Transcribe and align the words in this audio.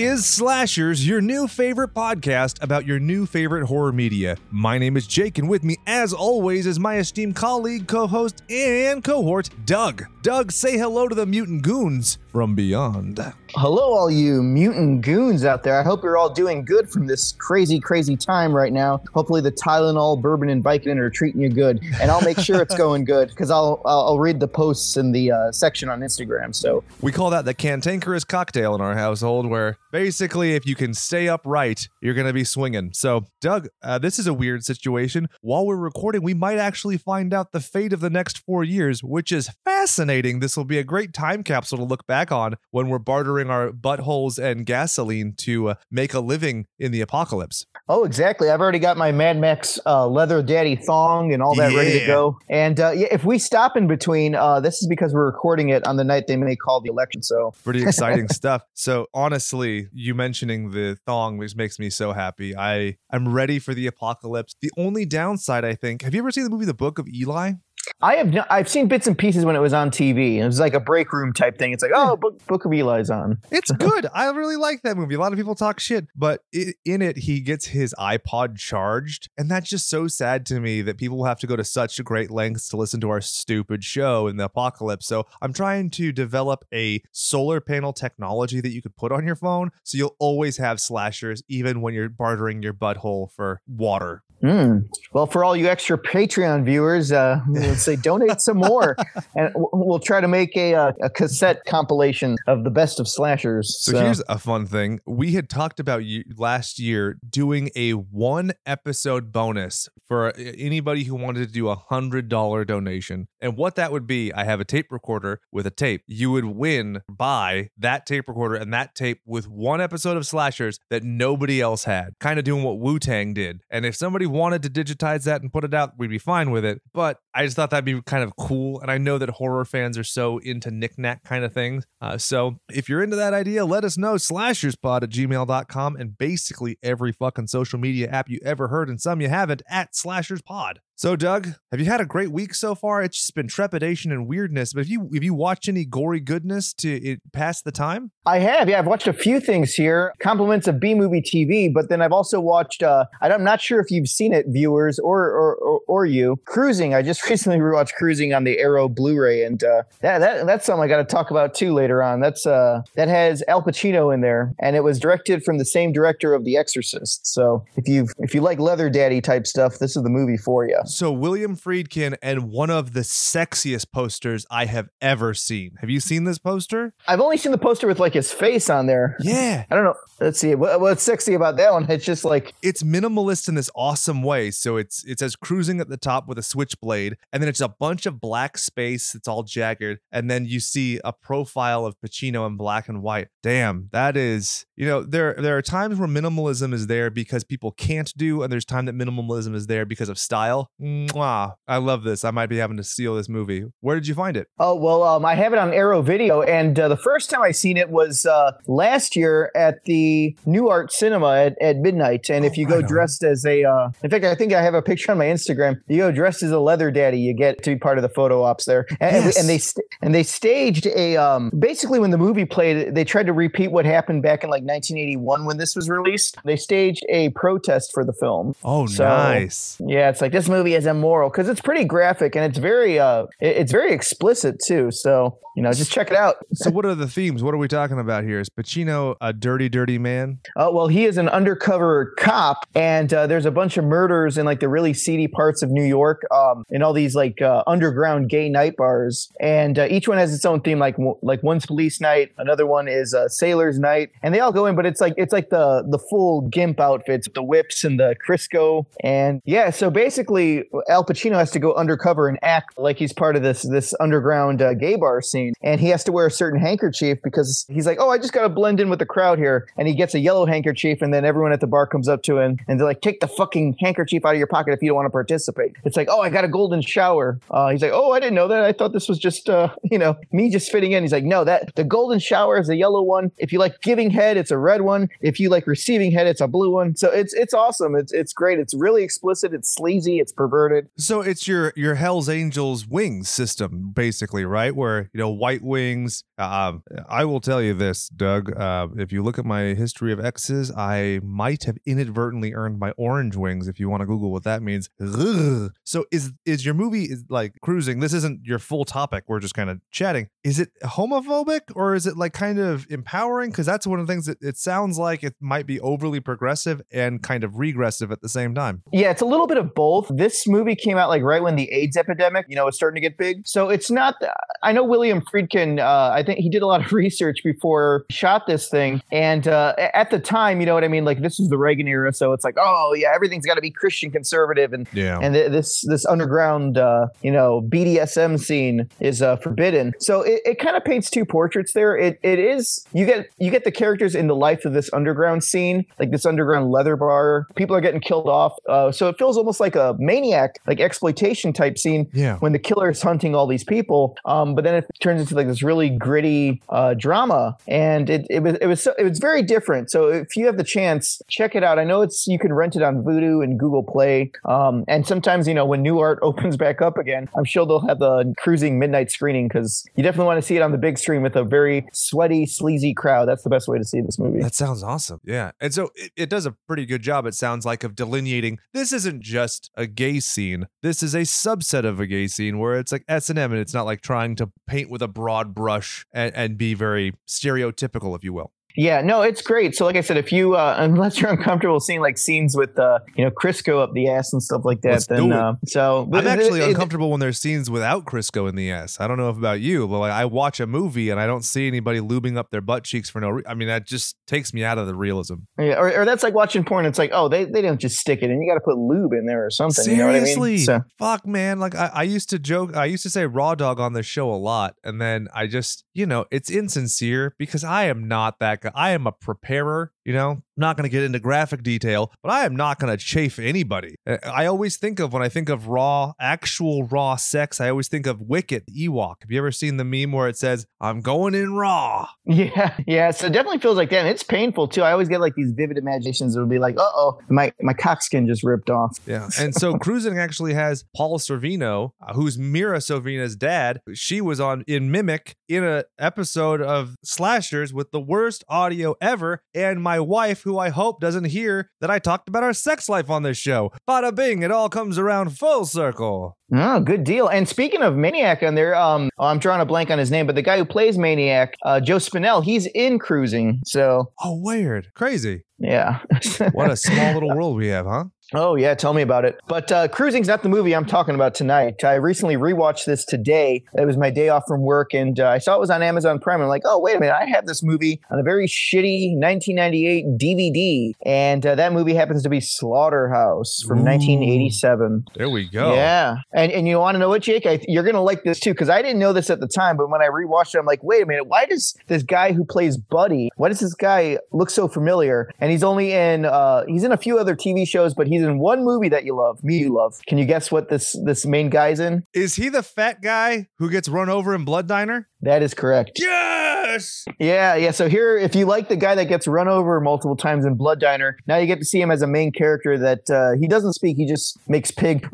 Is 0.00 0.24
Slashers, 0.24 1.08
your 1.08 1.20
new 1.20 1.48
favorite 1.48 1.92
podcast 1.92 2.62
about 2.62 2.86
your 2.86 3.00
new 3.00 3.26
favorite 3.26 3.66
horror 3.66 3.90
media. 3.90 4.36
My 4.52 4.78
name 4.78 4.96
is 4.96 5.08
Jake, 5.08 5.38
and 5.38 5.48
with 5.48 5.64
me, 5.64 5.76
as 5.88 6.12
always, 6.12 6.68
is 6.68 6.78
my 6.78 6.98
esteemed 6.98 7.34
colleague, 7.34 7.88
co 7.88 8.06
host, 8.06 8.44
and 8.48 9.02
cohort, 9.02 9.50
Doug. 9.64 10.04
Doug, 10.22 10.52
say 10.52 10.78
hello 10.78 11.08
to 11.08 11.16
the 11.16 11.26
mutant 11.26 11.62
goons 11.62 12.18
from 12.30 12.54
beyond. 12.54 13.20
Hello, 13.54 13.92
all 13.92 14.10
you 14.10 14.42
mutant 14.42 15.02
goons 15.02 15.44
out 15.44 15.62
there. 15.62 15.80
I 15.80 15.82
hope 15.82 16.02
you're 16.02 16.18
all 16.18 16.28
doing 16.32 16.64
good 16.64 16.90
from 16.90 17.06
this 17.06 17.32
crazy, 17.32 17.80
crazy 17.80 18.16
time 18.16 18.54
right 18.54 18.72
now. 18.72 19.02
Hopefully, 19.14 19.40
the 19.40 19.52
Tylenol, 19.52 20.20
bourbon, 20.20 20.48
and 20.48 20.62
Vicodin 20.62 20.98
are 20.98 21.10
treating 21.10 21.40
you 21.40 21.48
good, 21.48 21.80
and 22.00 22.10
I'll 22.10 22.22
make 22.22 22.38
sure 22.38 22.60
it's 22.60 22.76
going 22.78 23.04
good 23.04 23.28
because 23.28 23.50
I'll, 23.50 23.80
I'll 23.84 24.08
I'll 24.08 24.18
read 24.18 24.40
the 24.40 24.48
posts 24.48 24.96
in 24.96 25.12
the 25.12 25.32
uh, 25.32 25.52
section 25.52 25.88
on 25.88 26.00
Instagram. 26.00 26.54
So 26.54 26.84
We 27.00 27.12
call 27.12 27.30
that 27.30 27.44
the 27.44 27.54
cantankerous 27.54 28.24
cocktail 28.24 28.74
in 28.74 28.80
our 28.80 28.94
household, 28.94 29.46
where 29.46 29.78
basically, 29.92 30.54
if 30.54 30.66
you 30.66 30.74
can 30.74 30.94
stay 30.94 31.28
upright, 31.28 31.88
you're 32.00 32.14
going 32.14 32.26
to 32.26 32.32
be 32.32 32.44
swinging. 32.44 32.92
So, 32.92 33.26
Doug, 33.40 33.68
uh, 33.82 33.98
this 33.98 34.18
is 34.18 34.26
a 34.26 34.34
weird 34.34 34.64
situation. 34.64 35.28
While 35.40 35.66
we're 35.66 35.76
recording, 35.76 36.22
we 36.22 36.34
might 36.34 36.58
actually 36.58 36.98
find 36.98 37.32
out 37.32 37.52
the 37.52 37.60
fate 37.60 37.92
of 37.92 38.00
the 38.00 38.10
next 38.10 38.38
four 38.38 38.64
years, 38.64 39.02
which 39.02 39.32
is 39.32 39.50
fascinating. 39.64 40.40
This 40.40 40.56
will 40.56 40.64
be 40.64 40.78
a 40.78 40.84
great 40.84 41.12
time 41.12 41.42
capsule 41.42 41.78
to 41.78 41.84
look 41.84 42.06
back 42.06 42.17
on 42.26 42.56
when 42.70 42.88
we're 42.88 42.98
bartering 42.98 43.50
our 43.50 43.70
buttholes 43.70 44.38
and 44.38 44.66
gasoline 44.66 45.34
to 45.38 45.68
uh, 45.70 45.74
make 45.90 46.14
a 46.14 46.20
living 46.20 46.66
in 46.78 46.92
the 46.92 47.00
apocalypse. 47.00 47.66
Oh, 47.88 48.04
exactly. 48.04 48.50
I've 48.50 48.60
already 48.60 48.78
got 48.78 48.96
my 48.96 49.12
Mad 49.12 49.38
Max 49.38 49.78
uh, 49.86 50.06
leather 50.06 50.42
daddy 50.42 50.76
thong 50.76 51.32
and 51.32 51.42
all 51.42 51.54
that 51.54 51.74
ready 51.74 52.00
to 52.00 52.06
go. 52.06 52.38
And 52.50 52.78
uh, 52.78 52.90
yeah, 52.90 53.08
if 53.10 53.24
we 53.24 53.38
stop 53.38 53.76
in 53.76 53.86
between, 53.86 54.34
uh, 54.34 54.60
this 54.60 54.82
is 54.82 54.88
because 54.88 55.14
we're 55.14 55.26
recording 55.26 55.70
it 55.70 55.86
on 55.86 55.96
the 55.96 56.04
night 56.04 56.26
they 56.26 56.36
may 56.36 56.56
call 56.56 56.80
the 56.80 56.90
election. 56.90 57.22
So 57.22 57.52
Pretty 57.64 57.82
exciting 57.82 58.28
stuff. 58.32 58.62
So 58.74 59.06
honestly, 59.14 59.88
you 59.92 60.14
mentioning 60.14 60.70
the 60.70 60.98
thong 61.06 61.40
just 61.40 61.56
makes 61.56 61.78
me 61.78 61.90
so 61.90 62.12
happy. 62.12 62.56
I 62.56 62.96
I'm 63.10 63.32
ready 63.32 63.58
for 63.58 63.74
the 63.74 63.86
apocalypse. 63.86 64.54
The 64.60 64.70
only 64.76 65.04
downside, 65.04 65.64
I 65.64 65.74
think, 65.74 66.02
have 66.02 66.14
you 66.14 66.20
ever 66.20 66.30
seen 66.30 66.44
the 66.44 66.50
movie 66.50 66.66
The 66.66 66.74
Book 66.74 66.98
of 66.98 67.08
Eli? 67.08 67.52
I 68.00 68.14
have 68.16 68.32
no- 68.32 68.44
I've 68.50 68.68
seen 68.68 68.88
bits 68.88 69.06
and 69.06 69.16
pieces 69.16 69.44
when 69.44 69.56
it 69.56 69.60
was 69.60 69.72
on 69.72 69.90
TV. 69.90 70.36
It 70.38 70.46
was 70.46 70.60
like 70.60 70.74
a 70.74 70.80
break 70.80 71.12
room 71.12 71.32
type 71.32 71.58
thing. 71.58 71.72
It's 71.72 71.82
like, 71.82 71.92
oh, 71.94 72.16
Book, 72.16 72.44
Book 72.46 72.64
of 72.64 72.72
Eli's 72.72 73.10
on. 73.10 73.38
It's 73.50 73.70
good. 73.78 74.06
I 74.14 74.30
really 74.30 74.56
like 74.56 74.82
that 74.82 74.96
movie. 74.96 75.14
A 75.14 75.20
lot 75.20 75.32
of 75.32 75.38
people 75.38 75.54
talk 75.54 75.80
shit, 75.80 76.06
but 76.16 76.42
i 76.54 76.72
in 76.84 77.02
it, 77.02 77.18
he 77.18 77.40
gets 77.40 77.66
his 77.66 77.94
iPod 77.98 78.56
charged. 78.56 79.28
And 79.36 79.50
that's 79.50 79.68
just 79.68 79.88
so 79.88 80.08
sad 80.08 80.46
to 80.46 80.60
me 80.60 80.82
that 80.82 80.96
people 80.98 81.18
will 81.18 81.24
have 81.24 81.40
to 81.40 81.46
go 81.46 81.56
to 81.56 81.64
such 81.64 82.02
great 82.04 82.30
lengths 82.30 82.68
to 82.70 82.76
listen 82.76 83.00
to 83.00 83.10
our 83.10 83.20
stupid 83.20 83.84
show 83.84 84.26
in 84.26 84.36
the 84.36 84.44
apocalypse. 84.44 85.06
So 85.06 85.26
I'm 85.42 85.52
trying 85.52 85.90
to 85.90 86.12
develop 86.12 86.64
a 86.72 87.02
solar 87.12 87.60
panel 87.60 87.92
technology 87.92 88.60
that 88.60 88.70
you 88.70 88.82
could 88.82 88.96
put 88.96 89.12
on 89.12 89.26
your 89.26 89.36
phone. 89.36 89.70
So 89.84 89.98
you'll 89.98 90.16
always 90.18 90.56
have 90.58 90.80
slashers, 90.80 91.42
even 91.48 91.80
when 91.80 91.94
you're 91.94 92.08
bartering 92.08 92.62
your 92.62 92.74
butthole 92.74 93.30
for 93.32 93.60
water. 93.66 94.22
Mm. 94.42 94.88
Well, 95.12 95.26
for 95.26 95.44
all 95.44 95.56
you 95.56 95.66
extra 95.66 95.98
Patreon 95.98 96.64
viewers, 96.64 97.10
uh, 97.10 97.40
say 97.78 97.96
donate 97.96 98.40
some 98.40 98.58
more, 98.58 98.96
and 99.36 99.52
we'll 99.54 99.98
try 99.98 100.20
to 100.20 100.28
make 100.28 100.56
a, 100.56 100.74
uh, 100.74 100.92
a 101.02 101.10
cassette 101.10 101.64
compilation 101.66 102.36
of 102.46 102.64
the 102.64 102.70
best 102.70 103.00
of 103.00 103.08
slashers. 103.08 103.82
So, 103.82 103.98
here's 103.98 104.22
a 104.28 104.38
fun 104.38 104.66
thing. 104.66 105.00
We 105.06 105.32
had 105.32 105.48
talked 105.48 105.80
about 105.80 106.04
you 106.04 106.24
last 106.36 106.78
year 106.78 107.18
doing 107.28 107.70
a 107.74 107.92
one 107.92 108.52
episode 108.66 109.32
bonus 109.32 109.88
for 110.06 110.32
anybody 110.36 111.04
who 111.04 111.14
wanted 111.14 111.46
to 111.46 111.52
do 111.52 111.68
a 111.68 111.74
hundred 111.74 112.28
dollar 112.28 112.64
donation. 112.64 113.28
And 113.40 113.56
what 113.56 113.76
that 113.76 113.92
would 113.92 114.06
be, 114.06 114.32
I 114.32 114.44
have 114.44 114.60
a 114.60 114.64
tape 114.64 114.90
recorder 114.90 115.40
with 115.52 115.66
a 115.66 115.70
tape. 115.70 116.02
You 116.06 116.30
would 116.32 116.46
win 116.46 117.02
by 117.08 117.70
that 117.78 118.06
tape 118.06 118.28
recorder 118.28 118.54
and 118.56 118.72
that 118.72 118.94
tape 118.94 119.20
with 119.26 119.48
one 119.48 119.80
episode 119.80 120.16
of 120.16 120.26
Slashers 120.26 120.80
that 120.90 121.02
nobody 121.02 121.60
else 121.60 121.84
had. 121.84 122.14
Kind 122.18 122.38
of 122.38 122.44
doing 122.44 122.62
what 122.62 122.78
Wu 122.78 122.98
Tang 122.98 123.34
did. 123.34 123.62
And 123.70 123.84
if 123.84 123.94
somebody 123.94 124.26
wanted 124.26 124.62
to 124.62 124.70
digitize 124.70 125.24
that 125.24 125.42
and 125.42 125.52
put 125.52 125.64
it 125.64 125.74
out, 125.74 125.98
we'd 125.98 126.10
be 126.10 126.18
fine 126.18 126.50
with 126.50 126.64
it. 126.64 126.80
But 126.92 127.20
I 127.38 127.44
just 127.44 127.54
thought 127.54 127.70
that'd 127.70 127.84
be 127.84 128.02
kind 128.02 128.24
of 128.24 128.34
cool. 128.34 128.80
And 128.80 128.90
I 128.90 128.98
know 128.98 129.16
that 129.16 129.30
horror 129.30 129.64
fans 129.64 129.96
are 129.96 130.02
so 130.02 130.38
into 130.38 130.72
knickknack 130.72 131.22
kind 131.22 131.44
of 131.44 131.52
things. 131.52 131.86
Uh, 132.00 132.18
so 132.18 132.58
if 132.68 132.88
you're 132.88 133.00
into 133.00 133.14
that 133.14 133.32
idea, 133.32 133.64
let 133.64 133.84
us 133.84 133.96
know. 133.96 134.14
Slasherspod 134.14 135.04
at 135.04 135.10
gmail.com 135.10 135.94
and 135.94 136.18
basically 136.18 136.78
every 136.82 137.12
fucking 137.12 137.46
social 137.46 137.78
media 137.78 138.08
app 138.08 138.28
you 138.28 138.40
ever 138.44 138.66
heard 138.66 138.88
and 138.88 139.00
some 139.00 139.20
you 139.20 139.28
haven't 139.28 139.62
at 139.68 139.92
Slasherspod. 139.92 140.78
So, 140.98 141.14
Doug, 141.14 141.54
have 141.70 141.78
you 141.78 141.86
had 141.86 142.00
a 142.00 142.04
great 142.04 142.32
week 142.32 142.52
so 142.54 142.74
far? 142.74 143.04
It's 143.04 143.18
just 143.18 143.32
been 143.32 143.46
trepidation 143.46 144.10
and 144.10 144.26
weirdness. 144.26 144.72
But 144.72 144.80
if 144.80 144.88
you 144.88 145.08
if 145.12 145.22
you 145.22 145.32
watch 145.32 145.68
any 145.68 145.84
gory 145.84 146.18
goodness 146.18 146.72
to 146.74 146.92
it 146.92 147.20
pass 147.32 147.62
the 147.62 147.70
time, 147.70 148.10
I 148.26 148.40
have, 148.40 148.68
yeah, 148.68 148.80
I've 148.80 148.86
watched 148.86 149.06
a 149.06 149.12
few 149.12 149.38
things 149.38 149.74
here, 149.74 150.12
compliments 150.18 150.66
of 150.66 150.80
B 150.80 150.94
movie 150.94 151.22
TV, 151.22 151.72
but 151.72 151.88
then 151.88 152.02
I've 152.02 152.12
also 152.12 152.40
watched. 152.40 152.82
Uh, 152.82 153.04
I'm 153.22 153.44
not 153.44 153.60
sure 153.60 153.78
if 153.78 153.92
you've 153.92 154.08
seen 154.08 154.32
it, 154.32 154.46
viewers, 154.48 154.98
or 154.98 155.24
or 155.24 155.54
or, 155.54 155.80
or 155.86 156.04
you. 156.04 156.40
Cruising. 156.46 156.94
I 156.94 157.02
just 157.02 157.22
recently 157.30 157.60
rewatched 157.60 157.94
Cruising 157.94 158.34
on 158.34 158.42
the 158.42 158.58
Arrow 158.58 158.88
Blu-ray, 158.88 159.44
and 159.44 159.62
uh, 159.62 159.84
that, 160.00 160.18
that 160.18 160.46
that's 160.46 160.66
something 160.66 160.82
I 160.82 160.88
got 160.88 160.96
to 160.96 161.04
talk 161.04 161.30
about 161.30 161.54
too 161.54 161.74
later 161.74 162.02
on. 162.02 162.18
That's 162.18 162.44
uh 162.44 162.82
that 162.96 163.06
has 163.06 163.44
Al 163.46 163.62
Pacino 163.62 164.12
in 164.12 164.20
there, 164.20 164.52
and 164.58 164.74
it 164.74 164.82
was 164.82 164.98
directed 164.98 165.44
from 165.44 165.58
the 165.58 165.64
same 165.64 165.92
director 165.92 166.34
of 166.34 166.44
The 166.44 166.56
Exorcist. 166.56 167.24
So 167.24 167.64
if 167.76 167.86
you 167.86 168.08
if 168.18 168.34
you 168.34 168.40
like 168.40 168.58
leather 168.58 168.90
daddy 168.90 169.20
type 169.20 169.46
stuff, 169.46 169.78
this 169.78 169.96
is 169.96 170.02
the 170.02 170.10
movie 170.10 170.36
for 170.36 170.66
you. 170.66 170.80
So 170.88 171.12
William 171.12 171.56
Friedkin 171.56 172.16
and 172.22 172.50
one 172.50 172.70
of 172.70 172.92
the 172.92 173.00
sexiest 173.00 173.92
posters 173.92 174.46
I 174.50 174.66
have 174.66 174.88
ever 175.00 175.34
seen. 175.34 175.76
Have 175.80 175.90
you 175.90 176.00
seen 176.00 176.24
this 176.24 176.38
poster? 176.38 176.94
I've 177.06 177.20
only 177.20 177.36
seen 177.36 177.52
the 177.52 177.58
poster 177.58 177.86
with 177.86 178.00
like 178.00 178.14
his 178.14 178.32
face 178.32 178.70
on 178.70 178.86
there. 178.86 179.16
Yeah. 179.20 179.64
I 179.70 179.74
don't 179.74 179.84
know. 179.84 179.94
Let's 180.20 180.40
see. 180.40 180.54
What, 180.54 180.80
what's 180.80 181.02
sexy 181.02 181.34
about 181.34 181.56
that 181.58 181.72
one? 181.72 181.88
It's 181.90 182.04
just 182.04 182.24
like 182.24 182.54
it's 182.62 182.82
minimalist 182.82 183.48
in 183.48 183.54
this 183.54 183.70
awesome 183.74 184.22
way. 184.22 184.50
So 184.50 184.76
it's 184.76 185.04
it 185.04 185.18
says 185.18 185.36
cruising 185.36 185.80
at 185.80 185.88
the 185.88 185.96
top 185.96 186.26
with 186.26 186.38
a 186.38 186.42
switchblade, 186.42 187.16
and 187.32 187.42
then 187.42 187.48
it's 187.48 187.60
a 187.60 187.68
bunch 187.68 188.06
of 188.06 188.20
black 188.20 188.58
space. 188.58 189.14
It's 189.14 189.28
all 189.28 189.42
jagged, 189.44 189.98
and 190.10 190.30
then 190.30 190.44
you 190.44 190.60
see 190.60 191.00
a 191.04 191.12
profile 191.12 191.86
of 191.86 191.96
Pacino 192.00 192.46
in 192.46 192.56
black 192.56 192.88
and 192.88 193.02
white. 193.02 193.28
Damn, 193.42 193.88
that 193.92 194.16
is 194.16 194.66
you 194.76 194.86
know 194.86 195.02
there 195.02 195.34
there 195.38 195.56
are 195.56 195.62
times 195.62 195.98
where 195.98 196.08
minimalism 196.08 196.72
is 196.72 196.88
there 196.88 197.10
because 197.10 197.44
people 197.44 197.70
can't 197.70 198.12
do, 198.16 198.42
and 198.42 198.52
there's 198.52 198.64
time 198.64 198.86
that 198.86 198.96
minimalism 198.96 199.54
is 199.54 199.66
there 199.68 199.84
because 199.84 200.08
of 200.08 200.18
style. 200.18 200.70
Mwah. 200.80 201.54
I 201.66 201.76
love 201.78 202.02
this. 202.04 202.24
I 202.24 202.30
might 202.30 202.46
be 202.46 202.56
having 202.58 202.76
to 202.76 202.84
steal 202.84 203.16
this 203.16 203.28
movie. 203.28 203.64
Where 203.80 203.96
did 203.96 204.06
you 204.06 204.14
find 204.14 204.36
it? 204.36 204.48
Oh 204.58 204.74
well, 204.74 205.02
um, 205.02 205.24
I 205.24 205.34
have 205.34 205.52
it 205.52 205.58
on 205.58 205.72
Arrow 205.72 206.02
Video, 206.02 206.42
and 206.42 206.78
uh, 206.78 206.88
the 206.88 206.96
first 206.96 207.30
time 207.30 207.42
I 207.42 207.50
seen 207.50 207.76
it 207.76 207.90
was 207.90 208.24
uh, 208.26 208.52
last 208.66 209.16
year 209.16 209.50
at 209.54 209.84
the 209.84 210.36
Nuart 210.46 210.90
Cinema 210.92 211.34
at, 211.36 211.60
at 211.60 211.76
midnight. 211.78 212.30
And 212.30 212.44
if 212.44 212.56
you 212.56 212.66
go 212.66 212.80
dressed 212.82 213.22
as 213.24 213.44
a, 213.44 213.64
uh, 213.64 213.90
in 214.02 214.10
fact, 214.10 214.24
I 214.24 214.34
think 214.34 214.52
I 214.52 214.62
have 214.62 214.74
a 214.74 214.82
picture 214.82 215.10
on 215.12 215.18
my 215.18 215.26
Instagram. 215.26 215.80
You 215.88 215.98
go 215.98 216.12
dressed 216.12 216.42
as 216.42 216.50
a 216.52 216.60
leather 216.60 216.90
daddy, 216.90 217.18
you 217.18 217.34
get 217.34 217.62
to 217.64 217.70
be 217.70 217.76
part 217.76 217.98
of 217.98 218.02
the 218.02 218.08
photo 218.08 218.42
ops 218.42 218.64
there. 218.64 218.86
And, 219.00 219.24
Yes. 219.26 219.38
and 219.38 219.48
they 219.48 219.58
st- 219.58 219.86
and 220.02 220.14
they 220.14 220.22
staged 220.22 220.86
a 220.86 221.16
um, 221.16 221.50
basically 221.58 221.98
when 221.98 222.10
the 222.10 222.18
movie 222.18 222.44
played, 222.44 222.94
they 222.94 223.04
tried 223.04 223.26
to 223.26 223.32
repeat 223.32 223.72
what 223.72 223.84
happened 223.84 224.22
back 224.22 224.44
in 224.44 224.50
like 224.50 224.62
1981 224.62 225.44
when 225.44 225.56
this 225.56 225.74
was 225.74 225.88
released. 225.90 226.36
They 226.44 226.56
staged 226.56 227.04
a 227.08 227.30
protest 227.30 227.90
for 227.92 228.04
the 228.04 228.12
film. 228.12 228.54
Oh, 228.62 228.86
So- 228.86 229.04
nice. 229.04 229.76
Yeah, 229.84 230.08
it's 230.10 230.20
like 230.20 230.32
this 230.32 230.48
movie 230.48 230.67
is 230.74 230.86
immoral 230.86 231.30
because 231.30 231.48
it's 231.48 231.60
pretty 231.60 231.84
graphic 231.84 232.36
and 232.36 232.44
it's 232.44 232.58
very 232.58 232.98
uh 232.98 233.26
it's 233.40 233.72
very 233.72 233.92
explicit 233.92 234.56
too. 234.66 234.90
So 234.90 235.38
you 235.58 235.64
know, 235.64 235.72
just 235.72 235.90
check 235.90 236.08
it 236.08 236.16
out. 236.16 236.36
So, 236.54 236.70
what 236.70 236.84
are 236.86 236.94
the 236.94 237.06
themes? 237.06 237.42
What 237.42 237.54
are 237.54 237.58
we 237.58 237.68
talking 237.68 238.00
about 238.00 238.24
here? 238.24 238.40
Is 238.40 238.48
Pacino 238.48 239.16
a 239.20 239.32
dirty, 239.32 239.68
dirty 239.68 239.96
man? 239.96 240.40
Uh, 240.56 240.70
well, 240.72 240.88
he 240.88 241.04
is 241.04 241.16
an 241.16 241.28
undercover 241.28 242.14
cop, 242.18 242.64
and 242.74 243.12
uh, 243.14 243.28
there's 243.28 243.44
a 243.44 243.50
bunch 243.52 243.76
of 243.76 243.84
murders 243.84 244.38
in 244.38 244.44
like 244.44 244.58
the 244.58 244.68
really 244.68 244.92
seedy 244.92 245.28
parts 245.28 245.62
of 245.62 245.70
New 245.70 245.84
York, 245.84 246.22
um, 246.32 246.64
in 246.70 246.82
all 246.82 246.92
these 246.92 247.14
like 247.14 247.40
uh, 247.40 247.62
underground 247.66 248.28
gay 248.28 248.48
night 248.48 248.76
bars, 248.76 249.30
and 249.40 249.78
uh, 249.78 249.86
each 249.88 250.08
one 250.08 250.18
has 250.18 250.34
its 250.34 250.44
own 250.44 250.60
theme. 250.60 250.80
Like 250.80 250.96
w- 250.96 251.16
like 251.22 251.42
one's 251.44 251.64
police 251.64 252.00
night, 252.00 252.32
another 252.38 252.66
one 252.66 252.88
is 252.88 253.14
uh, 253.14 253.28
sailors 253.28 253.78
night, 253.78 254.10
and 254.22 254.34
they 254.34 254.40
all 254.40 254.52
go 254.52 254.66
in, 254.66 254.74
but 254.74 254.84
it's 254.84 255.00
like 255.00 255.14
it's 255.16 255.32
like 255.32 255.50
the 255.50 255.84
the 255.88 255.98
full 256.10 256.48
gimp 256.48 256.80
outfits, 256.80 257.28
the 257.34 257.42
whips 257.42 257.84
and 257.84 258.00
the 258.00 258.16
Crisco, 258.26 258.84
and 259.04 259.40
yeah. 259.44 259.70
So 259.70 259.90
basically, 259.90 260.64
Al 260.88 261.04
Pacino 261.04 261.34
has 261.36 261.52
to 261.52 261.60
go 261.60 261.74
undercover 261.74 262.28
and 262.28 262.38
act 262.42 262.78
like 262.78 262.98
he's 262.98 263.12
part 263.12 263.36
of 263.36 263.42
this 263.42 263.62
this 263.62 263.94
underground 264.00 264.60
uh, 264.60 264.74
gay 264.74 264.96
bar 264.96 265.22
scene, 265.22 265.47
and 265.62 265.80
he 265.80 265.88
has 265.88 266.04
to 266.04 266.12
wear 266.12 266.26
a 266.26 266.30
certain 266.30 266.60
handkerchief 266.60 267.18
because 267.22 267.66
he's 267.68 267.86
like, 267.86 267.98
oh, 268.00 268.10
I 268.10 268.18
just 268.18 268.32
got 268.32 268.42
to 268.42 268.48
blend 268.48 268.80
in 268.80 268.88
with 268.88 268.98
the 268.98 269.06
crowd 269.06 269.38
here, 269.38 269.68
and 269.76 269.88
he 269.88 269.94
gets 269.94 270.14
a 270.14 270.18
yellow 270.18 270.46
handkerchief, 270.46 271.02
and 271.02 271.12
then 271.12 271.24
everyone 271.24 271.52
at 271.52 271.60
the 271.60 271.66
bar 271.66 271.86
comes 271.86 272.08
up 272.08 272.22
to 272.22 272.38
him 272.38 272.58
and 272.66 272.78
they're 272.78 272.86
like, 272.86 273.00
take 273.00 273.20
the 273.20 273.28
fucking 273.28 273.76
handkerchief 273.80 274.24
out 274.24 274.32
of 274.32 274.38
your 274.38 274.46
pocket 274.46 274.72
if 274.72 274.82
you 274.82 274.88
don't 274.88 274.96
want 274.96 275.06
to 275.06 275.10
participate. 275.10 275.74
It's 275.84 275.96
like, 275.96 276.08
oh, 276.10 276.20
I 276.20 276.30
got 276.30 276.44
a 276.44 276.48
golden 276.48 276.68
golden 276.78 276.82
shower. 276.82 277.40
Uh, 277.50 277.70
he's 277.70 277.82
like, 277.82 277.92
oh, 277.92 278.12
I 278.12 278.20
didn't 278.20 278.34
know 278.34 278.48
that. 278.48 278.64
I 278.64 278.72
thought 278.72 278.92
this 278.92 279.08
was 279.08 279.18
just, 279.18 279.48
uh, 279.48 279.68
you 279.90 279.98
know, 279.98 280.16
me 280.32 280.50
just 280.50 280.70
fitting 280.70 280.92
in. 280.92 281.02
He's 281.02 281.12
like, 281.12 281.24
no, 281.24 281.44
that 281.44 281.74
the 281.76 281.84
golden 281.84 282.18
shower 282.18 282.58
is 282.58 282.68
a 282.68 282.76
yellow 282.76 283.02
one. 283.02 283.30
If 283.38 283.52
you 283.52 283.58
like 283.58 283.80
giving 283.82 284.10
head, 284.10 284.36
it's 284.36 284.50
a 284.50 284.58
red 284.58 284.82
one. 284.82 285.08
If 285.20 285.40
you 285.40 285.48
like 285.48 285.66
receiving 285.66 286.12
head, 286.12 286.26
it's 286.26 286.40
a 286.40 286.48
blue 286.48 286.70
one. 286.70 286.96
So 286.96 287.10
it's 287.10 287.32
it's 287.34 287.54
awesome. 287.54 287.94
It's 287.94 288.12
it's 288.12 288.32
great. 288.32 288.58
It's 288.58 288.74
really 288.74 289.02
explicit. 289.02 289.54
It's 289.54 289.72
sleazy. 289.72 290.18
It's 290.18 290.32
perverted. 290.32 290.88
So 290.96 291.20
it's 291.20 291.48
your 291.48 291.72
your 291.76 291.94
Hell's 291.94 292.28
Angels 292.28 292.86
wings 292.86 293.28
system, 293.28 293.90
basically, 293.90 294.44
right? 294.44 294.74
Where 294.74 295.10
you 295.12 295.18
know 295.18 295.30
white 295.38 295.62
wings. 295.62 296.24
Um, 296.36 296.82
I 297.08 297.24
will 297.24 297.40
tell 297.40 297.62
you 297.62 297.74
this, 297.74 298.08
Doug. 298.08 298.56
Uh, 298.56 298.88
if 298.96 299.12
you 299.12 299.22
look 299.22 299.38
at 299.38 299.44
my 299.44 299.74
history 299.74 300.12
of 300.12 300.24
X's, 300.24 300.70
I 300.76 301.20
might 301.22 301.64
have 301.64 301.78
inadvertently 301.86 302.54
earned 302.54 302.78
my 302.78 302.92
orange 302.92 303.36
wings. 303.36 303.68
If 303.68 303.80
you 303.80 303.88
want 303.88 304.02
to 304.02 304.06
Google 304.06 304.30
what 304.30 304.44
that 304.44 304.62
means. 304.62 304.90
Ugh. 305.00 305.72
So 305.84 306.04
is 306.10 306.32
is 306.44 306.64
your 306.64 306.74
movie 306.74 307.04
is 307.04 307.24
like 307.28 307.54
cruising? 307.62 308.00
This 308.00 308.12
isn't 308.12 308.44
your 308.44 308.58
full 308.58 308.84
topic. 308.84 309.24
We're 309.26 309.40
just 309.40 309.54
kind 309.54 309.70
of 309.70 309.80
chatting. 309.90 310.28
Is 310.44 310.60
it 310.60 310.70
homophobic 310.82 311.60
or 311.74 311.94
is 311.94 312.06
it 312.06 312.16
like 312.16 312.32
kind 312.32 312.58
of 312.58 312.86
empowering? 312.90 313.50
Because 313.50 313.66
that's 313.66 313.86
one 313.86 314.00
of 314.00 314.06
the 314.06 314.12
things 314.12 314.26
that 314.26 314.38
it 314.40 314.56
sounds 314.56 314.98
like 314.98 315.22
it 315.22 315.34
might 315.40 315.66
be 315.66 315.80
overly 315.80 316.20
progressive 316.20 316.82
and 316.90 317.22
kind 317.22 317.44
of 317.44 317.58
regressive 317.58 318.12
at 318.12 318.20
the 318.20 318.28
same 318.28 318.54
time. 318.54 318.82
Yeah, 318.92 319.10
it's 319.10 319.22
a 319.22 319.26
little 319.26 319.46
bit 319.46 319.56
of 319.56 319.74
both. 319.74 320.08
This 320.10 320.46
movie 320.46 320.74
came 320.74 320.96
out 320.96 321.08
like 321.08 321.22
right 321.22 321.42
when 321.42 321.56
the 321.56 321.70
AIDS 321.72 321.96
epidemic, 321.96 322.46
you 322.48 322.56
know, 322.56 322.64
was 322.64 322.76
starting 322.76 323.00
to 323.00 323.08
get 323.08 323.18
big. 323.18 323.46
So 323.46 323.68
it's 323.68 323.90
not. 323.90 324.14
I 324.62 324.72
know 324.72 324.84
William 324.84 325.22
Friedkin. 325.32 325.78
Uh, 325.78 326.12
I 326.12 326.22
think 326.22 326.38
he 326.40 326.48
did 326.48 326.62
a 326.62 326.66
lot 326.66 326.84
of 326.84 326.92
research 327.04 327.40
before 327.44 328.04
shot 328.10 328.46
this 328.46 328.68
thing, 328.68 329.02
and 329.12 329.46
uh, 329.48 329.74
at 329.94 330.10
the 330.10 330.18
time, 330.18 330.60
you 330.60 330.66
know 330.66 330.74
what 330.74 330.84
I 330.84 330.88
mean. 330.88 331.04
Like 331.04 331.20
this 331.20 331.38
is 331.40 331.48
the 331.48 331.58
Reagan 331.58 331.86
era, 331.88 332.12
so 332.12 332.32
it's 332.32 332.44
like, 332.44 332.56
oh 332.58 332.94
yeah, 332.96 333.08
everything's 333.14 333.46
got 333.46 333.54
to 333.54 333.60
be 333.60 333.70
Christian 333.70 334.10
conservative, 334.10 334.72
and 334.72 334.86
Yeah. 334.92 335.18
and 335.20 335.34
th- 335.34 335.50
this 335.50 335.82
this 335.82 336.04
underground, 336.06 336.78
uh, 336.78 337.08
you 337.22 337.30
know, 337.30 337.60
BDSM 337.68 338.38
scene 338.38 338.88
is 339.00 339.22
uh, 339.22 339.36
forbidden. 339.36 339.94
So 340.00 340.22
it, 340.22 340.40
it 340.44 340.58
kind 340.58 340.76
of 340.76 340.84
paints 340.84 341.10
two 341.10 341.24
portraits 341.24 341.72
there. 341.72 341.96
It 341.96 342.18
it 342.22 342.38
is 342.38 342.84
you 342.92 343.06
get 343.06 343.28
you 343.38 343.50
get 343.50 343.64
the 343.64 343.72
characters 343.72 344.14
in 344.14 344.26
the 344.26 344.36
life 344.36 344.64
of 344.64 344.72
this 344.72 344.90
underground 344.92 345.44
scene, 345.44 345.86
like 345.98 346.10
this 346.10 346.26
underground 346.26 346.70
leather 346.70 346.96
bar. 346.96 347.46
People 347.56 347.74
are 347.76 347.80
getting 347.80 348.00
killed 348.00 348.28
off, 348.28 348.54
uh, 348.68 348.90
so 348.92 349.08
it 349.08 349.16
feels 349.18 349.36
almost 349.36 349.60
like 349.60 349.76
a 349.76 349.94
maniac, 349.98 350.58
like 350.66 350.80
exploitation 350.80 351.52
type 351.52 351.78
scene 351.78 352.08
Yeah. 352.12 352.36
when 352.38 352.52
the 352.52 352.58
killer 352.58 352.90
is 352.90 353.02
hunting 353.02 353.34
all 353.34 353.46
these 353.46 353.64
people. 353.64 354.16
Um, 354.24 354.54
but 354.54 354.64
then 354.64 354.74
it 354.74 354.86
turns 355.08 355.20
into 355.20 355.34
like 355.34 355.46
this 355.46 355.62
really 355.62 355.90
gritty 355.90 356.60
uh, 356.68 356.94
drama, 356.94 357.56
and 357.66 358.10
it, 358.10 358.26
it 358.30 358.42
was 358.42 358.56
it 358.60 358.66
was 358.66 358.82
so, 358.82 358.94
it 358.98 359.04
was 359.04 359.18
very 359.18 359.42
different. 359.42 359.90
So 359.90 360.08
if 360.08 360.36
you 360.36 360.46
have 360.46 360.56
the 360.56 360.64
chance, 360.64 361.20
check 361.28 361.54
it 361.54 361.62
out. 361.64 361.78
I 361.78 361.84
know 361.84 362.02
it's 362.02 362.26
you 362.26 362.38
can 362.38 362.52
rent 362.52 362.76
it 362.76 362.82
on 362.82 363.02
Vudu 363.02 363.42
and 363.42 363.58
Google 363.58 363.82
Play, 363.82 364.32
um, 364.44 364.84
and 364.88 365.06
sometimes 365.06 365.48
you 365.48 365.54
know 365.54 365.64
when 365.64 365.82
Nuart 365.82 366.18
opens 366.22 366.56
back 366.56 366.82
up 366.82 366.98
again, 366.98 367.28
I'm 367.36 367.44
sure 367.44 367.66
they'll 367.66 367.86
have 367.86 367.98
the 367.98 368.34
cruising 368.38 368.78
midnight 368.78 369.10
screening 369.10 369.48
because 369.48 369.84
you 369.96 370.02
definitely 370.02 370.26
want 370.26 370.38
to 370.38 370.46
see 370.46 370.56
it 370.56 370.62
on 370.62 370.72
the 370.72 370.78
big 370.78 370.98
screen 370.98 371.22
with 371.22 371.36
a 371.36 371.44
very 371.44 371.86
sweaty, 371.92 372.46
sleazy 372.46 372.94
crowd. 372.94 373.28
That's 373.28 373.42
the 373.42 373.50
best 373.50 373.68
way 373.68 373.78
to 373.78 373.84
see 373.84 374.00
this 374.00 374.18
movie. 374.18 374.40
That 374.40 374.54
sounds 374.54 374.82
awesome. 374.82 375.20
Yeah. 375.24 375.52
And 375.60 375.72
so 375.72 375.90
it, 375.94 376.12
it 376.16 376.30
does 376.30 376.46
a 376.46 376.52
pretty 376.66 376.86
good 376.86 377.02
job, 377.02 377.26
it 377.26 377.34
sounds 377.34 377.64
like, 377.64 377.84
of 377.84 377.94
delineating 377.94 378.58
this 378.72 378.92
isn't 378.92 379.22
just 379.22 379.70
a 379.74 379.86
gay 379.86 380.20
scene. 380.20 380.66
This 380.82 381.02
is 381.02 381.14
a 381.14 381.22
subset 381.22 381.84
of 381.84 382.00
a 382.00 382.06
gay 382.06 382.26
scene 382.26 382.58
where 382.58 382.78
it's 382.78 382.92
like 382.92 383.04
S&M 383.08 383.38
and 383.38 383.60
it's 383.60 383.74
not 383.74 383.86
like 383.86 384.00
trying 384.00 384.36
to 384.36 384.50
paint 384.66 384.90
with 384.90 384.97
a 385.02 385.08
broad 385.08 385.54
brush 385.54 386.06
and, 386.12 386.34
and 386.34 386.58
be 386.58 386.74
very 386.74 387.14
stereotypical, 387.26 388.16
if 388.16 388.24
you 388.24 388.32
will. 388.32 388.52
Yeah, 388.78 389.00
no, 389.00 389.22
it's 389.22 389.42
great. 389.42 389.74
So, 389.74 389.84
like 389.84 389.96
I 389.96 390.02
said, 390.02 390.16
if 390.18 390.30
you 390.30 390.54
uh, 390.54 390.76
unless 390.78 391.20
you're 391.20 391.32
uncomfortable 391.32 391.80
seeing 391.80 392.00
like 392.00 392.16
scenes 392.16 392.56
with 392.56 392.78
uh, 392.78 393.00
you 393.16 393.24
know 393.24 393.30
Crisco 393.32 393.82
up 393.82 393.92
the 393.92 394.08
ass 394.08 394.32
and 394.32 394.40
stuff 394.40 394.64
like 394.64 394.82
that, 394.82 394.90
Let's 394.92 395.06
then 395.08 395.32
uh, 395.32 395.54
so 395.66 396.08
I'm 396.12 396.28
actually 396.28 396.60
it- 396.60 396.66
it- 396.66 396.68
uncomfortable 396.70 397.10
when 397.10 397.18
there's 397.18 397.40
scenes 397.40 397.68
without 397.68 398.04
Crisco 398.04 398.48
in 398.48 398.54
the 398.54 398.70
ass. 398.70 399.00
I 399.00 399.08
don't 399.08 399.16
know 399.16 399.30
if 399.30 399.36
about 399.36 399.60
you, 399.60 399.88
but 399.88 399.98
like 399.98 400.12
I 400.12 400.26
watch 400.26 400.60
a 400.60 400.66
movie 400.68 401.10
and 401.10 401.18
I 401.18 401.26
don't 401.26 401.44
see 401.44 401.66
anybody 401.66 401.98
lubing 401.98 402.36
up 402.36 402.52
their 402.52 402.60
butt 402.60 402.84
cheeks 402.84 403.10
for 403.10 403.20
no 403.20 403.30
reason. 403.30 403.50
I 403.50 403.54
mean, 403.54 403.66
that 403.66 403.84
just 403.84 404.16
takes 404.28 404.54
me 404.54 404.62
out 404.62 404.78
of 404.78 404.86
the 404.86 404.94
realism. 404.94 405.34
Yeah, 405.58 405.74
or, 405.74 405.92
or 406.02 406.04
that's 406.04 406.22
like 406.22 406.34
watching 406.34 406.62
porn. 406.62 406.86
It's 406.86 406.98
like, 407.00 407.10
oh, 407.12 407.28
they, 407.28 407.46
they 407.46 407.62
don't 407.62 407.80
just 407.80 407.96
stick 407.98 408.22
it 408.22 408.30
in. 408.30 408.40
You 408.40 408.48
got 408.48 408.54
to 408.54 408.60
put 408.64 408.78
lube 408.78 409.12
in 409.12 409.26
there 409.26 409.44
or 409.44 409.50
something. 409.50 409.90
You 409.90 409.96
know 409.96 410.06
what 410.06 410.14
I 410.14 410.20
mean? 410.20 410.26
Seriously, 410.26 410.58
So, 410.58 410.82
fuck, 411.00 411.26
man. 411.26 411.58
Like 411.58 411.74
I, 411.74 411.90
I 411.92 412.02
used 412.04 412.30
to 412.30 412.38
joke, 412.38 412.76
I 412.76 412.84
used 412.84 413.02
to 413.02 413.10
say 413.10 413.26
raw 413.26 413.56
dog 413.56 413.80
on 413.80 413.94
this 413.94 414.06
show 414.06 414.30
a 414.30 414.36
lot, 414.38 414.76
and 414.84 415.00
then 415.00 415.26
I 415.34 415.48
just, 415.48 415.82
you 415.94 416.06
know, 416.06 416.26
it's 416.30 416.48
insincere 416.48 417.34
because 417.38 417.64
I 417.64 417.86
am 417.86 418.06
not 418.06 418.38
that 418.38 418.60
guy. 418.60 418.67
I 418.74 418.90
am 418.90 419.06
a 419.06 419.12
preparer. 419.12 419.92
You 420.04 420.12
know, 420.12 420.42
not 420.58 420.76
going 420.76 420.84
to 420.84 420.88
get 420.88 421.02
into 421.02 421.18
graphic 421.18 421.62
detail, 421.62 422.12
but 422.22 422.30
I 422.30 422.44
am 422.44 422.56
not 422.56 422.78
going 422.78 422.90
to 422.90 423.02
chafe 423.02 423.38
anybody. 423.38 423.96
I 424.24 424.46
always 424.46 424.76
think 424.76 425.00
of 425.00 425.12
when 425.12 425.22
I 425.22 425.28
think 425.28 425.48
of 425.48 425.68
raw, 425.68 426.12
actual 426.20 426.84
raw 426.84 427.16
sex. 427.16 427.60
I 427.60 427.70
always 427.70 427.88
think 427.88 428.06
of 428.06 428.20
Wicket 428.20 428.64
Ewok. 428.66 429.16
Have 429.22 429.30
you 429.30 429.38
ever 429.38 429.52
seen 429.52 429.76
the 429.76 429.84
meme 429.84 430.12
where 430.12 430.28
it 430.28 430.36
says, 430.36 430.66
"I'm 430.80 431.00
going 431.00 431.34
in 431.34 431.54
raw"? 431.54 432.08
yeah, 432.24 432.76
yeah. 432.86 433.10
So 433.10 433.26
it 433.26 433.32
definitely 433.32 433.58
feels 433.58 433.76
like 433.76 433.90
that. 433.90 434.00
And 434.00 434.08
it's 434.08 434.22
painful 434.22 434.68
too. 434.68 434.82
I 434.82 434.92
always 434.92 435.08
get 435.08 435.20
like 435.20 435.34
these 435.34 435.52
vivid 435.52 435.78
imaginations. 435.78 436.36
It'll 436.36 436.48
be 436.48 436.58
like, 436.58 436.76
uh 436.76 436.82
oh, 436.94 437.18
my 437.28 437.52
my 437.60 437.72
cockskin 437.72 438.26
just 438.26 438.42
ripped 438.42 438.70
off. 438.70 438.98
Yeah. 439.06 439.28
And 439.38 439.54
so 439.54 439.74
Cruising 439.78 440.18
actually 440.18 440.54
has 440.54 440.84
Paul 440.94 441.18
Sorvino, 441.18 441.92
uh, 442.06 442.12
who's 442.14 442.38
Mira 442.38 442.78
Sorvino's 442.78 443.36
dad. 443.36 443.80
She 443.94 444.20
was 444.20 444.40
on 444.40 444.64
in 444.66 444.90
Mimic 444.90 445.36
in 445.48 445.64
a 445.64 445.84
episode 445.98 446.60
of 446.60 446.96
Slashers 447.04 447.72
with 447.72 447.90
the 447.90 448.00
worst 448.00 448.44
audio 448.48 448.94
ever. 449.00 449.42
And 449.54 449.82
my 449.82 450.00
wife, 450.00 450.42
who 450.48 450.58
I 450.58 450.70
hope 450.70 451.00
doesn't 451.00 451.24
hear 451.26 451.70
that 451.80 451.90
I 451.90 451.98
talked 451.98 452.28
about 452.28 452.42
our 452.42 452.52
sex 452.54 452.88
life 452.88 453.10
on 453.10 453.22
this 453.22 453.36
show. 453.36 453.70
Bada 453.88 454.14
bing, 454.14 454.42
it 454.42 454.50
all 454.50 454.68
comes 454.68 454.98
around 454.98 455.36
full 455.38 455.64
circle. 455.66 456.36
Oh, 456.54 456.80
good 456.80 457.04
deal. 457.04 457.28
And 457.28 457.46
speaking 457.46 457.82
of 457.82 457.94
Maniac 457.96 458.42
on 458.42 458.54
there, 458.54 458.74
um, 458.74 459.10
oh, 459.18 459.26
I'm 459.26 459.38
drawing 459.38 459.60
a 459.60 459.66
blank 459.66 459.90
on 459.90 459.98
his 459.98 460.10
name, 460.10 460.24
but 460.26 460.34
the 460.34 460.42
guy 460.42 460.56
who 460.56 460.64
plays 460.64 460.96
Maniac, 460.96 461.54
uh, 461.64 461.78
Joe 461.80 461.96
Spinell, 461.98 462.42
he's 462.42 462.66
in 462.74 462.98
Cruising. 462.98 463.60
So 463.66 464.10
Oh, 464.24 464.40
weird. 464.42 464.88
Crazy. 464.94 465.44
yeah. 465.58 465.98
What 466.52 466.70
a 466.70 466.76
small 466.76 467.12
little 467.14 467.34
world 467.34 467.56
we 467.56 467.68
have, 467.68 467.84
huh? 467.86 468.04
Oh 468.34 468.56
yeah, 468.56 468.74
tell 468.74 468.92
me 468.92 469.00
about 469.00 469.24
it. 469.24 469.40
But 469.48 469.72
uh, 469.72 469.88
Cruising's 469.88 470.28
not 470.28 470.42
the 470.42 470.50
movie 470.50 470.74
I'm 470.74 470.84
talking 470.84 471.14
about 471.14 471.34
tonight. 471.34 471.82
I 471.82 471.94
recently 471.94 472.36
rewatched 472.36 472.84
this 472.84 473.04
today. 473.06 473.64
It 473.74 473.86
was 473.86 473.96
my 473.96 474.10
day 474.10 474.28
off 474.28 474.44
from 474.46 474.62
work, 474.62 474.92
and 474.92 475.18
uh, 475.18 475.28
I 475.28 475.38
saw 475.38 475.56
it 475.56 475.60
was 475.60 475.70
on 475.70 475.82
Amazon 475.82 476.18
Prime. 476.18 476.42
I'm 476.42 476.48
like, 476.48 476.62
oh 476.66 476.78
wait 476.78 476.96
a 476.96 477.00
minute, 477.00 477.14
I 477.14 477.24
have 477.24 477.46
this 477.46 477.62
movie 477.62 478.02
on 478.10 478.18
a 478.18 478.22
very 478.22 478.46
shitty 478.46 479.18
1998 479.18 480.04
DVD, 480.18 480.92
and 481.06 481.46
uh, 481.46 481.54
that 481.54 481.72
movie 481.72 481.94
happens 481.94 482.22
to 482.22 482.28
be 482.28 482.40
Slaughterhouse 482.40 483.62
from 483.66 483.78
Ooh. 483.78 483.84
1987. 483.84 485.06
There 485.16 485.30
we 485.30 485.48
go. 485.48 485.74
Yeah, 485.74 486.16
and 486.34 486.52
and 486.52 486.68
you 486.68 486.78
want 486.78 486.96
to 486.96 486.98
know 486.98 487.08
what, 487.08 487.22
Jake? 487.22 487.46
I, 487.46 487.64
you're 487.66 487.84
gonna 487.84 488.02
like 488.02 488.24
this 488.24 488.40
too 488.40 488.52
because 488.52 488.68
I 488.68 488.82
didn't 488.82 488.98
know 488.98 489.14
this 489.14 489.30
at 489.30 489.40
the 489.40 489.48
time, 489.48 489.78
but 489.78 489.88
when 489.88 490.02
I 490.02 490.08
rewatched 490.08 490.54
it, 490.54 490.58
I'm 490.58 490.66
like, 490.66 490.82
wait 490.82 491.02
a 491.02 491.06
minute, 491.06 491.28
why 491.28 491.46
does 491.46 491.74
this 491.86 492.02
guy 492.02 492.32
who 492.32 492.44
plays 492.44 492.76
Buddy? 492.76 493.30
Why 493.36 493.48
does 493.48 493.60
this 493.60 493.74
guy 493.74 494.18
look 494.32 494.50
so 494.50 494.68
familiar? 494.68 495.30
And 495.40 495.50
he's 495.50 495.64
only 495.64 495.92
in 495.94 496.26
uh, 496.26 496.64
he's 496.66 496.84
in 496.84 496.92
a 496.92 496.98
few 496.98 497.18
other 497.18 497.34
TV 497.34 497.66
shows, 497.66 497.94
but 497.94 498.06
he's 498.06 498.17
in 498.22 498.38
one 498.38 498.64
movie 498.64 498.88
that 498.88 499.04
you 499.04 499.16
love, 499.16 499.42
me 499.42 499.58
you 499.58 499.74
love. 499.74 499.94
Can 500.06 500.18
you 500.18 500.24
guess 500.24 500.50
what 500.50 500.68
this 500.68 500.96
this 501.04 501.26
main 501.26 501.50
guy's 501.50 501.80
in? 501.80 502.04
Is 502.14 502.34
he 502.34 502.48
the 502.48 502.62
fat 502.62 503.02
guy 503.02 503.48
who 503.58 503.70
gets 503.70 503.88
run 503.88 504.08
over 504.08 504.34
in 504.34 504.44
Blood 504.44 504.68
Diner? 504.68 505.08
That 505.20 505.42
is 505.42 505.54
correct. 505.54 505.92
Yes. 505.96 507.04
Yeah, 507.18 507.54
yeah. 507.56 507.70
So 507.70 507.88
here, 507.88 508.16
if 508.16 508.34
you 508.34 508.46
like 508.46 508.68
the 508.68 508.76
guy 508.76 508.94
that 508.94 509.06
gets 509.06 509.26
run 509.26 509.48
over 509.48 509.80
multiple 509.80 510.16
times 510.16 510.44
in 510.44 510.54
Blood 510.54 510.80
Diner, 510.80 511.16
now 511.26 511.36
you 511.36 511.46
get 511.46 511.58
to 511.58 511.64
see 511.64 511.80
him 511.80 511.90
as 511.90 512.02
a 512.02 512.06
main 512.06 512.30
character 512.30 512.78
that 512.78 513.10
uh, 513.10 513.38
he 513.38 513.48
doesn't 513.48 513.72
speak. 513.72 513.96
He 513.96 514.06
just 514.06 514.38
makes 514.48 514.70
pig. 514.70 515.08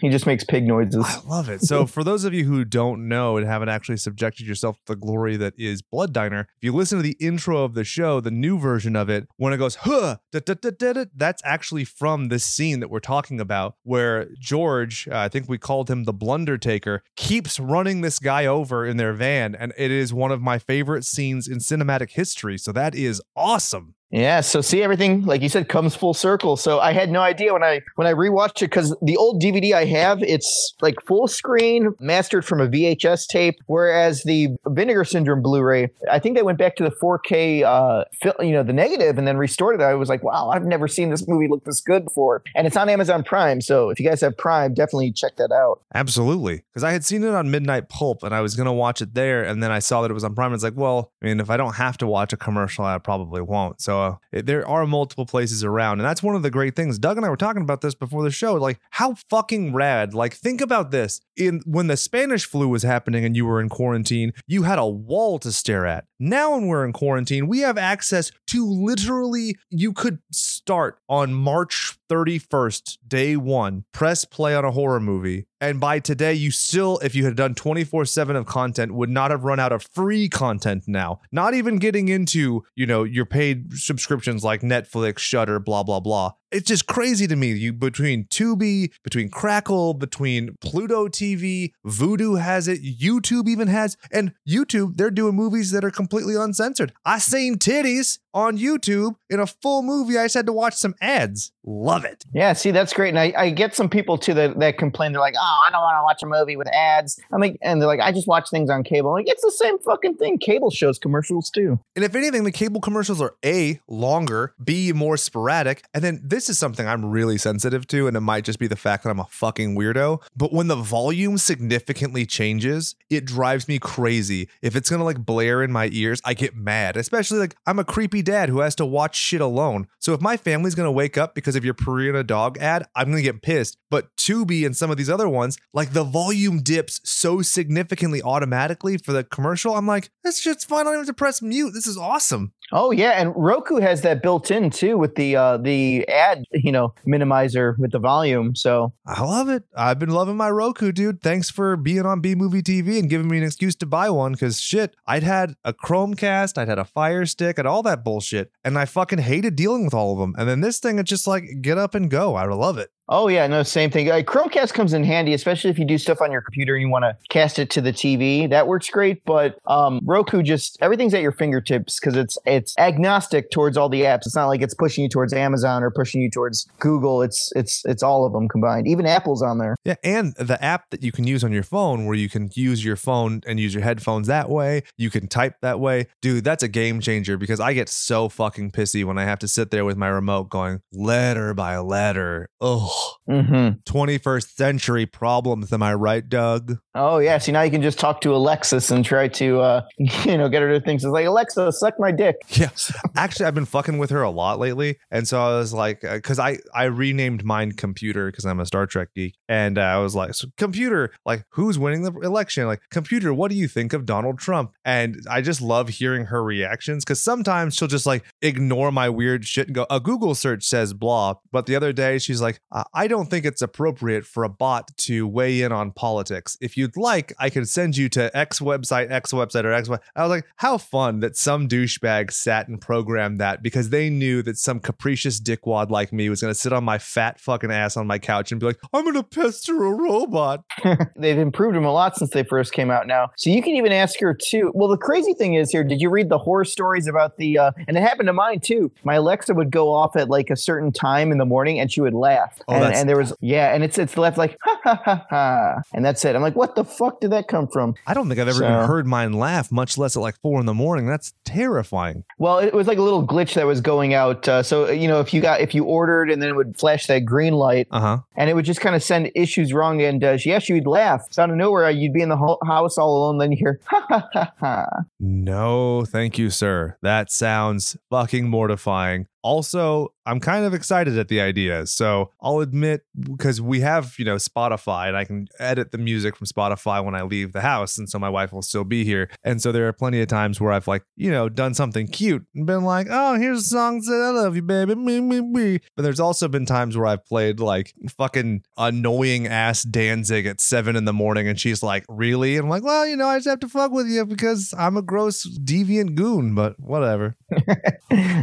He 0.00 0.08
just 0.08 0.26
makes 0.26 0.44
pig 0.44 0.66
noises. 0.66 1.04
I 1.06 1.20
love 1.26 1.48
it. 1.48 1.62
So, 1.62 1.86
for 1.86 2.02
those 2.02 2.24
of 2.24 2.34
you 2.34 2.44
who 2.44 2.64
don't 2.64 3.08
know 3.08 3.36
and 3.36 3.46
haven't 3.46 3.68
actually 3.68 3.98
subjected 3.98 4.46
yourself 4.46 4.76
to 4.76 4.82
the 4.92 4.96
glory 4.96 5.36
that 5.36 5.54
is 5.58 5.82
Blood 5.82 6.12
Diner, 6.12 6.48
if 6.56 6.64
you 6.64 6.72
listen 6.72 6.98
to 6.98 7.02
the 7.02 7.16
intro 7.20 7.62
of 7.62 7.74
the 7.74 7.84
show, 7.84 8.20
the 8.20 8.30
new 8.30 8.58
version 8.58 8.96
of 8.96 9.08
it, 9.08 9.28
when 9.36 9.52
it 9.52 9.58
goes, 9.58 9.76
huh, 9.76 10.16
da, 10.32 10.40
da, 10.40 10.54
da, 10.54 10.70
da, 10.70 10.92
da, 10.92 11.04
that's 11.14 11.42
actually 11.44 11.84
from 11.84 12.28
this 12.28 12.44
scene 12.44 12.80
that 12.80 12.88
we're 12.90 13.00
talking 13.00 13.40
about, 13.40 13.76
where 13.82 14.28
George, 14.38 15.08
uh, 15.08 15.18
I 15.18 15.28
think 15.28 15.48
we 15.48 15.58
called 15.58 15.90
him 15.90 16.04
the 16.04 16.12
Blunder 16.12 16.58
Taker, 16.58 17.02
keeps 17.16 17.60
running 17.60 18.00
this 18.00 18.18
guy 18.18 18.46
over 18.46 18.86
in 18.86 18.96
their 18.96 19.12
van. 19.12 19.54
And 19.54 19.72
it 19.76 19.90
is 19.90 20.12
one 20.12 20.32
of 20.32 20.40
my 20.40 20.58
favorite 20.58 21.04
scenes 21.04 21.46
in 21.46 21.58
cinematic 21.58 22.10
history. 22.10 22.58
So, 22.58 22.72
that 22.72 22.94
is 22.94 23.20
awesome. 23.36 23.94
Yeah, 24.12 24.42
so 24.42 24.60
see 24.60 24.82
everything 24.82 25.24
like 25.24 25.40
you 25.40 25.48
said 25.48 25.68
comes 25.68 25.96
full 25.96 26.14
circle. 26.14 26.56
So 26.56 26.80
I 26.80 26.92
had 26.92 27.10
no 27.10 27.20
idea 27.20 27.52
when 27.52 27.64
I 27.64 27.80
when 27.96 28.06
I 28.06 28.12
rewatched 28.12 28.62
it 28.62 28.70
because 28.70 28.94
the 29.02 29.16
old 29.16 29.42
DVD 29.42 29.72
I 29.72 29.86
have 29.86 30.22
it's 30.22 30.74
like 30.82 30.96
full 31.06 31.26
screen 31.26 31.94
mastered 31.98 32.44
from 32.44 32.60
a 32.60 32.68
VHS 32.68 33.26
tape, 33.26 33.56
whereas 33.66 34.22
the 34.24 34.48
Vinegar 34.66 35.04
Syndrome 35.04 35.42
Blu-ray 35.42 35.88
I 36.10 36.18
think 36.18 36.36
they 36.36 36.42
went 36.42 36.58
back 36.58 36.76
to 36.76 36.84
the 36.84 36.90
4K, 36.90 37.64
uh, 37.64 38.04
you 38.40 38.52
know, 38.52 38.62
the 38.62 38.72
negative 38.72 39.16
and 39.18 39.26
then 39.26 39.38
restored 39.38 39.80
it. 39.80 39.82
I 39.82 39.94
was 39.94 40.08
like, 40.08 40.22
wow, 40.22 40.50
I've 40.50 40.64
never 40.64 40.88
seen 40.88 41.10
this 41.10 41.26
movie 41.26 41.48
look 41.48 41.64
this 41.64 41.80
good 41.80 42.04
before, 42.04 42.42
and 42.54 42.66
it's 42.66 42.76
on 42.76 42.88
Amazon 42.88 43.24
Prime. 43.24 43.60
So 43.62 43.88
if 43.88 43.98
you 43.98 44.06
guys 44.06 44.20
have 44.20 44.36
Prime, 44.36 44.74
definitely 44.74 45.12
check 45.12 45.36
that 45.36 45.52
out. 45.52 45.80
Absolutely. 45.94 46.64
Because 46.68 46.84
I 46.84 46.92
had 46.92 47.04
seen 47.04 47.22
it 47.22 47.34
on 47.34 47.50
Midnight 47.50 47.88
Pulp 47.88 48.22
and 48.22 48.34
I 48.34 48.40
was 48.40 48.56
going 48.56 48.66
to 48.66 48.72
watch 48.72 49.00
it 49.00 49.14
there. 49.14 49.42
And 49.42 49.62
then 49.62 49.70
I 49.70 49.78
saw 49.78 50.02
that 50.02 50.10
it 50.10 50.14
was 50.14 50.24
on 50.24 50.34
Prime. 50.34 50.46
and 50.46 50.54
It's 50.54 50.64
like, 50.64 50.76
well, 50.76 51.12
I 51.22 51.26
mean, 51.26 51.40
if 51.40 51.48
I 51.48 51.56
don't 51.56 51.74
have 51.74 51.96
to 51.98 52.06
watch 52.06 52.32
a 52.32 52.36
commercial, 52.36 52.84
I 52.84 52.98
probably 52.98 53.40
won't. 53.40 53.80
So 53.80 54.01
uh, 54.02 54.16
there 54.32 54.66
are 54.66 54.86
multiple 54.86 55.26
places 55.26 55.64
around, 55.64 56.00
and 56.00 56.06
that's 56.06 56.22
one 56.22 56.34
of 56.34 56.42
the 56.42 56.50
great 56.50 56.76
things. 56.76 56.98
Doug 56.98 57.16
and 57.16 57.26
I 57.26 57.28
were 57.28 57.36
talking 57.36 57.62
about 57.62 57.80
this 57.80 57.94
before 57.94 58.22
the 58.22 58.30
show. 58.30 58.54
Like, 58.54 58.80
how 58.90 59.14
fucking 59.30 59.72
rad! 59.72 60.14
Like, 60.14 60.34
think 60.34 60.60
about 60.60 60.90
this: 60.90 61.20
in 61.36 61.62
when 61.66 61.86
the 61.86 61.96
Spanish 61.96 62.44
flu 62.44 62.68
was 62.68 62.82
happening 62.82 63.24
and 63.24 63.36
you 63.36 63.46
were 63.46 63.60
in 63.60 63.68
quarantine, 63.68 64.32
you 64.46 64.64
had 64.64 64.78
a 64.78 64.86
wall 64.86 65.38
to 65.40 65.52
stare 65.52 65.86
at. 65.86 66.04
Now, 66.18 66.52
when 66.54 66.66
we're 66.66 66.84
in 66.84 66.92
quarantine, 66.92 67.46
we 67.46 67.60
have 67.60 67.78
access 67.78 68.30
to 68.48 68.66
literally. 68.66 69.56
You 69.70 69.92
could 69.92 70.18
start 70.30 70.98
on 71.08 71.34
March 71.34 71.98
31st, 72.12 72.98
day 73.08 73.36
one, 73.36 73.84
press 73.92 74.26
play 74.26 74.54
on 74.54 74.66
a 74.66 74.70
horror 74.70 75.00
movie. 75.00 75.46
And 75.62 75.80
by 75.80 75.98
today, 75.98 76.34
you 76.34 76.50
still, 76.50 76.98
if 77.02 77.14
you 77.14 77.24
had 77.24 77.36
done 77.36 77.54
24 77.54 78.04
7 78.04 78.36
of 78.36 78.44
content, 78.44 78.92
would 78.92 79.08
not 79.08 79.30
have 79.30 79.44
run 79.44 79.58
out 79.58 79.72
of 79.72 79.82
free 79.82 80.28
content 80.28 80.84
now. 80.86 81.20
Not 81.30 81.54
even 81.54 81.76
getting 81.76 82.08
into, 82.08 82.64
you 82.74 82.84
know, 82.84 83.04
your 83.04 83.24
paid 83.24 83.72
subscriptions 83.72 84.44
like 84.44 84.60
Netflix, 84.60 85.20
Shudder, 85.20 85.58
blah, 85.58 85.84
blah, 85.84 86.00
blah. 86.00 86.32
It's 86.50 86.68
just 86.68 86.86
crazy 86.86 87.26
to 87.28 87.36
me. 87.36 87.52
You 87.52 87.72
between 87.72 88.24
Tubi, 88.24 88.92
between 89.02 89.30
Crackle, 89.30 89.94
between 89.94 90.56
Pluto 90.60 91.08
TV, 91.08 91.72
Vudu 91.86 92.38
has 92.38 92.68
it, 92.68 92.82
YouTube 92.82 93.48
even 93.48 93.68
has, 93.68 93.96
and 94.10 94.34
YouTube, 94.46 94.96
they're 94.96 95.10
doing 95.10 95.34
movies 95.34 95.70
that 95.70 95.84
are 95.84 95.90
completely 95.90 96.34
uncensored. 96.34 96.92
I 97.06 97.20
seen 97.20 97.56
titties 97.56 98.18
on 98.34 98.58
YouTube 98.58 99.16
in 99.30 99.40
a 99.40 99.46
full 99.46 99.82
movie. 99.82 100.18
I 100.18 100.24
just 100.24 100.34
had 100.34 100.46
to 100.46 100.52
watch 100.52 100.74
some 100.74 100.94
ads. 101.00 101.52
Love 101.64 102.04
it. 102.04 102.24
Yeah, 102.34 102.52
see, 102.54 102.72
that's 102.72 102.92
great. 102.92 103.10
And 103.10 103.18
I, 103.18 103.32
I 103.36 103.50
get 103.50 103.74
some 103.74 103.88
people 103.88 104.18
too 104.18 104.34
that, 104.34 104.58
that 104.58 104.78
complain. 104.78 105.12
They're 105.12 105.20
like, 105.20 105.34
oh, 105.38 105.62
I 105.66 105.70
don't 105.70 105.80
want 105.80 105.96
to 105.96 106.02
watch 106.02 106.22
a 106.22 106.26
movie 106.26 106.56
with 106.56 106.68
ads. 106.68 107.20
I'm 107.32 107.40
like, 107.40 107.56
and 107.62 107.80
they're 107.80 107.86
like, 107.86 108.00
I 108.00 108.10
just 108.10 108.26
watch 108.26 108.50
things 108.50 108.68
on 108.68 108.82
cable. 108.82 109.10
I'm 109.10 109.14
like, 109.14 109.28
it's 109.28 109.42
the 109.42 109.52
same 109.52 109.78
fucking 109.78 110.16
thing. 110.16 110.38
Cable 110.38 110.70
shows 110.70 110.98
commercials 110.98 111.50
too. 111.50 111.78
And 111.94 112.04
if 112.04 112.14
anything, 112.14 112.44
the 112.44 112.52
cable 112.52 112.80
commercials 112.80 113.20
are 113.20 113.36
A, 113.44 113.80
longer, 113.86 114.54
B, 114.62 114.92
more 114.92 115.16
sporadic. 115.16 115.84
And 115.94 116.02
then 116.02 116.20
this 116.24 116.48
is 116.48 116.58
something 116.58 116.86
I'm 116.86 117.04
really 117.04 117.38
sensitive 117.38 117.86
to, 117.88 118.08
and 118.08 118.16
it 118.16 118.20
might 118.20 118.44
just 118.44 118.58
be 118.58 118.66
the 118.66 118.76
fact 118.76 119.04
that 119.04 119.10
I'm 119.10 119.20
a 119.20 119.26
fucking 119.30 119.76
weirdo. 119.76 120.22
But 120.36 120.52
when 120.52 120.68
the 120.68 120.76
volume 120.76 121.38
significantly 121.38 122.26
changes, 122.26 122.96
it 123.08 123.24
drives 123.24 123.68
me 123.68 123.78
crazy. 123.78 124.48
If 124.62 124.74
it's 124.74 124.90
gonna 124.90 125.04
like 125.04 125.24
blare 125.24 125.62
in 125.62 125.70
my 125.70 125.90
ears, 125.92 126.20
I 126.24 126.34
get 126.34 126.56
mad. 126.56 126.96
Especially 126.96 127.38
like 127.38 127.56
I'm 127.66 127.78
a 127.78 127.84
creepy 127.84 128.21
dad 128.22 128.48
who 128.48 128.60
has 128.60 128.74
to 128.76 128.86
watch 128.86 129.16
shit 129.16 129.40
alone. 129.40 129.88
So 129.98 130.12
if 130.14 130.20
my 130.20 130.36
family's 130.36 130.74
gonna 130.74 130.92
wake 130.92 131.18
up 131.18 131.34
because 131.34 131.56
of 131.56 131.64
your 131.64 131.74
Purina 131.74 132.26
dog 132.26 132.58
ad, 132.58 132.86
I'm 132.94 133.10
gonna 133.10 133.22
get 133.22 133.42
pissed. 133.42 133.78
But 133.90 134.14
Tubi 134.16 134.64
and 134.64 134.76
some 134.76 134.90
of 134.90 134.96
these 134.96 135.10
other 135.10 135.28
ones, 135.28 135.58
like 135.72 135.92
the 135.92 136.04
volume 136.04 136.62
dips 136.62 137.00
so 137.04 137.42
significantly 137.42 138.22
automatically 138.22 138.96
for 138.96 139.12
the 139.12 139.24
commercial, 139.24 139.74
I'm 139.76 139.86
like, 139.86 140.10
this 140.24 140.40
shit's 140.40 140.64
fine. 140.64 140.80
I 140.80 140.84
don't 140.84 140.94
even 140.94 141.00
have 141.00 141.06
to 141.08 141.14
press 141.14 141.42
mute. 141.42 141.72
This 141.72 141.86
is 141.86 141.98
awesome. 141.98 142.52
Oh 142.74 142.90
yeah, 142.90 143.20
and 143.20 143.34
Roku 143.36 143.76
has 143.80 144.00
that 144.00 144.22
built 144.22 144.50
in 144.50 144.70
too 144.70 144.96
with 144.96 145.14
the 145.16 145.36
uh 145.36 145.58
the 145.58 146.08
ad, 146.08 146.44
you 146.52 146.72
know, 146.72 146.94
minimizer 147.06 147.78
with 147.78 147.92
the 147.92 147.98
volume. 147.98 148.54
So 148.54 148.94
I 149.06 149.22
love 149.22 149.50
it. 149.50 149.64
I've 149.76 149.98
been 149.98 150.10
loving 150.10 150.38
my 150.38 150.48
Roku, 150.48 150.90
dude. 150.90 151.20
Thanks 151.20 151.50
for 151.50 151.76
being 151.76 152.06
on 152.06 152.20
B 152.20 152.34
Movie 152.34 152.62
TV 152.62 152.98
and 152.98 153.10
giving 153.10 153.28
me 153.28 153.36
an 153.36 153.44
excuse 153.44 153.74
to 153.76 153.86
buy 153.86 154.08
one 154.08 154.32
because 154.32 154.58
shit, 154.58 154.96
I'd 155.06 155.22
had 155.22 155.54
a 155.64 155.74
Chromecast, 155.74 156.56
I'd 156.56 156.68
had 156.68 156.78
a 156.78 156.84
Fire 156.84 157.26
Stick, 157.26 157.58
and 157.58 157.68
all 157.68 157.82
that 157.82 158.04
bullshit, 158.12 158.52
and 158.62 158.78
I 158.78 158.84
fucking 158.84 159.20
hated 159.20 159.56
dealing 159.56 159.84
with 159.84 159.94
all 159.94 160.12
of 160.12 160.18
them. 160.18 160.34
And 160.36 160.46
then 160.48 160.60
this 160.60 160.78
thing, 160.78 160.98
it's 160.98 161.08
just 161.08 161.26
like 161.26 161.44
get 161.62 161.78
up 161.78 161.94
and 161.94 162.10
go. 162.10 162.34
I 162.34 162.44
love 162.44 162.76
it. 162.76 162.90
Oh 163.08 163.28
yeah, 163.28 163.46
no, 163.46 163.62
same 163.62 163.90
thing. 163.90 164.06
Like 164.06 164.26
Chromecast 164.26 164.74
comes 164.74 164.92
in 164.92 165.04
handy, 165.04 165.34
especially 165.34 165.70
if 165.70 165.78
you 165.78 165.84
do 165.84 165.98
stuff 165.98 166.20
on 166.20 166.30
your 166.30 166.40
computer 166.40 166.74
and 166.74 166.82
you 166.82 166.88
want 166.88 167.04
to 167.04 167.16
cast 167.28 167.58
it 167.58 167.68
to 167.70 167.80
the 167.80 167.92
TV. 167.92 168.48
That 168.48 168.68
works 168.68 168.88
great. 168.88 169.24
But 169.24 169.58
um, 169.66 170.00
Roku 170.04 170.42
just 170.42 170.78
everything's 170.80 171.12
at 171.12 171.20
your 171.20 171.32
fingertips 171.32 171.98
because 171.98 172.16
it's 172.16 172.38
it's 172.46 172.78
agnostic 172.78 173.50
towards 173.50 173.76
all 173.76 173.88
the 173.88 174.02
apps. 174.02 174.20
It's 174.24 174.36
not 174.36 174.46
like 174.46 174.62
it's 174.62 174.74
pushing 174.74 175.02
you 175.02 175.10
towards 175.10 175.32
Amazon 175.32 175.82
or 175.82 175.90
pushing 175.90 176.22
you 176.22 176.30
towards 176.30 176.68
Google. 176.78 177.22
It's 177.22 177.52
it's 177.56 177.82
it's 177.84 178.02
all 178.02 178.24
of 178.24 178.32
them 178.32 178.48
combined. 178.48 178.86
Even 178.86 179.04
Apple's 179.04 179.42
on 179.42 179.58
there. 179.58 179.76
Yeah, 179.84 179.96
and 180.04 180.34
the 180.36 180.62
app 180.64 180.90
that 180.90 181.02
you 181.02 181.10
can 181.10 181.26
use 181.26 181.42
on 181.42 181.52
your 181.52 181.64
phone, 181.64 182.06
where 182.06 182.16
you 182.16 182.28
can 182.28 182.50
use 182.54 182.84
your 182.84 182.96
phone 182.96 183.42
and 183.46 183.58
use 183.58 183.74
your 183.74 183.82
headphones 183.82 184.28
that 184.28 184.48
way. 184.48 184.84
You 184.96 185.10
can 185.10 185.26
type 185.26 185.56
that 185.60 185.80
way, 185.80 186.06
dude. 186.20 186.44
That's 186.44 186.62
a 186.62 186.68
game 186.68 187.00
changer 187.00 187.36
because 187.36 187.58
I 187.58 187.72
get 187.72 187.88
so 187.88 188.28
fucking 188.28 188.70
pissy 188.70 189.04
when 189.04 189.18
I 189.18 189.24
have 189.24 189.40
to 189.40 189.48
sit 189.48 189.70
there 189.70 189.84
with 189.84 189.96
my 189.96 190.08
remote 190.08 190.48
going 190.50 190.80
letter 190.92 191.52
by 191.52 191.76
letter. 191.78 192.48
Ugh. 192.60 192.90
Mm-hmm. 193.28 193.80
21st 193.90 194.54
century 194.54 195.06
problems. 195.06 195.72
Am 195.72 195.82
I 195.82 195.94
right, 195.94 196.28
Doug? 196.28 196.78
Oh 196.94 197.18
yeah. 197.18 197.38
See 197.38 197.52
now 197.52 197.62
you 197.62 197.70
can 197.70 197.82
just 197.82 197.98
talk 197.98 198.20
to 198.22 198.34
Alexis 198.34 198.90
and 198.90 199.04
try 199.04 199.28
to 199.28 199.60
uh, 199.60 199.82
you 199.98 200.36
know 200.36 200.48
get 200.48 200.62
her 200.62 200.70
to 200.72 200.80
things. 200.80 201.04
It's 201.04 201.12
like 201.12 201.26
Alexa, 201.26 201.72
suck 201.72 201.98
my 201.98 202.10
dick. 202.12 202.36
Yeah. 202.62 202.68
Actually, 203.16 203.46
I've 203.46 203.54
been 203.54 203.64
fucking 203.64 203.98
with 203.98 204.10
her 204.10 204.22
a 204.22 204.30
lot 204.30 204.58
lately, 204.58 204.98
and 205.10 205.26
so 205.26 205.40
I 205.40 205.58
was 205.58 205.72
like, 205.72 206.02
because 206.02 206.38
I 206.38 206.58
I 206.74 206.84
renamed 206.84 207.44
mine 207.44 207.72
computer 207.72 208.26
because 208.30 208.44
I'm 208.44 208.60
a 208.60 208.66
Star 208.66 208.86
Trek 208.86 209.08
geek, 209.16 209.34
and 209.48 209.78
uh, 209.78 209.82
I 209.82 209.98
was 209.98 210.14
like, 210.14 210.34
so 210.34 210.48
computer, 210.56 211.12
like 211.24 211.44
who's 211.50 211.78
winning 211.78 212.02
the 212.02 212.12
election? 212.20 212.66
Like 212.66 212.82
computer, 212.90 213.32
what 213.34 213.50
do 213.50 213.56
you 213.56 213.68
think 213.68 213.92
of 213.94 214.06
Donald 214.06 214.38
Trump? 214.38 214.72
And 214.84 215.22
I 215.28 215.40
just 215.40 215.60
love 215.60 215.88
hearing 215.88 216.26
her 216.26 216.42
reactions 216.44 217.04
because 217.04 217.22
sometimes 217.22 217.74
she'll 217.74 217.88
just 217.88 218.06
like 218.06 218.24
ignore 218.42 218.92
my 218.92 219.08
weird 219.08 219.44
shit 219.44 219.66
and 219.68 219.74
go, 219.74 219.86
a 219.90 219.98
Google 219.98 220.34
search 220.34 220.64
says 220.64 220.92
blah, 220.92 221.34
but 221.50 221.66
the 221.66 221.74
other 221.74 221.92
day 221.92 222.18
she's 222.18 222.42
like, 222.42 222.60
I 222.94 223.02
I 223.02 223.08
don't 223.08 223.28
think 223.28 223.44
it's 223.44 223.62
appropriate 223.62 224.24
for 224.24 224.44
a 224.44 224.48
bot 224.48 224.96
to 224.98 225.26
weigh 225.26 225.62
in 225.62 225.72
on 225.72 225.90
politics. 225.90 226.56
If 226.60 226.76
you'd 226.76 226.96
like, 226.96 227.32
I 227.36 227.50
can 227.50 227.66
send 227.66 227.96
you 227.96 228.08
to 228.10 228.34
X 228.36 228.60
website, 228.60 229.10
X 229.10 229.32
website, 229.32 229.64
or 229.64 229.72
X. 229.72 229.88
web-" 229.88 230.00
I 230.14 230.22
was 230.22 230.30
like, 230.30 230.44
how 230.54 230.78
fun 230.78 231.18
that 231.18 231.36
some 231.36 231.66
douchebag 231.66 232.30
sat 232.30 232.68
and 232.68 232.80
programmed 232.80 233.40
that 233.40 233.60
because 233.60 233.88
they 233.88 234.08
knew 234.08 234.40
that 234.42 234.56
some 234.56 234.78
capricious 234.78 235.40
dickwad 235.40 235.90
like 235.90 236.12
me 236.12 236.28
was 236.28 236.40
going 236.40 236.54
to 236.54 236.58
sit 236.58 236.72
on 236.72 236.84
my 236.84 236.96
fat 236.96 237.40
fucking 237.40 237.72
ass 237.72 237.96
on 237.96 238.06
my 238.06 238.20
couch 238.20 238.52
and 238.52 238.60
be 238.60 238.66
like, 238.66 238.78
I'm 238.92 239.02
going 239.02 239.16
to 239.16 239.24
pester 239.24 239.84
a 239.84 239.90
robot. 239.90 240.64
They've 241.16 241.36
improved 241.36 241.74
them 241.74 241.84
a 241.84 241.92
lot 241.92 242.16
since 242.16 242.30
they 242.30 242.44
first 242.44 242.72
came 242.72 242.88
out 242.88 243.08
now. 243.08 243.32
So 243.36 243.50
you 243.50 243.62
can 243.62 243.74
even 243.74 243.90
ask 243.90 244.20
her 244.20 244.32
too. 244.32 244.70
Well, 244.76 244.88
the 244.88 244.96
crazy 244.96 245.34
thing 245.34 245.54
is 245.54 245.72
here, 245.72 245.82
did 245.82 246.00
you 246.00 246.08
read 246.08 246.28
the 246.28 246.38
horror 246.38 246.64
stories 246.64 247.08
about 247.08 247.36
the 247.36 247.58
uh 247.58 247.72
and 247.88 247.96
it 247.96 248.00
happened 248.00 248.28
to 248.28 248.32
mine 248.32 248.60
too. 248.60 248.92
My 249.02 249.14
Alexa 249.14 249.54
would 249.54 249.72
go 249.72 249.92
off 249.92 250.14
at 250.14 250.28
like 250.28 250.50
a 250.50 250.56
certain 250.56 250.92
time 250.92 251.32
in 251.32 251.38
the 251.38 251.44
morning 251.44 251.80
and 251.80 251.90
she 251.90 252.00
would 252.00 252.14
laugh. 252.14 252.60
And, 252.74 252.94
and 252.94 253.08
there 253.08 253.16
was 253.16 253.32
yeah, 253.40 253.74
and 253.74 253.82
it's 253.84 253.98
it's 253.98 254.16
left 254.16 254.38
like 254.38 254.56
ha 254.62 254.80
ha 254.84 255.02
ha 255.04 255.26
ha. 255.30 255.74
And 255.92 256.04
that's 256.04 256.24
it. 256.24 256.34
I'm 256.36 256.42
like, 256.42 256.56
what 256.56 256.74
the 256.76 256.84
fuck 256.84 257.20
did 257.20 257.30
that 257.32 257.48
come 257.48 257.68
from? 257.68 257.94
I 258.06 258.14
don't 258.14 258.28
think 258.28 258.40
I've 258.40 258.48
ever 258.48 258.58
So- 258.58 258.64
even 258.64 258.86
heard 258.86 259.06
mine 259.06 259.32
laugh, 259.32 259.70
much 259.72 259.98
less 259.98 260.16
at 260.16 260.20
like 260.20 260.36
four 260.40 260.60
in 260.60 260.66
the 260.66 260.74
morning. 260.74 261.06
That's 261.06 261.32
terrifying. 261.44 262.24
Well, 262.38 262.58
it 262.58 262.72
was 262.74 262.86
like 262.86 262.98
a 262.98 263.02
little 263.02 263.26
glitch 263.26 263.54
that 263.54 263.66
was 263.66 263.80
going 263.80 264.14
out. 264.14 264.46
Uh, 264.48 264.62
so 264.62 264.90
you 264.90 265.08
know, 265.08 265.20
if 265.20 265.32
you 265.34 265.40
got 265.40 265.60
if 265.60 265.74
you 265.74 265.84
ordered 265.84 266.30
and 266.30 266.40
then 266.42 266.48
it 266.50 266.56
would 266.56 266.78
flash 266.78 267.06
that 267.06 267.20
green 267.24 267.54
light, 267.54 267.88
Uh 267.90 268.00
huh. 268.00 268.18
and 268.36 268.48
it 268.50 268.54
would 268.54 268.64
just 268.64 268.80
kind 268.80 268.94
of 268.96 269.02
send 269.02 269.30
issues 269.34 269.72
wrong. 269.72 270.00
And 270.02 270.22
uh, 270.24 270.38
yeah, 270.44 270.58
she 270.58 270.72
would 270.74 270.86
laugh. 270.86 271.22
So 271.30 271.42
out 271.42 271.50
of 271.50 271.56
nowhere, 271.56 271.88
you'd 271.90 272.12
be 272.12 272.22
in 272.22 272.28
the 272.28 272.36
ho- 272.36 272.58
house 272.64 272.98
all 272.98 273.16
alone. 273.18 273.38
Then 273.38 273.52
you 273.52 273.58
hear 273.58 273.80
ha 273.86 274.04
ha 274.08 274.28
ha 274.32 274.52
ha. 274.60 274.86
No, 275.20 276.04
thank 276.04 276.38
you, 276.38 276.50
sir. 276.50 276.96
That 277.02 277.30
sounds 277.30 277.96
fucking 278.10 278.48
mortifying. 278.48 279.26
Also, 279.42 280.12
I'm 280.24 280.40
kind 280.40 280.64
of 280.64 280.72
excited 280.72 281.18
at 281.18 281.28
the 281.28 281.40
idea. 281.40 281.86
So 281.86 282.30
I'll 282.40 282.60
admit, 282.60 283.02
because 283.20 283.60
we 283.60 283.80
have, 283.80 284.14
you 284.18 284.24
know, 284.24 284.36
Spotify 284.36 285.08
and 285.08 285.16
I 285.16 285.24
can 285.24 285.48
edit 285.58 285.90
the 285.90 285.98
music 285.98 286.36
from 286.36 286.46
Spotify 286.46 287.04
when 287.04 287.14
I 287.14 287.22
leave 287.22 287.52
the 287.52 287.60
house. 287.60 287.98
And 287.98 288.08
so 288.08 288.18
my 288.18 288.28
wife 288.28 288.52
will 288.52 288.62
still 288.62 288.84
be 288.84 289.04
here. 289.04 289.28
And 289.42 289.60
so 289.60 289.72
there 289.72 289.88
are 289.88 289.92
plenty 289.92 290.20
of 290.20 290.28
times 290.28 290.60
where 290.60 290.72
I've, 290.72 290.86
like, 290.86 291.02
you 291.16 291.30
know, 291.30 291.48
done 291.48 291.74
something 291.74 292.06
cute 292.06 292.46
and 292.54 292.66
been 292.66 292.84
like, 292.84 293.08
oh, 293.10 293.34
here's 293.34 293.60
a 293.60 293.68
song 293.68 294.00
that 294.00 294.14
I 294.14 294.30
love 294.30 294.54
you, 294.54 294.62
baby. 294.62 294.94
Me, 294.94 295.20
me, 295.20 295.40
me. 295.40 295.80
But 295.96 296.02
there's 296.02 296.20
also 296.20 296.48
been 296.48 296.66
times 296.66 296.96
where 296.96 297.06
I've 297.06 297.24
played 297.24 297.58
like 297.60 297.94
fucking 298.16 298.62
annoying 298.76 299.46
ass 299.46 299.82
Danzig 299.82 300.46
at 300.46 300.60
seven 300.60 300.94
in 300.96 301.04
the 301.04 301.12
morning. 301.12 301.48
And 301.48 301.58
she's 301.58 301.82
like, 301.82 302.04
really? 302.08 302.56
And 302.56 302.64
I'm 302.64 302.70
like, 302.70 302.84
well, 302.84 303.06
you 303.06 303.16
know, 303.16 303.26
I 303.26 303.38
just 303.38 303.48
have 303.48 303.60
to 303.60 303.68
fuck 303.68 303.90
with 303.90 304.06
you 304.06 304.24
because 304.24 304.72
I'm 304.78 304.96
a 304.96 305.02
gross 305.02 305.46
deviant 305.58 306.14
goon, 306.14 306.54
but 306.54 306.78
whatever. 306.78 307.36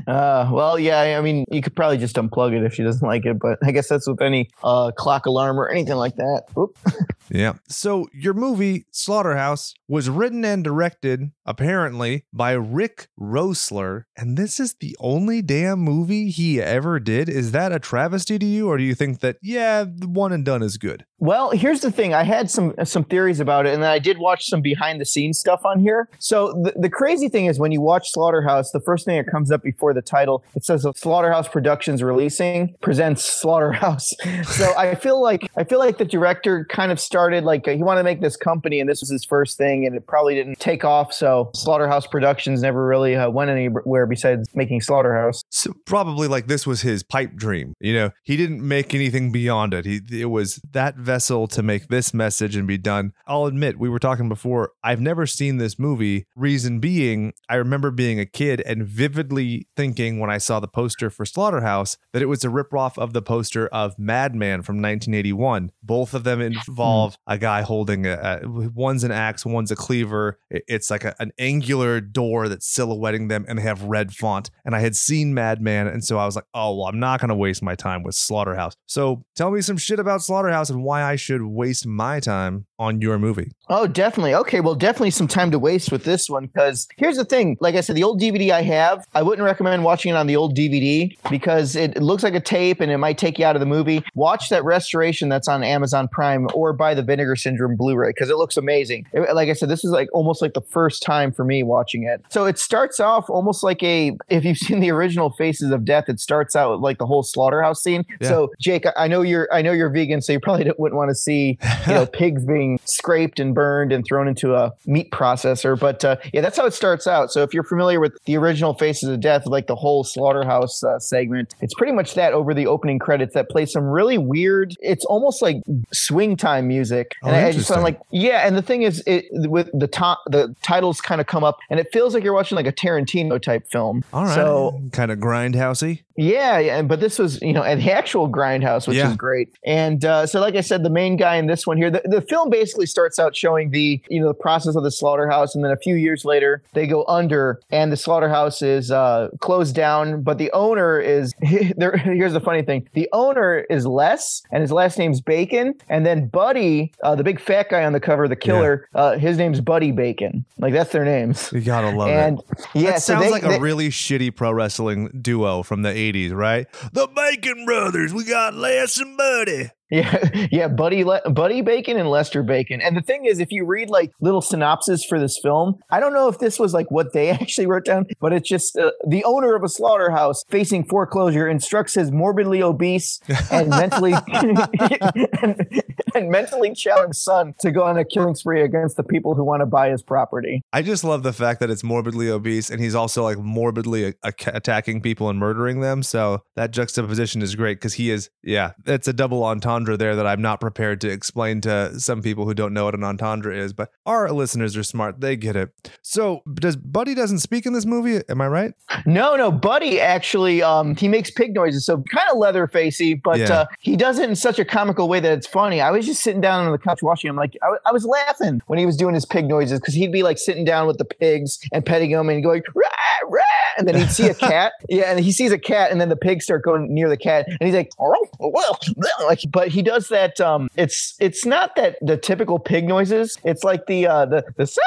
Uh, 0.08 0.50
well, 0.52 0.80
yeah, 0.80 0.89
I 0.92 1.22
mean, 1.22 1.46
you 1.52 1.62
could 1.62 1.76
probably 1.76 1.98
just 1.98 2.16
unplug 2.16 2.54
it 2.54 2.64
if 2.64 2.74
she 2.74 2.84
doesn't 2.84 3.06
like 3.06 3.26
it, 3.26 3.40
but 3.40 3.60
I 3.64 3.72
guess 3.72 3.88
that's 3.88 4.08
with 4.08 4.22
any 4.22 4.50
uh, 4.64 4.92
clock 4.92 5.26
alarm 5.26 5.60
or 5.60 5.70
anything 5.70 5.96
like 5.96 6.16
that. 6.16 6.44
Oop. 6.58 6.78
Yeah. 7.32 7.54
So 7.68 8.08
your 8.12 8.34
movie 8.34 8.86
Slaughterhouse 8.92 9.74
was 9.88 10.10
written 10.10 10.44
and 10.44 10.64
directed 10.64 11.32
apparently 11.46 12.26
by 12.34 12.54
Rick 12.54 13.08
Roessler, 13.20 14.06
and 14.18 14.38
this 14.38 14.60
is 14.60 14.76
the 14.80 14.96
only 15.00 15.42
damn 15.42 15.80
movie 15.80 16.30
he 16.30 16.62
ever 16.62 17.00
did. 17.00 17.30
Is 17.30 17.52
that 17.52 17.72
a 17.72 17.80
travesty 17.80 18.40
to 18.40 18.46
you, 18.46 18.68
or 18.68 18.78
do 18.78 18.84
you 18.84 18.96
think 18.96 19.20
that 19.20 19.38
yeah, 19.42 19.86
one 19.86 20.32
and 20.32 20.44
done 20.44 20.64
is 20.64 20.78
good? 20.78 21.06
Well, 21.20 21.52
here's 21.52 21.82
the 21.82 21.92
thing. 21.92 22.14
I 22.14 22.24
had 22.24 22.50
some 22.50 22.74
some 22.84 23.04
theories 23.04 23.40
about 23.40 23.66
it, 23.66 23.74
and 23.74 23.84
then 23.84 23.90
I 23.90 24.00
did 24.00 24.18
watch 24.18 24.46
some 24.48 24.62
behind 24.62 25.02
the 25.02 25.06
scenes 25.06 25.38
stuff 25.38 25.66
on 25.66 25.80
here. 25.80 26.10
So 26.20 26.54
the, 26.64 26.74
the 26.76 26.90
crazy 26.90 27.28
thing 27.28 27.46
is 27.46 27.60
when 27.60 27.72
you 27.72 27.82
watch 27.82 28.12
Slaughterhouse, 28.12 28.72
the 28.72 28.80
first 28.80 29.06
thing 29.06 29.18
that 29.18 29.30
comes 29.30 29.52
up 29.52 29.62
before 29.62 29.94
the 29.94 30.02
title, 30.02 30.44
it 30.56 30.64
says 30.64 30.86
Slaughterhouse 30.96 31.48
Productions 31.50 32.02
releasing 32.02 32.74
presents 32.82 33.24
Slaughterhouse. 33.26 34.14
so 34.46 34.74
I 34.78 34.96
feel 34.96 35.22
like 35.22 35.50
I 35.58 35.64
feel 35.66 35.80
like 35.80 35.98
the 35.98 36.06
director 36.06 36.66
kind 36.70 36.92
of 36.92 37.00
started 37.00 37.44
like 37.44 37.66
he 37.66 37.84
wanted 37.84 38.02
to 38.02 38.06
make 38.06 38.22
this 38.22 38.38
company, 38.38 38.80
and 38.80 38.90
this 38.90 39.02
was 39.02 39.10
his 39.10 39.26
first 39.26 39.58
thing, 39.58 39.86
and 39.86 39.96
it 39.96 40.08
probably 40.08 40.36
didn't 40.36 40.60
take 40.60 40.86
off. 40.86 41.14
So 41.14 41.52
Slaughterhouse 41.54 42.08
Productions 42.08 42.62
never 42.62 42.86
really 42.86 43.16
uh, 43.16 43.30
went 43.30 43.50
anywhere 43.50 44.06
besides 44.06 44.48
making 44.54 44.82
Slaughterhouse. 44.82 45.44
So 45.50 45.74
probably 45.86 46.30
like 46.30 46.48
this 46.48 46.66
was 46.66 46.82
his 46.82 47.04
pipe 47.04 47.36
dream. 47.36 47.74
You 47.80 47.94
know, 47.94 48.12
he 48.24 48.38
didn't 48.38 48.66
make 48.66 48.96
anything 48.96 49.32
beyond 49.34 49.74
it. 49.74 49.86
He 49.86 50.00
it 50.12 50.30
was 50.30 50.62
that 50.72 50.96
vessel 51.10 51.48
to 51.48 51.64
make 51.64 51.88
this 51.88 52.14
message 52.14 52.56
and 52.56 52.68
be 52.68 52.78
done. 52.78 53.14
I'll 53.26 53.46
admit, 53.46 53.80
we 53.80 53.90
were 53.90 53.98
talking 53.98 54.30
before. 54.30 54.74
I've 54.84 55.02
never 55.02 55.26
seen 55.26 55.58
this 55.58 55.80
movie. 55.80 56.28
Reason 56.36 56.80
being, 56.80 57.34
I 57.50 57.56
remember 57.56 57.90
being 57.90 58.20
a 58.20 58.28
kid 58.28 58.62
and 58.62 58.86
vividly 58.86 59.68
thinking 59.76 60.20
when 60.20 60.30
I 60.30 60.38
saw 60.38 60.60
the 60.60 60.68
poster 60.68 61.10
for 61.10 61.26
Slaughterhouse 61.26 61.98
that 62.14 62.22
it 62.22 62.28
was 62.28 62.44
a 62.44 62.48
ripoff 62.50 63.00
of 63.00 63.14
the 63.14 63.24
poster 63.24 63.66
of 63.70 63.98
Madman 63.98 64.62
from 64.62 64.76
1981. 64.76 65.72
Both 65.82 66.14
of 66.14 66.26
them 66.26 66.42
involve 66.42 67.18
a 67.26 67.40
guy 67.40 67.64
holding 67.64 68.06
a, 68.06 68.42
a 68.44 68.70
one's 68.76 69.04
an 69.04 69.12
axe, 69.12 69.48
one's 69.48 69.72
a 69.72 69.76
cleaver. 69.76 70.38
It's 70.52 70.92
like 70.92 71.06
a, 71.06 71.16
an 71.20 71.32
angular 71.40 72.02
door 72.02 72.48
that's 72.50 72.68
silhouetting 72.68 73.30
them, 73.30 73.46
and 73.48 73.58
they 73.58 73.64
have 73.64 73.82
red 73.82 74.14
font. 74.14 74.52
And 74.64 74.76
I 74.76 74.80
had 74.82 74.96
seen 74.96 75.34
Madman, 75.34 75.88
and 75.88 76.04
so 76.04 76.20
I 76.20 76.26
was 76.28 76.36
like, 76.36 76.46
oh 76.54 76.76
well, 76.78 76.86
I'm 76.86 77.00
not 77.00 77.20
going 77.20 77.30
to 77.30 77.36
waste 77.36 77.64
my 77.64 77.74
time 77.74 78.04
with 78.04 78.14
Slaughterhouse. 78.14 78.76
So 78.86 79.24
tell 79.36 79.50
me 79.50 79.62
some 79.62 79.78
shit 79.78 80.00
about 80.00 80.22
Slaughterhouse 80.22 80.70
and 80.70 80.84
why 80.84 80.99
I 81.02 81.16
should 81.16 81.44
waste 81.44 81.86
my 81.86 82.20
time 82.20 82.66
on 82.80 83.02
your 83.02 83.20
movie. 83.20 83.52
Oh, 83.68 83.86
definitely. 83.86 84.34
Okay, 84.34 84.62
well, 84.62 84.74
definitely 84.74 85.12
some 85.12 85.28
time 85.28 85.52
to 85.52 85.60
waste 85.60 85.92
with 85.92 86.06
this 86.06 86.30
one 86.30 86.48
because 86.48 86.88
here's 86.98 87.18
the 87.18 87.26
thing. 87.26 87.58
Like 87.60 87.76
I 87.76 87.82
said, 87.82 87.96
the 87.96 88.04
old 88.04 88.20
DVD 88.20 88.52
I 88.52 88.62
have, 88.62 89.06
I 89.14 89.22
wouldn't 89.22 89.46
recommend 89.46 89.84
watching 89.84 90.12
it 90.12 90.16
on 90.16 90.28
the 90.28 90.38
old 90.38 90.56
DVD 90.56 91.16
because 91.30 91.76
it, 91.76 91.98
it 91.98 92.02
looks 92.02 92.24
like 92.24 92.34
a 92.34 92.40
tape 92.40 92.80
and 92.80 92.92
it 92.92 92.98
might 92.98 93.18
take 93.18 93.38
you 93.38 93.46
out 93.46 93.56
of 93.56 93.60
the 93.60 93.66
movie. 93.66 94.04
Watch 94.16 94.50
that 94.50 94.64
restoration 94.64 95.30
that's 95.30 95.48
on 95.48 95.62
Amazon 95.62 96.08
Prime 96.08 96.48
or 96.54 96.72
buy 96.72 96.94
the 96.94 97.04
Vinegar 97.04 97.36
Syndrome 97.36 97.76
Blu-ray 97.76 98.10
because 98.10 98.30
it 98.30 98.38
looks 98.38 98.56
amazing. 98.56 99.06
It, 99.12 99.36
like 99.36 99.50
I 99.50 99.54
said, 99.54 99.70
this 99.70 99.84
is 99.84 99.92
like 99.92 100.08
almost 100.14 100.42
like 100.42 100.54
the 100.54 100.62
first 100.62 101.04
time 101.04 101.32
for 101.32 101.44
me 101.44 101.62
watching 101.62 102.04
it. 102.04 102.24
So 102.30 102.46
it 102.46 102.58
starts 102.58 103.00
off 103.00 103.30
almost 103.30 103.62
like 103.62 103.84
a 103.84 104.18
if 104.30 104.46
you've 104.46 104.58
seen 104.70 104.80
the 104.80 104.92
original 104.92 105.32
Faces 105.32 105.72
of 105.72 105.84
Death, 105.84 106.06
it 106.08 106.20
starts 106.20 106.56
out 106.56 106.80
like 106.80 106.98
the 106.98 107.06
whole 107.06 107.24
slaughterhouse 107.24 107.84
scene. 107.84 108.06
Yeah. 108.22 108.30
So 108.30 108.52
Jake, 108.58 108.86
I 108.96 109.08
know 109.08 109.22
you're 109.22 109.50
I 109.52 109.62
know 109.62 109.74
you're 109.74 109.90
vegan, 109.90 110.22
so 110.22 110.32
you 110.34 110.40
probably 110.40 110.72
wouldn't 110.90 110.98
want 110.98 111.10
to 111.10 111.16
see 111.16 111.58
you 111.88 111.94
know 111.94 112.06
pigs 112.14 112.46
being 112.46 112.80
scraped 112.86 113.40
and 113.40 113.54
burned 113.54 113.92
and 113.92 114.06
thrown 114.06 114.28
into 114.28 114.56
a 114.56 114.74
meat 114.86 115.12
processor. 115.12 115.80
But 115.80 116.04
uh, 116.04 116.18
yeah, 116.34 116.42
that's 116.42 116.58
how 116.58 116.66
it 116.66 116.74
starts 116.74 117.08
out. 117.08 117.32
So 117.32 117.44
if 117.44 117.54
you're 117.54 117.64
familiar 117.64 118.00
with 118.00 118.18
the 118.26 118.38
original 118.38 118.74
Faces 118.74 119.10
of 119.10 119.20
Death, 119.20 119.46
like 119.46 119.68
the 119.68 119.76
whole 119.76 120.04
slaughterhouse 120.04 120.84
uh, 120.84 121.00
segment, 121.00 121.56
it's 121.62 121.74
pretty 121.76 121.94
much 121.94 122.16
that 122.16 122.34
over 122.34 122.54
the 122.54 122.68
opening 122.68 123.00
credits 123.00 123.34
that 123.34 123.50
plays 123.50 123.72
some 123.72 123.86
really 123.86 124.18
weird. 124.18 124.76
It's 124.80 125.06
almost 125.06 125.42
like 125.42 125.58
swing 125.94 126.36
time 126.36 126.68
music, 126.68 127.16
and 127.24 127.36
oh, 127.36 127.40
I, 127.40 127.48
I 127.48 127.52
just 127.52 127.68
sound 127.68 127.84
like 127.84 128.00
yeah. 128.12 128.48
And 128.48 128.58
the 128.58 128.62
thing 128.62 128.84
is, 128.84 129.04
it 129.06 129.26
with 129.32 129.70
the 129.74 129.88
top 129.88 130.22
the 130.28 130.56
titles 130.64 131.02
kind 131.02 131.22
of 131.22 131.28
come 131.28 131.44
up, 131.44 131.60
and 131.70 131.80
it 131.80 131.88
feels 131.94 132.14
like 132.14 132.24
you're 132.24 132.34
watching 132.34 132.56
like 132.56 132.68
a 132.68 132.72
Tarantino 132.72 133.42
type 133.42 133.70
film. 133.70 134.04
All 134.14 134.26
right, 134.26 134.36
so 134.36 134.82
kind 134.92 135.12
of 135.12 135.20
grindhousey. 135.20 136.02
Yeah, 136.18 136.60
yeah, 136.60 136.82
but 136.82 137.00
this 137.00 137.18
was 137.18 137.42
you 137.42 137.54
know 137.54 137.64
at 137.64 137.76
the 137.76 137.92
actual 137.92 138.30
grindhouse, 138.30 138.88
which 138.88 138.98
yeah. 138.98 139.12
is 139.12 139.16
great. 139.16 139.50
And 139.66 140.04
uh, 140.04 140.26
so, 140.28 140.40
like 140.40 140.56
I 140.56 140.62
said, 140.62 140.79
the 140.84 140.90
main 140.90 141.18
guy 141.18 141.36
in 141.36 141.48
this 141.48 141.66
one 141.66 141.78
here, 141.78 141.90
the, 141.90 142.02
the 142.06 142.22
film 142.22 142.50
basically 142.50 142.86
starts 142.86 143.20
out 143.20 143.36
showing 143.36 143.72
the 143.72 144.02
you 144.10 144.20
know 144.20 144.28
the 144.28 144.34
process 144.34 144.76
of 144.76 144.84
the 144.84 144.92
slaughterhouse, 144.92 145.56
and 145.56 145.64
then 145.64 145.72
a 145.72 145.78
few 145.78 145.96
years 145.96 146.26
later 146.26 146.64
they 146.74 146.88
go 146.88 147.06
under, 147.08 147.60
and 147.72 147.92
the 147.92 147.98
slaughterhouse 147.98 148.62
is 148.62 148.92
uh, 148.92 149.30
closed 149.40 149.76
down. 149.76 150.22
But 150.22 150.38
the 150.38 150.52
owner 150.52 151.00
is 151.00 151.34
there. 151.78 151.98
Here's 151.98 152.34
the 152.34 152.42
funny 152.42 152.62
thing: 152.62 152.88
the 152.94 153.10
owner 153.14 153.60
is 153.70 153.86
Les, 153.86 154.42
and 154.52 154.62
his 154.62 154.72
last 154.72 154.98
name's 154.98 155.22
Bacon, 155.22 155.74
and 155.90 156.06
then 156.06 156.28
Buddy, 156.28 156.94
uh, 157.04 157.16
the 157.16 157.24
big 157.24 157.40
fat 157.40 157.70
guy 157.70 157.84
on 157.84 157.94
the 157.94 158.00
cover, 158.00 158.28
the 158.28 158.36
killer, 158.36 158.88
yeah. 158.94 159.02
Uh, 159.02 159.18
his 159.18 159.38
name's 159.38 159.62
Buddy 159.62 159.92
Bacon. 159.92 160.46
Like 160.58 160.74
that's 160.74 160.92
their 160.92 161.06
names. 161.06 161.52
You 161.52 161.62
gotta 161.62 161.96
love 161.96 162.10
and, 162.10 162.40
it. 162.40 162.46
And 162.74 162.84
yeah, 162.84 162.92
that 162.92 163.02
so 163.02 163.14
sounds 163.14 163.26
they, 163.26 163.32
like 163.32 163.44
they, 163.44 163.56
a 163.56 163.60
really 163.60 163.90
shitty 163.90 164.36
pro 164.36 164.52
wrestling 164.52 165.10
duo 165.22 165.64
from 165.64 165.82
the 165.82 165.90
80s, 165.90 166.34
right? 166.34 166.68
The 166.94 167.08
Bacon 167.08 167.66
Brothers. 167.66 168.14
We 168.14 168.24
got 168.24 168.54
Les 168.54 169.00
and 169.00 169.18
Buddy. 169.18 169.70
Yeah, 169.90 170.48
yeah, 170.52 170.68
Buddy, 170.68 171.04
Le- 171.04 171.30
Buddy 171.30 171.62
Bacon 171.62 171.98
and 171.98 172.10
Lester 172.10 172.44
Bacon. 172.44 172.82
And 172.82 172.96
the 172.96 173.02
thing 173.02 173.26
is, 173.26 173.40
if 173.40 173.52
you 173.52 173.66
read 173.66 173.90
like 173.90 174.12
little 174.22 174.42
synopsis 174.42 175.04
for 175.04 175.20
this 175.20 175.40
film, 175.42 175.80
I 175.90 176.00
don't 176.00 176.14
know 176.14 176.28
if 176.28 176.40
this 176.40 176.60
was 176.60 176.74
like 176.74 176.90
what 176.92 177.14
they 177.14 177.30
actually 177.42 177.68
wrote 177.68 177.86
down, 177.86 178.06
but 178.20 178.34
it's 178.34 178.48
just 178.48 178.78
uh, 178.78 178.92
the 179.08 179.24
owner 179.24 179.56
of 179.56 179.64
a 179.64 179.70
slaughterhouse 179.70 180.44
facing 180.50 180.84
foreclosure 180.86 181.48
instructs 181.48 181.96
his 181.96 182.12
morbidly 182.12 182.62
obese 182.62 183.20
and 183.52 183.70
mentally 183.70 184.14
and, 184.34 185.68
and, 186.16 186.30
mentally 186.30 186.74
challenged 186.74 187.16
son 187.16 187.54
to 187.60 187.72
go 187.72 187.84
on 187.84 187.98
a 187.98 188.06
killing 188.06 188.36
spree 188.36 188.62
against 188.62 188.98
the 188.98 189.04
people 189.04 189.36
who 189.36 189.44
want 189.44 189.62
to 189.62 189.66
buy 189.66 189.90
his 189.90 190.04
property. 190.04 190.62
I 190.72 190.82
just 190.82 191.04
love 191.04 191.24
the 191.24 191.34
fact 191.34 191.60
that 191.62 191.70
it's 191.70 191.84
morbidly 191.84 192.30
obese 192.30 192.70
and 192.70 192.80
he's 192.80 192.96
also 192.96 193.24
like 193.24 193.40
morbidly 193.40 194.06
a- 194.06 194.14
a- 194.24 194.34
attacking 194.54 195.02
people 195.02 195.30
and 195.30 195.40
murdering 195.40 195.82
them. 195.82 196.04
So 196.04 196.44
that 196.56 196.72
juxtaposition 196.72 197.42
is 197.42 197.56
great 197.56 197.76
because 197.76 197.96
he 197.96 198.12
is, 198.12 198.30
yeah, 198.44 198.74
it's 198.86 199.08
a 199.08 199.14
double 199.14 199.44
entendre 199.44 199.79
entendre 199.80 199.98
there 199.98 200.16
that 200.16 200.28
I'm 200.28 200.42
not 200.42 200.60
prepared 200.60 201.02
to 201.02 201.10
explain 201.10 201.62
to 201.62 202.00
some 202.00 202.22
people 202.22 202.46
who 202.46 202.54
don't 202.54 202.74
know 202.74 202.86
what 202.86 202.94
an 202.94 203.04
entendre 203.04 203.56
is, 203.56 203.74
but 203.74 203.92
our 204.06 204.32
listeners 204.32 204.76
are 204.76 204.84
smart. 204.84 205.22
They 205.22 205.36
get 205.36 205.56
it. 205.56 205.92
So 206.02 206.42
does 206.54 206.76
Buddy 206.76 207.16
doesn't 207.16 207.40
speak 207.40 207.66
in 207.66 207.74
this 207.74 207.86
movie? 207.86 208.22
Am 208.30 208.42
I 208.42 208.48
right? 208.48 208.74
No, 209.06 209.36
no. 209.36 209.52
Buddy 209.52 210.00
actually, 210.00 210.62
um, 210.62 210.96
he 210.96 211.08
makes 211.08 211.32
pig 211.32 211.54
noises. 211.54 211.86
So 211.86 211.98
kind 211.98 212.28
of 212.32 212.38
leather 212.38 212.68
facey, 212.68 213.14
but 213.14 213.40
yeah. 213.40 213.54
uh, 213.54 213.66
he 213.80 213.96
does 213.96 214.20
it 214.20 214.30
in 214.30 214.36
such 214.36 214.60
a 214.60 214.66
comical 214.66 215.08
way 215.08 215.20
that 215.20 215.32
it's 215.32 215.48
funny. 215.48 215.82
I 215.82 215.92
was 215.92 216.06
just 216.06 216.22
sitting 216.22 216.42
down 216.42 216.66
on 216.66 216.72
the 216.72 216.78
couch 216.78 217.02
watching 217.02 217.30
him. 217.30 217.36
Like 217.36 217.56
I, 217.64 217.76
I 217.86 217.92
was 217.92 218.06
laughing 218.06 218.62
when 218.68 218.80
he 218.80 218.86
was 218.86 218.98
doing 218.98 219.14
his 219.14 219.26
pig 219.26 219.48
noises 219.48 219.80
because 219.80 219.94
he'd 219.94 220.12
be 220.12 220.24
like 220.24 220.38
sitting 220.38 220.66
down 220.66 220.88
with 220.88 220.98
the 220.98 221.06
pigs 221.06 221.60
and 221.72 221.86
petting 221.86 222.12
them 222.12 222.30
and 222.30 222.44
going, 222.44 222.64
rah, 222.76 222.84
rah, 223.28 223.42
and 223.78 223.88
then 223.88 223.96
he'd 223.96 224.12
see 224.12 224.28
a 224.28 224.34
cat. 224.50 224.74
yeah. 224.90 225.12
And 225.12 225.20
he 225.20 225.32
sees 225.32 225.52
a 225.52 225.58
cat 225.58 225.92
and 225.92 226.02
then 226.02 226.10
the 226.10 226.16
pigs 226.16 226.46
start 226.46 226.64
going 226.64 226.94
near 226.94 227.10
the 227.10 227.18
cat 227.18 227.48
and 227.48 227.58
he's 227.62 227.74
like, 227.74 227.92
oh, 228.00 228.28
well, 228.40 228.80
like, 229.24 229.42
but 229.50 229.69
he 229.70 229.82
does 229.82 230.10
that. 230.10 230.40
Um, 230.42 230.70
it's 230.76 231.16
it's 231.20 231.46
not 231.46 231.76
that 231.76 231.98
the 232.02 232.18
typical 232.18 232.60
pig 232.60 232.88
noises. 232.88 233.38
It's 233.44 233.64
like 233.64 233.86
the 233.88 234.08
uh, 234.08 234.26
the 234.26 234.44
the. 234.58 234.68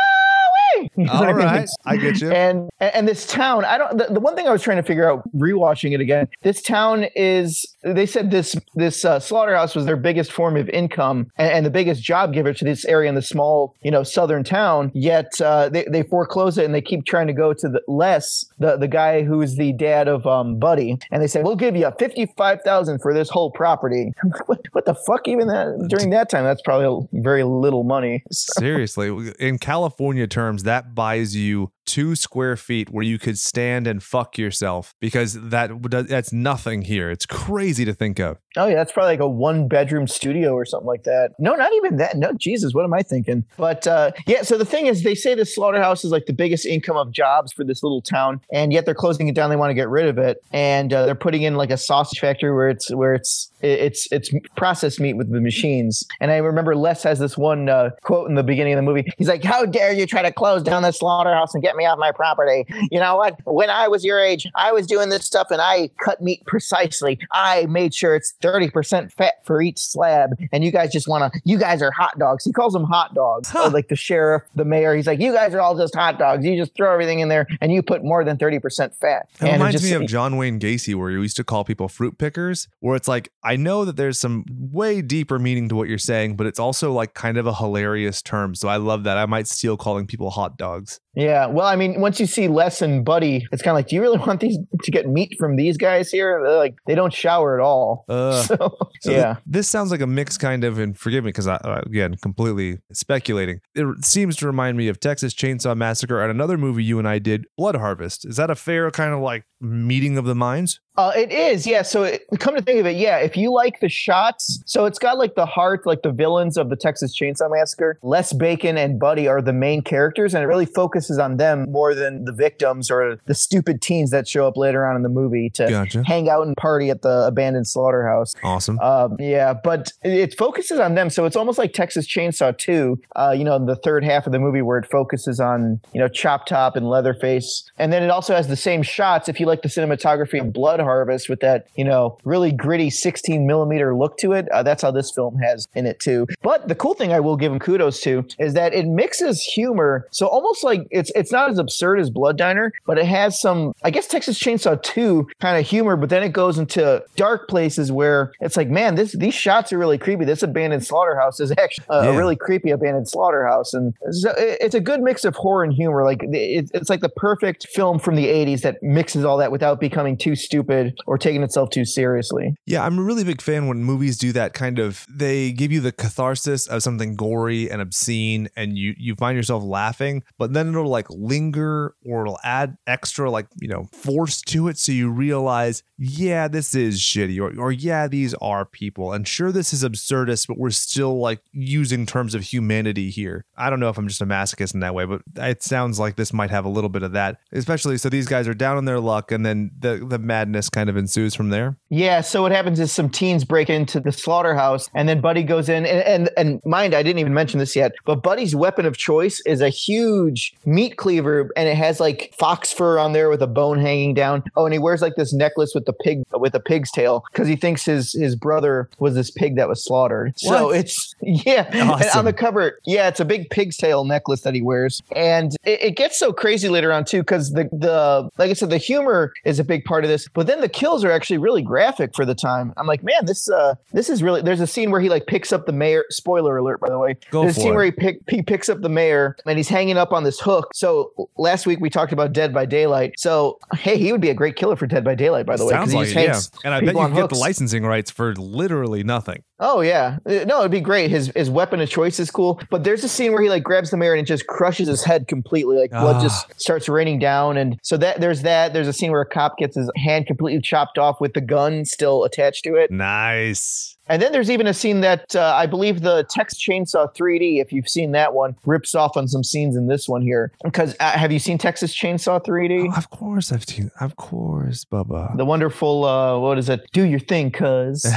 You 0.97 1.05
know 1.05 1.13
All 1.13 1.23
I, 1.23 1.33
mean? 1.33 1.47
right. 1.47 1.69
I 1.85 1.97
get 1.97 2.21
you. 2.21 2.31
And 2.33 2.69
and 2.81 3.07
this 3.07 3.27
town, 3.27 3.65
I 3.65 3.79
don't. 3.79 3.99
The, 3.99 4.15
the, 4.15 4.21
one 4.21 4.35
thing 4.35 4.49
I 4.49 4.53
was 4.53 4.63
trying 4.63 4.79
to 4.79 4.83
figure 4.83 5.09
out, 5.09 5.23
rewatching 5.37 5.93
it 5.93 6.01
again, 6.01 6.29
this 6.43 6.61
town 6.63 7.05
is. 7.15 7.72
They 7.83 8.07
said 8.07 8.31
this 8.31 8.57
this 8.75 9.05
uh, 9.05 9.19
slaughterhouse 9.21 9.75
was 9.75 9.87
their 9.87 9.97
biggest 9.97 10.33
form 10.33 10.57
of 10.57 10.69
income 10.69 11.31
and, 11.37 11.53
and, 11.53 11.67
the 11.67 11.71
biggest 11.71 12.03
job 12.03 12.33
giver 12.33 12.53
to 12.53 12.65
this 12.65 12.85
area 12.85 13.09
in 13.09 13.15
the 13.15 13.23
small, 13.23 13.75
you 13.83 13.91
know, 13.91 14.03
southern 14.03 14.45
town. 14.45 14.93
Yet 14.95 15.41
uh, 15.41 15.69
they 15.69 15.85
they 15.85 16.03
foreclose 16.03 16.59
it 16.59 16.65
and 16.65 16.75
they 16.75 16.81
keep 16.81 17.05
trying 17.05 17.27
to 17.27 17.33
go 17.33 17.53
to 17.53 17.69
the 17.69 17.83
Les, 17.89 18.45
the 18.59 18.77
the 18.77 18.89
guy 18.89 19.23
who's 19.23 19.57
the 19.57 19.73
dad 19.73 20.09
of 20.09 20.27
um, 20.27 20.59
Buddy, 20.59 20.99
and 21.11 21.23
they 21.23 21.27
say 21.27 21.43
we'll 21.43 21.57
give 21.57 21.77
you 21.77 21.91
fifty 21.99 22.27
five 22.37 22.63
thousand 22.63 23.01
for 23.01 23.13
this 23.13 23.29
whole 23.29 23.51
property. 23.51 24.13
what, 24.47 24.61
what 24.73 24.85
the 24.85 24.95
fuck? 24.95 25.27
Even 25.27 25.49
that 25.49 25.87
during 25.89 26.11
that 26.11 26.31
time, 26.31 26.45
that's 26.45 26.63
probably 26.63 27.09
very 27.13 27.45
little 27.45 27.85
money. 27.85 28.23
Seriously, 28.31 29.33
in 29.39 29.59
California 29.59 30.27
terms, 30.27 30.63
that 30.63 30.95
buys 30.95 31.35
you 31.35 31.73
two 31.85 32.15
square 32.15 32.57
feet 32.57 32.91
where 32.91 33.05
you 33.05 33.19
could 33.19 33.39
stand 33.39 33.87
and 33.87 34.03
fuck 34.03 34.39
yourself 34.39 34.95
because 35.01 35.35
that 35.35 35.71
that's 36.09 36.33
nothing 36.33 36.83
here. 36.83 37.11
It's 37.11 37.27
crazy 37.27 37.85
to 37.85 37.93
think 37.93 38.19
of. 38.19 38.39
Oh 38.57 38.67
yeah, 38.67 38.75
that's 38.77 38.93
probably 38.93 39.13
like 39.13 39.21
a 39.21 39.29
one 39.29 39.69
bedroom 39.69 40.07
studio 40.07 40.53
or 40.53 40.65
something 40.65 40.87
like 40.87 41.05
that. 41.05 41.31
No, 41.39 41.55
not 41.55 41.73
even 41.75 41.97
that. 41.97 42.17
No, 42.17 42.33
Jesus, 42.35 42.75
what 42.75 42.85
am 42.85 42.93
I 42.93 43.03
thinking? 43.03 43.45
But 43.57 43.87
uh, 43.87 44.13
yeah, 44.27 44.43
so 44.43 44.59
the 44.59 44.65
thing 44.65 44.87
is, 44.87 45.03
they 45.03 45.15
say 45.15 45.35
this 45.35 45.55
slaughterhouse 45.55 46.05
is 46.05 46.11
like 46.11 46.27
the 46.27 46.33
biggest 46.33 46.67
income 46.67 46.97
of 46.97 47.13
jobs 47.13 47.53
for 47.53 47.65
this 47.65 47.83
little 47.83 48.03
town, 48.03 48.41
and 48.53 48.73
yet 48.73 48.85
they're 48.85 48.95
closing 48.95 49.29
it 49.29 49.35
down. 49.35 49.51
They 49.51 49.57
want 49.57 49.71
to 49.71 49.75
get 49.75 49.89
rid 49.89 50.07
of 50.07 50.19
it, 50.19 50.43
and 50.53 50.93
uh, 50.93 51.07
they're 51.07 51.15
putting 51.15 51.43
in 51.43 51.55
like 51.55 51.71
a 51.71 51.77
sausage 51.77 52.21
factory 52.21 52.53
where 52.55 52.69
it's 52.69 52.93
where 52.95 53.15
it's 53.15 53.51
it's 53.63 54.11
it's 54.13 54.31
processed 54.57 55.01
meat 55.01 55.15
with 55.15 55.33
the 55.33 55.41
machines. 55.41 56.05
And 56.21 56.31
I 56.31 56.39
remember 56.39 56.77
Les 56.77 57.03
has 57.05 57.19
this 57.19 57.39
one 57.39 57.69
uh, 57.69 57.91
quote 58.03 58.29
in 58.29 58.35
the 58.35 58.43
beginning 58.43 58.75
of 58.75 58.79
the 58.79 58.83
movie. 58.83 59.11
He's 59.17 59.29
like, 59.29 59.45
"How 59.45 59.65
dare 59.65 59.93
you 59.93 60.07
try 60.07 60.23
to 60.23 60.33
close 60.33 60.63
down 60.63 60.83
the 60.83 60.93
slaughterhouse 60.93 61.55
and 61.55 61.63
get 61.63 61.72
get 61.73 61.77
me 61.77 61.87
off 61.87 61.99
my 61.99 62.13
property. 62.13 62.67
You 62.91 63.01
know 63.01 63.17
what? 63.17 63.39
When 63.45 63.71
I 63.71 63.89
was 63.89 64.05
your 64.05 64.21
age, 64.21 64.47
I 64.55 64.73
was 64.73 64.87
doing 64.87 65.09
this 65.09 65.25
stuff 65.25 65.49
and 65.51 65.61
I 65.61 65.91
cut 66.03 66.21
meat 66.21 66.45
precisely. 66.47 67.19
I 67.33 67.67
made 67.67 67.95
sure 67.95 68.15
it's 68.15 68.35
30% 68.43 69.13
fat 69.13 69.35
for 69.45 69.63
each 69.63 69.79
slab. 69.79 70.31
And 70.53 70.65
you 70.65 70.71
guys 70.71 70.93
just 70.93 71.09
want 71.09 71.33
to, 71.33 71.41
you 71.45 71.59
guys 71.59 71.83
are 71.83 71.91
hot 71.91 72.19
dogs. 72.19 72.45
He 72.45 72.53
calls 72.53 72.73
them 72.73 72.85
hot 72.85 73.15
dogs. 73.15 73.49
Huh. 73.49 73.71
Like 73.73 73.89
the 73.89 73.97
sheriff, 73.97 74.43
the 74.55 74.65
mayor. 74.65 74.95
He's 74.95 75.07
like, 75.07 75.21
you 75.21 75.33
guys 75.33 75.55
are 75.55 75.61
all 75.61 75.77
just 75.77 75.95
hot 75.95 76.19
dogs. 76.19 76.45
You 76.45 76.57
just 76.57 76.75
throw 76.75 76.93
everything 76.93 77.21
in 77.21 77.29
there 77.29 77.47
and 77.61 77.73
you 77.73 77.83
put 77.83 78.05
more 78.05 78.25
than 78.25 78.37
30% 78.37 78.95
fat. 78.95 79.29
It 79.35 79.43
and 79.43 79.53
reminds 79.55 79.81
just, 79.81 79.85
me 79.85 79.93
of 79.93 80.07
John 80.07 80.37
Wayne 80.37 80.61
Gacy, 80.61 80.95
where 80.95 81.11
he 81.11 81.17
used 81.17 81.37
to 81.37 81.45
call 81.45 81.65
people 81.65 81.89
fruit 81.89 82.19
pickers, 82.19 82.69
where 82.81 82.97
it's 82.97 83.09
like, 83.09 83.31
I 83.43 83.57
know 83.57 83.85
that 83.85 83.97
there's 83.97 84.19
some 84.19 84.45
way 84.49 85.03
deeper 85.03 85.39
meaning 85.39 85.69
to 85.69 85.77
what 85.77 85.89
you're 85.89 85.99
saying, 85.99 86.37
but 86.37 86.47
it's 86.47 86.59
also 86.59 86.93
like 86.93 87.15
kind 87.15 87.39
of 87.39 87.47
a 87.47 87.55
hilarious 87.55 88.23
term. 88.23 88.55
So 88.55 88.69
I 88.69 88.77
love 88.77 89.05
that. 89.05 89.17
I 89.17 89.27
might 89.27 89.47
steal 89.47 89.77
calling 89.77 90.07
people 90.07 90.31
hot 90.31 90.57
dogs. 90.57 91.01
Yeah, 91.15 91.47
well, 91.47 91.62
I 91.63 91.77
mean, 91.77 92.01
once 92.01 92.21
you 92.21 92.27
see 92.27 92.49
Les 92.49 92.83
and 92.83 93.05
Buddy, 93.05 93.47
it's 93.53 93.63
kind 93.63 93.73
of 93.73 93.77
like, 93.77 93.89
do 93.89 93.97
you 93.97 94.03
really 94.03 94.19
want 94.27 94.41
these 94.41 94.59
to 94.83 94.91
get 94.91 95.09
meat 95.09 95.37
from 95.39 95.57
these 95.57 95.77
guys 95.77 96.11
here? 96.11 96.41
They're 96.45 96.57
like, 96.57 96.75
they 96.87 96.95
don't 96.95 97.13
shower 97.13 97.59
at 97.59 97.65
all. 97.65 98.05
Uh, 98.09 98.43
so, 98.43 98.79
So 99.01 99.11
yeah. 99.11 99.35
th- 99.35 99.37
this 99.47 99.69
sounds 99.69 99.91
like 99.91 100.01
a 100.01 100.07
mix 100.07 100.39
kind 100.39 100.65
of, 100.65 100.79
and 100.79 100.99
forgive 100.99 101.25
me 101.25 101.29
because 101.29 101.47
I, 101.47 101.57
uh, 101.57 101.83
again, 101.87 102.17
completely 102.17 102.79
speculating. 102.93 103.61
It 103.75 104.05
seems 104.05 104.37
to 104.37 104.47
remind 104.47 104.77
me 104.77 104.89
of 104.89 105.01
Texas 105.01 105.35
Chainsaw 105.35 105.77
Massacre 105.77 106.21
and 106.21 106.31
another 106.31 106.57
movie 106.59 106.85
you 106.85 106.99
and 106.99 107.09
I 107.09 107.19
did, 107.19 107.47
Blood 107.57 107.77
Harvest. 107.77 108.25
Is 108.27 108.37
that 108.37 108.51
a 108.51 108.55
fair 108.55 108.91
kind 108.91 109.13
of 109.13 109.21
like 109.21 109.45
meeting 109.63 110.19
of 110.19 110.25
the 110.25 110.35
minds? 110.35 110.81
Uh, 110.97 111.11
it 111.17 111.33
is, 111.33 111.67
yeah. 111.67 111.81
So, 111.81 112.03
it, 112.03 112.23
come 112.39 112.55
to 112.55 112.61
think 112.61 112.79
of 112.79 112.85
it, 112.85 112.97
yeah. 112.97 113.17
If 113.17 113.35
you 113.35 113.51
like 113.51 113.81
the 113.81 113.89
shots, 113.89 114.63
so 114.67 114.85
it's 114.85 114.99
got 114.99 115.17
like 115.17 115.37
the 115.37 115.47
heart, 115.47 115.87
like 115.87 116.03
the 116.03 116.13
villains 116.13 116.59
of 116.59 116.69
the 116.69 116.77
Texas 116.77 117.17
Chainsaw 117.19 117.51
Massacre. 117.51 117.99
Les 118.03 118.35
Bacon 118.35 118.77
and 118.77 119.01
Buddy 119.01 119.27
are 119.27 119.41
the 119.41 119.55
main 119.55 119.81
characters, 119.81 120.35
and 120.35 120.45
it 120.45 120.47
really 120.47 120.67
focuses 120.67 121.19
on 121.19 121.39
them 121.39 121.71
more 121.73 121.95
than 121.95 122.27
the 122.27 122.33
victims 122.33 122.91
or 122.91 123.19
the 123.25 123.35
stupid 123.35 123.81
teens 123.81 124.11
that 124.11 124.29
show 124.29 124.47
up 124.47 124.59
later 124.59 124.87
on 124.87 124.95
in 124.95 125.03
the 125.03 125.09
movie 125.09 125.49
to 125.51 125.67
Gotcha. 125.67 126.03
hang 126.05 126.29
out 126.29 126.47
and 126.47 126.55
party 126.59 126.91
at 126.91 127.01
the 127.01 127.27
abandoned 127.27 127.67
slaughterhouse. 127.67 128.35
Awesome. 128.43 128.79
Um, 128.81 129.17
yeah, 129.19 129.55
but 129.55 129.93
it 130.03 130.37
focuses 130.37 130.79
on 130.79 130.95
them, 130.95 131.09
so 131.09 131.25
it's 131.25 131.37
almost 131.37 131.57
like 131.57 131.73
Texas 131.73 132.07
Chainsaw 132.07 132.57
2. 132.57 133.01
Uh, 133.17 133.35
you 133.37 133.45
know, 133.45 133.65
the 133.65 133.77
third 133.77 134.05
half 134.05 134.27
of 134.27 134.33
the 134.33 134.39
movie 134.39 134.61
where 134.61 134.79
it 134.79 134.91
focuses 134.91 135.41
on 135.41 135.81
you 135.95 136.01
know 136.01 136.09
Chop 136.09 136.45
Top 136.45 136.77
and 136.77 136.91
Leatherface, 136.91 137.71
and 137.79 137.91
then 137.91 138.03
it 138.03 138.11
also 138.11 138.35
has 138.35 138.49
the 138.49 138.57
same 138.57 138.83
shots. 138.83 139.31
If 139.31 139.41
you 139.41 139.47
like 139.53 139.63
the 139.63 139.69
cinematography 139.69 140.41
of 140.41 140.53
Blood 140.53 140.81
Harvest 140.81 141.29
with 141.29 141.41
that 141.41 141.67
you 141.77 141.85
know 141.85 142.19
really 142.25 142.51
gritty 142.53 142.91
16 142.91 143.47
millimeter 143.47 143.95
look 143.95 144.17
to 144.19 144.33
it, 144.33 144.49
uh, 144.51 144.63
that's 144.63 144.83
how 144.83 144.91
this 144.91 145.11
film 145.11 145.37
has 145.39 145.69
in 145.75 145.87
it 145.87 146.01
too. 146.01 146.27
But 146.43 146.69
the 146.69 146.75
cool 146.75 146.95
thing 146.95 147.13
I 147.13 147.21
will 147.21 147.37
give 147.37 147.53
him 147.53 147.59
kudos 147.59 148.01
to 148.03 148.25
is 148.39 148.55
that 148.55 148.73
it 148.75 148.87
mixes 148.87 149.43
humor, 149.43 150.07
so 150.11 150.27
almost 150.27 150.65
like 150.65 150.87
it's 150.91 151.11
it's 151.15 151.31
not 151.33 151.51
as 151.51 151.59
absurd 151.59 152.01
as 152.01 152.09
Blood 152.11 152.39
Diner, 152.39 152.73
but 152.87 152.99
it 152.99 153.07
has 153.07 153.41
some 153.41 153.73
I 153.83 153.91
guess 153.91 154.07
Texas 154.07 154.39
Chainsaw 154.39 154.81
2 154.83 155.29
kind 155.41 155.59
of 155.59 155.67
humor, 155.67 155.97
but 155.97 156.09
then 156.09 156.23
it 156.23 156.33
goes 156.33 156.59
into 156.59 157.03
dark 157.17 157.49
places 157.49 157.91
where 157.93 158.33
it's 158.41 158.57
like, 158.57 158.69
man, 158.71 158.95
this 158.95 159.13
these 159.13 159.35
shots 159.35 159.73
are 159.73 159.79
really 159.79 159.99
creepy. 159.99 160.25
This 160.25 160.43
abandoned 160.43 160.85
slaughterhouse 160.87 161.41
is 161.41 161.53
actually 161.59 161.87
a, 161.91 162.11
a 162.11 162.17
really 162.17 162.37
creepy 162.37 162.71
abandoned 162.71 163.09
slaughterhouse, 163.09 163.75
and 163.75 163.95
so 164.11 164.31
it- 164.39 164.59
it's 164.63 164.75
a 164.77 164.81
good 164.81 165.01
mix 165.01 165.25
of 165.25 165.35
horror 165.35 165.65
and 165.65 165.73
humor. 165.73 166.05
Like 166.05 166.23
it, 166.23 166.71
it's 166.73 166.89
like 166.89 167.01
the 167.01 167.09
perfect 167.09 167.67
film 167.75 167.99
from 167.99 168.15
the 168.15 168.27
'80s 168.27 168.61
that 168.63 168.81
mixes 168.83 169.25
all 169.25 169.37
that 169.39 169.42
without 169.51 169.81
becoming 169.81 170.17
too 170.17 170.37
stupid 170.37 170.99
or 171.07 171.19
taking 171.19 171.43
itself 171.43 171.71
too 171.71 171.85
seriously. 171.85 172.55
Yeah, 172.67 172.85
I'm 172.85 172.99
a 172.99 173.03
really 173.03 173.25
big 173.25 173.41
fan 173.41 173.67
when 173.67 173.83
movies 173.83 174.19
do 174.19 174.33
that 174.33 174.53
kind 174.53 174.79
of 174.79 175.07
they 175.09 175.53
give 175.53 175.73
you 175.73 175.81
the 175.81 175.93
catharsis 175.93 176.67
of 176.67 176.83
something 176.83 177.17
gory 177.17 177.71
and 177.71 177.81
obscene 177.81 178.49
and 178.57 178.77
you 178.79 178.95
you 178.97 179.15
find 179.17 179.37
yourself 179.37 179.63
laughing, 179.65 180.23
but 180.39 180.53
then 180.53 180.69
it'll 180.69 180.87
like 180.87 181.09
linger 181.11 181.95
or 182.05 182.23
it'll 182.23 182.39
add 182.45 182.77
extra 182.87 183.31
like, 183.31 183.47
you 183.61 183.69
know, 183.69 183.89
force 183.93 184.41
to 184.43 184.69
it 184.69 184.79
so 184.79 184.93
you 184.93 185.11
realize, 185.11 185.83
yeah, 185.99 186.49
this 186.49 186.75
is 186.75 187.01
shitty 187.01 187.41
or 187.41 187.59
or 187.61 187.73
yeah, 187.73 188.07
these 188.07 188.35
are 188.35 188.65
people. 188.65 189.13
And 189.13 189.27
sure 189.27 189.53
this 189.53 189.73
is 189.73 189.85
absurdist, 189.85 190.49
but 190.49 190.59
we're 190.59 190.71
still 190.71 191.19
like 191.19 191.41
using 191.53 192.07
terms 192.07 192.35
of 192.35 192.43
humanity 192.43 193.11
here. 193.11 193.45
I 193.57 193.71
don't 193.71 193.81
know 193.81 193.89
if 193.89 193.99
I'm 193.99 194.09
just 194.09 194.21
a 194.21 194.27
masochist 194.27 194.75
in 194.75 194.81
that 194.81 194.95
way, 194.95 195.05
but 195.05 195.23
it 195.37 195.63
sounds 195.63 195.99
like 195.99 196.17
this 196.17 196.33
might 196.33 196.51
have 196.51 196.65
a 196.65 196.69
little 196.69 196.91
bit 196.91 197.03
of 197.03 197.13
that. 197.13 197.39
Especially 197.53 197.97
so 197.99 198.09
these 198.09 198.27
guys 198.27 198.47
are 198.47 198.55
down 198.55 198.77
on 198.77 198.85
their 198.85 199.01
luck 199.01 199.32
and 199.33 199.45
then 199.45 199.71
the 199.79 200.05
the 200.07 200.19
madness 200.19 200.69
kind 200.69 200.89
of 200.89 200.97
ensues 200.97 201.35
from 201.35 201.51
there. 201.51 201.77
Yeah, 201.89 202.21
so 202.21 202.43
what 202.43 202.53
happens 202.53 202.79
is 202.81 202.93
some 202.93 203.11
teens 203.11 203.45
break 203.45 203.69
into 203.69 204.01
the 204.01 204.13
slaughterhouse, 204.13 204.89
and 204.95 205.09
then 205.09 205.21
Buddy 205.21 205.43
goes 205.43 205.69
in. 205.69 205.85
And, 205.87 206.03
and 206.03 206.31
and 206.37 206.61
mind, 206.65 206.95
I 206.95 207.03
didn't 207.03 207.19
even 207.19 207.35
mention 207.35 207.59
this 207.59 207.75
yet, 207.75 207.93
but 208.05 208.23
Buddy's 208.23 208.55
weapon 208.55 208.87
of 208.87 208.97
choice 208.97 209.43
is 209.47 209.61
a 209.61 209.69
huge 209.69 210.55
meat 210.65 210.97
cleaver, 210.97 211.51
and 211.57 211.69
it 211.69 211.77
has 211.77 212.01
like 212.01 212.35
fox 212.39 212.73
fur 212.73 212.99
on 212.99 213.13
there 213.13 213.29
with 213.29 213.43
a 213.43 213.47
bone 213.47 213.79
hanging 213.79 214.15
down. 214.15 214.43
Oh, 214.57 214.65
and 214.65 214.73
he 214.73 214.79
wears 214.79 215.03
like 215.03 215.17
this 215.17 215.33
necklace 215.33 215.73
with 215.75 215.87
the 215.87 215.93
pig 215.93 216.23
with 216.33 216.55
a 216.55 216.61
pig's 216.61 216.91
tail 216.91 217.25
because 217.33 217.49
he 217.49 217.57
thinks 217.57 217.85
his 217.85 218.13
his 218.13 218.37
brother 218.37 218.89
was 218.99 219.15
this 219.15 219.31
pig 219.31 219.57
that 219.57 219.69
was 219.69 219.85
slaughtered. 219.85 220.39
So 220.39 220.71
it's 220.71 221.15
yeah, 221.23 221.69
and 221.73 221.91
on 221.91 222.25
the 222.25 222.33
cover, 222.33 222.79
yeah, 222.85 223.09
it's 223.09 223.21
a 223.21 223.25
big 223.25 223.51
pig's 223.51 223.77
tail 223.77 224.05
necklace 224.05 224.43
that 224.43 224.55
he 224.55 224.63
wears, 224.63 225.03
and 225.15 225.53
it, 225.65 225.83
it 225.83 225.97
gets 225.97 226.19
so 226.19 226.33
crazy 226.33 226.69
later 226.69 226.93
on 226.93 227.05
too 227.05 227.21
because 227.21 227.53
the 227.53 227.69
the 227.73 228.29
like 228.39 228.51
I 228.51 228.55
said, 228.55 228.71
the 228.71 228.79
humor 228.79 229.12
is 229.45 229.59
a 229.59 229.65
big 229.65 229.85
part 229.85 230.05
of 230.05 230.11
this, 230.11 230.29
but 230.29 230.47
then 230.47 230.61
the 230.61 230.69
kills 230.69 231.05
are 231.05 231.11
actually 231.11 231.39
really 231.39 231.63
graphic 231.63 232.15
for 232.15 232.25
the 232.25 232.35
time. 232.35 232.73
I'm 232.77 232.87
like, 232.87 233.03
man, 233.03 233.27
this 233.27 233.49
uh 233.51 233.75
this 233.93 234.09
is 234.09 234.23
really. 234.23 234.43
There's 234.43 234.61
a 234.61 234.67
scene 234.67 234.91
where 234.91 235.01
he 235.01 235.09
like 235.09 235.27
picks 235.27 235.53
up 235.53 235.67
the 235.67 235.73
mayor. 235.73 236.05
Spoiler 236.11 236.57
alert, 236.57 236.81
by 236.81 236.89
the 236.89 236.99
way. 236.99 237.17
Go 237.31 237.43
There's 237.43 237.57
a 237.57 237.61
scene 237.61 237.73
it. 237.73 237.77
where 237.77 237.85
he 237.85 237.91
pick 237.91 238.19
he 238.29 238.43
picks 238.43 238.69
up 238.69 238.81
the 238.81 238.89
mayor 238.89 239.37
and 239.47 239.57
he's 239.57 239.69
hanging 239.69 239.97
up 239.97 240.13
on 240.13 240.25
this 240.25 240.41
hook. 240.41 240.71
So 240.75 241.13
last 241.37 241.67
week 241.67 241.81
we 241.81 241.91
talked 241.91 242.13
about 242.13 242.33
Dead 242.33 242.53
by 242.53 242.67
Daylight. 242.67 243.15
So 243.19 243.59
hey, 243.75 243.99
he 243.99 244.13
would 244.13 244.21
be 244.21 244.31
a 244.31 244.35
great 244.35 244.57
killer 244.57 244.77
for 244.77 244.87
Dead 244.87 245.05
by 245.05 245.15
Daylight, 245.15 245.47
by 245.47 245.57
the 245.57 245.65
way, 245.65 245.71
Sounds 245.71 245.95
like 245.95 246.15
yeah. 246.15 246.41
And 246.65 246.75
I 246.75 246.81
bet 246.81 246.95
you 246.95 247.01
can 247.01 247.15
get 247.15 247.29
the 247.29 247.37
licensing 247.37 247.85
rights 247.85 248.11
for 248.11 248.35
literally 248.35 249.03
nothing. 249.03 249.43
Oh 249.65 249.81
yeah, 249.81 250.19
Uh, 250.27 250.45
no, 250.45 250.59
it'd 250.59 250.73
be 250.73 250.81
great. 250.81 251.11
His 251.11 251.31
his 251.37 251.49
weapon 251.49 251.81
of 251.81 251.89
choice 251.89 252.19
is 252.19 252.31
cool, 252.33 252.61
but 252.69 252.83
there's 252.83 253.05
a 253.05 253.09
scene 253.09 253.33
where 253.33 253.41
he 253.41 253.49
like 253.49 253.63
grabs 253.63 253.91
the 253.91 253.97
mayor 253.97 254.13
and 254.13 254.21
it 254.23 254.27
just 254.27 254.47
crushes 254.49 254.89
his 254.89 255.05
head 255.05 255.29
completely. 255.29 255.77
Like 255.79 255.91
blood 255.93 256.17
Ah. 256.17 256.23
just 256.23 256.61
starts 256.61 256.89
raining 256.89 257.21
down, 257.21 257.57
and 257.57 257.79
so 257.83 257.97
that 257.99 258.21
there's 258.21 258.43
that. 258.43 258.73
There's 258.73 258.89
a 258.89 258.93
scene 258.93 259.13
where 259.13 259.21
a 259.21 259.27
cop 259.27 259.59
gets 259.59 259.77
his 259.77 259.89
hand 259.97 260.27
completely 260.27 260.61
chopped 260.61 260.99
off 260.99 261.21
with 261.21 261.33
the 261.35 261.41
gun 261.41 261.85
still 261.85 262.25
attached 262.25 262.65
to 262.65 262.75
it, 262.75 262.91
Nice. 262.91 263.97
And 264.09 264.21
then 264.21 264.33
there's 264.33 264.51
even 264.51 264.67
a 264.67 264.75
scene 264.75 265.01
that 265.01 265.35
uh, 265.37 265.55
I 265.57 265.67
believe 265.67 266.03
the 266.03 266.25
Texas 266.29 266.59
Chainsaw 266.63 267.15
3D, 267.15 267.61
if 267.61 267.73
you've 267.73 267.89
seen 267.89 268.13
that 268.13 268.35
one, 268.35 268.57
rips 268.67 268.95
off 268.95 269.17
on 269.17 269.29
some 269.29 269.43
scenes 269.45 269.77
in 269.77 269.87
this 269.87 270.09
one 270.09 270.23
here. 270.23 270.53
Because 270.65 270.95
uh, 271.01 271.11
have 271.13 271.33
you 271.33 271.39
seen 271.39 271.59
Texas 271.59 271.95
Chainsaw 271.95 272.45
3D? 272.45 272.89
Oh, 272.91 272.97
of 272.97 273.11
course 273.11 273.53
I've 273.53 273.65
seen. 273.65 273.91
Of 274.01 274.17
course, 274.17 274.85
Bubba. 274.85 275.37
The 275.37 275.45
wonderful, 275.45 276.05
uh, 276.05 276.39
what 276.39 276.59
is 276.59 276.69
it? 276.69 276.89
Do 276.93 277.05
your 277.05 277.21
thing, 277.21 277.51
cuz. 277.51 278.05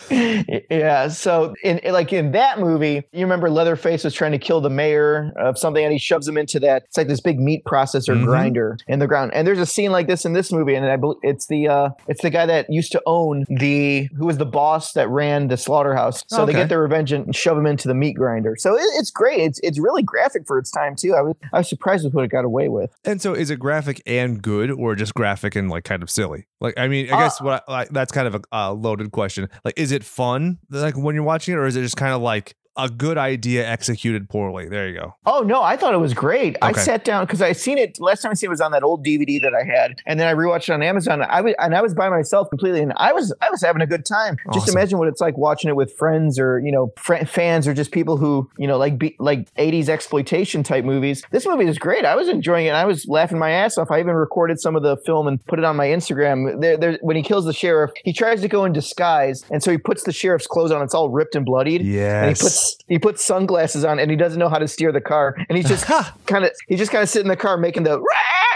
yeah. 0.10 1.08
So 1.08 1.54
in 1.62 1.80
like 1.92 2.12
in 2.12 2.32
that 2.32 2.58
movie, 2.60 3.02
you 3.12 3.20
remember 3.24 3.50
Leatherface 3.50 4.04
was 4.04 4.14
trying 4.14 4.32
to 4.32 4.38
kill 4.38 4.60
the 4.60 4.70
mayor 4.70 5.32
of 5.36 5.58
something, 5.58 5.82
and 5.82 5.92
he 5.92 5.98
shoves 5.98 6.26
him 6.26 6.36
into 6.36 6.60
that. 6.60 6.84
It's 6.84 6.96
like 6.96 7.08
this 7.08 7.20
big 7.20 7.38
meat 7.40 7.64
processor 7.64 8.16
Mhm. 8.16 8.24
grinder 8.26 8.78
in 8.88 8.98
the 8.98 9.06
ground. 9.06 9.32
And 9.34 9.46
there's 9.46 9.58
a 9.58 9.66
scene 9.66 9.90
like 9.92 10.06
this 10.06 10.24
in 10.24 10.32
this 10.32 10.52
movie, 10.52 10.74
and 10.74 10.86
I 10.86 10.96
believe 10.96 11.18
it's 11.22 11.46
the 11.46 11.68
uh, 11.68 11.88
it's 12.08 12.22
the 12.22 12.30
guy 12.30 12.46
that 12.46 12.66
used 12.70 12.92
to 12.92 13.02
own 13.06 13.44
the 13.48 14.08
who 14.20 14.26
was 14.26 14.38
the 14.38 14.46
boss 14.46 14.92
that 14.92 15.08
ran 15.08 15.48
the 15.48 15.56
slaughterhouse. 15.56 16.22
So 16.28 16.46
they 16.46 16.52
get 16.52 16.68
their 16.68 16.80
revenge 16.80 17.10
and 17.10 17.34
shove 17.34 17.58
him 17.58 17.66
into 17.66 17.88
the 17.88 17.94
meat 17.94 18.12
grinder. 18.12 18.54
So 18.58 18.74
it, 18.76 18.84
it's 18.98 19.10
great. 19.10 19.40
It's 19.40 19.58
it's 19.62 19.80
really 19.80 20.02
graphic 20.02 20.46
for 20.46 20.58
its 20.58 20.70
time 20.70 20.94
too. 20.94 21.14
I 21.14 21.22
was 21.22 21.34
I 21.52 21.58
was 21.58 21.68
surprised 21.68 22.04
with 22.04 22.14
what 22.14 22.24
it 22.24 22.28
got 22.28 22.44
away 22.44 22.68
with. 22.68 22.90
and 23.04 23.20
so, 23.20 23.32
is 23.34 23.50
it 23.50 23.58
graphic 23.58 24.00
and 24.06 24.40
good, 24.42 24.70
or 24.70 24.94
just 24.94 25.14
graphic 25.14 25.56
and 25.56 25.70
like 25.70 25.84
kind 25.84 26.02
of 26.02 26.10
silly? 26.10 26.46
Like, 26.60 26.74
I 26.78 26.86
mean, 26.86 27.10
I 27.10 27.16
Uh, 27.16 27.18
guess 27.20 27.40
what 27.40 27.64
I, 27.66 27.72
like, 27.72 27.88
that's 27.88 28.12
kind 28.12 28.28
of 28.28 28.34
a 28.34 28.42
uh, 28.54 28.72
loaded 28.72 29.10
question. 29.12 29.48
Like, 29.64 29.74
is 29.78 29.90
it 29.92 30.04
fun, 30.04 30.58
like 30.68 30.96
when 30.96 31.14
you're 31.14 31.24
watching 31.24 31.54
it, 31.54 31.56
or 31.56 31.64
is 31.66 31.74
it 31.76 31.82
just 31.82 31.96
kind 31.96 32.12
of 32.12 32.20
like 32.20 32.54
a 32.84 32.88
good 32.88 33.18
idea 33.18 33.66
executed 33.66 34.28
poorly? 34.28 34.68
There 34.68 34.88
you 34.88 34.98
go. 34.98 35.14
Oh 35.26 35.40
no, 35.40 35.62
I 35.62 35.76
thought 35.76 35.94
it 35.94 35.98
was 35.98 36.14
great. 36.14 36.56
I 36.62 36.72
sat 36.72 37.04
down 37.04 37.24
because 37.26 37.42
I 37.42 37.52
seen 37.52 37.78
it 37.78 38.00
last 38.00 38.22
time 38.22 38.30
I 38.30 38.34
seen 38.34 38.48
it 38.48 38.50
was 38.50 38.60
on 38.60 38.72
that 38.72 38.82
old 38.82 39.04
DVD 39.04 39.40
that 39.42 39.54
I 39.54 39.64
had, 39.64 40.00
and 40.06 40.18
then 40.18 40.26
I 40.26 40.34
rewatched 40.34 40.68
it 40.68 40.70
on 40.70 40.82
Amazon. 40.82 41.22
I 41.22 41.40
was 41.40 41.54
and 41.58 41.74
I 41.74 41.82
was 41.82 41.94
by 41.94 42.08
myself 42.08 42.48
completely, 42.50 42.80
and 42.80 42.92
I 42.96 43.12
was 43.12 43.32
I 43.40 43.50
was 43.50 43.62
having 43.62 43.82
a 43.82 43.86
good 43.86 44.04
time. 44.04 44.36
Just 44.52 44.68
imagine 44.68 44.98
what 44.98 45.08
it's 45.08 45.20
like 45.20 45.36
watching 45.36 45.68
it 45.68 45.76
with 45.76 45.92
friends 45.92 46.38
or 46.38 46.58
you 46.60 46.72
know 46.72 46.92
fr- 46.96 47.24
fans 47.26 47.66
or 47.68 47.74
just 47.74 47.92
people 47.92 48.16
who 48.16 48.50
you 48.58 48.66
know 48.66 48.78
like 48.78 48.98
be, 48.98 49.16
like 49.18 49.52
'80s 49.54 49.88
exploitation 49.88 50.62
type 50.62 50.84
movies. 50.84 51.22
This 51.30 51.46
movie 51.46 51.66
is 51.66 51.78
great. 51.78 52.04
I 52.04 52.14
was 52.16 52.28
enjoying 52.28 52.66
it. 52.66 52.70
and 52.70 52.76
I 52.76 52.84
was 52.84 53.06
laughing 53.06 53.38
my 53.38 53.50
ass 53.50 53.78
off. 53.78 53.90
I 53.90 54.00
even 54.00 54.14
recorded 54.14 54.60
some 54.60 54.76
of 54.76 54.82
the 54.82 54.96
film 54.98 55.26
and 55.26 55.44
put 55.46 55.58
it 55.58 55.64
on 55.64 55.76
my 55.76 55.86
Instagram. 55.86 56.60
There, 56.60 56.76
there, 56.76 56.98
when 57.02 57.16
he 57.16 57.22
kills 57.22 57.44
the 57.44 57.52
sheriff, 57.52 57.90
he 58.04 58.12
tries 58.12 58.40
to 58.40 58.48
go 58.48 58.64
in 58.64 58.72
disguise, 58.72 59.44
and 59.50 59.62
so 59.62 59.70
he 59.70 59.78
puts 59.78 60.04
the 60.04 60.12
sheriff's 60.12 60.46
clothes 60.46 60.70
on. 60.70 60.82
It's 60.82 60.94
all 60.94 61.10
ripped 61.10 61.34
and 61.34 61.44
bloodied. 61.44 61.82
Yeah. 61.82 62.22
And 62.24 62.36
he 62.36 62.42
puts 62.42 62.69
he 62.88 62.98
puts 62.98 63.24
sunglasses 63.24 63.84
on 63.84 63.98
and 63.98 64.10
he 64.10 64.16
doesn't 64.16 64.38
know 64.38 64.48
how 64.48 64.58
to 64.58 64.68
steer 64.68 64.92
the 64.92 65.00
car. 65.00 65.36
And 65.48 65.56
he's 65.56 65.68
just 65.68 65.86
kind 66.26 66.44
of 66.44 66.52
he's 66.68 66.78
just 66.78 66.90
kind 66.90 67.02
of 67.02 67.08
sitting 67.08 67.26
in 67.26 67.30
the 67.30 67.36
car 67.36 67.56
making 67.56 67.84
the 67.84 67.98
rah, 67.98 68.04
rah, 68.04 68.49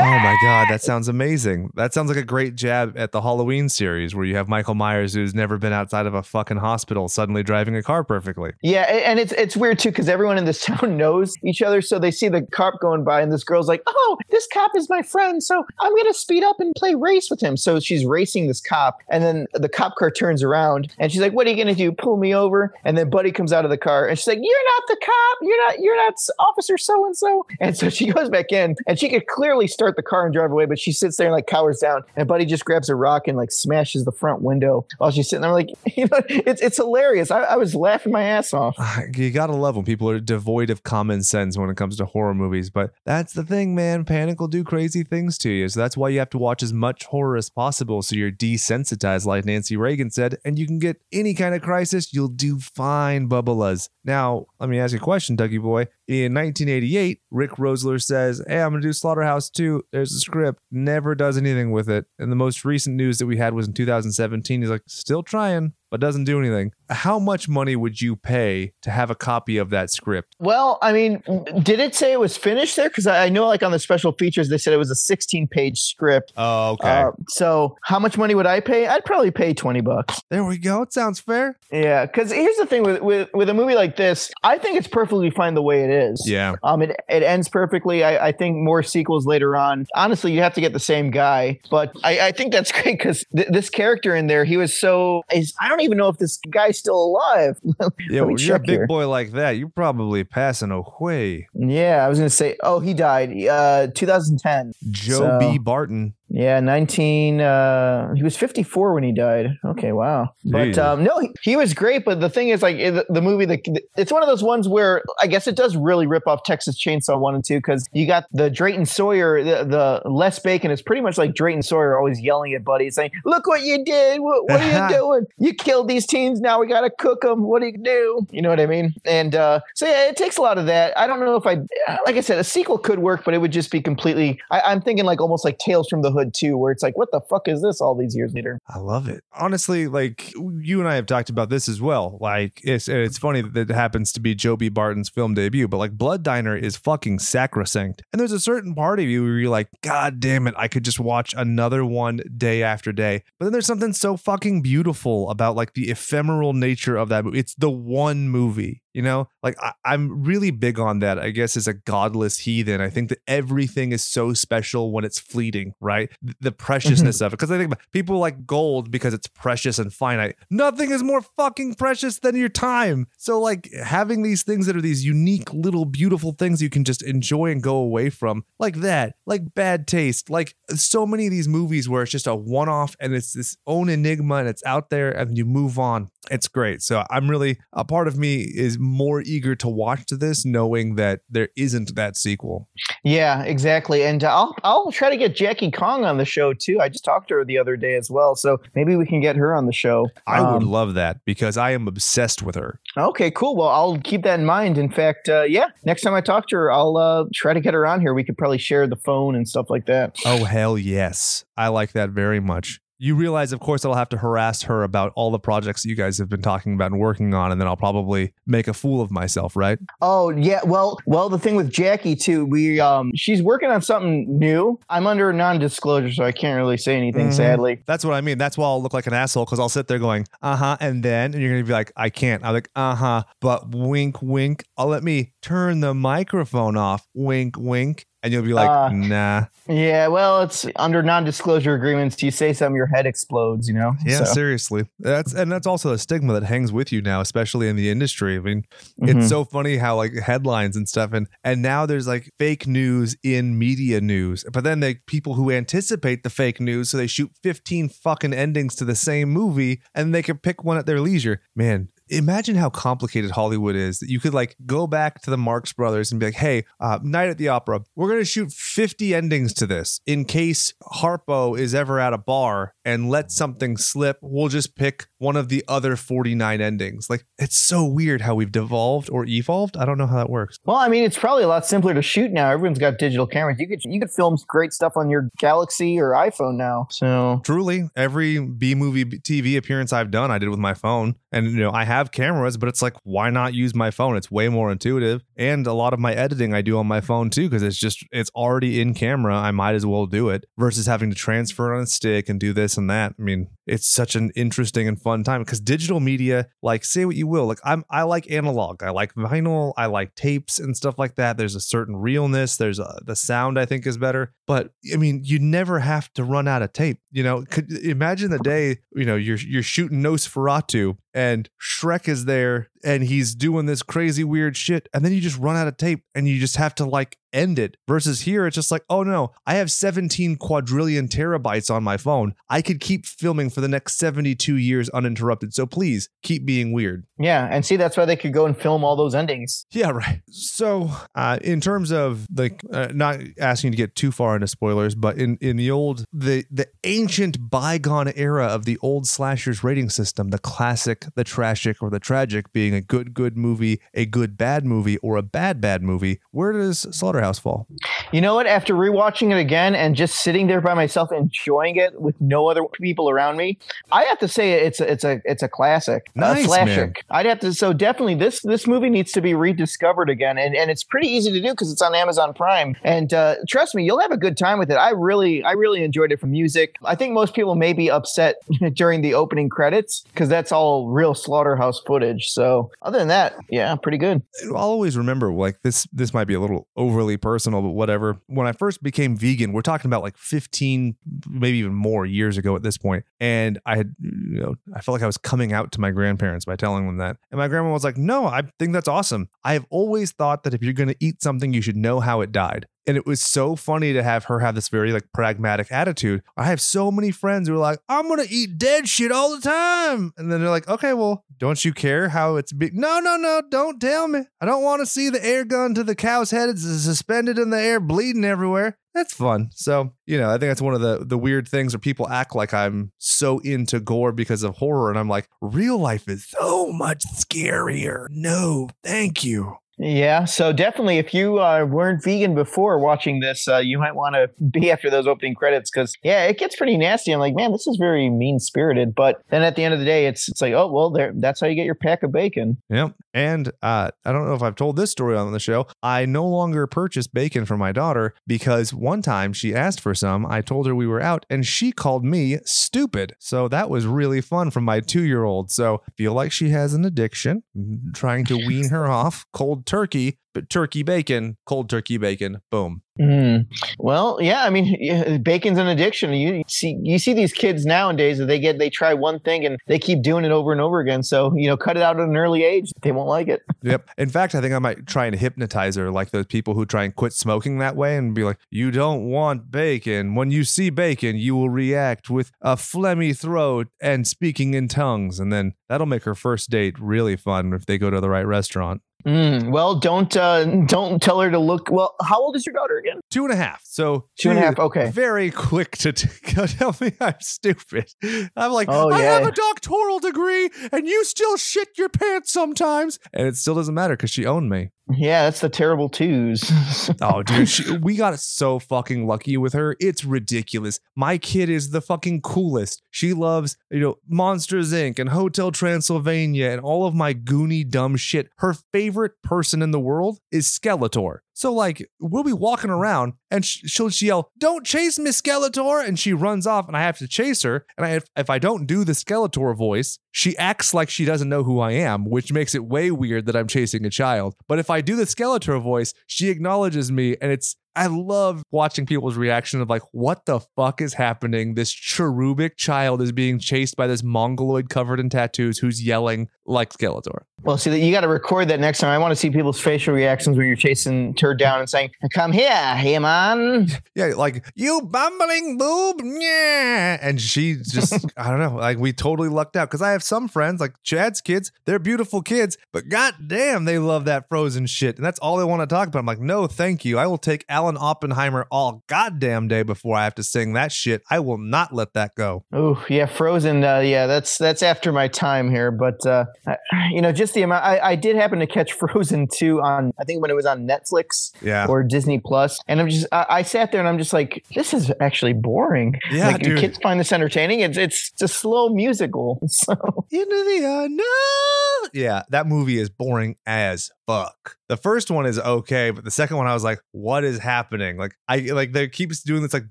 Oh 0.00 0.18
my 0.18 0.36
god, 0.42 0.68
that 0.70 0.82
sounds 0.82 1.08
amazing. 1.08 1.70
That 1.74 1.94
sounds 1.94 2.08
like 2.08 2.18
a 2.18 2.24
great 2.24 2.54
jab 2.56 2.96
at 2.96 3.12
the 3.12 3.22
Halloween 3.22 3.68
series 3.68 4.14
where 4.14 4.24
you 4.24 4.36
have 4.36 4.48
Michael 4.48 4.74
Myers 4.74 5.14
who's 5.14 5.34
never 5.34 5.56
been 5.56 5.72
outside 5.72 6.06
of 6.06 6.14
a 6.14 6.22
fucking 6.22 6.56
hospital 6.56 7.08
suddenly 7.08 7.42
driving 7.42 7.76
a 7.76 7.82
car 7.82 8.02
perfectly. 8.04 8.52
Yeah, 8.62 8.82
and 8.82 9.18
it's 9.20 9.32
it's 9.32 9.56
weird 9.56 9.78
too 9.78 9.90
because 9.90 10.08
everyone 10.08 10.36
in 10.36 10.44
this 10.44 10.64
town 10.64 10.96
knows 10.96 11.34
each 11.44 11.62
other, 11.62 11.80
so 11.80 11.98
they 11.98 12.10
see 12.10 12.28
the 12.28 12.42
cop 12.42 12.80
going 12.80 13.04
by, 13.04 13.20
and 13.20 13.30
this 13.32 13.44
girl's 13.44 13.68
like, 13.68 13.82
"Oh, 13.86 14.18
this 14.30 14.48
cop 14.52 14.72
is 14.76 14.88
my 14.90 15.02
friend, 15.02 15.42
so 15.42 15.64
I'm 15.80 15.96
gonna 15.96 16.14
speed 16.14 16.42
up 16.42 16.58
and 16.58 16.74
play 16.74 16.94
race 16.94 17.30
with 17.30 17.40
him." 17.40 17.56
So 17.56 17.78
she's 17.80 18.04
racing 18.04 18.48
this 18.48 18.60
cop, 18.60 19.00
and 19.08 19.22
then 19.22 19.46
the 19.54 19.68
cop 19.68 19.96
car 19.96 20.10
turns 20.10 20.42
around, 20.42 20.92
and 20.98 21.12
she's 21.12 21.20
like, 21.20 21.32
"What 21.32 21.46
are 21.46 21.50
you 21.50 21.56
gonna 21.56 21.74
do? 21.74 21.92
Pull 21.92 22.16
me 22.16 22.34
over?" 22.34 22.74
And 22.84 22.98
then 22.98 23.10
Buddy 23.10 23.30
comes 23.30 23.52
out 23.52 23.64
of 23.64 23.70
the 23.70 23.78
car, 23.78 24.06
and 24.06 24.18
she's 24.18 24.26
like, 24.26 24.40
"You're 24.42 24.64
not 24.76 24.82
the 24.88 24.96
cop. 25.04 25.38
You're 25.42 25.66
not. 25.66 25.80
You're 25.80 25.96
not 25.96 26.14
Officer 26.40 26.76
So 26.78 27.06
and 27.06 27.16
So." 27.16 27.46
And 27.60 27.76
so 27.76 27.88
she 27.88 28.12
goes 28.12 28.28
back 28.28 28.52
in, 28.52 28.74
and 28.86 28.97
she 28.98 29.08
could 29.08 29.26
clearly 29.26 29.66
start 29.66 29.96
the 29.96 30.02
car 30.02 30.24
and 30.24 30.34
drive 30.34 30.50
away, 30.50 30.66
but 30.66 30.78
she 30.78 30.92
sits 30.92 31.16
there 31.16 31.26
and 31.26 31.34
like 31.34 31.46
cowers 31.46 31.78
down, 31.78 32.02
and 32.16 32.26
Buddy 32.28 32.44
just 32.44 32.64
grabs 32.64 32.88
a 32.88 32.94
rock 32.94 33.28
and 33.28 33.36
like 33.36 33.50
smashes 33.50 34.04
the 34.04 34.12
front 34.12 34.42
window 34.42 34.86
while 34.98 35.10
she's 35.10 35.28
sitting 35.28 35.42
there. 35.42 35.52
Like, 35.52 35.70
you 35.96 36.04
know, 36.04 36.20
it's 36.28 36.60
it's 36.60 36.76
hilarious. 36.76 37.30
I, 37.30 37.42
I 37.42 37.56
was 37.56 37.74
laughing 37.74 38.12
my 38.12 38.22
ass 38.22 38.52
off. 38.52 38.76
You 39.18 39.30
gotta 39.30 39.54
love 39.54 39.74
when 39.74 39.84
people 39.84 40.10
are 40.10 40.20
devoid 40.20 40.70
of 40.70 40.82
common 40.82 41.22
sense 41.22 41.56
when 41.56 41.70
it 41.70 41.76
comes 41.76 41.96
to 41.96 42.04
horror 42.04 42.34
movies, 42.34 42.70
but 42.70 42.92
that's 43.04 43.32
the 43.32 43.42
thing, 43.44 43.74
man. 43.74 44.04
Panic 44.04 44.38
will 44.40 44.48
do 44.48 44.62
crazy 44.62 45.02
things 45.02 45.38
to 45.38 45.50
you, 45.50 45.68
so 45.68 45.80
that's 45.80 45.96
why 45.96 46.08
you 46.08 46.18
have 46.18 46.30
to 46.30 46.38
watch 46.38 46.62
as 46.62 46.72
much 46.72 47.04
horror 47.04 47.36
as 47.36 47.50
possible, 47.50 48.02
so 48.02 48.14
you're 48.14 48.30
desensitized, 48.30 49.26
like 49.26 49.44
Nancy 49.44 49.76
Reagan 49.76 50.10
said, 50.10 50.38
and 50.44 50.58
you 50.58 50.66
can 50.66 50.78
get 50.78 51.00
any 51.12 51.34
kind 51.34 51.54
of 51.54 51.62
crisis. 51.62 52.12
You'll 52.12 52.28
do 52.28 52.58
fine, 52.58 53.28
Bubbalas. 53.28 53.88
Now, 54.04 54.46
let 54.60 54.68
me 54.68 54.78
ask 54.78 54.92
you 54.92 54.98
a 54.98 55.02
question, 55.02 55.36
Dougie 55.36 55.60
boy. 55.60 55.86
In 56.08 56.32
1988, 56.32 57.20
Rick 57.30 57.50
Roessler 57.52 58.02
says, 58.02 58.42
Hey, 58.48 58.62
I'm 58.62 58.70
going 58.70 58.80
to 58.80 58.88
do 58.88 58.94
Slaughterhouse 58.94 59.50
2. 59.50 59.84
There's 59.92 60.12
a 60.12 60.20
script. 60.20 60.58
Never 60.70 61.14
does 61.14 61.36
anything 61.36 61.70
with 61.70 61.90
it. 61.90 62.06
And 62.18 62.32
the 62.32 62.36
most 62.36 62.64
recent 62.64 62.96
news 62.96 63.18
that 63.18 63.26
we 63.26 63.36
had 63.36 63.52
was 63.52 63.68
in 63.68 63.74
2017. 63.74 64.62
He's 64.62 64.70
like, 64.70 64.84
Still 64.86 65.22
trying 65.22 65.74
but 65.90 66.00
doesn't 66.00 66.24
do 66.24 66.38
anything. 66.38 66.72
How 66.90 67.18
much 67.18 67.48
money 67.48 67.76
would 67.76 68.00
you 68.00 68.16
pay 68.16 68.72
to 68.82 68.90
have 68.90 69.10
a 69.10 69.14
copy 69.14 69.58
of 69.58 69.70
that 69.70 69.90
script? 69.90 70.34
Well, 70.38 70.78
I 70.82 70.92
mean, 70.92 71.22
did 71.62 71.80
it 71.80 71.94
say 71.94 72.12
it 72.12 72.20
was 72.20 72.36
finished 72.36 72.76
there? 72.76 72.88
Because 72.88 73.06
I 73.06 73.28
know, 73.28 73.46
like 73.46 73.62
on 73.62 73.72
the 73.72 73.78
special 73.78 74.12
features, 74.12 74.48
they 74.48 74.58
said 74.58 74.72
it 74.72 74.78
was 74.78 74.90
a 74.90 74.94
16 74.94 75.48
page 75.48 75.80
script. 75.80 76.32
Oh, 76.36 76.72
okay. 76.72 77.02
Uh, 77.02 77.10
so, 77.28 77.76
how 77.82 77.98
much 77.98 78.16
money 78.16 78.34
would 78.34 78.46
I 78.46 78.60
pay? 78.60 78.86
I'd 78.86 79.04
probably 79.04 79.30
pay 79.30 79.52
20 79.52 79.80
bucks. 79.82 80.20
There 80.30 80.44
we 80.44 80.58
go. 80.58 80.82
It 80.82 80.92
sounds 80.92 81.20
fair. 81.20 81.58
Yeah, 81.70 82.06
because 82.06 82.30
here's 82.32 82.56
the 82.56 82.66
thing 82.66 82.82
with, 82.82 83.02
with 83.02 83.28
with 83.34 83.48
a 83.48 83.54
movie 83.54 83.74
like 83.74 83.96
this, 83.96 84.30
I 84.42 84.58
think 84.58 84.78
it's 84.78 84.88
perfectly 84.88 85.30
fine 85.30 85.54
the 85.54 85.62
way 85.62 85.84
it 85.84 85.90
is. 85.90 86.24
Yeah. 86.26 86.56
Um, 86.62 86.82
it 86.82 86.96
it 87.08 87.22
ends 87.22 87.48
perfectly. 87.48 88.04
I, 88.04 88.28
I 88.28 88.32
think 88.32 88.56
more 88.56 88.82
sequels 88.82 89.26
later 89.26 89.56
on. 89.56 89.86
Honestly, 89.94 90.32
you 90.32 90.40
have 90.40 90.54
to 90.54 90.60
get 90.60 90.72
the 90.72 90.80
same 90.80 91.10
guy, 91.10 91.60
but 91.70 91.92
I, 92.02 92.28
I 92.28 92.32
think 92.32 92.52
that's 92.52 92.72
great 92.82 92.98
because 92.98 93.24
th- 93.36 93.48
this 93.48 93.68
character 93.68 94.14
in 94.14 94.26
there, 94.26 94.44
he 94.44 94.56
was 94.56 94.78
so. 94.78 95.22
Is, 95.32 95.54
I 95.60 95.68
don't 95.68 95.77
don't 95.78 95.84
even 95.84 95.98
know 95.98 96.08
if 96.08 96.18
this 96.18 96.38
guy's 96.50 96.78
still 96.78 96.96
alive. 96.96 97.58
yeah, 98.10 98.22
when 98.22 98.36
you're 98.38 98.56
a 98.56 98.60
big 98.60 98.70
here. 98.70 98.86
boy 98.86 99.08
like 99.08 99.32
that, 99.32 99.52
you're 99.52 99.68
probably 99.68 100.24
passing 100.24 100.70
away. 100.70 101.48
Yeah, 101.54 102.04
I 102.04 102.08
was 102.08 102.18
gonna 102.18 102.30
say, 102.30 102.56
oh, 102.62 102.80
he 102.80 102.94
died, 102.94 103.30
uh, 103.46 103.88
2010. 103.94 104.72
Joe 104.90 105.18
so. 105.18 105.38
B. 105.38 105.58
Barton. 105.58 106.14
Yeah, 106.30 106.60
19. 106.60 107.40
Uh, 107.40 108.14
he 108.14 108.22
was 108.22 108.36
54 108.36 108.94
when 108.94 109.02
he 109.02 109.12
died. 109.12 109.58
Okay, 109.64 109.92
wow. 109.92 110.34
But 110.44 110.76
um, 110.76 111.02
no, 111.02 111.18
he, 111.18 111.30
he, 111.42 111.56
was 111.56 111.72
great. 111.72 112.04
But 112.04 112.20
the 112.20 112.28
thing 112.28 112.50
is, 112.50 112.62
like 112.62 112.76
the, 112.76 113.06
the 113.08 113.22
movie, 113.22 113.46
the, 113.46 113.82
it's 113.96 114.12
one 114.12 114.22
of 114.22 114.28
those 114.28 114.42
ones 114.42 114.68
where 114.68 115.02
I 115.20 115.26
guess 115.26 115.46
it 115.46 115.56
does 115.56 115.76
really 115.76 116.06
rip 116.06 116.26
off 116.26 116.42
Texas 116.44 116.78
Chainsaw 116.78 117.18
1 117.18 117.34
and 117.34 117.44
2 117.44 117.58
because 117.58 117.88
you 117.92 118.06
got 118.06 118.26
the 118.30 118.50
Drayton 118.50 118.84
Sawyer, 118.84 119.42
the, 119.42 119.64
the 119.64 120.10
Les 120.10 120.38
Bacon 120.38 120.70
is 120.70 120.82
pretty 120.82 121.00
much 121.00 121.16
like 121.16 121.34
Drayton 121.34 121.62
Sawyer 121.62 121.96
always 121.96 122.20
yelling 122.20 122.52
at 122.52 122.62
Buddy, 122.62 122.90
saying, 122.90 123.10
Look 123.24 123.46
what 123.46 123.62
you 123.62 123.82
did. 123.84 124.20
What, 124.20 124.48
what 124.48 124.60
are 124.60 124.88
you 124.90 124.96
doing? 124.96 125.26
You 125.38 125.54
killed 125.54 125.88
these 125.88 126.06
teens. 126.06 126.40
Now 126.40 126.60
we 126.60 126.66
got 126.66 126.82
to 126.82 126.90
cook 126.90 127.22
them. 127.22 127.44
What 127.44 127.60
do 127.60 127.66
you 127.66 127.78
do? 127.78 128.26
You 128.30 128.42
know 128.42 128.50
what 128.50 128.60
I 128.60 128.66
mean? 128.66 128.94
And 129.04 129.34
uh, 129.34 129.60
so, 129.74 129.86
yeah, 129.86 130.08
it 130.08 130.16
takes 130.16 130.36
a 130.36 130.42
lot 130.42 130.58
of 130.58 130.66
that. 130.66 130.96
I 130.98 131.06
don't 131.06 131.20
know 131.20 131.36
if 131.36 131.46
I, 131.46 131.56
like 132.04 132.16
I 132.16 132.20
said, 132.20 132.38
a 132.38 132.44
sequel 132.44 132.76
could 132.76 132.98
work, 132.98 133.24
but 133.24 133.32
it 133.32 133.38
would 133.38 133.52
just 133.52 133.70
be 133.70 133.80
completely, 133.80 134.40
I, 134.50 134.60
I'm 134.60 134.82
thinking 134.82 135.06
like 135.06 135.20
almost 135.20 135.44
like 135.44 135.58
Tales 135.58 135.88
from 135.88 136.02
the 136.02 136.17
Hood 136.18 136.34
too, 136.34 136.56
where 136.56 136.72
it's 136.72 136.82
like, 136.82 136.96
what 136.96 137.10
the 137.12 137.20
fuck 137.20 137.48
is 137.48 137.62
this 137.62 137.80
all 137.80 137.94
these 137.94 138.16
years 138.16 138.32
later? 138.34 138.58
I 138.68 138.78
love 138.78 139.08
it. 139.08 139.22
Honestly, 139.32 139.86
like 139.86 140.32
you 140.34 140.80
and 140.80 140.88
I 140.88 140.94
have 140.96 141.06
talked 141.06 141.30
about 141.30 141.48
this 141.48 141.68
as 141.68 141.80
well. 141.80 142.18
Like 142.20 142.60
it's 142.64 142.88
it's 142.88 143.18
funny 143.18 143.42
that 143.42 143.70
it 143.70 143.74
happens 143.74 144.12
to 144.12 144.20
be 144.20 144.34
Joe 144.34 144.56
B. 144.56 144.68
Barton's 144.68 145.08
film 145.08 145.34
debut, 145.34 145.68
but 145.68 145.78
like 145.78 145.92
Blood 145.92 146.22
Diner 146.22 146.56
is 146.56 146.76
fucking 146.76 147.20
sacrosanct. 147.20 148.02
And 148.12 148.20
there's 148.20 148.32
a 148.32 148.40
certain 148.40 148.74
part 148.74 149.00
of 149.00 149.06
you 149.06 149.22
where 149.22 149.38
you're 149.38 149.50
like, 149.50 149.68
God 149.82 150.20
damn 150.20 150.46
it, 150.46 150.54
I 150.56 150.68
could 150.68 150.84
just 150.84 151.00
watch 151.00 151.34
another 151.36 151.84
one 151.84 152.20
day 152.36 152.62
after 152.62 152.92
day. 152.92 153.22
But 153.38 153.46
then 153.46 153.52
there's 153.52 153.66
something 153.66 153.92
so 153.92 154.16
fucking 154.16 154.62
beautiful 154.62 155.30
about 155.30 155.56
like 155.56 155.74
the 155.74 155.90
ephemeral 155.90 156.52
nature 156.52 156.96
of 156.96 157.08
that 157.10 157.24
movie. 157.24 157.38
It's 157.38 157.54
the 157.54 157.70
one 157.70 158.28
movie 158.28 158.82
you 158.98 159.02
know, 159.02 159.28
like 159.44 159.56
I, 159.62 159.94
am 159.94 160.24
really 160.24 160.50
big 160.50 160.80
on 160.80 160.98
that. 160.98 161.20
I 161.20 161.30
guess 161.30 161.56
as 161.56 161.68
a 161.68 161.72
godless 161.72 162.38
heathen, 162.38 162.80
I 162.80 162.90
think 162.90 163.10
that 163.10 163.20
everything 163.28 163.92
is 163.92 164.04
so 164.04 164.34
special 164.34 164.90
when 164.90 165.04
it's 165.04 165.20
fleeting, 165.20 165.74
right? 165.80 166.10
The 166.40 166.50
preciousness 166.50 167.18
mm-hmm. 167.18 167.26
of 167.26 167.32
it. 167.32 167.36
Because 167.36 167.52
I 167.52 167.58
think 167.58 167.74
people 167.92 168.18
like 168.18 168.44
gold 168.44 168.90
because 168.90 169.14
it's 169.14 169.28
precious 169.28 169.78
and 169.78 169.94
finite. 169.94 170.34
Nothing 170.50 170.90
is 170.90 171.04
more 171.04 171.22
fucking 171.22 171.76
precious 171.76 172.18
than 172.18 172.34
your 172.34 172.48
time. 172.48 173.06
So 173.18 173.40
like 173.40 173.70
having 173.72 174.24
these 174.24 174.42
things 174.42 174.66
that 174.66 174.74
are 174.74 174.80
these 174.80 175.04
unique 175.04 175.54
little 175.54 175.84
beautiful 175.84 176.32
things 176.32 176.60
you 176.60 176.68
can 176.68 176.82
just 176.82 177.00
enjoy 177.00 177.52
and 177.52 177.62
go 177.62 177.76
away 177.76 178.10
from, 178.10 178.42
like 178.58 178.78
that, 178.78 179.14
like 179.26 179.54
bad 179.54 179.86
taste, 179.86 180.28
like 180.28 180.56
so 180.70 181.06
many 181.06 181.26
of 181.26 181.30
these 181.30 181.46
movies 181.46 181.88
where 181.88 182.02
it's 182.02 182.10
just 182.10 182.26
a 182.26 182.34
one-off 182.34 182.96
and 182.98 183.14
it's 183.14 183.32
this 183.32 183.58
own 183.64 183.88
enigma 183.88 184.38
and 184.38 184.48
it's 184.48 184.64
out 184.64 184.90
there 184.90 185.12
and 185.12 185.38
you 185.38 185.44
move 185.44 185.78
on. 185.78 186.10
It's 186.32 186.48
great. 186.48 186.82
So 186.82 187.04
I'm 187.10 187.30
really 187.30 187.60
a 187.72 187.84
part 187.84 188.08
of 188.08 188.18
me 188.18 188.40
is 188.40 188.76
more 188.88 189.22
eager 189.22 189.54
to 189.56 189.68
watch 189.68 190.06
this 190.10 190.44
knowing 190.44 190.96
that 190.96 191.20
there 191.28 191.48
isn't 191.56 191.94
that 191.94 192.16
sequel. 192.16 192.68
Yeah, 193.04 193.42
exactly. 193.42 194.04
And 194.04 194.24
I'll 194.24 194.54
I'll 194.64 194.90
try 194.90 195.10
to 195.10 195.16
get 195.16 195.36
Jackie 195.36 195.70
Kong 195.70 196.04
on 196.04 196.18
the 196.18 196.24
show 196.24 196.52
too. 196.52 196.80
I 196.80 196.88
just 196.88 197.04
talked 197.04 197.28
to 197.28 197.34
her 197.34 197.44
the 197.44 197.58
other 197.58 197.76
day 197.76 197.94
as 197.94 198.10
well, 198.10 198.34
so 198.34 198.60
maybe 198.74 198.96
we 198.96 199.06
can 199.06 199.20
get 199.20 199.36
her 199.36 199.54
on 199.54 199.66
the 199.66 199.72
show. 199.72 200.08
I 200.26 200.38
um, 200.38 200.54
would 200.54 200.62
love 200.62 200.94
that 200.94 201.18
because 201.24 201.56
I 201.56 201.72
am 201.72 201.86
obsessed 201.86 202.42
with 202.42 202.54
her. 202.54 202.80
Okay, 202.96 203.30
cool. 203.30 203.56
Well, 203.56 203.68
I'll 203.68 203.98
keep 203.98 204.22
that 204.24 204.40
in 204.40 204.46
mind. 204.46 204.78
In 204.78 204.90
fact, 204.90 205.28
uh, 205.28 205.42
yeah, 205.42 205.66
next 205.84 206.02
time 206.02 206.14
I 206.14 206.20
talk 206.20 206.48
to 206.48 206.56
her, 206.56 206.72
I'll 206.72 206.96
uh, 206.96 207.24
try 207.34 207.52
to 207.52 207.60
get 207.60 207.74
her 207.74 207.86
on 207.86 208.00
here. 208.00 208.14
We 208.14 208.24
could 208.24 208.36
probably 208.38 208.58
share 208.58 208.86
the 208.86 208.96
phone 208.96 209.34
and 209.34 209.48
stuff 209.48 209.70
like 209.70 209.86
that. 209.86 210.16
Oh 210.24 210.44
hell 210.44 210.78
yes, 210.78 211.44
I 211.56 211.68
like 211.68 211.92
that 211.92 212.10
very 212.10 212.40
much 212.40 212.80
you 212.98 213.14
realize, 213.14 213.52
of 213.52 213.60
course, 213.60 213.84
I'll 213.84 213.94
have 213.94 214.08
to 214.10 214.16
harass 214.16 214.62
her 214.62 214.82
about 214.82 215.12
all 215.14 215.30
the 215.30 215.38
projects 215.38 215.84
you 215.84 215.94
guys 215.94 216.18
have 216.18 216.28
been 216.28 216.42
talking 216.42 216.74
about 216.74 216.90
and 216.90 217.00
working 217.00 217.32
on, 217.32 217.52
and 217.52 217.60
then 217.60 217.68
I'll 217.68 217.76
probably 217.76 218.32
make 218.46 218.66
a 218.66 218.74
fool 218.74 219.00
of 219.00 219.10
myself, 219.10 219.56
right? 219.56 219.78
Oh 220.00 220.30
yeah, 220.30 220.60
well, 220.64 220.98
well, 221.06 221.28
the 221.28 221.38
thing 221.38 221.54
with 221.54 221.70
Jackie 221.70 222.16
too, 222.16 222.44
we 222.44 222.80
um, 222.80 223.12
she's 223.14 223.42
working 223.42 223.70
on 223.70 223.82
something 223.82 224.38
new. 224.38 224.78
I'm 224.88 225.06
under 225.06 225.32
non-disclosure, 225.32 226.12
so 226.12 226.24
I 226.24 226.32
can't 226.32 226.56
really 226.56 226.76
say 226.76 226.96
anything. 226.96 227.28
Mm-hmm. 227.28 227.36
Sadly, 227.36 227.82
that's 227.86 228.04
what 228.04 228.14
I 228.14 228.20
mean. 228.20 228.38
That's 228.38 228.58
why 228.58 228.66
I'll 228.66 228.82
look 228.82 228.94
like 228.94 229.06
an 229.06 229.14
asshole 229.14 229.44
because 229.44 229.60
I'll 229.60 229.68
sit 229.68 229.86
there 229.86 229.98
going, 229.98 230.26
uh 230.42 230.56
huh, 230.56 230.76
and 230.80 231.02
then, 231.02 231.34
and 231.34 231.42
you're 231.42 231.52
gonna 231.52 231.64
be 231.64 231.72
like, 231.72 231.92
I 231.96 232.10
can't. 232.10 232.44
I'm 232.44 232.52
like, 232.52 232.70
uh 232.74 232.94
huh, 232.96 233.22
but 233.40 233.70
wink, 233.70 234.20
wink. 234.20 234.64
I'll 234.76 234.88
let 234.88 235.04
me 235.04 235.32
turn 235.40 235.80
the 235.80 235.94
microphone 235.94 236.76
off. 236.76 237.06
Wink, 237.14 237.56
wink 237.56 238.06
and 238.22 238.32
you'll 238.32 238.42
be 238.42 238.52
like, 238.52 238.68
uh, 238.68 238.90
nah. 238.90 239.44
Yeah, 239.68 240.08
well, 240.08 240.42
it's 240.42 240.66
under 240.76 241.02
non-disclosure 241.02 241.74
agreements. 241.74 242.16
Do 242.16 242.26
you 242.26 242.32
say 242.32 242.52
something, 242.52 242.74
your 242.74 242.86
head 242.86 243.06
explodes. 243.06 243.68
You 243.68 243.74
know. 243.74 243.94
Yeah, 244.04 244.24
so. 244.24 244.32
seriously. 244.32 244.88
That's 244.98 245.34
and 245.34 245.50
that's 245.52 245.66
also 245.66 245.92
a 245.92 245.98
stigma 245.98 246.32
that 246.34 246.44
hangs 246.44 246.72
with 246.72 246.90
you 246.92 247.00
now, 247.02 247.20
especially 247.20 247.68
in 247.68 247.76
the 247.76 247.90
industry. 247.90 248.36
I 248.36 248.40
mean, 248.40 248.64
mm-hmm. 249.00 249.18
it's 249.18 249.28
so 249.28 249.44
funny 249.44 249.76
how 249.76 249.96
like 249.96 250.14
headlines 250.14 250.76
and 250.76 250.88
stuff, 250.88 251.12
and 251.12 251.28
and 251.44 251.62
now 251.62 251.86
there's 251.86 252.06
like 252.06 252.30
fake 252.38 252.66
news 252.66 253.16
in 253.22 253.58
media 253.58 254.00
news, 254.00 254.44
but 254.52 254.64
then 254.64 254.80
they 254.80 254.96
people 255.06 255.34
who 255.34 255.50
anticipate 255.50 256.22
the 256.22 256.30
fake 256.30 256.60
news, 256.60 256.90
so 256.90 256.96
they 256.96 257.06
shoot 257.06 257.30
15 257.42 257.88
fucking 257.88 258.32
endings 258.32 258.74
to 258.76 258.84
the 258.84 258.96
same 258.96 259.30
movie, 259.30 259.80
and 259.94 260.14
they 260.14 260.22
can 260.22 260.38
pick 260.38 260.64
one 260.64 260.76
at 260.76 260.86
their 260.86 261.00
leisure. 261.00 261.40
Man, 261.54 261.88
imagine 262.10 262.56
how 262.56 262.70
complicated 262.70 263.30
Hollywood 263.32 263.76
is 263.76 263.98
that 264.00 264.08
you 264.08 264.20
could 264.20 264.34
like 264.34 264.56
go 264.66 264.86
back 264.86 265.22
to 265.22 265.30
the 265.30 265.38
Marx 265.38 265.72
Brothers 265.72 266.10
and 266.10 266.20
be 266.20 266.26
like, 266.26 266.34
hey, 266.34 266.64
uh, 266.80 266.98
Night 267.02 267.28
at 267.28 267.38
the 267.38 267.48
Opera, 267.48 267.82
we're 267.94 268.08
going 268.08 268.20
to 268.20 268.24
shoot 268.24 268.52
50 268.52 269.14
endings 269.14 269.52
to 269.54 269.66
this 269.66 270.00
in 270.06 270.24
case 270.24 270.72
Harpo 270.94 271.58
is 271.58 271.74
ever 271.74 271.98
at 271.98 272.12
a 272.12 272.18
bar 272.18 272.74
and 272.84 273.08
let 273.08 273.30
something 273.30 273.76
slip. 273.76 274.18
We'll 274.22 274.48
just 274.48 274.76
pick 274.76 275.06
one 275.18 275.36
of 275.36 275.48
the 275.48 275.64
other 275.68 275.96
49 275.96 276.60
endings. 276.60 277.10
Like, 277.10 277.26
it's 277.38 277.56
so 277.56 277.84
weird 277.84 278.22
how 278.22 278.34
we've 278.34 278.52
devolved 278.52 279.10
or 279.10 279.26
evolved. 279.26 279.76
I 279.76 279.84
don't 279.84 279.98
know 279.98 280.06
how 280.06 280.16
that 280.16 280.30
works. 280.30 280.58
Well, 280.64 280.76
I 280.76 280.88
mean, 280.88 281.04
it's 281.04 281.18
probably 281.18 281.44
a 281.44 281.48
lot 281.48 281.66
simpler 281.66 281.94
to 281.94 282.02
shoot 282.02 282.32
now. 282.32 282.50
Everyone's 282.50 282.78
got 282.78 282.98
digital 282.98 283.26
cameras. 283.26 283.58
You 283.58 283.68
could 283.68 283.84
you 283.84 284.00
could 284.00 284.10
film 284.10 284.36
great 284.46 284.72
stuff 284.72 284.92
on 284.96 285.10
your 285.10 285.28
Galaxy 285.38 285.98
or 285.98 286.10
iPhone 286.10 286.56
now. 286.56 286.86
So 286.90 287.40
truly, 287.44 287.90
every 287.96 288.38
B 288.38 288.74
movie 288.74 289.04
TV 289.04 289.56
appearance 289.56 289.92
I've 289.92 290.10
done, 290.10 290.30
I 290.30 290.38
did 290.38 290.48
with 290.48 290.58
my 290.58 290.74
phone, 290.74 291.16
and 291.32 291.46
you 291.46 291.58
know, 291.58 291.72
I 291.72 291.84
have 291.84 291.97
have 291.98 292.10
cameras, 292.10 292.56
but 292.56 292.68
it's 292.68 292.82
like, 292.82 292.94
why 293.04 293.30
not 293.30 293.54
use 293.54 293.74
my 293.74 293.90
phone? 293.90 294.16
It's 294.16 294.30
way 294.30 294.48
more 294.48 294.70
intuitive. 294.72 295.22
And 295.36 295.66
a 295.66 295.72
lot 295.72 295.92
of 295.92 296.00
my 296.00 296.14
editing 296.14 296.54
I 296.54 296.62
do 296.62 296.78
on 296.78 296.86
my 296.86 297.00
phone 297.00 297.30
too, 297.30 297.48
because 297.48 297.62
it's 297.62 297.76
just, 297.76 298.04
it's 298.10 298.30
already 298.30 298.80
in 298.80 298.94
camera. 298.94 299.36
I 299.36 299.50
might 299.50 299.74
as 299.74 299.84
well 299.84 300.06
do 300.06 300.30
it 300.30 300.46
versus 300.56 300.86
having 300.86 301.10
to 301.10 301.16
transfer 301.16 301.74
on 301.74 301.82
a 301.82 301.86
stick 301.86 302.28
and 302.28 302.40
do 302.40 302.52
this 302.52 302.76
and 302.76 302.88
that. 302.90 303.14
I 303.18 303.22
mean, 303.22 303.48
it's 303.68 303.86
such 303.86 304.16
an 304.16 304.30
interesting 304.34 304.88
and 304.88 305.00
fun 305.00 305.22
time 305.22 305.42
because 305.42 305.60
digital 305.60 306.00
media, 306.00 306.48
like 306.62 306.84
say 306.84 307.04
what 307.04 307.16
you 307.16 307.26
will, 307.26 307.46
like 307.46 307.60
I'm 307.64 307.84
I 307.90 308.02
like 308.02 308.30
analog, 308.30 308.82
I 308.82 308.90
like 308.90 309.14
vinyl, 309.14 309.74
I 309.76 309.86
like 309.86 310.14
tapes 310.14 310.58
and 310.58 310.76
stuff 310.76 310.98
like 310.98 311.16
that. 311.16 311.36
There's 311.36 311.54
a 311.54 311.60
certain 311.60 311.96
realness. 311.96 312.56
There's 312.56 312.78
a, 312.78 313.00
the 313.04 313.14
sound 313.14 313.58
I 313.58 313.66
think 313.66 313.86
is 313.86 313.98
better, 313.98 314.32
but 314.46 314.72
I 314.92 314.96
mean 314.96 315.20
you 315.22 315.38
never 315.38 315.80
have 315.80 316.12
to 316.14 316.24
run 316.24 316.48
out 316.48 316.62
of 316.62 316.72
tape. 316.72 316.98
You 317.12 317.22
know, 317.22 317.44
could 317.44 317.70
imagine 317.70 318.30
the 318.30 318.38
day 318.38 318.78
you 318.94 319.04
know 319.04 319.16
you're 319.16 319.36
you're 319.36 319.62
shooting 319.62 320.02
Nosferatu 320.02 320.96
and 321.14 321.48
Shrek 321.60 322.08
is 322.08 322.24
there 322.24 322.68
and 322.84 323.04
he's 323.04 323.34
doing 323.34 323.66
this 323.66 323.82
crazy 323.82 324.24
weird 324.24 324.56
shit 324.56 324.88
and 324.92 325.04
then 325.04 325.12
you 325.12 325.20
just 325.20 325.38
run 325.38 325.56
out 325.56 325.68
of 325.68 325.76
tape 325.76 326.02
and 326.14 326.28
you 326.28 326.38
just 326.38 326.56
have 326.56 326.74
to 326.76 326.84
like 326.84 327.18
end 327.32 327.58
it. 327.58 327.76
Versus 327.86 328.22
here 328.22 328.46
it's 328.46 328.54
just 328.54 328.70
like 328.70 328.82
oh 328.88 329.02
no 329.02 329.32
i 329.46 329.54
have 329.54 329.70
17 329.70 330.36
quadrillion 330.36 331.08
terabytes 331.08 331.70
on 331.70 331.82
my 331.84 331.96
phone. 331.96 332.34
I 332.48 332.62
could 332.62 332.80
keep 332.80 333.04
filming 333.06 333.50
for 333.50 333.60
the 333.60 333.68
next 333.68 333.98
72 333.98 334.56
years 334.56 334.88
uninterrupted. 334.90 335.52
So 335.54 335.66
please 335.66 336.08
keep 336.22 336.46
being 336.46 336.72
weird. 336.72 337.06
Yeah, 337.18 337.46
and 337.50 337.64
see 337.64 337.76
that's 337.76 337.96
why 337.96 338.04
they 338.04 338.16
could 338.16 338.32
go 338.32 338.46
and 338.46 338.56
film 338.56 338.84
all 338.84 338.96
those 338.96 339.14
endings. 339.14 339.66
yeah 339.72 339.90
right. 339.90 340.22
So 340.30 340.90
uh 341.14 341.38
in 341.42 341.60
terms 341.60 341.92
of 341.92 342.26
like 342.34 342.62
uh, 342.72 342.88
not 342.94 343.20
asking 343.38 343.72
to 343.72 343.76
get 343.76 343.94
too 343.94 344.10
far 344.12 344.34
into 344.34 344.46
spoilers 344.46 344.94
but 344.94 345.16
in 345.18 345.36
in 345.40 345.56
the 345.56 345.70
old 345.70 346.04
the 346.12 346.44
the 346.50 346.66
ancient 346.84 347.50
bygone 347.50 348.12
era 348.16 348.46
of 348.46 348.64
the 348.64 348.78
old 348.82 349.06
slashers 349.06 349.62
rating 349.62 349.90
system 349.90 350.28
the 350.30 350.38
classic 350.38 351.04
the 351.14 351.24
tragic 351.24 351.82
or 351.82 351.90
the 351.90 352.00
tragic 352.00 352.52
being 352.52 352.67
a 352.74 352.80
good 352.80 353.14
good 353.14 353.36
movie 353.36 353.80
a 353.94 354.04
good 354.06 354.36
bad 354.36 354.64
movie 354.64 354.96
or 354.98 355.16
a 355.16 355.22
bad 355.22 355.60
bad 355.60 355.82
movie 355.82 356.20
where 356.30 356.52
does 356.52 356.80
slaughterhouse 356.96 357.38
fall 357.38 357.66
You 358.12 358.20
know 358.22 358.34
what? 358.34 358.46
After 358.46 358.74
rewatching 358.74 359.30
it 359.32 359.38
again 359.38 359.74
and 359.74 359.94
just 359.94 360.16
sitting 360.16 360.46
there 360.46 360.60
by 360.60 360.72
myself 360.74 361.12
enjoying 361.12 361.76
it 361.76 362.00
with 362.00 362.18
no 362.20 362.48
other 362.48 362.62
people 362.80 363.10
around 363.10 363.36
me, 363.36 363.58
I 363.92 364.04
have 364.04 364.18
to 364.20 364.28
say 364.28 364.52
it's 364.52 364.80
a, 364.80 364.90
it's 364.90 365.04
a 365.04 365.20
it's 365.24 365.42
a 365.42 365.48
classic, 365.48 366.06
Nice, 366.14 366.44
a 366.44 366.48
slasher. 366.48 366.86
man. 366.86 366.94
I'd 367.10 367.26
have 367.26 367.40
to 367.40 367.52
so 367.52 367.72
definitely 367.74 368.14
this 368.14 368.40
this 368.40 368.66
movie 368.66 368.88
needs 368.88 369.12
to 369.12 369.20
be 369.20 369.34
rediscovered 369.34 370.08
again, 370.08 370.38
and 370.38 370.56
and 370.56 370.70
it's 370.70 370.84
pretty 370.84 371.08
easy 371.08 371.30
to 371.32 371.40
do 371.40 371.50
because 371.50 371.70
it's 371.70 371.82
on 371.82 371.94
Amazon 371.94 372.32
Prime. 372.32 372.76
And 372.82 373.12
uh, 373.12 373.36
trust 373.48 373.74
me, 373.74 373.84
you'll 373.84 374.00
have 374.00 374.12
a 374.12 374.16
good 374.16 374.38
time 374.38 374.58
with 374.58 374.70
it. 374.70 374.76
I 374.76 374.90
really 374.90 375.42
I 375.42 375.52
really 375.52 375.82
enjoyed 375.84 376.10
it 376.10 376.18
from 376.20 376.30
music. 376.30 376.76
I 376.84 376.94
think 376.94 377.12
most 377.12 377.34
people 377.34 377.56
may 377.56 377.74
be 377.74 377.90
upset 377.90 378.36
during 378.72 379.02
the 379.02 379.12
opening 379.14 379.50
credits 379.50 380.02
because 380.14 380.30
that's 380.30 380.50
all 380.52 380.88
real 380.88 381.14
slaughterhouse 381.14 381.80
footage. 381.86 382.28
So 382.28 382.70
other 382.80 382.98
than 382.98 383.08
that, 383.08 383.34
yeah, 383.50 383.74
pretty 383.76 383.98
good. 383.98 384.22
I'll 384.46 384.56
always 384.56 384.96
remember 384.96 385.30
like 385.32 385.60
this 385.62 385.86
this 385.92 386.14
might 386.14 386.26
be 386.26 386.34
a 386.34 386.40
little 386.40 386.68
overly 386.76 387.16
personal 387.18 387.60
but 387.60 387.70
whatever 387.70 387.97
when 388.26 388.46
i 388.46 388.52
first 388.52 388.82
became 388.82 389.16
vegan 389.16 389.52
we're 389.52 389.62
talking 389.62 389.88
about 389.88 390.02
like 390.02 390.16
15 390.16 390.96
maybe 391.28 391.58
even 391.58 391.74
more 391.74 392.06
years 392.06 392.38
ago 392.38 392.56
at 392.56 392.62
this 392.62 392.78
point 392.78 393.04
and 393.20 393.58
i 393.66 393.76
had 393.76 393.94
you 394.00 394.40
know 394.40 394.54
i 394.74 394.80
felt 394.80 394.94
like 394.94 395.02
i 395.02 395.06
was 395.06 395.18
coming 395.18 395.52
out 395.52 395.72
to 395.72 395.80
my 395.80 395.90
grandparents 395.90 396.44
by 396.44 396.56
telling 396.56 396.86
them 396.86 396.98
that. 396.98 397.16
And 397.30 397.38
my 397.38 397.48
grandma 397.48 397.72
was 397.72 397.84
like 397.84 397.96
no 397.96 398.26
i 398.26 398.42
think 398.58 398.72
that's 398.72 398.88
awesome. 398.88 399.28
I 399.44 399.54
have 399.54 399.66
always 399.70 400.12
thought 400.12 400.42
that 400.44 400.54
if 400.54 400.62
you're 400.62 400.72
going 400.72 400.88
to 400.88 400.96
eat 401.00 401.22
something 401.22 401.52
you 401.52 401.62
should 401.62 401.76
know 401.76 402.00
how 402.00 402.20
it 402.20 402.32
died 402.32 402.66
and 402.88 402.96
it 402.96 403.06
was 403.06 403.20
so 403.20 403.54
funny 403.54 403.92
to 403.92 404.02
have 404.02 404.24
her 404.24 404.40
have 404.40 404.54
this 404.54 404.70
very 404.70 404.92
like 404.92 405.04
pragmatic 405.12 405.70
attitude. 405.70 406.22
I 406.36 406.44
have 406.44 406.60
so 406.60 406.90
many 406.90 407.10
friends 407.10 407.46
who 407.46 407.54
are 407.54 407.58
like, 407.58 407.80
"I'm 407.88 408.08
gonna 408.08 408.24
eat 408.28 408.56
dead 408.56 408.88
shit 408.88 409.12
all 409.12 409.36
the 409.36 409.42
time," 409.42 410.12
and 410.16 410.32
then 410.32 410.40
they're 410.40 410.50
like, 410.50 410.66
"Okay, 410.66 410.94
well, 410.94 411.24
don't 411.38 411.62
you 411.64 411.72
care 411.72 412.08
how 412.08 412.36
it's 412.36 412.52
be?" 412.52 412.70
No, 412.72 412.98
no, 412.98 413.16
no, 413.16 413.42
don't 413.48 413.78
tell 413.78 414.08
me. 414.08 414.22
I 414.40 414.46
don't 414.46 414.62
want 414.62 414.80
to 414.80 414.86
see 414.86 415.10
the 415.10 415.24
air 415.24 415.44
gun 415.44 415.74
to 415.74 415.84
the 415.84 415.94
cow's 415.94 416.30
head. 416.30 416.58
Suspended 416.58 417.38
in 417.38 417.50
the 417.50 417.60
air, 417.60 417.78
bleeding 417.78 418.24
everywhere. 418.24 418.78
That's 418.94 419.12
fun. 419.12 419.50
So 419.52 419.92
you 420.06 420.18
know, 420.18 420.28
I 420.30 420.38
think 420.38 420.50
that's 420.50 420.62
one 420.62 420.74
of 420.74 420.80
the 420.80 421.04
the 421.04 421.18
weird 421.18 421.46
things 421.46 421.74
where 421.74 421.80
people 421.80 422.08
act 422.08 422.34
like 422.34 422.54
I'm 422.54 422.92
so 422.96 423.38
into 423.40 423.80
gore 423.80 424.12
because 424.12 424.42
of 424.42 424.56
horror, 424.56 424.88
and 424.88 424.98
I'm 424.98 425.08
like, 425.08 425.28
real 425.42 425.78
life 425.78 426.08
is 426.08 426.26
so 426.26 426.72
much 426.72 427.04
scarier. 427.04 428.06
No, 428.10 428.70
thank 428.82 429.24
you. 429.24 429.58
Yeah, 429.78 430.24
so 430.24 430.52
definitely, 430.52 430.98
if 430.98 431.14
you 431.14 431.38
uh, 431.38 431.64
weren't 431.64 432.02
vegan 432.02 432.34
before 432.34 432.78
watching 432.78 433.20
this, 433.20 433.46
uh, 433.46 433.58
you 433.58 433.78
might 433.78 433.94
want 433.94 434.16
to 434.16 434.28
be 434.50 434.70
after 434.70 434.90
those 434.90 435.06
opening 435.06 435.34
credits 435.34 435.70
because 435.70 435.96
yeah, 436.02 436.24
it 436.24 436.38
gets 436.38 436.56
pretty 436.56 436.76
nasty. 436.76 437.12
I'm 437.12 437.20
like, 437.20 437.34
man, 437.34 437.52
this 437.52 437.66
is 437.66 437.76
very 437.76 438.10
mean 438.10 438.40
spirited. 438.40 438.94
But 438.94 439.22
then 439.30 439.42
at 439.42 439.56
the 439.56 439.64
end 439.64 439.74
of 439.74 439.80
the 439.80 439.86
day, 439.86 440.06
it's 440.06 440.28
it's 440.28 440.42
like, 440.42 440.52
oh 440.52 440.70
well, 440.70 440.90
there, 440.90 441.12
that's 441.14 441.40
how 441.40 441.46
you 441.46 441.54
get 441.54 441.66
your 441.66 441.76
pack 441.76 442.02
of 442.02 442.12
bacon. 442.12 442.56
Yep. 442.70 442.94
And 443.18 443.50
uh, 443.64 443.90
I 444.04 444.12
don't 444.12 444.28
know 444.28 444.34
if 444.34 444.42
I've 444.42 444.54
told 444.54 444.76
this 444.76 444.92
story 444.92 445.16
on 445.16 445.32
the 445.32 445.40
show. 445.40 445.66
I 445.82 446.06
no 446.06 446.24
longer 446.24 446.68
purchase 446.68 447.08
bacon 447.08 447.46
for 447.46 447.56
my 447.56 447.72
daughter 447.72 448.14
because 448.28 448.72
one 448.72 449.02
time 449.02 449.32
she 449.32 449.52
asked 449.52 449.80
for 449.80 449.92
some. 449.92 450.24
I 450.24 450.40
told 450.40 450.68
her 450.68 450.74
we 450.74 450.86
were 450.86 451.00
out 451.00 451.26
and 451.28 451.44
she 451.44 451.72
called 451.72 452.04
me 452.04 452.38
stupid. 452.44 453.16
So 453.18 453.48
that 453.48 453.70
was 453.70 453.86
really 453.86 454.20
fun 454.20 454.52
from 454.52 454.62
my 454.62 454.78
two 454.78 455.02
year 455.02 455.24
old. 455.24 455.50
So 455.50 455.82
feel 455.96 456.12
like 456.12 456.30
she 456.30 456.50
has 456.50 456.74
an 456.74 456.84
addiction, 456.84 457.42
I'm 457.56 457.90
trying 457.92 458.24
to 458.26 458.36
wean 458.36 458.68
her 458.68 458.86
off 458.86 459.26
cold 459.32 459.66
turkey, 459.66 460.16
but 460.34 460.48
turkey 460.50 460.82
bacon, 460.82 461.36
cold 461.46 461.70
turkey 461.70 461.98
bacon, 461.98 462.42
boom. 462.50 462.82
Mm. 463.00 463.46
Well, 463.78 464.18
yeah, 464.20 464.44
I 464.44 464.50
mean, 464.50 465.22
bacon's 465.22 465.58
an 465.58 465.68
addiction. 465.68 466.12
You 466.12 466.42
see, 466.48 466.78
you 466.82 466.98
see 466.98 467.12
these 467.12 467.32
kids 467.32 467.64
nowadays 467.64 468.18
that 468.18 468.26
they 468.26 468.40
get 468.40 468.58
they 468.58 468.70
try 468.70 468.94
one 468.94 469.20
thing 469.20 469.46
and 469.46 469.56
they 469.66 469.78
keep 469.78 470.02
doing 470.02 470.24
it 470.24 470.32
over 470.32 470.52
and 470.52 470.60
over 470.60 470.80
again. 470.80 471.02
So 471.02 471.32
you 471.36 471.48
know, 471.48 471.56
cut 471.56 471.76
it 471.76 471.82
out 471.82 471.98
at 472.00 472.08
an 472.08 472.16
early 472.16 472.42
age. 472.42 472.72
They 472.82 472.92
won't 472.92 473.08
like 473.08 473.28
it. 473.28 473.42
Yep. 473.60 473.90
In 473.98 474.08
fact, 474.08 474.36
I 474.36 474.40
think 474.40 474.54
I 474.54 474.60
might 474.60 474.86
try 474.86 475.06
and 475.06 475.16
hypnotize 475.16 475.74
her 475.74 475.90
like 475.90 476.10
those 476.10 476.26
people 476.26 476.54
who 476.54 476.64
try 476.64 476.84
and 476.84 476.94
quit 476.94 477.12
smoking 477.12 477.58
that 477.58 477.74
way 477.74 477.96
and 477.96 478.14
be 478.14 478.22
like, 478.22 478.38
you 478.50 478.70
don't 478.70 479.10
want 479.10 479.50
bacon. 479.50 480.14
When 480.14 480.30
you 480.30 480.44
see 480.44 480.70
bacon, 480.70 481.16
you 481.16 481.34
will 481.34 481.50
react 481.50 482.08
with 482.08 482.30
a 482.40 482.54
phlegmy 482.54 483.18
throat 483.18 483.66
and 483.80 484.06
speaking 484.06 484.54
in 484.54 484.68
tongues. 484.68 485.18
And 485.18 485.32
then 485.32 485.54
that'll 485.68 485.88
make 485.88 486.04
her 486.04 486.14
first 486.14 486.50
date 486.50 486.78
really 486.78 487.16
fun 487.16 487.52
if 487.52 487.66
they 487.66 487.78
go 487.78 487.90
to 487.90 488.00
the 488.00 488.08
right 488.08 488.26
restaurant. 488.26 488.80
Mm. 489.06 489.50
Well, 489.50 489.76
don't 489.76 490.14
uh, 490.16 490.44
don't 490.66 491.00
tell 491.00 491.20
her 491.20 491.30
to 491.30 491.38
look. 491.38 491.70
Well, 491.70 491.94
how 492.02 492.20
old 492.20 492.36
is 492.36 492.44
your 492.44 492.52
daughter 492.52 492.78
again? 492.78 493.00
Two 493.10 493.24
and 493.24 493.32
a 493.32 493.36
half. 493.36 493.62
So 493.64 494.08
Two 494.18 494.30
and 494.30 494.38
a 494.38 494.42
half, 494.42 494.58
okay. 494.58 494.90
Very 494.90 495.30
quick 495.30 495.76
to 495.78 495.92
t- 495.92 496.08
tell 496.24 496.74
me 496.80 496.92
I'm 497.00 497.14
stupid. 497.20 497.90
I'm 498.36 498.52
like, 498.52 498.68
Oh, 498.70 498.90
I 498.90 499.02
have 499.02 499.26
a 499.26 499.30
doctoral 499.32 500.00
degree 500.00 500.50
and 500.72 500.86
you 500.86 501.04
still 501.04 501.36
shit 501.36 501.68
your 501.78 501.88
pants 501.88 502.32
sometimes. 502.32 502.98
And 503.12 503.26
it 503.28 503.36
still 503.36 503.54
doesn't 503.54 503.74
matter 503.74 503.96
because 503.96 504.10
she 504.10 504.26
owned 504.26 504.50
me. 504.50 504.70
Yeah, 504.90 505.24
that's 505.24 505.40
the 505.40 505.48
terrible 505.48 505.88
twos. 505.88 506.50
Oh, 507.00 507.22
dude, 507.22 507.48
she, 507.48 507.76
we 507.78 507.96
got 507.96 508.18
so 508.18 508.58
fucking 508.58 509.06
lucky 509.06 509.36
with 509.36 509.52
her. 509.52 509.76
It's 509.78 510.04
ridiculous. 510.04 510.80
My 510.96 511.18
kid 511.18 511.48
is 511.48 511.70
the 511.70 511.80
fucking 511.80 512.22
coolest. 512.22 512.82
She 512.90 513.12
loves, 513.12 513.56
you 513.70 513.80
know, 513.80 513.98
Monsters 514.08 514.72
Inc. 514.72 514.98
and 514.98 515.10
Hotel 515.10 515.52
Transylvania 515.52 516.50
and 516.50 516.60
all 516.60 516.86
of 516.86 516.94
my 516.94 517.14
goony 517.14 517.68
dumb 517.68 517.96
shit. 517.96 518.30
Her 518.38 518.54
favorite 518.72 519.12
person 519.22 519.62
in 519.62 519.70
the 519.70 519.80
world 519.80 520.18
is 520.30 520.46
Skeletor. 520.46 521.18
So, 521.38 521.54
like, 521.54 521.88
we'll 522.00 522.24
be 522.24 522.32
walking 522.32 522.68
around 522.68 523.12
and 523.30 523.44
she'll 523.44 523.90
yell, 523.90 524.32
Don't 524.38 524.66
chase 524.66 524.98
Miss 524.98 525.22
Skeletor. 525.22 525.86
And 525.86 525.96
she 525.96 526.12
runs 526.12 526.48
off, 526.48 526.66
and 526.66 526.76
I 526.76 526.82
have 526.82 526.98
to 526.98 527.06
chase 527.06 527.42
her. 527.42 527.64
And 527.76 527.86
I, 527.86 527.90
if, 527.90 528.06
if 528.16 528.28
I 528.28 528.40
don't 528.40 528.66
do 528.66 528.82
the 528.82 528.90
Skeletor 528.90 529.56
voice, 529.56 530.00
she 530.10 530.36
acts 530.36 530.74
like 530.74 530.90
she 530.90 531.04
doesn't 531.04 531.28
know 531.28 531.44
who 531.44 531.60
I 531.60 531.70
am, 531.74 532.10
which 532.10 532.32
makes 532.32 532.56
it 532.56 532.64
way 532.64 532.90
weird 532.90 533.26
that 533.26 533.36
I'm 533.36 533.46
chasing 533.46 533.84
a 533.84 533.90
child. 533.90 534.34
But 534.48 534.58
if 534.58 534.68
I 534.68 534.80
do 534.80 534.96
the 534.96 535.04
Skeletor 535.04 535.62
voice, 535.62 535.94
she 536.08 536.28
acknowledges 536.28 536.90
me, 536.90 537.16
and 537.20 537.30
it's 537.30 537.54
I 537.76 537.86
love 537.86 538.42
watching 538.50 538.86
people's 538.86 539.16
reaction 539.16 539.60
of 539.60 539.68
like, 539.68 539.82
what 539.92 540.26
the 540.26 540.40
fuck 540.56 540.80
is 540.80 540.94
happening? 540.94 541.54
This 541.54 541.70
cherubic 541.72 542.56
child 542.56 543.00
is 543.00 543.12
being 543.12 543.38
chased 543.38 543.76
by 543.76 543.86
this 543.86 544.02
mongoloid 544.02 544.68
covered 544.68 544.98
in 544.98 545.08
tattoos 545.10 545.58
who's 545.58 545.82
yelling 545.82 546.28
like 546.44 546.72
Skeletor. 546.72 547.22
well, 547.42 547.58
see 547.58 547.70
that 547.70 547.78
you 547.78 547.92
got 547.92 548.00
to 548.00 548.08
record 548.08 548.48
that 548.48 548.58
next 548.58 548.78
time. 548.78 548.90
I 548.90 548.98
want 548.98 549.12
to 549.12 549.16
see 549.16 549.30
people's 549.30 549.60
facial 549.60 549.94
reactions 549.94 550.36
when 550.36 550.46
you're 550.46 550.56
chasing 550.56 551.14
her 551.20 551.34
down 551.34 551.60
and 551.60 551.68
saying, 551.68 551.90
"Come 552.14 552.32
here, 552.32 552.76
hey 552.76 552.98
man." 552.98 553.68
Yeah, 553.94 554.12
like 554.16 554.46
you 554.54 554.82
bumbling 554.82 555.58
boob, 555.58 555.96
yeah. 556.04 556.98
And 557.02 557.20
she 557.20 557.56
just, 557.56 558.06
I 558.16 558.30
don't 558.30 558.38
know, 558.38 558.54
like 558.56 558.78
we 558.78 558.92
totally 558.92 559.28
lucked 559.28 559.56
out 559.56 559.68
because 559.68 559.82
I 559.82 559.90
have 559.90 560.04
some 560.04 560.28
friends, 560.28 560.60
like 560.60 560.74
Chad's 560.84 561.20
kids, 561.20 561.50
they're 561.64 561.80
beautiful 561.80 562.22
kids, 562.22 562.56
but 562.72 562.88
goddamn, 562.88 563.64
they 563.64 563.78
love 563.78 564.04
that 564.04 564.28
frozen 564.28 564.66
shit, 564.66 564.96
and 564.96 565.04
that's 565.04 565.18
all 565.18 565.36
they 565.36 565.44
want 565.44 565.62
to 565.62 565.66
talk 565.66 565.88
about. 565.88 565.98
I'm 565.98 566.06
like, 566.06 566.20
no, 566.20 566.46
thank 566.46 566.84
you. 566.84 566.96
I 566.98 567.06
will 567.08 567.18
take 567.18 567.44
Alan 567.48 567.67
Oppenheimer 567.76 568.46
all 568.50 568.82
goddamn 568.86 569.48
day 569.48 569.62
before 569.62 569.96
I 569.96 570.04
have 570.04 570.14
to 570.16 570.22
sing 570.22 570.52
that 570.54 570.72
shit. 570.72 571.02
I 571.10 571.20
will 571.20 571.38
not 571.38 571.74
let 571.74 571.94
that 571.94 572.14
go. 572.14 572.44
Oh 572.52 572.84
yeah, 572.88 573.06
Frozen. 573.06 573.64
Uh, 573.64 573.80
yeah, 573.80 574.06
that's 574.06 574.38
that's 574.38 574.62
after 574.62 574.92
my 574.92 575.08
time 575.08 575.50
here. 575.50 575.70
But 575.70 576.04
uh, 576.06 576.26
I, 576.46 576.56
you 576.90 577.02
know, 577.02 577.12
just 577.12 577.34
the 577.34 577.42
amount. 577.42 577.64
I, 577.64 577.78
I 577.80 577.94
did 577.96 578.16
happen 578.16 578.38
to 578.38 578.46
catch 578.46 578.72
Frozen 578.78 579.28
two 579.32 579.60
on. 579.60 579.92
I 579.98 580.04
think 580.04 580.22
when 580.22 580.30
it 580.30 580.34
was 580.34 580.46
on 580.46 580.66
Netflix. 580.66 581.32
Yeah. 581.42 581.66
or 581.68 581.82
Disney 581.82 582.18
Plus, 582.18 582.60
and 582.66 582.80
I'm 582.80 582.88
just 582.88 583.06
I, 583.12 583.26
I 583.28 583.42
sat 583.42 583.72
there 583.72 583.80
and 583.80 583.88
I'm 583.88 583.98
just 583.98 584.12
like, 584.12 584.44
this 584.54 584.72
is 584.74 584.92
actually 585.00 585.32
boring. 585.32 585.98
Yeah, 586.10 586.28
like, 586.28 586.42
dude. 586.42 586.58
kids 586.58 586.78
find 586.78 586.98
this 586.98 587.12
entertaining. 587.12 587.60
It's 587.60 587.76
it's 587.76 588.22
a 588.22 588.28
slow 588.28 588.68
musical. 588.70 589.40
So 589.58 589.74
Into 590.10 590.24
the 590.26 590.62
unknown. 590.64 591.90
Yeah, 591.92 592.22
that 592.30 592.46
movie 592.46 592.78
is 592.78 592.88
boring 592.90 593.36
as 593.46 593.90
fuck. 594.06 594.56
The 594.68 594.76
first 594.76 595.10
one 595.10 595.26
is 595.26 595.38
okay, 595.38 595.90
but 595.90 596.04
the 596.04 596.10
second 596.10 596.36
one 596.36 596.46
I 596.46 596.54
was 596.54 596.64
like, 596.64 596.80
what 596.92 597.24
is 597.24 597.38
happening? 597.38 597.47
Like 597.96 598.14
I 598.28 598.38
like 598.38 598.72
they 598.72 598.88
keeps 598.88 599.22
doing 599.22 599.42
this 599.42 599.52
like 599.52 599.70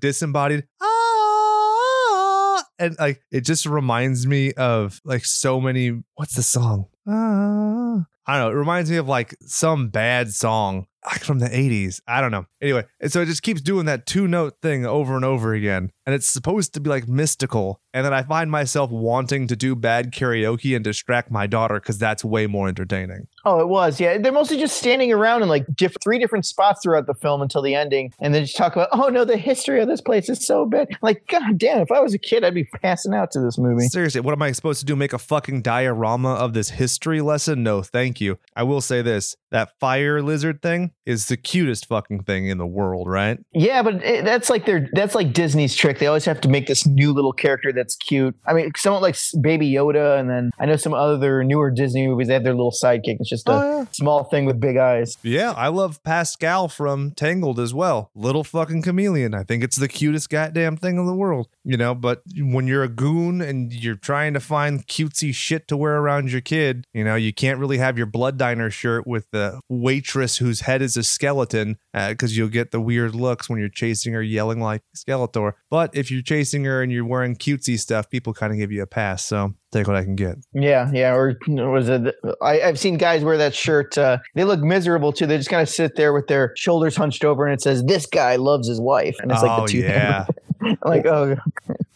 disembodied 0.00 0.66
ah, 0.80 2.64
and 2.78 2.96
like 2.98 3.22
it 3.30 3.42
just 3.42 3.66
reminds 3.66 4.26
me 4.26 4.52
of 4.54 5.00
like 5.04 5.24
so 5.24 5.60
many 5.60 6.02
what's 6.14 6.34
the 6.34 6.42
song? 6.42 6.86
Ah. 7.06 8.04
I 8.28 8.38
don't 8.38 8.44
know. 8.44 8.50
It 8.50 8.58
reminds 8.58 8.90
me 8.90 8.98
of 8.98 9.08
like 9.08 9.34
some 9.40 9.88
bad 9.88 10.30
song 10.32 10.86
like 11.06 11.22
from 11.22 11.38
the 11.38 11.48
80s. 11.48 12.00
I 12.06 12.20
don't 12.20 12.30
know. 12.30 12.44
Anyway, 12.60 12.84
and 13.00 13.10
so 13.10 13.22
it 13.22 13.26
just 13.26 13.42
keeps 13.42 13.62
doing 13.62 13.86
that 13.86 14.04
two 14.04 14.28
note 14.28 14.56
thing 14.60 14.84
over 14.84 15.16
and 15.16 15.24
over 15.24 15.54
again. 15.54 15.90
And 16.08 16.14
it's 16.14 16.26
supposed 16.26 16.72
to 16.72 16.80
be 16.80 16.88
like 16.88 17.06
mystical. 17.06 17.82
And 17.92 18.02
then 18.02 18.14
I 18.14 18.22
find 18.22 18.50
myself 18.50 18.90
wanting 18.90 19.46
to 19.48 19.54
do 19.54 19.76
bad 19.76 20.10
karaoke 20.10 20.74
and 20.74 20.82
distract 20.82 21.30
my 21.30 21.46
daughter 21.46 21.74
because 21.74 21.98
that's 21.98 22.24
way 22.24 22.46
more 22.46 22.66
entertaining. 22.66 23.26
Oh, 23.44 23.60
it 23.60 23.68
was. 23.68 24.00
Yeah, 24.00 24.16
they're 24.16 24.32
mostly 24.32 24.56
just 24.56 24.78
standing 24.78 25.12
around 25.12 25.42
in 25.42 25.50
like 25.50 25.66
diff- 25.76 25.96
three 26.02 26.18
different 26.18 26.46
spots 26.46 26.80
throughout 26.82 27.06
the 27.06 27.12
film 27.12 27.42
until 27.42 27.60
the 27.60 27.74
ending, 27.74 28.14
and 28.20 28.34
then 28.34 28.44
just 28.44 28.56
talk 28.56 28.72
about, 28.72 28.88
oh 28.92 29.08
no, 29.08 29.26
the 29.26 29.36
history 29.36 29.82
of 29.82 29.88
this 29.88 30.00
place 30.00 30.30
is 30.30 30.46
so 30.46 30.64
bad. 30.64 30.88
Like, 31.02 31.26
god 31.28 31.58
damn, 31.58 31.82
if 31.82 31.92
I 31.92 32.00
was 32.00 32.14
a 32.14 32.18
kid, 32.18 32.42
I'd 32.42 32.54
be 32.54 32.64
passing 32.64 33.12
out 33.12 33.30
to 33.32 33.40
this 33.40 33.58
movie. 33.58 33.86
Seriously, 33.88 34.22
what 34.22 34.32
am 34.32 34.40
I 34.40 34.52
supposed 34.52 34.80
to 34.80 34.86
do? 34.86 34.96
Make 34.96 35.12
a 35.12 35.18
fucking 35.18 35.60
diorama 35.60 36.36
of 36.36 36.54
this 36.54 36.70
history 36.70 37.20
lesson? 37.20 37.62
No, 37.62 37.82
thank 37.82 38.18
you. 38.18 38.38
I 38.56 38.62
will 38.62 38.80
say 38.80 39.02
this 39.02 39.36
that 39.50 39.78
fire 39.78 40.22
lizard 40.22 40.62
thing 40.62 40.92
is 41.06 41.26
the 41.28 41.36
cutest 41.36 41.86
fucking 41.86 42.22
thing 42.24 42.48
in 42.48 42.58
the 42.58 42.66
world, 42.66 43.08
right? 43.08 43.38
Yeah, 43.52 43.82
but 43.82 44.02
it, 44.04 44.24
that's 44.24 44.50
like 44.50 44.66
their 44.66 44.88
that's 44.92 45.14
like 45.14 45.32
Disney's 45.32 45.74
trick. 45.74 45.97
They 45.98 46.06
always 46.06 46.24
have 46.24 46.40
to 46.42 46.48
make 46.48 46.66
this 46.66 46.86
new 46.86 47.12
little 47.12 47.32
character 47.32 47.72
that's 47.72 47.96
cute. 47.96 48.36
I 48.46 48.52
mean, 48.52 48.70
somewhat 48.76 49.02
like 49.02 49.16
Baby 49.40 49.70
Yoda, 49.70 50.18
and 50.18 50.28
then 50.30 50.50
I 50.58 50.66
know 50.66 50.76
some 50.76 50.94
other 50.94 51.42
newer 51.44 51.70
Disney 51.70 52.06
movies. 52.06 52.28
They 52.28 52.34
have 52.34 52.44
their 52.44 52.54
little 52.54 52.72
sidekick. 52.72 53.16
It's 53.20 53.28
just 53.30 53.48
a 53.48 53.52
Oh, 53.52 53.78
yeah. 53.80 53.84
small 53.92 54.24
thing 54.24 54.44
with 54.44 54.60
big 54.60 54.76
eyes. 54.76 55.16
Yeah, 55.22 55.52
I 55.52 55.68
love 55.68 56.02
Pascal 56.02 56.68
from 56.68 57.10
Tangled 57.12 57.58
as 57.60 57.74
well. 57.74 58.10
Little 58.14 58.44
fucking 58.44 58.82
chameleon. 58.82 59.34
I 59.34 59.42
think 59.44 59.62
it's 59.64 59.76
the 59.76 59.88
cutest 59.88 60.30
goddamn 60.30 60.76
thing 60.76 60.98
in 60.98 61.06
the 61.06 61.14
world. 61.14 61.48
You 61.64 61.76
know, 61.76 61.94
but 61.94 62.22
when 62.38 62.66
you're 62.66 62.82
a 62.84 62.88
goon 62.88 63.40
and 63.40 63.72
you're 63.72 63.94
trying 63.94 64.34
to 64.34 64.40
find 64.40 64.86
cutesy 64.86 65.34
shit 65.34 65.68
to 65.68 65.76
wear 65.76 65.96
around 65.96 66.32
your 66.32 66.40
kid, 66.40 66.86
you 66.94 67.04
know, 67.04 67.14
you 67.14 67.32
can't 67.32 67.58
really 67.58 67.78
have 67.78 67.96
your 67.98 68.06
blood 68.06 68.38
diner 68.38 68.70
shirt 68.70 69.06
with 69.06 69.26
the 69.32 69.60
waitress 69.68 70.38
whose 70.38 70.60
head 70.60 70.82
is 70.82 70.96
a 70.96 71.02
skeleton 71.02 71.76
uh, 71.94 72.10
because 72.10 72.36
you'll 72.36 72.48
get 72.48 72.70
the 72.70 72.80
weird 72.80 73.14
looks 73.14 73.48
when 73.48 73.58
you're 73.58 73.68
chasing 73.68 74.12
her 74.14 74.22
yelling 74.22 74.60
like 74.60 74.82
Skeletor. 74.96 75.52
But 75.70 75.87
if 75.92 76.10
you're 76.10 76.22
chasing 76.22 76.64
her 76.64 76.82
and 76.82 76.92
you're 76.92 77.04
wearing 77.04 77.36
cutesy 77.36 77.78
stuff, 77.78 78.10
people 78.10 78.34
kind 78.34 78.52
of 78.52 78.58
give 78.58 78.72
you 78.72 78.82
a 78.82 78.86
pass. 78.86 79.24
So 79.24 79.54
take 79.72 79.86
what 79.86 79.96
I 79.96 80.04
can 80.04 80.16
get. 80.16 80.36
Yeah, 80.52 80.90
yeah. 80.92 81.14
Or 81.14 81.38
was 81.46 81.88
it? 81.88 82.14
I, 82.42 82.62
I've 82.62 82.78
seen 82.78 82.96
guys 82.96 83.24
wear 83.24 83.36
that 83.38 83.54
shirt. 83.54 83.96
Uh, 83.96 84.18
they 84.34 84.44
look 84.44 84.60
miserable 84.60 85.12
too. 85.12 85.26
They 85.26 85.36
just 85.36 85.50
kind 85.50 85.62
of 85.62 85.68
sit 85.68 85.96
there 85.96 86.12
with 86.12 86.26
their 86.26 86.52
shoulders 86.56 86.96
hunched 86.96 87.24
over, 87.24 87.46
and 87.46 87.54
it 87.54 87.62
says, 87.62 87.82
"This 87.84 88.06
guy 88.06 88.36
loves 88.36 88.68
his 88.68 88.80
wife," 88.80 89.16
and 89.20 89.30
it's 89.30 89.42
like 89.42 89.58
oh, 89.58 89.66
the 89.66 89.72
two. 89.72 89.78
yeah. 89.78 90.26
like 90.84 91.06
oh, 91.06 91.36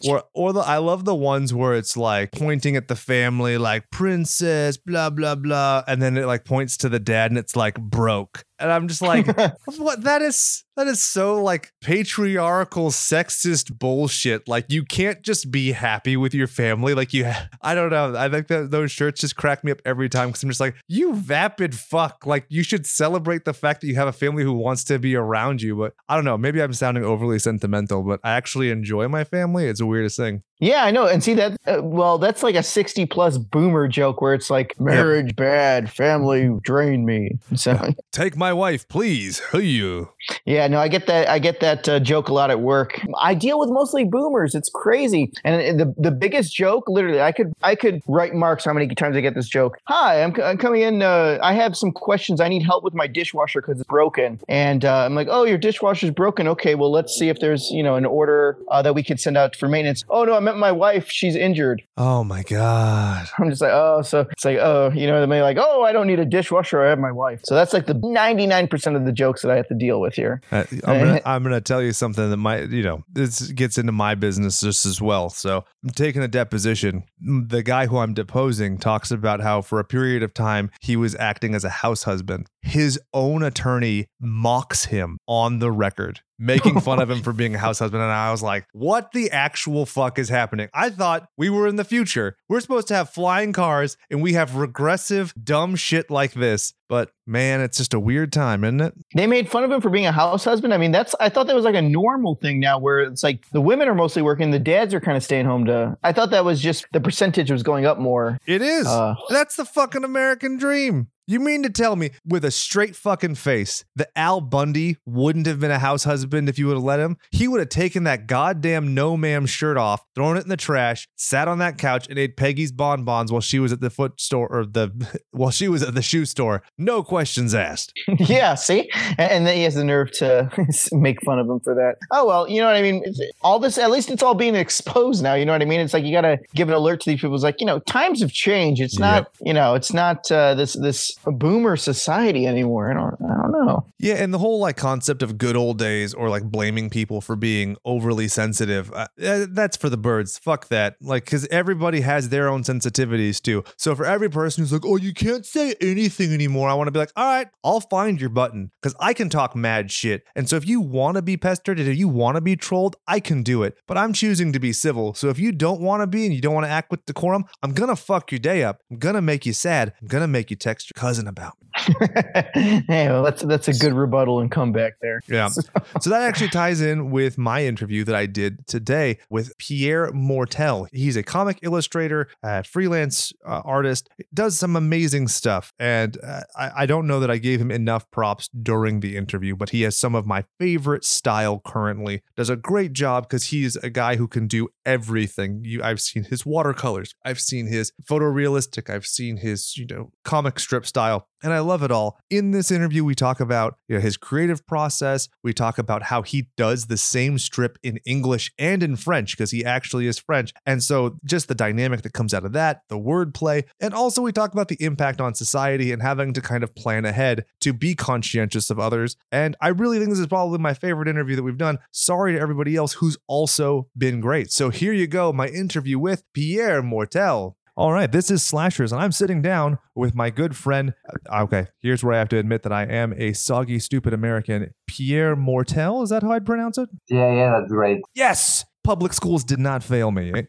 or 0.07 0.23
or 0.33 0.53
the 0.53 0.61
I 0.61 0.77
love 0.77 1.05
the 1.05 1.15
ones 1.15 1.53
where 1.53 1.73
it's 1.73 1.97
like 1.97 2.31
pointing 2.31 2.75
at 2.75 2.87
the 2.87 2.95
family 2.95 3.57
like 3.57 3.89
princess 3.91 4.77
blah 4.77 5.09
blah 5.09 5.35
blah 5.35 5.83
and 5.87 6.01
then 6.01 6.17
it 6.17 6.25
like 6.25 6.45
points 6.45 6.77
to 6.77 6.89
the 6.89 6.99
dad 6.99 7.31
and 7.31 7.37
it's 7.37 7.55
like 7.55 7.79
broke 7.79 8.45
and 8.59 8.71
I'm 8.71 8.87
just 8.87 9.01
like 9.01 9.27
what? 9.77 10.03
That 10.03 10.21
is 10.21 10.63
that 10.75 10.87
is 10.87 11.03
so 11.03 11.41
like 11.41 11.71
patriarchal 11.81 12.89
sexist 12.89 13.77
bullshit. 13.77 14.47
Like 14.47 14.65
you 14.69 14.83
can't 14.83 15.21
just 15.21 15.51
be 15.51 15.71
happy 15.71 16.17
with 16.17 16.33
your 16.33 16.47
family. 16.47 16.93
Like 16.93 17.13
you 17.13 17.31
I 17.61 17.75
don't 17.75 17.89
know. 17.89 18.15
I 18.15 18.29
think 18.29 18.47
that 18.47 18.71
those 18.71 18.91
shirts 18.91 19.21
just 19.21 19.35
crack 19.35 19.63
me 19.63 19.71
up 19.71 19.81
every 19.85 20.09
time 20.09 20.29
because 20.29 20.43
I'm 20.43 20.49
just 20.49 20.59
like 20.59 20.75
you 20.87 21.15
vapid 21.15 21.75
fuck. 21.75 22.25
Like 22.25 22.45
you 22.49 22.63
should 22.63 22.85
celebrate 22.85 23.45
the 23.45 23.53
fact 23.53 23.81
that 23.81 23.87
you 23.87 23.95
have 23.95 24.07
a 24.07 24.13
family 24.13 24.43
who 24.43 24.53
wants 24.53 24.83
to 24.85 24.99
be 24.99 25.15
around 25.15 25.61
you. 25.61 25.75
But 25.75 25.93
I 26.07 26.15
don't 26.15 26.25
know. 26.25 26.37
Maybe 26.37 26.61
I'm 26.61 26.73
sounding 26.73 27.03
overly 27.03 27.39
sentimental 27.39 28.03
but 28.03 28.19
I 28.23 28.31
actually 28.31 28.69
enjoy 28.69 29.07
my 29.07 29.23
family. 29.23 29.65
It's 29.65 29.79
the 29.79 29.85
weirdest 29.85 30.17
thing 30.17 30.43
yeah, 30.63 30.83
I 30.85 30.91
know. 30.91 31.05
And 31.07 31.23
see 31.23 31.33
that? 31.35 31.57
Uh, 31.65 31.81
well, 31.81 32.17
that's 32.17 32.43
like 32.43 32.55
a 32.55 32.63
sixty-plus 32.63 33.37
boomer 33.37 33.87
joke 33.87 34.21
where 34.21 34.33
it's 34.33 34.49
like 34.49 34.79
marriage 34.79 35.35
bad, 35.35 35.91
family 35.91 36.49
drain 36.63 37.05
me. 37.05 37.37
So 37.55 37.93
Take 38.11 38.37
my 38.37 38.53
wife, 38.53 38.87
please. 38.87 39.41
you? 39.53 40.09
yeah, 40.45 40.67
no, 40.67 40.79
I 40.79 40.87
get 40.87 41.07
that. 41.07 41.29
I 41.29 41.39
get 41.39 41.59
that 41.59 41.87
uh, 41.89 41.99
joke 41.99 42.29
a 42.29 42.33
lot 42.33 42.49
at 42.49 42.61
work. 42.61 42.99
I 43.19 43.33
deal 43.33 43.59
with 43.59 43.69
mostly 43.69 44.05
boomers. 44.05 44.55
It's 44.55 44.69
crazy. 44.69 45.31
And 45.43 45.79
the 45.79 45.93
the 45.97 46.11
biggest 46.11 46.55
joke, 46.55 46.85
literally, 46.87 47.21
I 47.21 47.31
could 47.31 47.53
I 47.61 47.75
could 47.75 48.01
write 48.07 48.33
marks 48.33 48.65
how 48.65 48.73
many 48.73 48.87
times 48.95 49.17
I 49.17 49.21
get 49.21 49.35
this 49.35 49.47
joke. 49.47 49.77
Hi, 49.85 50.23
I'm, 50.23 50.33
I'm 50.41 50.57
coming 50.57 50.81
in. 50.81 51.01
Uh, 51.01 51.39
I 51.41 51.53
have 51.53 51.75
some 51.75 51.91
questions. 51.91 52.39
I 52.39 52.47
need 52.47 52.63
help 52.63 52.83
with 52.83 52.93
my 52.93 53.07
dishwasher 53.07 53.61
because 53.61 53.79
it's 53.79 53.87
broken. 53.87 54.39
And 54.47 54.85
uh, 54.85 55.05
I'm 55.05 55.15
like, 55.15 55.27
oh, 55.29 55.43
your 55.43 55.57
dishwasher's 55.57 56.11
broken. 56.11 56.47
Okay, 56.47 56.75
well, 56.75 56.91
let's 56.91 57.13
see 57.13 57.29
if 57.29 57.39
there's 57.39 57.69
you 57.71 57.83
know 57.83 57.95
an 57.95 58.05
order 58.05 58.57
uh, 58.69 58.81
that 58.81 58.95
we 58.95 59.03
could 59.03 59.19
send 59.19 59.37
out 59.37 59.55
for 59.55 59.67
maintenance. 59.67 60.03
Oh 60.09 60.23
no, 60.23 60.35
I 60.35 60.52
my 60.57 60.71
wife. 60.71 61.09
She's 61.09 61.35
injured. 61.35 61.83
Oh 61.97 62.23
my 62.23 62.43
god. 62.43 63.27
I'm 63.39 63.49
just 63.49 63.61
like, 63.61 63.71
oh, 63.73 64.01
so 64.01 64.21
it's 64.31 64.45
like, 64.45 64.57
oh, 64.57 64.91
you 64.93 65.07
know, 65.07 65.25
they're 65.25 65.41
like, 65.43 65.57
oh, 65.59 65.83
I 65.83 65.91
don't 65.91 66.07
need 66.07 66.19
a 66.19 66.25
dishwasher. 66.25 66.81
I 66.81 66.89
have 66.89 66.99
my 66.99 67.11
wife. 67.11 67.41
So 67.43 67.55
that's 67.55 67.73
like 67.73 67.85
the 67.85 67.95
99% 67.95 68.95
of 68.95 69.05
the 69.05 69.11
jokes 69.11 69.41
that 69.41 69.51
I 69.51 69.55
have 69.55 69.67
to 69.67 69.75
deal 69.75 69.99
with 70.01 70.15
here. 70.15 70.41
Uh, 70.51 70.63
I'm 70.85 70.99
gonna 70.99 71.21
I'm 71.25 71.43
gonna 71.43 71.61
tell 71.61 71.81
you 71.81 71.93
something 71.93 72.29
that 72.29 72.37
might 72.37 72.69
you 72.69 72.83
know 72.83 73.03
this 73.11 73.51
gets 73.51 73.77
into 73.77 73.91
my 73.91 74.15
business 74.15 74.61
just 74.61 74.85
as 74.85 75.01
well. 75.01 75.29
So 75.29 75.65
I'm 75.83 75.91
taking 75.91 76.21
a 76.21 76.27
deposition. 76.27 77.03
The 77.19 77.63
guy 77.63 77.87
who 77.87 77.97
I'm 77.97 78.13
deposing 78.13 78.77
talks 78.77 79.11
about 79.11 79.41
how 79.41 79.61
for 79.61 79.79
a 79.79 79.85
period 79.85 80.23
of 80.23 80.33
time 80.33 80.71
he 80.81 80.95
was 80.95 81.15
acting 81.15 81.55
as 81.55 81.63
a 81.63 81.69
house 81.69 82.03
husband. 82.03 82.47
His 82.61 82.99
own 83.13 83.43
attorney 83.43 84.07
mocks 84.19 84.85
him 84.85 85.17
on 85.27 85.59
the 85.59 85.71
record, 85.71 86.21
making 86.39 86.79
fun 86.81 87.01
of 87.01 87.09
him 87.09 87.21
for 87.21 87.33
being 87.33 87.55
a 87.55 87.59
house 87.59 87.79
husband. 87.79 88.03
And 88.03 88.11
I 88.11 88.31
was 88.31 88.41
like, 88.43 88.67
what 88.73 89.11
the 89.11 89.31
actual 89.31 89.85
fuck 89.85 90.19
is 90.19 90.29
happening? 90.29 90.69
I 90.73 90.89
thought 90.89 91.27
we 91.37 91.49
were 91.49 91.67
in 91.67 91.75
the 91.75 91.83
future. 91.83 92.37
We're 92.49 92.59
supposed 92.59 92.87
to 92.89 92.95
have 92.95 93.09
flying 93.09 93.53
cars 93.53 93.97
and 94.09 94.21
we 94.21 94.33
have 94.33 94.55
regressive, 94.55 95.33
dumb 95.41 95.75
shit 95.75 96.09
like 96.09 96.33
this. 96.33 96.73
But 96.89 97.11
man, 97.25 97.61
it's 97.61 97.77
just 97.77 97.93
a 97.93 97.99
weird 97.99 98.31
time, 98.31 98.63
isn't 98.63 98.81
it? 98.81 98.93
They 99.15 99.25
made 99.25 99.49
fun 99.49 99.63
of 99.63 99.71
him 99.71 99.81
for 99.81 99.89
being 99.89 100.05
a 100.05 100.11
house 100.11 100.43
husband. 100.43 100.73
I 100.73 100.77
mean, 100.77 100.91
that's, 100.91 101.15
I 101.19 101.29
thought 101.29 101.47
that 101.47 101.55
was 101.55 101.65
like 101.65 101.75
a 101.75 101.81
normal 101.81 102.35
thing 102.35 102.59
now 102.59 102.77
where 102.77 102.99
it's 102.99 103.23
like 103.23 103.49
the 103.51 103.61
women 103.61 103.87
are 103.87 103.95
mostly 103.95 104.21
working, 104.21 104.51
the 104.51 104.59
dads 104.59 104.93
are 104.93 104.99
kind 104.99 105.17
of 105.17 105.23
staying 105.23 105.45
home 105.45 105.65
to, 105.65 105.97
I 106.03 106.11
thought 106.11 106.29
that 106.31 106.45
was 106.45 106.61
just 106.61 106.85
the 106.91 107.01
percentage 107.01 107.49
was 107.49 107.63
going 107.63 107.85
up 107.85 107.97
more. 107.97 108.37
It 108.45 108.61
is. 108.61 108.85
Uh, 108.85 109.15
That's 109.29 109.55
the 109.55 109.65
fucking 109.65 110.03
American 110.03 110.57
dream. 110.57 111.07
You 111.25 111.39
mean 111.39 111.63
to 111.63 111.69
tell 111.69 111.95
me 111.95 112.11
with 112.25 112.43
a 112.43 112.51
straight 112.51 112.97
fucking 112.97 113.35
face 113.35 113.85
that 113.95 114.11
Al 114.13 114.41
Bundy 114.41 114.97
wouldn't 115.05 115.45
have 115.47 115.57
been 115.57 115.71
a 115.71 115.79
house 115.79 116.03
husband 116.03 116.49
if 116.49 116.59
you 116.59 116.67
would 116.67 116.75
have 116.75 116.83
let 116.83 116.99
him? 116.99 117.17
He 117.31 117.47
would 117.47 117.61
have 117.61 117.69
taken 117.69 118.03
that 118.03 118.27
goddamn 118.27 118.93
no 118.93 119.15
ma'am 119.15 119.45
shirt 119.45 119.77
off, 119.77 120.03
thrown 120.15 120.35
it 120.35 120.43
in 120.43 120.49
the 120.49 120.57
trash, 120.57 121.07
sat 121.15 121.47
on 121.47 121.59
that 121.59 121.77
couch 121.77 122.09
and 122.09 122.19
ate 122.19 122.35
Peggy's 122.35 122.73
bonbons 122.73 123.31
while 123.31 123.39
she 123.39 123.57
was 123.57 123.71
at 123.71 123.79
the 123.79 123.89
foot 123.89 124.19
store 124.19 124.49
or 124.49 124.65
the 124.65 124.91
while 125.31 125.49
she 125.51 125.69
was 125.69 125.81
at 125.81 125.95
the 125.95 126.01
shoe 126.01 126.25
store. 126.25 126.61
No 126.77 127.03
questions 127.03 127.55
asked. 127.55 127.93
yeah, 128.19 128.55
see? 128.55 128.89
And, 129.17 129.31
and 129.31 129.47
then 129.47 129.55
he 129.55 129.63
has 129.63 129.75
the 129.75 129.85
nerve 129.85 130.11
to 130.13 130.51
make 130.91 131.21
fun 131.23 131.39
of 131.39 131.49
him 131.49 131.61
for 131.61 131.73
that. 131.73 131.95
Oh, 132.11 132.27
well, 132.27 132.49
you 132.49 132.59
know 132.59 132.67
what 132.67 132.75
I 132.75 132.81
mean? 132.81 133.01
All 133.41 133.59
this, 133.59 133.77
at 133.77 133.91
least 133.91 134.11
it's 134.11 134.23
all 134.23 134.35
being 134.35 134.55
exposed 134.55 135.23
now. 135.23 135.35
You 135.35 135.45
know 135.45 135.53
what 135.53 135.61
I 135.61 135.65
mean? 135.65 135.79
It's 135.79 135.93
like 135.93 136.03
you 136.03 136.11
got 136.11 136.21
to 136.21 136.37
give 136.53 136.67
an 136.67 136.73
alert 136.73 136.99
to 137.01 137.11
these 137.11 137.21
people. 137.21 137.35
It's 137.35 137.45
like, 137.45 137.61
you 137.61 137.65
know, 137.65 137.79
times 137.79 138.19
have 138.19 138.31
changed. 138.31 138.81
It's 138.81 138.99
not, 138.99 139.29
you 139.41 139.53
know, 139.53 139.75
it's 139.75 139.93
not 139.93 140.29
uh, 140.29 140.53
this, 140.55 140.73
this 140.73 141.12
boomer 141.25 141.75
society 141.75 142.47
anymore. 142.47 142.91
I 142.91 142.93
don't, 142.93 143.31
I 143.31 143.41
don't 143.41 143.51
know. 143.51 143.85
Yeah, 143.99 144.15
and 144.15 144.33
the 144.33 144.39
whole 144.39 144.59
like 144.59 144.77
concept 144.77 145.21
of 145.23 145.37
good 145.37 145.55
old 145.55 145.77
days 145.77 146.13
or 146.13 146.29
like 146.29 146.43
blaming 146.43 146.89
people 146.89 147.21
for 147.21 147.35
being 147.35 147.77
overly 147.85 148.27
sensitive, 148.27 148.91
uh, 148.93 149.07
uh, 149.23 149.45
that's 149.49 149.77
for 149.77 149.89
the 149.89 149.97
birds. 149.97 150.37
Fuck 150.37 150.67
that. 150.69 150.95
Like, 151.01 151.25
because 151.25 151.47
everybody 151.47 152.01
has 152.01 152.29
their 152.29 152.49
own 152.49 152.63
sensitivities 152.63 153.41
too. 153.41 153.63
So 153.77 153.95
for 153.95 154.05
every 154.05 154.29
person 154.29 154.63
who's 154.63 154.73
like, 154.73 154.85
oh, 154.85 154.97
you 154.97 155.13
can't 155.13 155.45
say 155.45 155.75
anything 155.81 156.33
anymore, 156.33 156.69
I 156.69 156.73
want 156.73 156.87
to 156.87 156.91
be 156.91 156.99
like, 156.99 157.11
all 157.15 157.25
right, 157.25 157.47
I'll 157.63 157.79
find 157.79 158.19
your 158.19 158.29
button 158.29 158.71
because 158.81 158.95
I 158.99 159.13
can 159.13 159.29
talk 159.29 159.55
mad 159.55 159.91
shit. 159.91 160.23
And 160.35 160.49
so 160.49 160.55
if 160.55 160.67
you 160.67 160.81
want 160.81 161.15
to 161.15 161.21
be 161.21 161.37
pestered 161.37 161.79
and 161.79 161.87
if 161.87 161.97
you 161.97 162.07
want 162.07 162.35
to 162.35 162.41
be 162.41 162.55
trolled, 162.55 162.95
I 163.07 163.19
can 163.19 163.43
do 163.43 163.63
it. 163.63 163.75
But 163.87 163.97
I'm 163.97 164.13
choosing 164.13 164.53
to 164.53 164.59
be 164.59 164.73
civil. 164.73 165.13
So 165.13 165.29
if 165.29 165.39
you 165.39 165.51
don't 165.51 165.81
want 165.81 166.01
to 166.01 166.07
be 166.07 166.25
and 166.25 166.33
you 166.33 166.41
don't 166.41 166.53
want 166.53 166.65
to 166.65 166.71
act 166.71 166.91
with 166.91 167.05
decorum, 167.05 167.45
I'm 167.61 167.73
going 167.73 167.89
to 167.89 167.95
fuck 167.95 168.31
your 168.31 168.39
day 168.39 168.63
up. 168.63 168.79
I'm 168.91 168.97
going 168.97 169.15
to 169.15 169.21
make 169.21 169.45
you 169.45 169.53
sad. 169.53 169.93
I'm 170.01 170.07
going 170.07 170.21
to 170.21 170.27
make 170.27 170.49
you 170.49 170.55
text 170.55 170.89
your 170.89 171.01
cousin 171.03 171.27
about 171.27 171.57
me. 171.61 171.67
hey, 172.53 173.09
well, 173.09 173.23
that's 173.23 173.41
that's 173.41 173.67
a 173.67 173.73
good 173.73 173.93
rebuttal 173.93 174.39
and 174.39 174.49
comeback 174.49 174.93
there. 175.01 175.19
Yeah. 175.27 175.47
so 176.01 176.09
that 176.09 176.21
actually 176.21 176.49
ties 176.49 176.79
in 176.79 177.11
with 177.11 177.37
my 177.37 177.65
interview 177.65 178.05
that 178.05 178.15
I 178.15 178.25
did 178.25 178.65
today 178.67 179.17
with 179.29 179.57
Pierre 179.57 180.09
Mortel. 180.13 180.87
He's 180.93 181.17
a 181.17 181.23
comic 181.23 181.59
illustrator, 181.61 182.29
uh, 182.41 182.61
freelance 182.61 183.33
uh, 183.45 183.61
artist, 183.65 184.09
does 184.33 184.57
some 184.57 184.77
amazing 184.77 185.27
stuff. 185.27 185.73
And 185.77 186.17
uh, 186.23 186.41
I, 186.55 186.83
I 186.83 186.85
don't 186.85 187.05
know 187.05 187.19
that 187.19 187.29
I 187.29 187.37
gave 187.37 187.59
him 187.59 187.71
enough 187.71 188.09
props 188.11 188.47
during 188.49 189.01
the 189.01 189.17
interview, 189.17 189.57
but 189.57 189.71
he 189.71 189.81
has 189.81 189.97
some 189.97 190.15
of 190.15 190.25
my 190.25 190.45
favorite 190.59 191.03
style 191.03 191.61
currently. 191.65 192.21
Does 192.37 192.49
a 192.49 192.55
great 192.55 192.93
job 192.93 193.23
because 193.23 193.47
he's 193.47 193.75
a 193.77 193.89
guy 193.89 194.15
who 194.15 194.29
can 194.29 194.47
do 194.47 194.69
everything. 194.85 195.63
You, 195.65 195.83
I've 195.83 195.99
seen 195.99 196.23
his 196.23 196.45
watercolors, 196.45 197.13
I've 197.25 197.41
seen 197.41 197.67
his 197.67 197.91
photorealistic, 198.09 198.89
I've 198.89 199.05
seen 199.05 199.37
his 199.37 199.75
you 199.75 199.85
know 199.85 200.11
comic 200.23 200.59
strip 200.59 200.85
style 200.93 201.27
and 201.43 201.51
I 201.51 201.59
love 201.59 201.83
it 201.83 201.91
all. 201.91 202.17
In 202.29 202.51
this 202.51 202.71
interview, 202.71 203.03
we 203.03 203.15
talk 203.15 203.41
about 203.41 203.75
you 203.89 203.95
know, 203.95 204.01
his 204.01 204.15
creative 204.15 204.65
process. 204.65 205.27
We 205.43 205.53
talk 205.53 205.77
about 205.77 206.03
how 206.03 206.21
he 206.21 206.47
does 206.55 206.85
the 206.85 206.97
same 206.97 207.37
strip 207.37 207.77
in 207.83 207.99
English 208.05 208.51
and 208.57 208.81
in 208.81 208.95
French 208.95 209.35
because 209.35 209.51
he 209.51 209.65
actually 209.65 210.07
is 210.07 210.17
French. 210.17 210.53
And 210.65 210.81
so, 210.81 211.17
just 211.25 211.49
the 211.49 211.55
dynamic 211.55 212.01
that 212.03 212.13
comes 212.13 212.33
out 212.33 212.45
of 212.45 212.53
that, 212.53 212.83
the 212.87 212.97
wordplay. 212.97 213.65
And 213.81 213.93
also, 213.93 214.21
we 214.21 214.31
talk 214.31 214.53
about 214.53 214.69
the 214.69 214.77
impact 214.79 215.19
on 215.19 215.35
society 215.35 215.91
and 215.91 216.01
having 216.01 216.31
to 216.33 216.41
kind 216.41 216.63
of 216.63 216.73
plan 216.75 217.03
ahead 217.03 217.43
to 217.59 217.73
be 217.73 217.93
conscientious 217.93 218.69
of 218.69 218.79
others. 218.79 219.17
And 219.31 219.57
I 219.59 219.67
really 219.67 219.97
think 219.97 220.11
this 220.11 220.19
is 220.19 220.27
probably 220.27 220.59
my 220.59 220.73
favorite 220.73 221.09
interview 221.09 221.35
that 221.35 221.43
we've 221.43 221.57
done. 221.57 221.79
Sorry 221.91 222.33
to 222.33 222.39
everybody 222.39 222.77
else 222.77 222.93
who's 222.93 223.17
also 223.27 223.89
been 223.97 224.21
great. 224.21 224.51
So, 224.51 224.69
here 224.69 224.93
you 224.93 225.07
go 225.07 225.33
my 225.33 225.47
interview 225.47 225.99
with 225.99 226.23
Pierre 226.33 226.81
Mortel. 226.81 227.57
All 227.75 227.91
right, 227.91 228.11
this 228.11 228.29
is 228.29 228.43
Slashers, 228.43 228.91
and 228.91 229.01
I'm 229.01 229.11
sitting 229.11 229.41
down 229.41 229.79
with 229.95 230.13
my 230.13 230.29
good 230.29 230.55
friend. 230.55 230.93
uh, 231.31 231.41
Okay, 231.43 231.65
here's 231.81 232.03
where 232.03 232.13
I 232.13 232.19
have 232.19 232.29
to 232.29 232.37
admit 232.37 232.61
that 232.63 232.71
I 232.71 232.83
am 232.83 233.13
a 233.17 233.33
soggy, 233.33 233.79
stupid 233.79 234.13
American. 234.13 234.69
Pierre 234.85 235.35
Mortel, 235.35 236.03
is 236.03 236.09
that 236.11 236.21
how 236.21 236.31
I'd 236.33 236.45
pronounce 236.45 236.77
it? 236.77 236.87
Yeah, 237.09 237.33
yeah, 237.33 237.57
that's 237.59 237.71
great. 237.71 238.01
Yes! 238.13 238.63
Public 238.83 239.13
schools 239.13 239.45
did 239.45 239.59
not 239.59 239.81
fail 239.81 240.11
me. 240.11 240.33
eh? 240.35 240.41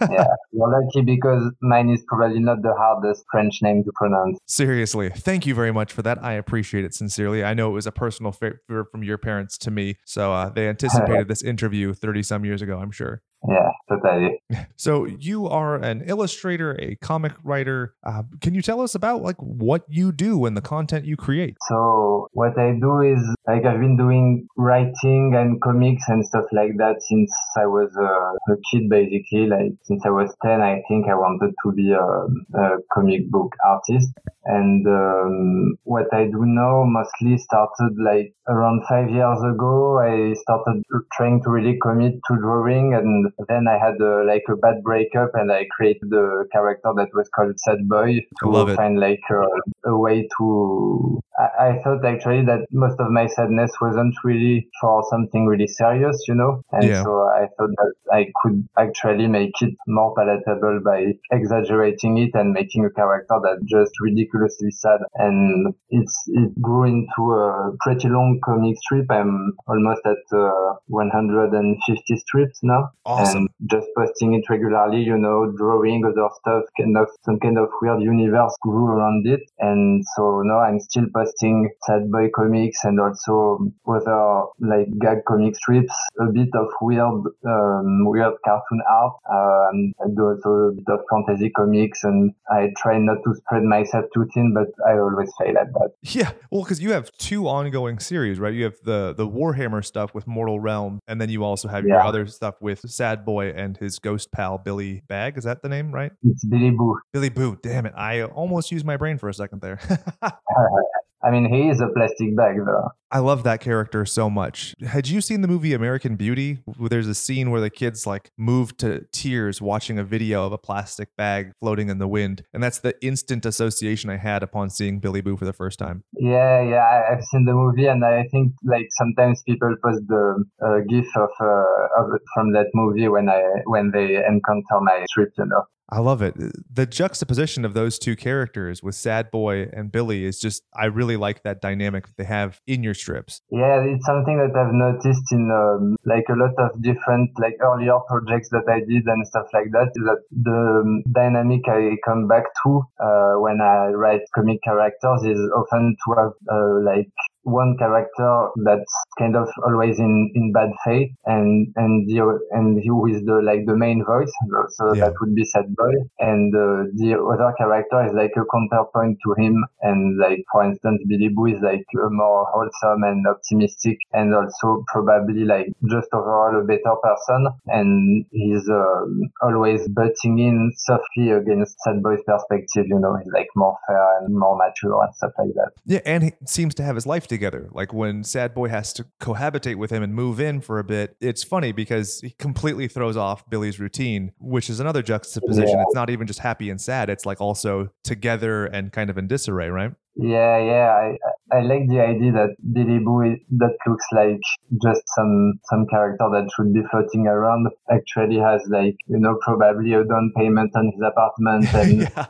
Yeah, 0.10 0.24
you're 0.52 0.82
lucky 0.84 1.02
because 1.04 1.52
mine 1.60 1.90
is 1.90 2.02
probably 2.08 2.40
not 2.40 2.62
the 2.62 2.72
hardest 2.76 3.24
French 3.30 3.58
name 3.60 3.84
to 3.84 3.92
pronounce. 3.94 4.38
Seriously, 4.46 5.10
thank 5.10 5.44
you 5.46 5.54
very 5.54 5.70
much 5.70 5.92
for 5.92 6.00
that. 6.02 6.24
I 6.24 6.32
appreciate 6.32 6.84
it 6.86 6.94
sincerely. 6.94 7.44
I 7.44 7.52
know 7.54 7.68
it 7.68 7.74
was 7.74 7.86
a 7.86 7.92
personal 7.92 8.32
favor 8.32 8.86
from 8.90 9.04
your 9.04 9.18
parents 9.18 9.58
to 9.58 9.70
me, 9.70 9.96
so 10.06 10.32
uh, 10.32 10.48
they 10.48 10.66
anticipated 10.74 11.28
this 11.28 11.42
interview 11.42 11.92
30 11.92 12.22
some 12.22 12.44
years 12.46 12.62
ago, 12.62 12.78
I'm 12.78 12.90
sure. 12.90 13.20
Yeah, 13.46 13.70
totally. 13.88 14.42
So 14.76 15.06
you 15.06 15.46
are 15.48 15.76
an 15.76 16.02
illustrator, 16.06 16.76
a 16.80 16.94
comic 16.96 17.32
writer. 17.42 17.94
Uh, 18.04 18.22
can 18.40 18.54
you 18.54 18.62
tell 18.62 18.80
us 18.80 18.94
about 18.94 19.22
like 19.22 19.36
what 19.38 19.84
you 19.88 20.12
do 20.12 20.46
and 20.46 20.56
the 20.56 20.60
content 20.60 21.04
you 21.04 21.16
create? 21.16 21.56
So 21.68 22.28
what 22.32 22.58
I 22.58 22.78
do 22.80 23.00
is 23.00 23.18
like 23.46 23.64
I've 23.64 23.80
been 23.80 23.96
doing 23.96 24.46
writing 24.56 25.34
and 25.36 25.60
comics 25.60 26.04
and 26.08 26.24
stuff 26.24 26.44
like 26.52 26.76
that 26.78 26.96
since 27.00 27.32
I 27.56 27.66
was 27.66 27.90
a, 27.98 28.52
a 28.52 28.56
kid, 28.70 28.88
basically. 28.88 29.46
Like 29.46 29.72
since 29.82 30.02
I 30.06 30.10
was 30.10 30.34
10, 30.44 30.60
I 30.60 30.82
think 30.88 31.08
I 31.08 31.14
wanted 31.14 31.52
to 31.64 31.72
be 31.72 31.92
a, 31.92 32.58
a 32.58 32.78
comic 32.92 33.30
book 33.30 33.52
artist. 33.66 34.10
And 34.44 34.86
um, 34.86 35.76
what 35.84 36.12
I 36.12 36.24
do 36.24 36.44
now 36.46 36.84
mostly 36.86 37.36
started 37.36 37.96
like 38.02 38.32
around 38.48 38.82
five 38.88 39.10
years 39.10 39.38
ago. 39.42 39.98
I 39.98 40.34
started 40.40 40.82
trying 41.12 41.42
to 41.42 41.50
really 41.50 41.78
commit 41.82 42.14
to 42.28 42.36
drawing, 42.36 42.94
and 42.94 43.27
then 43.48 43.66
I 43.68 43.78
had 43.78 44.00
uh, 44.00 44.24
like 44.24 44.44
a 44.48 44.56
bad 44.56 44.82
breakup, 44.82 45.30
and 45.34 45.50
I 45.50 45.66
created 45.76 46.12
a 46.12 46.44
character 46.52 46.92
that 46.96 47.08
was 47.14 47.28
called 47.34 47.58
Sad 47.60 47.88
Boy 47.88 48.20
to 48.42 48.48
Love 48.48 48.70
it. 48.70 48.76
find 48.76 48.98
like 48.98 49.20
a, 49.30 49.90
a 49.90 49.96
way 49.96 50.28
to. 50.38 51.20
I, 51.38 51.68
I 51.68 51.82
thought 51.82 52.04
actually 52.04 52.44
that 52.46 52.66
most 52.72 52.98
of 52.98 53.10
my 53.10 53.26
sadness 53.26 53.70
wasn't 53.80 54.14
really 54.24 54.68
for 54.80 55.02
something 55.10 55.46
really 55.46 55.66
serious, 55.68 56.24
you 56.26 56.34
know, 56.34 56.62
and 56.72 56.84
Yeah. 56.84 57.02
so 57.04 57.10
I 57.28 57.46
thought 57.56 57.70
that 57.76 57.92
I 58.12 58.26
could 58.42 58.66
actually 58.78 59.28
make 59.28 59.52
it 59.60 59.74
more 59.86 60.14
palatable 60.16 60.80
by 60.84 61.12
exaggerating 61.30 62.18
it 62.18 62.30
and 62.34 62.52
making 62.52 62.84
a 62.84 62.90
character 62.90 63.36
that 63.42 63.58
just 63.66 63.92
ridiculously 64.00 64.70
sad. 64.70 65.00
And 65.14 65.74
it's 65.90 66.16
it 66.28 66.60
grew 66.60 66.84
into 66.84 67.22
a 67.32 67.72
pretty 67.80 68.08
long 68.08 68.40
comic 68.44 68.76
strip. 68.78 69.06
I'm 69.10 69.52
almost 69.66 70.02
at 70.06 70.24
uh, 70.36 70.74
150 70.88 72.16
strips 72.16 72.58
now, 72.62 72.90
Awesome. 73.04 73.36
and 73.36 73.48
just 73.70 73.86
posting 73.96 74.34
it 74.34 74.44
regularly. 74.50 75.02
You 75.02 75.18
know, 75.18 75.52
drawing 75.56 76.04
other 76.04 76.28
stuff, 76.40 76.64
kind 76.80 76.96
of 76.96 77.08
some 77.24 77.38
kind 77.38 77.58
of 77.58 77.68
weird 77.80 78.02
universe 78.02 78.54
grew 78.62 78.86
around 78.86 79.26
it. 79.26 79.40
And 79.58 80.04
so 80.16 80.42
now 80.42 80.60
I'm 80.60 80.80
still 80.80 81.04
posting 81.14 81.27
sad 81.38 82.10
boy 82.10 82.28
comics 82.34 82.84
and 82.84 83.00
also 83.00 83.58
other 83.86 84.44
like 84.60 84.86
gag 85.00 85.24
comic 85.26 85.56
strips, 85.56 85.94
a 86.20 86.32
bit 86.32 86.48
of 86.54 86.68
weird, 86.80 87.02
um, 87.46 88.04
weird 88.06 88.34
cartoon 88.44 88.80
art. 88.90 89.14
Um, 89.30 89.92
I 90.00 90.08
do 90.14 90.28
also 90.28 90.50
a 90.50 90.72
bit 90.72 90.88
of 90.88 91.00
fantasy 91.10 91.50
comics 91.50 92.04
and 92.04 92.32
I 92.50 92.68
try 92.76 92.98
not 92.98 93.18
to 93.24 93.34
spread 93.34 93.62
myself 93.62 94.06
too 94.14 94.26
thin, 94.34 94.54
but 94.54 94.68
I 94.86 94.98
always 94.98 95.32
fail 95.38 95.56
at 95.58 95.72
that. 95.72 95.90
Yeah, 96.18 96.32
well, 96.50 96.62
because 96.62 96.80
you 96.80 96.92
have 96.92 97.12
two 97.18 97.46
ongoing 97.46 97.98
series, 97.98 98.40
right? 98.40 98.52
You 98.52 98.64
have 98.64 98.76
the 98.82 99.14
the 99.16 99.28
Warhammer 99.28 99.84
stuff 99.84 100.14
with 100.14 100.26
Mortal 100.26 100.58
Realm, 100.58 101.00
and 101.06 101.20
then 101.20 101.28
you 101.28 101.44
also 101.44 101.68
have 101.68 101.84
your 101.84 102.00
other 102.00 102.26
stuff 102.26 102.56
with 102.60 102.80
Sad 102.90 103.24
Boy 103.24 103.50
and 103.50 103.76
his 103.76 103.98
ghost 103.98 104.32
pal 104.32 104.58
Billy 104.58 105.02
Bag. 105.06 105.36
Is 105.36 105.44
that 105.44 105.62
the 105.62 105.68
name, 105.68 105.92
right? 105.92 106.10
It's 106.22 106.44
Billy 106.44 106.70
Boo. 106.70 106.98
Billy 107.12 107.28
Boo. 107.28 107.58
Damn 107.62 107.86
it! 107.86 107.92
I 107.96 108.22
almost 108.22 108.72
used 108.72 108.86
my 108.86 108.96
brain 108.96 109.18
for 109.18 109.28
a 109.28 109.34
second 109.34 109.60
there. 109.60 109.78
I 111.22 111.30
mean, 111.30 111.52
he 111.52 111.68
is 111.68 111.80
a 111.80 111.88
plastic 111.88 112.36
bag 112.36 112.56
though. 112.64 112.90
I 113.10 113.20
love 113.20 113.42
that 113.44 113.60
character 113.60 114.04
so 114.04 114.28
much. 114.28 114.74
Had 114.86 115.08
you 115.08 115.20
seen 115.20 115.40
the 115.40 115.48
movie 115.48 115.72
American 115.72 116.16
Beauty? 116.16 116.58
There's 116.78 117.08
a 117.08 117.14
scene 117.14 117.50
where 117.50 117.60
the 117.60 117.70
kids 117.70 118.06
like 118.06 118.30
move 118.36 118.76
to 118.78 119.06
tears 119.12 119.62
watching 119.62 119.98
a 119.98 120.04
video 120.04 120.44
of 120.44 120.52
a 120.52 120.58
plastic 120.58 121.16
bag 121.16 121.52
floating 121.58 121.88
in 121.88 121.98
the 121.98 122.06
wind, 122.06 122.44
and 122.52 122.62
that's 122.62 122.78
the 122.78 122.94
instant 123.04 123.46
association 123.46 124.10
I 124.10 124.16
had 124.16 124.42
upon 124.42 124.70
seeing 124.70 125.00
Billy 125.00 125.22
Boo 125.22 125.36
for 125.36 125.46
the 125.46 125.52
first 125.52 125.78
time. 125.78 126.04
Yeah, 126.12 126.62
yeah, 126.62 127.04
I've 127.10 127.24
seen 127.24 127.46
the 127.46 127.54
movie, 127.54 127.86
and 127.86 128.04
I 128.04 128.24
think 128.30 128.52
like 128.62 128.86
sometimes 128.90 129.42
people 129.42 129.74
post 129.82 130.02
the 130.06 130.44
uh, 130.62 130.80
gif 130.88 131.06
of 131.16 131.30
uh, 131.40 132.00
of 132.02 132.20
from 132.34 132.52
that 132.52 132.66
movie 132.74 133.08
when 133.08 133.28
I 133.28 133.42
when 133.64 133.90
they 133.90 134.16
encounter 134.16 134.80
my 134.80 135.04
strip, 135.08 135.32
you 135.38 135.46
know. 135.46 135.64
I 135.90 136.00
love 136.00 136.20
it. 136.20 136.34
The 136.70 136.84
juxtaposition 136.86 137.64
of 137.64 137.72
those 137.72 137.98
two 137.98 138.14
characters 138.14 138.82
with 138.82 138.94
Sad 138.94 139.30
Boy 139.30 139.70
and 139.72 139.90
Billy 139.90 140.24
is 140.24 140.38
just, 140.38 140.62
I 140.74 140.86
really 140.86 141.16
like 141.16 141.42
that 141.44 141.62
dynamic 141.62 142.06
that 142.06 142.16
they 142.18 142.24
have 142.24 142.60
in 142.66 142.82
your 142.82 142.94
strips. 142.94 143.40
Yeah, 143.50 143.82
it's 143.82 144.04
something 144.04 144.36
that 144.36 144.54
I've 144.54 144.74
noticed 144.74 145.32
in 145.32 145.50
um, 145.50 145.96
like 146.04 146.24
a 146.28 146.34
lot 146.34 146.52
of 146.58 146.82
different 146.82 147.30
like 147.40 147.56
earlier 147.60 147.98
projects 148.06 148.50
that 148.50 148.68
I 148.68 148.80
did 148.80 149.06
and 149.06 149.26
stuff 149.26 149.46
like 149.54 149.70
that. 149.72 149.88
Is 149.96 150.04
that 150.04 150.22
the 150.30 150.82
um, 150.84 151.02
dynamic 151.10 151.62
I 151.66 151.96
come 152.04 152.28
back 152.28 152.44
to 152.64 152.82
uh, 153.00 153.34
when 153.40 153.60
I 153.62 153.88
write 153.88 154.22
comic 154.34 154.62
characters 154.62 155.24
is 155.24 155.40
often 155.56 155.96
to 156.04 156.14
have 156.20 156.32
uh, 156.52 156.80
like 156.84 157.08
one 157.48 157.76
character 157.78 158.48
that's 158.64 158.92
kind 159.18 159.36
of 159.36 159.48
always 159.66 159.98
in, 159.98 160.30
in 160.34 160.52
bad 160.52 160.70
faith 160.84 161.10
and 161.24 161.72
and 161.76 162.08
the 162.08 162.18
and 162.52 162.80
he 162.80 162.88
who 162.88 163.06
is 163.06 163.22
the 163.24 163.40
like 163.42 163.64
the 163.66 163.76
main 163.76 164.04
voice 164.04 164.32
so 164.76 164.94
Yeah. 164.94 165.06
that 165.06 165.14
would 165.20 165.34
be 165.34 165.44
sad 165.44 165.74
boy 165.76 165.92
and 166.18 166.54
uh, 166.54 166.84
the 167.00 167.10
other 167.32 167.52
character 167.58 168.04
is 168.06 168.12
like 168.12 168.32
a 168.36 168.44
counterpoint 168.54 169.18
to 169.24 169.34
him 169.42 169.54
and 169.82 170.18
like 170.18 170.42
for 170.52 170.64
instance 170.64 171.02
billy 171.08 171.28
boo 171.28 171.46
is 171.46 171.60
like 171.60 171.84
a 172.06 172.10
more 172.10 172.46
wholesome 172.52 173.02
and 173.04 173.26
optimistic 173.26 173.98
and 174.12 174.34
also 174.34 174.84
probably 174.92 175.44
like 175.44 175.66
just 175.88 176.08
overall 176.12 176.60
a 176.60 176.64
better 176.64 176.94
person 177.02 177.48
and 177.66 178.24
he's 178.30 178.68
um, 178.68 179.22
always 179.42 179.88
butting 179.88 180.38
in 180.38 180.72
softly 180.76 181.30
against 181.30 181.76
sad 181.84 182.02
boy's 182.02 182.22
perspective 182.26 182.84
you 182.86 182.98
know 182.98 183.16
he's 183.16 183.32
like 183.32 183.48
more 183.56 183.76
fair 183.86 184.18
and 184.18 184.34
more 184.34 184.56
mature 184.56 185.02
and 185.04 185.14
stuff 185.14 185.32
like 185.38 185.54
that 185.54 185.70
Yeah, 185.86 186.00
and 186.04 186.24
he 186.24 186.32
seems 186.46 186.74
to 186.76 186.82
have 186.82 186.94
his 186.94 187.06
life 187.06 187.26
together. 187.26 187.37
Like 187.72 187.92
when 187.92 188.24
Sad 188.24 188.54
Boy 188.54 188.68
has 188.68 188.92
to 188.94 189.06
cohabitate 189.20 189.76
with 189.76 189.90
him 189.90 190.02
and 190.02 190.14
move 190.14 190.40
in 190.40 190.60
for 190.60 190.78
a 190.78 190.84
bit, 190.84 191.16
it's 191.20 191.42
funny 191.42 191.72
because 191.72 192.20
he 192.20 192.30
completely 192.30 192.88
throws 192.88 193.16
off 193.16 193.48
Billy's 193.48 193.80
routine, 193.80 194.32
which 194.38 194.68
is 194.70 194.80
another 194.80 195.02
juxtaposition. 195.02 195.78
Yeah. 195.78 195.84
It's 195.86 195.94
not 195.94 196.10
even 196.10 196.26
just 196.26 196.40
happy 196.40 196.70
and 196.70 196.80
sad, 196.80 197.10
it's 197.10 197.26
like 197.26 197.40
also 197.40 197.90
together 198.04 198.66
and 198.66 198.92
kind 198.92 199.10
of 199.10 199.18
in 199.18 199.26
disarray, 199.26 199.68
right? 199.68 199.92
Yeah, 200.16 200.58
yeah. 200.58 200.90
I, 200.90 201.16
I 201.50 201.60
like 201.60 201.88
the 201.88 202.00
idea 202.00 202.32
that 202.32 202.56
Billy 202.72 202.98
Boo 202.98 203.36
that 203.58 203.76
looks 203.86 204.04
like 204.12 204.40
just 204.82 205.02
some 205.16 205.54
some 205.64 205.86
character 205.86 206.28
that 206.32 206.48
should 206.54 206.74
be 206.74 206.82
floating 206.90 207.26
around 207.26 207.68
actually 207.90 208.38
has 208.38 208.62
like 208.68 208.96
you 209.06 209.18
know 209.18 209.38
probably 209.42 209.94
a 209.94 210.04
down 210.04 210.32
payment 210.36 210.72
on 210.76 210.92
his 210.92 211.00
apartment 211.00 211.72
and 211.74 212.00
yeah. 212.02 212.26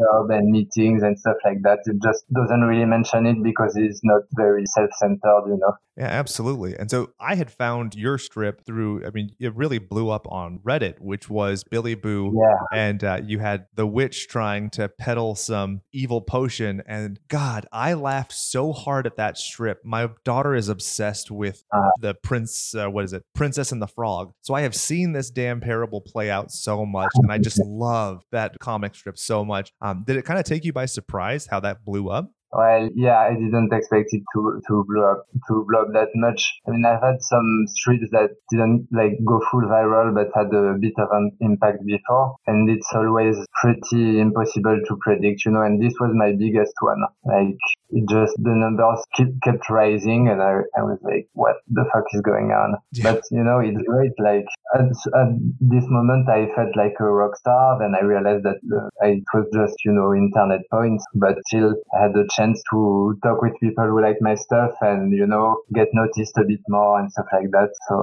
job 0.00 0.30
and 0.30 0.50
meetings 0.50 1.02
and 1.02 1.18
stuff 1.18 1.36
like 1.44 1.62
that. 1.62 1.80
It 1.84 1.96
just 2.02 2.24
doesn't 2.32 2.62
really 2.62 2.86
mention 2.86 3.26
it 3.26 3.42
because 3.42 3.76
he's 3.76 4.00
not 4.02 4.22
very 4.36 4.64
self-centered, 4.66 5.44
you 5.46 5.58
know. 5.60 5.74
Yeah, 6.00 6.06
absolutely. 6.06 6.74
And 6.78 6.90
so 6.90 7.10
I 7.20 7.34
had 7.34 7.50
found 7.50 7.94
your 7.94 8.16
strip 8.16 8.64
through. 8.64 9.04
I 9.06 9.10
mean, 9.10 9.32
it 9.38 9.54
really 9.54 9.76
blew 9.76 10.08
up 10.08 10.26
on 10.30 10.58
Reddit, 10.60 10.98
which 10.98 11.28
was 11.28 11.62
Billy 11.62 11.94
Boo, 11.94 12.32
yeah. 12.34 12.56
and 12.72 13.04
uh, 13.04 13.20
you 13.22 13.38
had 13.38 13.66
the 13.74 13.86
witch 13.86 14.26
trying 14.26 14.70
to 14.70 14.88
peddle 14.88 15.34
some 15.34 15.82
evil 15.92 16.22
potion. 16.22 16.82
And 16.86 17.20
God, 17.28 17.66
I 17.70 17.92
laughed 17.92 18.32
so 18.32 18.72
hard 18.72 19.06
at 19.06 19.16
that 19.16 19.36
strip. 19.36 19.84
My 19.84 20.08
daughter 20.24 20.54
is 20.54 20.70
obsessed 20.70 21.30
with 21.30 21.62
uh, 21.70 21.90
the 22.00 22.14
prince. 22.14 22.74
Uh, 22.74 22.88
what 22.88 23.04
is 23.04 23.12
it, 23.12 23.22
Princess 23.34 23.70
and 23.70 23.82
the 23.82 23.86
Frog? 23.86 24.32
So 24.40 24.54
I 24.54 24.62
have 24.62 24.74
seen 24.74 25.12
this 25.12 25.30
damn 25.30 25.60
parable 25.60 26.00
play 26.00 26.30
out 26.30 26.50
so 26.50 26.86
much, 26.86 27.10
and 27.16 27.30
I 27.30 27.36
just 27.50 27.60
love 27.62 28.24
that 28.32 28.58
comic 28.58 28.94
strip 28.94 29.18
so 29.18 29.44
much. 29.44 29.70
Um, 29.82 30.04
did 30.06 30.16
it 30.16 30.24
kind 30.24 30.40
of 30.40 30.46
take 30.46 30.64
you 30.64 30.72
by 30.72 30.86
surprise 30.86 31.46
how 31.46 31.60
that 31.60 31.84
blew 31.84 32.08
up? 32.08 32.32
Well, 32.52 32.88
yeah, 32.94 33.18
I 33.18 33.34
didn't 33.34 33.72
expect 33.72 34.08
it 34.12 34.22
to 34.34 34.60
to 34.68 34.84
blow 34.88 35.10
up 35.12 35.26
to 35.48 35.64
blow 35.68 35.82
up 35.82 35.92
that 35.92 36.08
much. 36.14 36.42
I 36.66 36.70
mean, 36.72 36.84
I've 36.84 37.00
had 37.02 37.22
some 37.22 37.64
strips 37.68 38.10
that 38.10 38.30
didn't 38.50 38.88
like 38.90 39.18
go 39.24 39.40
full 39.50 39.62
viral, 39.62 40.14
but 40.14 40.30
had 40.34 40.52
a 40.52 40.74
bit 40.80 40.94
of 40.98 41.08
an 41.12 41.30
impact 41.40 41.84
before, 41.86 42.34
and 42.46 42.68
it's 42.68 42.90
always 42.94 43.36
pretty 43.62 44.18
impossible 44.20 44.80
to 44.88 44.96
predict, 45.00 45.44
you 45.44 45.52
know. 45.52 45.62
And 45.62 45.80
this 45.80 45.94
was 46.00 46.10
my 46.14 46.32
biggest 46.32 46.74
one. 46.80 47.02
Like, 47.24 47.56
it 47.90 48.08
just 48.08 48.34
the 48.38 48.54
numbers 48.54 49.04
keep, 49.14 49.28
kept 49.42 49.70
rising, 49.70 50.28
and 50.28 50.42
I 50.42 50.62
I 50.76 50.82
was 50.82 50.98
like, 51.02 51.28
what 51.34 51.56
the 51.68 51.84
fuck 51.92 52.04
is 52.12 52.20
going 52.22 52.50
on? 52.50 52.76
Yeah. 52.92 53.12
But 53.12 53.22
you 53.30 53.44
know, 53.44 53.60
it's 53.60 53.82
great. 53.86 54.12
Like 54.18 54.46
at, 54.74 54.90
at 55.14 55.30
this 55.60 55.84
moment, 55.86 56.28
I 56.28 56.48
felt 56.54 56.76
like 56.76 56.94
a 57.00 57.04
rock 57.04 57.36
star. 57.36 57.78
Then 57.78 57.94
I 57.94 58.04
realized 58.04 58.44
that 58.44 58.58
uh, 58.74 58.88
it 59.06 59.22
was 59.34 59.46
just 59.54 59.76
you 59.84 59.92
know 59.92 60.14
internet 60.14 60.62
points, 60.70 61.04
but 61.14 61.36
still 61.46 61.74
I 61.94 62.02
had 62.02 62.16
a 62.16 62.26
chance 62.30 62.39
to 62.70 63.18
talk 63.22 63.42
with 63.42 63.52
people 63.60 63.84
who 63.84 64.00
like 64.00 64.16
my 64.20 64.34
stuff 64.34 64.72
and 64.80 65.12
you 65.12 65.26
know 65.26 65.62
get 65.74 65.88
noticed 65.92 66.36
a 66.38 66.44
bit 66.44 66.60
more 66.68 66.98
and 66.98 67.10
stuff 67.12 67.26
like 67.32 67.50
that. 67.52 67.70
So 67.88 67.94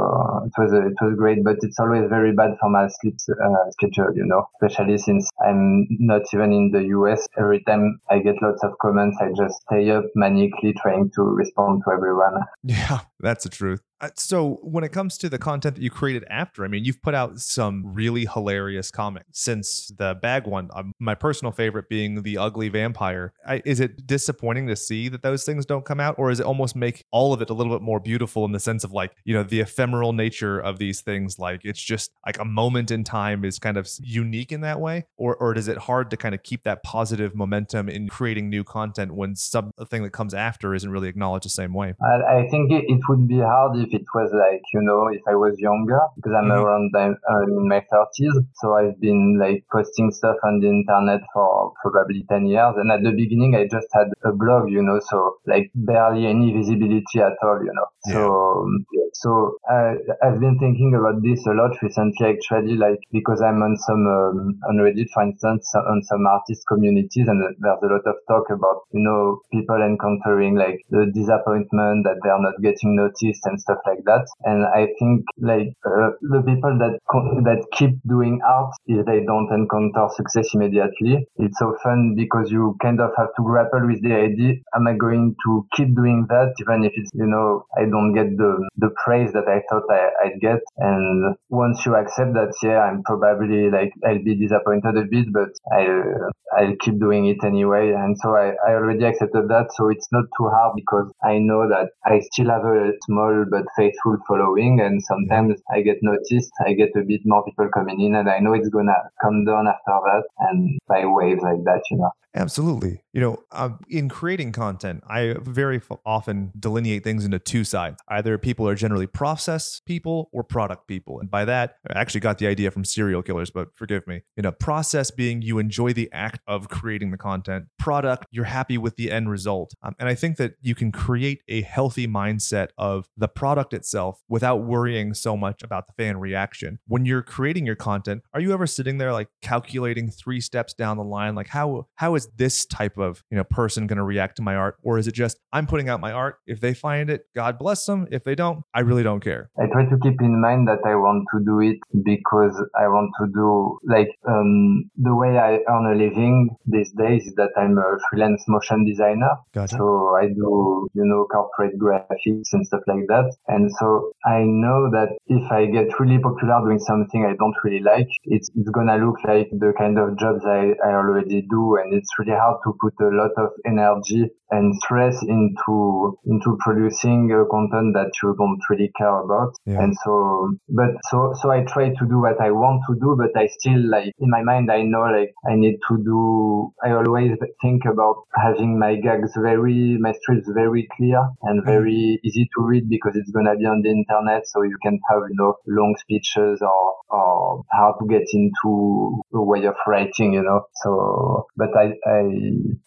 it 0.46 0.56
was 0.62 0.74
a, 0.74 0.88
it 0.88 0.98
was 1.02 1.16
great, 1.18 1.44
but 1.44 1.58
it's 1.62 1.80
always 1.80 2.10
very 2.10 2.34
bad 2.34 2.52
for 2.60 2.70
my 2.70 2.88
sleep 2.88 3.16
uh, 3.30 3.72
schedule, 3.72 4.16
you 4.16 4.26
know, 4.26 4.48
especially 4.62 4.98
since 4.98 5.30
I'm 5.46 5.88
not 5.90 6.22
even 6.34 6.54
in 6.54 6.72
the 6.72 6.84
US. 6.98 7.28
Every 7.38 7.64
time 7.64 8.00
I 8.10 8.20
get 8.20 8.42
lots 8.42 8.64
of 8.64 8.78
comments, 8.82 9.18
I 9.22 9.30
just 9.36 9.56
stay 9.68 9.90
up 9.92 10.06
manically 10.16 10.76
trying 10.82 11.12
to 11.16 11.22
respond 11.24 11.84
to 11.86 11.94
everyone. 11.94 12.36
Yeah, 12.64 13.00
that's 13.20 13.44
the 13.46 13.50
truth. 13.50 13.82
So 14.16 14.60
when 14.62 14.84
it 14.84 14.91
comes 14.91 15.18
to 15.20 15.30
the 15.30 15.39
content 15.39 15.76
that 15.76 15.82
you 15.82 15.89
created 15.89 16.24
after, 16.30 16.64
I 16.64 16.68
mean, 16.68 16.86
you've 16.86 17.02
put 17.02 17.16
out 17.16 17.39
some 17.39 17.84
really 17.86 18.26
hilarious 18.26 18.91
comics 18.91 19.41
since 19.41 19.91
the 19.98 20.16
bag 20.22 20.45
one. 20.45 20.70
Um, 20.74 20.93
my 21.00 21.16
personal 21.16 21.52
favorite 21.52 21.89
being 21.89 22.22
the 22.22 22.38
ugly 22.38 22.70
vampire. 22.70 23.34
I, 23.45 23.62
is 23.66 23.80
it 23.80 24.06
disappointing 24.06 24.68
to 24.68 24.76
see 24.76 25.10
that 25.10 25.24
those 25.24 25.43
things 25.43 25.66
don't 25.66 25.86
come 25.86 26.00
out, 26.00 26.16
or 26.18 26.30
is 26.30 26.39
it 26.39 26.45
almost 26.45 26.76
make 26.76 27.06
all 27.12 27.34
of 27.34 27.41
it 27.41 27.50
a 27.50 27.54
little 27.54 27.74
bit 27.74 27.82
more 27.82 28.00
beautiful 28.00 28.45
in 28.45 28.52
the 28.52 28.60
sense 28.60 28.84
of 28.84 28.91
like 28.91 29.14
you 29.24 29.34
know 29.34 29.43
the 29.43 29.62
ephemeral 29.62 30.14
nature 30.14 30.60
of 30.60 30.78
these 30.78 31.02
things? 31.02 31.39
Like 31.39 31.62
it's 31.64 31.82
just 31.82 32.12
like 32.26 32.39
a 32.39 32.45
moment 32.45 32.91
in 32.91 33.04
time 33.04 33.43
is 33.43 33.58
kind 33.58 33.78
of 33.78 33.89
unique 34.00 34.52
in 34.52 34.62
that 34.62 34.80
way, 34.80 35.06
or 35.18 35.36
or 35.38 35.56
is 35.58 35.68
it 35.68 35.78
hard 35.78 36.12
to 36.12 36.18
kind 36.18 36.36
of 36.36 36.43
keep 36.43 36.64
that 36.64 36.84
positive 36.84 37.36
momentum 37.36 37.89
in 37.89 38.08
creating 38.08 38.50
new 38.50 38.64
content 38.64 39.16
when 39.16 39.36
something 39.36 40.04
that 40.04 40.12
comes 40.12 40.34
after 40.34 40.76
isn't 40.76 40.89
really 40.89 41.10
acknowledged 41.10 41.45
the 41.45 41.50
same 41.50 41.74
way? 41.74 41.95
I, 42.02 42.41
I 42.41 42.48
think 42.50 42.72
it, 42.72 42.86
it 42.88 43.00
would 43.10 43.28
be 43.28 43.39
hard 43.39 43.87
it 43.94 44.06
was 44.14 44.32
like, 44.34 44.64
you 44.74 44.82
know, 44.82 45.08
if 45.08 45.22
I 45.28 45.36
was 45.36 45.56
younger, 45.60 46.00
because 46.16 46.34
I'm 46.38 46.50
mm-hmm. 46.50 46.64
around 46.64 46.92
uh, 46.96 47.44
in 47.44 47.68
my 47.68 47.82
30s. 47.92 48.36
So 48.56 48.74
I've 48.76 49.00
been 49.00 49.38
like 49.40 49.66
posting 49.72 50.12
stuff 50.12 50.38
on 50.44 50.60
the 50.60 50.68
internet 50.68 51.22
for 51.34 51.74
probably 51.82 52.26
10 52.30 52.48
years. 52.48 52.76
And 52.78 52.92
at 52.92 53.04
the 53.04 53.12
beginning, 53.12 53.56
I 53.56 53.64
just 53.66 53.88
had 53.94 54.08
a 54.24 54.32
blog, 54.32 54.70
you 54.70 54.82
know, 54.82 55.00
so 55.00 55.38
like 55.46 55.72
barely 55.76 56.28
any 56.28 56.54
visibility 56.54 57.20
at 57.20 57.38
all, 57.44 57.60
you 57.64 57.74
know. 57.74 57.88
Yeah. 58.08 58.14
So, 58.14 58.64
um, 58.64 58.86
so 59.14 59.58
I, 59.70 59.96
I've 60.24 60.40
been 60.40 60.60
thinking 60.60 60.94
about 60.94 61.22
this 61.24 61.46
a 61.48 61.52
lot 61.52 61.76
recently, 61.82 62.38
actually, 62.38 62.78
like 62.78 63.00
because 63.12 63.42
I'm 63.42 63.62
on 63.62 63.78
some, 63.78 64.06
um, 64.06 64.60
on 64.70 64.78
Reddit, 64.78 65.10
for 65.14 65.24
instance, 65.24 65.72
on 65.76 66.02
some 66.04 66.26
artist 66.28 66.64
communities 66.68 67.28
and 67.28 67.42
there's 67.42 67.82
a 67.84 67.88
lot 67.88 68.06
of 68.06 68.16
talk 68.28 68.50
about, 68.50 68.88
you 68.92 69.02
know, 69.02 69.42
people 69.52 69.82
encountering 69.82 70.56
like 70.56 70.80
the 70.90 71.10
disappointment 71.14 72.06
that 72.06 72.20
they're 72.24 72.42
not 72.42 72.62
getting 72.62 72.96
noticed 72.96 73.46
and 73.46 73.60
stuff 73.60 73.77
like 73.86 74.04
that. 74.06 74.26
And 74.44 74.66
I 74.66 74.88
think 75.00 75.26
like 75.40 75.74
uh, 75.86 76.12
the 76.22 76.42
people 76.46 76.78
that 76.80 77.00
that 77.44 77.66
keep 77.74 77.96
doing 78.08 78.40
art, 78.48 78.74
if 78.88 79.06
they 79.06 79.24
don't 79.26 79.52
encounter 79.52 80.08
success 80.16 80.54
immediately, 80.54 81.28
it's 81.38 81.62
often 81.62 82.16
because 82.16 82.52
you 82.52 82.76
kind 82.82 83.00
of 83.02 83.12
have 83.18 83.30
to 83.38 83.44
grapple 83.44 83.86
with 83.88 84.02
the 84.02 84.14
idea: 84.16 84.56
Am 84.76 84.88
I 84.88 84.94
going 84.94 85.36
to 85.46 85.68
keep 85.76 85.96
doing 85.96 86.26
that, 86.30 86.54
even 86.62 86.84
if 86.84 86.94
it's 86.96 87.12
you 87.14 87.26
know 87.28 87.66
I 87.78 87.86
don't 87.86 88.14
get 88.14 88.38
the 88.38 88.68
the 88.78 88.90
praise 89.04 89.32
that 89.34 89.48
I 89.48 89.62
thought 89.70 89.84
I, 89.92 90.10
I'd 90.26 90.40
get? 90.42 90.60
And 90.78 91.36
once 91.50 91.86
you 91.86 91.96
accept 91.96 92.34
that, 92.34 92.54
yeah, 92.64 92.80
I'm 92.80 93.04
probably 93.04 93.70
like 93.70 93.92
I'll 94.06 94.24
be 94.24 94.36
disappointed 94.36 94.98
a 94.98 95.06
bit, 95.10 95.32
but 95.34 95.50
I'll 95.72 96.30
I'll 96.58 96.76
keep 96.82 97.00
doing 97.00 97.26
it 97.28 97.44
anyway. 97.46 97.92
And 97.92 98.18
so 98.18 98.36
I, 98.36 98.54
I 98.68 98.74
already 98.74 99.06
accepted 99.06 99.48
that, 99.50 99.68
so 99.76 99.90
it's 99.90 100.08
not 100.12 100.26
too 100.38 100.48
hard 100.50 100.74
because 100.76 101.12
I 101.24 101.38
know 101.40 101.68
that 101.70 101.90
I 102.06 102.20
still 102.32 102.50
have 102.50 102.66
a 102.66 102.92
small 103.06 103.46
but 103.50 103.66
faithful 103.76 104.18
following 104.28 104.80
and 104.82 105.01
sometimes 105.03 105.61
I 105.72 105.82
get 105.82 105.97
noticed, 106.01 106.51
I 106.65 106.74
get 106.74 106.89
a 106.95 107.03
bit 107.03 107.22
more 107.26 107.43
people 107.43 107.70
coming 107.74 108.01
in 108.01 108.15
and 108.15 108.30
I 108.30 108.39
know 108.39 108.53
it's 108.53 108.70
gonna 108.70 108.95
come 109.22 109.45
down 109.45 109.68
after 109.68 109.99
that 110.05 110.24
and 110.39 110.80
by 110.88 111.05
waves 111.05 111.41
like 111.41 111.63
that, 111.65 111.82
you 111.91 111.97
know. 111.97 112.11
Absolutely. 112.38 113.04
You 113.14 113.22
know, 113.22 113.38
uh, 113.52 113.70
in 113.90 114.10
creating 114.10 114.52
content, 114.52 115.04
I 115.10 115.36
very 115.42 115.82
often 116.06 116.52
delineate 116.60 117.04
things 117.04 117.26
into 117.26 117.40
two 117.40 117.64
sides. 117.64 117.98
Either 118.08 118.38
people 118.38 118.68
are 118.68 118.76
generally 118.76 119.08
process 119.08 119.82
people 119.88 120.30
or 120.32 120.44
product 120.44 120.88
people. 120.88 121.20
And 121.20 121.32
by 121.32 121.46
that, 121.46 121.78
I 121.90 122.00
actually 122.00 122.22
got 122.22 122.38
the 122.38 122.46
idea 122.46 122.70
from 122.70 122.86
serial 122.86 123.24
killers, 123.24 123.50
but 123.50 123.70
forgive 123.76 124.06
me. 124.06 124.22
You 124.36 124.44
know, 124.44 124.52
process 124.52 125.10
being 125.10 125.42
you 125.42 125.58
enjoy 125.58 125.94
the 125.94 126.10
act 126.14 126.42
of 126.48 126.70
creating 126.70 127.10
the 127.10 127.18
content, 127.18 127.66
product, 127.80 128.28
you're 128.30 128.46
happy 128.46 128.78
with 128.78 128.98
the 128.98 129.12
end 129.12 129.32
result. 129.32 129.74
Um, 129.82 129.96
and 129.98 130.08
I 130.08 130.14
think 130.14 130.38
that 130.38 130.54
you 130.62 130.76
can 130.76 130.92
create 130.92 131.42
a 131.48 131.62
healthy 131.64 132.08
mindset 132.08 132.68
of 132.78 133.08
the 133.18 133.28
product 133.28 133.74
itself 133.74 134.22
without 134.30 134.58
worrying 134.58 135.16
so 135.16 135.36
much 135.36 135.64
about 135.64 135.88
the 135.88 135.94
fan 135.94 136.20
reaction. 136.20 136.78
When 136.88 137.04
you're 137.06 137.24
creating 137.24 137.66
your 137.66 137.76
content, 137.76 138.22
are 138.36 138.42
you 138.42 138.54
ever 138.54 138.68
sitting 138.68 139.00
there 139.00 139.12
like 139.12 139.30
calculating 139.42 140.12
three 140.12 140.40
steps 140.40 140.76
down 140.76 140.98
the 140.98 141.04
line, 141.04 141.34
like 141.34 141.48
how 141.48 141.88
how 141.96 142.14
is 142.14 142.27
this 142.36 142.66
type 142.66 142.98
of 142.98 143.24
you 143.32 143.38
know 143.38 143.44
person 143.44 143.88
going 143.88 143.98
to 143.98 144.04
react 144.04 144.38
to 144.38 144.42
my 144.42 144.56
art? 144.56 144.78
Or 144.84 144.98
is 144.98 145.08
it 145.08 145.14
just 145.14 145.38
i'm 145.54 145.68
putting 145.68 145.90
out 145.90 146.00
my 146.00 146.12
art. 146.12 146.40
If 146.46 146.60
they 146.62 146.74
find 146.74 147.10
it 147.10 147.26
god 147.36 147.58
bless 147.58 147.86
them. 147.86 148.08
If 148.12 148.24
they 148.24 148.36
don't 148.36 148.64
i 148.74 148.82
really 148.82 149.04
don't 149.04 149.20
care. 149.20 149.50
I 149.58 149.68
try 149.72 149.86
to 149.86 149.98
keep 150.00 150.22
in 150.22 150.42
mind 150.42 150.68
that 150.68 150.80
i 150.86 150.96
want 150.96 151.26
to 151.34 151.44
do 151.44 151.60
it 151.62 151.80
because 152.04 152.56
i 152.76 152.88
want 152.88 153.12
to 153.20 153.28
do 153.34 153.80
like 153.88 154.10
um, 154.28 154.90
the 154.98 155.16
way 155.16 155.38
i 155.38 155.60
earn 155.70 155.86
a 155.94 155.96
living 155.96 156.50
these 156.66 156.92
days 156.92 157.28
is 157.28 157.36
that 157.36 157.52
i'm 157.58 157.78
a 157.78 157.98
freelance 158.10 158.44
motion 158.48 158.86
designer. 158.86 159.32
Gotcha. 159.54 159.76
so 159.78 160.16
i 160.22 160.28
do 160.28 160.88
you 160.94 161.06
know 161.06 161.28
corporate 161.32 161.78
graphics 161.80 162.50
and 162.54 162.66
stuff 162.66 162.82
like 162.88 163.08
that. 163.08 163.36
And 163.48 163.72
so 163.80 164.12
i 164.26 164.44
know 164.44 164.90
that 164.92 165.10
if 165.28 165.52
i 165.52 165.66
get 165.66 166.00
really 166.00 166.20
popular 166.20 166.58
doing 166.66 166.80
something 166.80 167.26
i 167.26 167.36
don't 167.38 167.56
really 167.64 167.82
like 167.82 168.08
it's, 168.24 168.50
it's 168.56 168.70
gonna 168.70 168.98
look 168.98 169.18
like 169.26 169.50
the 169.52 169.74
kind 169.78 169.98
of 169.98 170.18
jobs 170.18 170.44
i, 170.46 170.74
I 170.84 170.92
already 170.94 171.42
do 171.50 171.78
and 171.78 171.94
it's 171.94 172.10
really 172.20 172.38
hard 172.38 172.57
to 172.63 172.74
put 172.80 172.93
a 173.01 173.09
lot 173.09 173.32
of 173.38 173.49
energy 173.65 174.30
and 174.49 174.74
stress 174.76 175.22
into 175.24 176.18
into 176.26 176.57
producing 176.63 177.28
content 177.51 177.93
that 177.93 178.11
you 178.24 178.36
don't 178.38 178.61
really 178.70 178.91
care 178.97 179.20
about. 179.20 179.53
Yeah. 179.65 179.82
And 179.82 179.95
so, 180.03 180.55
but 180.70 180.91
so 181.09 181.34
so 181.41 181.51
I 181.51 181.63
try 181.63 181.89
to 181.89 182.05
do 182.07 182.20
what 182.20 182.39
I 182.39 182.51
want 182.51 182.84
to 182.89 182.95
do, 182.95 183.18
but 183.18 183.39
I 183.39 183.47
still 183.47 183.89
like 183.89 184.13
in 184.20 184.30
my 184.30 184.41
mind 184.43 184.72
I 184.72 184.84
know 184.84 185.01
like 185.01 185.34
I 185.49 185.55
need 185.55 185.78
to 185.89 185.97
do. 185.97 186.74
I 186.84 186.91
always 186.91 187.32
think 187.61 187.84
about 187.86 188.24
having 188.36 188.80
my 188.80 188.95
gags 188.95 189.32
very, 189.36 189.97
my 189.99 190.13
strips 190.13 190.47
very 190.53 190.88
clear 190.95 191.20
and 191.43 191.61
mm-hmm. 191.61 191.70
very 191.70 192.20
easy 192.24 192.49
to 192.55 192.63
read 192.63 192.89
because 192.89 193.15
it's 193.15 193.32
gonna 193.32 193.55
be 193.57 193.65
on 193.65 193.82
the 193.82 193.89
internet, 193.89 194.47
so 194.47 194.63
you 194.63 194.78
can 194.82 194.99
have 195.09 195.24
you 195.30 195.36
know 195.36 195.55
long 195.68 195.95
speeches 195.99 196.61
or 196.61 196.93
or 197.09 197.63
how 197.72 197.95
to 197.99 198.07
get 198.07 198.28
into 198.34 199.22
a 199.34 199.41
way 199.41 199.65
of 199.65 199.76
writing, 199.88 200.34
you 200.34 200.43
know. 200.43 200.65
So, 200.84 201.47
but 201.55 201.76
I 201.76 201.93
I 202.06 202.22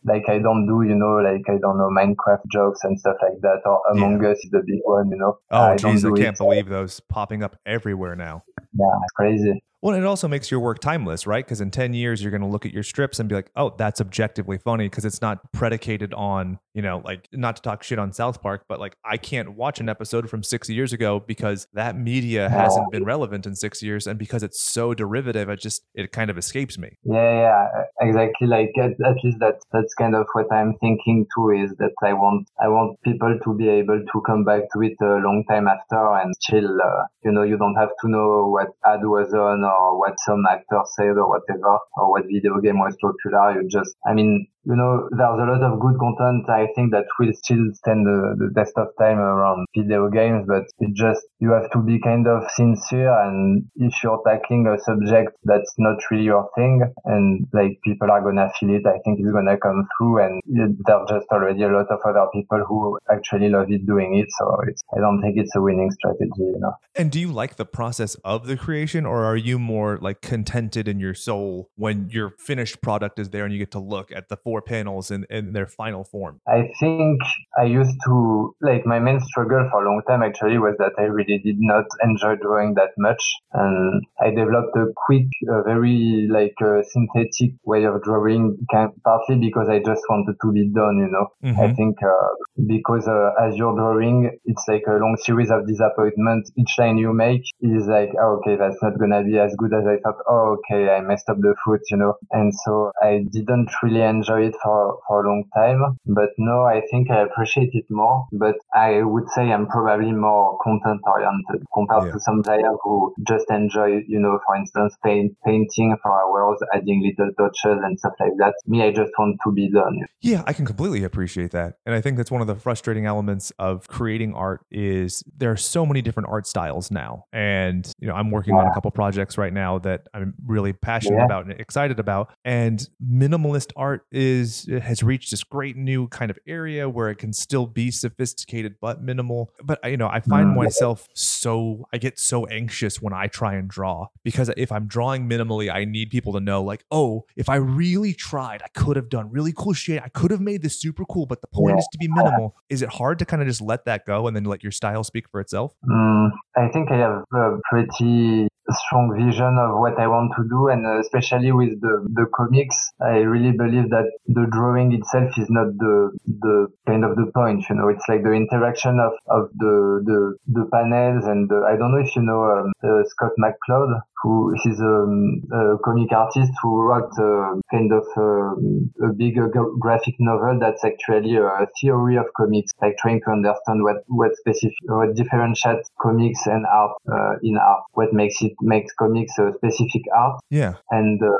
like 0.04 0.28
I 0.28 0.38
don't 0.38 0.66
do 0.66 0.82
you 0.82 0.94
know 0.94 1.16
like 1.16 1.48
I 1.48 1.58
don't 1.58 1.78
know 1.78 1.88
Minecraft 1.88 2.46
jokes 2.52 2.80
and 2.84 2.98
stuff 2.98 3.16
like 3.22 3.40
that. 3.42 3.62
Or 3.64 3.80
Among 3.90 4.22
yeah. 4.22 4.30
Us 4.30 4.38
is 4.44 4.50
the 4.50 4.62
big 4.66 4.80
one, 4.84 5.10
you 5.10 5.16
know. 5.16 5.38
Oh, 5.50 5.74
jeez, 5.78 6.04
I, 6.04 6.12
I 6.12 6.18
can't 6.18 6.36
it. 6.36 6.38
believe 6.38 6.68
those 6.68 7.00
popping 7.00 7.42
up 7.42 7.56
everywhere 7.66 8.16
now. 8.16 8.44
Yeah, 8.72 8.86
it's 9.02 9.12
crazy. 9.14 9.62
Well, 9.82 9.96
it 9.96 10.04
also 10.04 10.28
makes 10.28 10.50
your 10.50 10.60
work 10.60 10.78
timeless, 10.78 11.26
right? 11.26 11.44
Because 11.44 11.60
in 11.60 11.70
10 11.70 11.94
years, 11.94 12.22
you're 12.22 12.30
going 12.30 12.42
to 12.42 12.46
look 12.46 12.66
at 12.66 12.72
your 12.72 12.82
strips 12.82 13.18
and 13.18 13.28
be 13.28 13.34
like, 13.34 13.50
oh, 13.56 13.74
that's 13.78 14.00
objectively 14.00 14.58
funny 14.58 14.86
because 14.86 15.06
it's 15.06 15.22
not 15.22 15.52
predicated 15.52 16.12
on, 16.12 16.58
you 16.74 16.82
know, 16.82 17.00
like 17.02 17.28
not 17.32 17.56
to 17.56 17.62
talk 17.62 17.82
shit 17.82 17.98
on 17.98 18.12
South 18.12 18.42
Park, 18.42 18.64
but 18.68 18.78
like 18.78 18.96
I 19.04 19.16
can't 19.16 19.54
watch 19.54 19.80
an 19.80 19.88
episode 19.88 20.28
from 20.28 20.42
six 20.42 20.68
years 20.68 20.92
ago 20.92 21.20
because 21.26 21.66
that 21.72 21.96
media 21.96 22.50
hasn't 22.50 22.90
been 22.92 23.04
relevant 23.04 23.46
in 23.46 23.56
six 23.56 23.82
years. 23.82 24.06
And 24.06 24.18
because 24.18 24.42
it's 24.42 24.60
so 24.60 24.92
derivative, 24.92 25.48
it 25.48 25.60
just, 25.60 25.82
it 25.94 26.12
kind 26.12 26.30
of 26.30 26.36
escapes 26.36 26.76
me. 26.76 26.98
Yeah, 27.02 27.66
yeah, 27.72 27.84
exactly. 28.02 28.48
Like 28.48 28.72
at, 28.78 28.92
at 29.04 29.16
least 29.24 29.38
that, 29.40 29.60
that's 29.72 29.94
kind 29.94 30.14
of 30.14 30.26
what 30.34 30.52
I'm 30.52 30.74
thinking 30.80 31.26
too 31.34 31.50
is 31.50 31.74
that 31.78 31.92
I 32.04 32.12
want, 32.12 32.48
I 32.60 32.68
want 32.68 33.00
people 33.02 33.38
to 33.42 33.54
be 33.54 33.68
able 33.68 34.00
to 34.00 34.22
come 34.26 34.44
back 34.44 34.62
to 34.74 34.82
it 34.82 34.96
a 35.00 35.16
long 35.24 35.44
time 35.48 35.68
after 35.68 35.96
and 36.20 36.34
chill. 36.42 36.80
uh, 36.82 37.06
you 37.24 37.32
know, 37.32 37.42
you 37.42 37.56
don't 37.56 37.76
have 37.76 37.90
to 38.02 38.08
know 38.10 38.48
what 38.48 38.68
ad 38.84 39.00
was 39.02 39.32
on 39.32 39.69
or 39.70 39.98
what 39.98 40.18
some 40.26 40.44
actor 40.50 40.82
said 40.96 41.16
or 41.16 41.28
whatever, 41.28 41.78
or 41.96 42.10
what 42.10 42.24
video 42.26 42.60
game 42.60 42.78
was 42.78 42.96
popular. 43.00 43.62
You 43.62 43.68
just, 43.68 43.94
I 44.06 44.14
mean, 44.14 44.48
you 44.64 44.76
know, 44.76 45.08
there's 45.10 45.40
a 45.40 45.48
lot 45.48 45.62
of 45.62 45.80
good 45.80 45.98
content. 45.98 46.48
I 46.48 46.68
think 46.74 46.92
that 46.92 47.06
will 47.18 47.32
still 47.32 47.72
stand 47.72 48.04
the, 48.06 48.36
the 48.36 48.52
test 48.54 48.76
of 48.76 48.88
time 48.98 49.18
around 49.18 49.66
video 49.76 50.10
games, 50.10 50.44
but 50.46 50.64
it 50.78 50.92
just, 50.94 51.24
you 51.38 51.52
have 51.52 51.70
to 51.72 51.78
be 51.78 51.98
kind 52.00 52.26
of 52.28 52.44
sincere. 52.52 53.10
And 53.24 53.64
if 53.76 53.94
you're 54.02 54.20
tackling 54.26 54.66
a 54.66 54.78
subject 54.80 55.32
that's 55.44 55.72
not 55.78 55.98
really 56.10 56.24
your 56.24 56.48
thing 56.56 56.82
and 57.04 57.46
like 57.52 57.80
people 57.84 58.10
are 58.10 58.20
going 58.20 58.36
to 58.36 58.50
feel 58.58 58.76
it, 58.76 58.86
I 58.86 59.00
think 59.04 59.20
it's 59.20 59.32
going 59.32 59.46
to 59.46 59.56
come 59.56 59.88
through. 59.96 60.18
And 60.24 60.42
there's 60.44 61.08
just 61.08 61.26
already 61.32 61.62
a 61.62 61.68
lot 61.68 61.88
of 61.88 62.00
other 62.04 62.26
people 62.32 62.62
who 62.68 62.98
actually 63.10 63.48
love 63.48 63.70
it 63.70 63.86
doing 63.86 64.18
it. 64.18 64.28
So 64.38 64.60
it's, 64.68 64.82
I 64.94 65.00
don't 65.00 65.22
think 65.22 65.36
it's 65.38 65.56
a 65.56 65.62
winning 65.62 65.90
strategy, 65.90 66.30
you 66.36 66.58
know. 66.60 66.72
And 66.94 67.10
do 67.10 67.18
you 67.18 67.32
like 67.32 67.56
the 67.56 67.64
process 67.64 68.14
of 68.24 68.46
the 68.46 68.56
creation 68.56 69.06
or 69.06 69.24
are 69.24 69.36
you 69.36 69.58
more 69.58 69.98
like 70.02 70.20
contented 70.20 70.86
in 70.86 71.00
your 71.00 71.14
soul 71.14 71.70
when 71.76 72.10
your 72.10 72.34
finished 72.38 72.82
product 72.82 73.18
is 73.18 73.30
there 73.30 73.44
and 73.44 73.52
you 73.52 73.58
get 73.58 73.70
to 73.70 73.78
look 73.78 74.12
at 74.12 74.28
the 74.28 74.36
four 74.50 74.62
panels 74.62 75.10
in, 75.10 75.26
in 75.30 75.52
their 75.52 75.66
final 75.66 76.02
form? 76.02 76.40
I 76.48 76.60
think 76.80 77.20
I 77.62 77.64
used 77.64 77.96
to, 78.06 78.54
like, 78.60 78.84
my 78.84 78.98
main 78.98 79.20
struggle 79.20 79.62
for 79.70 79.84
a 79.84 79.86
long 79.88 80.02
time 80.08 80.22
actually 80.22 80.58
was 80.58 80.74
that 80.78 80.94
I 80.98 81.06
really 81.18 81.38
did 81.38 81.58
not 81.72 81.86
enjoy 82.02 82.34
drawing 82.42 82.74
that 82.74 82.92
much. 82.98 83.22
And 83.52 84.02
I 84.20 84.30
developed 84.30 84.74
a 84.76 84.86
quick, 85.06 85.28
uh, 85.52 85.62
very, 85.62 86.28
like, 86.38 86.58
uh, 86.60 86.82
synthetic 86.92 87.52
way 87.64 87.84
of 87.84 88.02
drawing, 88.02 88.58
partly 89.04 89.36
because 89.46 89.68
I 89.68 89.78
just 89.90 90.02
wanted 90.10 90.36
to 90.42 90.52
be 90.52 90.64
done, 90.80 90.96
you 91.04 91.10
know. 91.14 91.26
Mm-hmm. 91.44 91.60
I 91.60 91.74
think, 91.74 91.96
uh, 92.02 92.30
because 92.66 93.06
uh, 93.06 93.30
as 93.44 93.56
you're 93.56 93.76
drawing, 93.76 94.18
it's 94.44 94.64
like 94.66 94.84
a 94.88 94.98
long 95.02 95.16
series 95.22 95.50
of 95.50 95.66
disappointments. 95.66 96.50
Each 96.56 96.74
line 96.78 96.98
you 96.98 97.12
make 97.12 97.44
is 97.60 97.86
like, 97.86 98.10
oh, 98.20 98.40
okay, 98.40 98.56
that's 98.56 98.82
not 98.82 98.98
gonna 98.98 99.22
be 99.22 99.38
as 99.38 99.54
good 99.56 99.72
as 99.72 99.86
I 99.86 99.96
thought. 100.02 100.18
Oh, 100.28 100.58
okay, 100.58 100.90
I 100.90 101.00
messed 101.00 101.28
up 101.30 101.38
the 101.40 101.54
foot, 101.64 101.82
you 101.90 101.98
know. 101.98 102.14
And 102.32 102.52
so 102.64 102.90
I 103.02 103.24
didn't 103.30 103.70
really 103.82 104.02
enjoy 104.02 104.39
it 104.40 104.54
for, 104.62 104.98
for 105.06 105.24
a 105.24 105.28
long 105.28 105.44
time. 105.54 105.96
But 106.06 106.30
now 106.38 106.64
I 106.64 106.82
think 106.90 107.10
I 107.10 107.22
appreciate 107.22 107.70
it 107.72 107.84
more. 107.90 108.26
But 108.32 108.56
I 108.74 109.02
would 109.02 109.28
say 109.30 109.52
I'm 109.52 109.66
probably 109.66 110.12
more 110.12 110.58
content 110.62 111.00
oriented 111.04 111.66
compared 111.72 112.06
yeah. 112.06 112.12
to 112.12 112.20
some 112.20 112.42
players 112.42 112.76
who 112.82 113.14
just 113.26 113.46
enjoy, 113.50 114.02
you 114.06 114.18
know, 114.18 114.38
for 114.46 114.56
instance, 114.56 114.96
paint, 115.04 115.36
painting 115.44 115.96
for 116.02 116.12
hours, 116.12 116.58
adding 116.74 117.02
little 117.02 117.32
touches 117.38 117.78
and 117.84 117.98
stuff 117.98 118.14
like 118.20 118.32
that. 118.38 118.54
Me, 118.66 118.82
I 118.82 118.90
just 118.90 119.12
want 119.18 119.38
to 119.44 119.52
be 119.52 119.70
done. 119.70 120.00
Yeah, 120.20 120.42
I 120.46 120.52
can 120.52 120.66
completely 120.66 121.04
appreciate 121.04 121.50
that. 121.52 121.78
And 121.86 121.94
I 121.94 122.00
think 122.00 122.16
that's 122.16 122.30
one 122.30 122.40
of 122.40 122.46
the 122.46 122.54
frustrating 122.54 123.06
elements 123.06 123.52
of 123.58 123.88
creating 123.88 124.34
art 124.34 124.64
is 124.70 125.22
there 125.36 125.50
are 125.50 125.56
so 125.56 125.86
many 125.86 126.02
different 126.02 126.28
art 126.28 126.46
styles 126.46 126.90
now. 126.90 127.24
And, 127.32 127.90
you 127.98 128.08
know, 128.08 128.14
I'm 128.14 128.30
working 128.30 128.54
yeah. 128.54 128.62
on 128.62 128.66
a 128.68 128.74
couple 128.74 128.90
projects 128.90 129.38
right 129.38 129.52
now 129.52 129.78
that 129.80 130.08
I'm 130.14 130.34
really 130.46 130.72
passionate 130.72 131.18
yeah. 131.18 131.24
about 131.24 131.46
and 131.46 131.58
excited 131.60 131.98
about. 131.98 132.32
And 132.44 132.88
minimalist 133.04 133.72
art 133.76 134.06
is 134.12 134.29
has 134.38 135.02
reached 135.02 135.30
this 135.30 135.44
great 135.44 135.76
new 135.76 136.08
kind 136.08 136.30
of 136.30 136.38
area 136.46 136.88
where 136.88 137.08
it 137.10 137.16
can 137.16 137.32
still 137.32 137.66
be 137.66 137.90
sophisticated 137.90 138.76
but 138.80 139.02
minimal. 139.02 139.50
But 139.62 139.78
you 139.84 139.96
know, 139.96 140.08
I 140.08 140.20
find 140.20 140.48
mm. 140.48 140.56
myself 140.56 141.08
so 141.14 141.86
I 141.92 141.98
get 141.98 142.18
so 142.18 142.46
anxious 142.46 143.00
when 143.00 143.12
I 143.12 143.26
try 143.26 143.54
and 143.54 143.68
draw 143.68 144.08
because 144.24 144.50
if 144.56 144.72
I'm 144.72 144.86
drawing 144.86 145.28
minimally, 145.28 145.72
I 145.72 145.84
need 145.84 146.10
people 146.10 146.32
to 146.34 146.40
know 146.40 146.62
like, 146.62 146.84
oh, 146.90 147.24
if 147.36 147.48
I 147.48 147.56
really 147.56 148.12
tried, 148.12 148.62
I 148.62 148.68
could 148.68 148.96
have 148.96 149.08
done 149.08 149.30
really 149.30 149.52
cool 149.56 149.72
shit. 149.72 150.02
I 150.02 150.08
could 150.08 150.30
have 150.30 150.40
made 150.40 150.62
this 150.62 150.80
super 150.80 151.04
cool, 151.04 151.26
but 151.26 151.40
the 151.40 151.48
point 151.48 151.74
yeah. 151.74 151.78
is 151.78 151.88
to 151.92 151.98
be 151.98 152.08
minimal. 152.08 152.56
Is 152.68 152.82
it 152.82 152.88
hard 152.88 153.18
to 153.20 153.24
kind 153.24 153.42
of 153.42 153.48
just 153.48 153.60
let 153.60 153.84
that 153.84 154.06
go 154.06 154.26
and 154.26 154.36
then 154.36 154.44
let 154.44 154.62
your 154.62 154.72
style 154.72 155.04
speak 155.04 155.28
for 155.28 155.40
itself? 155.40 155.74
Mm, 155.84 156.30
I 156.56 156.68
think 156.68 156.90
I 156.90 156.98
have 156.98 157.24
a 157.32 157.58
pretty 157.70 158.48
strong 158.70 159.12
vision 159.16 159.58
of 159.58 159.78
what 159.78 159.98
I 159.98 160.06
want 160.06 160.32
to 160.36 160.44
do. 160.48 160.68
And 160.68 160.86
uh, 160.86 161.00
especially 161.00 161.52
with 161.52 161.80
the, 161.80 162.06
the 162.12 162.26
comics, 162.34 162.76
I 163.00 163.18
really 163.26 163.52
believe 163.52 163.90
that 163.90 164.10
the 164.26 164.46
drawing 164.50 164.92
itself 164.92 165.36
is 165.38 165.48
not 165.50 165.76
the, 165.78 166.10
the 166.26 166.68
kind 166.86 167.04
of 167.04 167.16
the 167.16 167.30
point, 167.34 167.64
you 167.68 167.76
know, 167.76 167.88
it's 167.88 168.04
like 168.08 168.22
the 168.22 168.32
interaction 168.32 169.00
of, 169.00 169.12
of 169.26 169.50
the, 169.56 170.02
the, 170.04 170.36
the 170.46 170.68
panels 170.72 171.24
and 171.26 171.48
the, 171.48 171.66
I 171.66 171.76
don't 171.76 171.92
know 171.92 172.04
if 172.04 172.14
you 172.14 172.22
know 172.22 172.44
um, 172.44 172.72
uh, 172.82 173.02
Scott 173.08 173.32
McCloud, 173.38 174.00
who 174.22 174.54
is 174.64 174.80
um, 174.80 175.42
a 175.52 175.78
comic 175.84 176.12
artist 176.12 176.52
who 176.62 176.82
wrote 176.82 177.12
uh, 177.18 177.54
kind 177.70 177.92
of 177.92 178.04
uh, 178.16 179.06
a 179.08 179.12
big 179.16 179.38
uh, 179.38 179.48
graphic 179.78 180.14
novel 180.18 180.58
that's 180.60 180.84
actually 180.84 181.36
a 181.36 181.66
theory 181.80 182.16
of 182.16 182.26
comics, 182.36 182.72
like 182.82 182.96
trying 182.98 183.20
to 183.24 183.30
understand 183.30 183.82
what 183.82 184.04
what 184.08 184.36
specific 184.36 184.76
what 184.84 185.14
differentiates 185.14 185.90
comics 186.00 186.46
and 186.46 186.66
art 186.66 186.92
uh, 187.10 187.34
in 187.42 187.56
art, 187.56 187.84
what 187.92 188.12
makes 188.12 188.40
it 188.42 188.52
makes 188.60 188.92
comics 188.94 189.38
a 189.38 189.52
specific 189.56 190.02
art. 190.14 190.40
Yeah, 190.50 190.74
and 190.90 191.22
uh, 191.22 191.38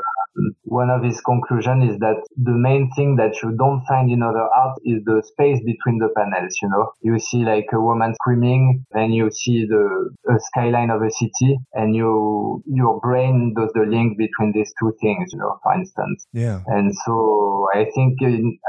one 0.63 0.89
of 0.89 1.03
his 1.03 1.19
conclusions 1.21 1.93
is 1.93 1.99
that 1.99 2.23
the 2.37 2.51
main 2.51 2.89
thing 2.95 3.17
that 3.17 3.41
you 3.43 3.51
don't 3.57 3.83
find 3.87 4.09
in 4.09 4.23
other 4.23 4.47
art 4.47 4.77
is 4.85 5.03
the 5.05 5.21
space 5.25 5.59
between 5.65 5.99
the 5.99 6.09
panels. 6.15 6.55
You 6.61 6.69
know, 6.69 6.91
you 7.01 7.19
see 7.19 7.43
like 7.43 7.67
a 7.73 7.79
woman 7.79 8.13
screaming, 8.15 8.85
then 8.91 9.11
you 9.11 9.29
see 9.31 9.65
the 9.65 10.09
skyline 10.51 10.89
of 10.89 11.01
a 11.01 11.11
city, 11.11 11.57
and 11.73 11.95
you 11.95 12.63
your 12.65 12.99
brain 13.01 13.53
does 13.55 13.71
the 13.73 13.85
link 13.87 14.17
between 14.17 14.51
these 14.53 14.71
two 14.79 14.93
things. 15.01 15.29
You 15.33 15.39
know, 15.39 15.59
for 15.63 15.73
instance. 15.73 16.25
Yeah. 16.33 16.61
And 16.67 16.93
so 17.05 17.67
I 17.73 17.85
think 17.93 18.17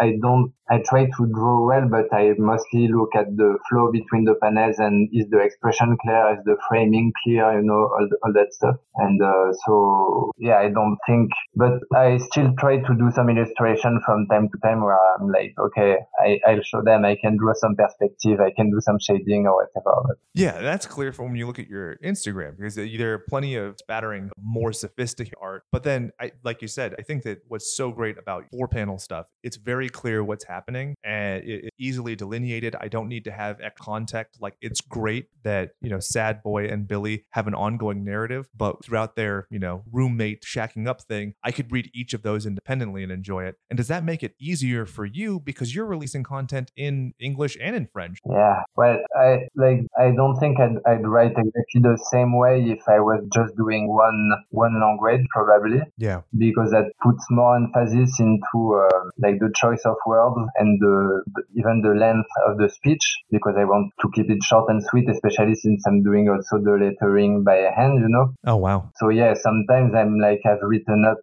I 0.00 0.14
don't 0.20 0.52
I 0.72 0.80
try 0.88 1.04
to 1.04 1.26
draw 1.34 1.66
well, 1.66 1.86
but 1.90 2.08
I 2.16 2.32
mostly 2.38 2.88
look 2.88 3.14
at 3.14 3.26
the 3.36 3.58
flow 3.68 3.92
between 3.92 4.24
the 4.24 4.36
panels 4.40 4.76
and 4.78 5.06
is 5.12 5.28
the 5.28 5.40
expression 5.40 5.98
clear, 6.00 6.32
is 6.32 6.44
the 6.46 6.56
framing 6.66 7.12
clear, 7.22 7.60
you 7.60 7.66
know, 7.66 7.92
all, 7.92 8.08
all 8.24 8.32
that 8.32 8.54
stuff. 8.54 8.76
And 8.96 9.20
uh, 9.20 9.52
so, 9.66 10.30
yeah, 10.38 10.56
I 10.58 10.70
don't 10.70 10.96
think, 11.06 11.30
but 11.54 11.72
I 11.94 12.18
still 12.18 12.52
try 12.58 12.78
to 12.78 12.94
do 12.98 13.10
some 13.14 13.28
illustration 13.28 14.00
from 14.04 14.26
time 14.28 14.48
to 14.48 14.58
time 14.62 14.82
where 14.82 14.98
I'm 15.18 15.28
like, 15.28 15.54
okay, 15.58 15.96
I, 16.18 16.38
I'll 16.46 16.62
show 16.62 16.82
them, 16.82 17.04
I 17.04 17.16
can 17.20 17.36
draw 17.36 17.52
some 17.54 17.76
perspective, 17.76 18.40
I 18.40 18.52
can 18.54 18.70
do 18.70 18.80
some 18.80 18.98
shading 19.00 19.46
or 19.46 19.56
whatever. 19.56 20.18
Yeah, 20.34 20.60
that's 20.60 20.86
clear 20.86 21.12
from 21.12 21.26
when 21.26 21.36
you 21.36 21.46
look 21.46 21.58
at 21.58 21.68
your 21.68 21.96
Instagram 22.04 22.56
because 22.56 22.76
there 22.76 23.12
are 23.12 23.18
plenty 23.18 23.56
of 23.56 23.76
spattering 23.78 24.30
more 24.42 24.72
sophisticated 24.72 25.34
art. 25.40 25.64
But 25.70 25.82
then, 25.82 26.12
I, 26.20 26.32
like 26.44 26.62
you 26.62 26.68
said, 26.68 26.94
I 26.98 27.02
think 27.02 27.24
that 27.24 27.42
what's 27.48 27.76
so 27.76 27.90
great 27.90 28.18
about 28.18 28.44
four 28.50 28.68
panel 28.68 28.98
stuff, 28.98 29.26
it's 29.42 29.56
very 29.56 29.88
clear 29.88 30.24
what's 30.24 30.44
happening 30.44 30.94
and 31.04 31.44
it, 31.44 31.64
it 31.66 31.74
easily 31.78 32.16
delineated. 32.16 32.76
I 32.80 32.88
don't 32.88 33.08
need 33.08 33.24
to 33.24 33.30
have 33.30 33.58
context. 33.78 34.40
Like 34.40 34.56
it's 34.60 34.80
great 34.80 35.26
that, 35.42 35.70
you 35.80 35.90
know, 35.90 36.00
Sad 36.00 36.42
Boy 36.42 36.66
and 36.66 36.86
Billy 36.86 37.24
have 37.30 37.46
an 37.46 37.54
ongoing 37.54 38.04
narrative, 38.04 38.48
but 38.56 38.84
throughout 38.84 39.16
their, 39.16 39.46
you 39.50 39.58
know, 39.58 39.84
roommate 39.92 40.42
shacking 40.42 40.86
up 40.86 41.02
thing, 41.02 41.34
I 41.44 41.50
could 41.50 41.72
read 41.72 41.90
each 41.94 42.14
of 42.14 42.22
those 42.22 42.46
independently 42.46 43.02
and 43.02 43.12
enjoy 43.12 43.44
it. 43.44 43.56
And 43.70 43.76
does 43.76 43.88
that 43.88 44.04
make 44.04 44.22
it 44.22 44.34
easier 44.40 44.86
for 44.86 45.04
you 45.04 45.40
because 45.40 45.74
you're 45.74 45.86
releasing 45.86 46.22
content 46.22 46.70
in 46.76 47.14
English 47.18 47.56
and 47.60 47.74
in 47.74 47.88
French? 47.92 48.18
Yeah. 48.28 48.62
Well, 48.76 48.98
I 49.16 49.48
like 49.56 49.80
I 49.98 50.12
don't 50.14 50.38
think 50.38 50.60
I'd, 50.60 50.78
I'd 50.86 51.06
write 51.06 51.32
exactly 51.32 51.80
the 51.82 51.98
same 52.12 52.38
way 52.38 52.62
if 52.62 52.88
I 52.88 53.00
was 53.00 53.24
just 53.34 53.56
doing 53.56 53.88
one 53.88 54.32
one 54.50 54.80
language 54.80 55.26
probably. 55.32 55.80
Yeah. 55.96 56.22
Because 56.36 56.70
that 56.70 56.92
puts 57.02 57.24
more 57.30 57.56
emphasis 57.56 58.20
into 58.20 58.58
uh, 58.74 59.10
like 59.18 59.38
the 59.40 59.52
choice 59.54 59.82
of 59.84 59.96
words 60.06 60.36
and 60.56 60.80
the, 60.80 61.22
the, 61.34 61.42
even 61.56 61.82
the 61.82 61.94
length 61.98 62.28
of 62.46 62.58
the 62.58 62.68
speech 62.68 63.02
because 63.30 63.54
I 63.58 63.64
want 63.64 63.92
to 64.00 64.08
keep 64.14 64.30
it 64.30 64.42
short 64.42 64.68
and 64.68 64.82
sweet, 64.82 65.08
especially 65.08 65.54
since 65.54 65.84
I'm 65.86 66.02
doing 66.02 66.28
also 66.28 66.62
the 66.62 66.72
lettering 66.72 67.44
by 67.44 67.56
hand, 67.74 67.98
you 68.00 68.08
know. 68.08 68.34
Oh 68.46 68.56
wow. 68.56 68.90
So 68.96 69.08
yeah, 69.08 69.34
sometimes 69.34 69.94
I'm 69.94 70.18
like 70.18 70.40
I've 70.44 70.62
written 70.62 71.04
up 71.08 71.18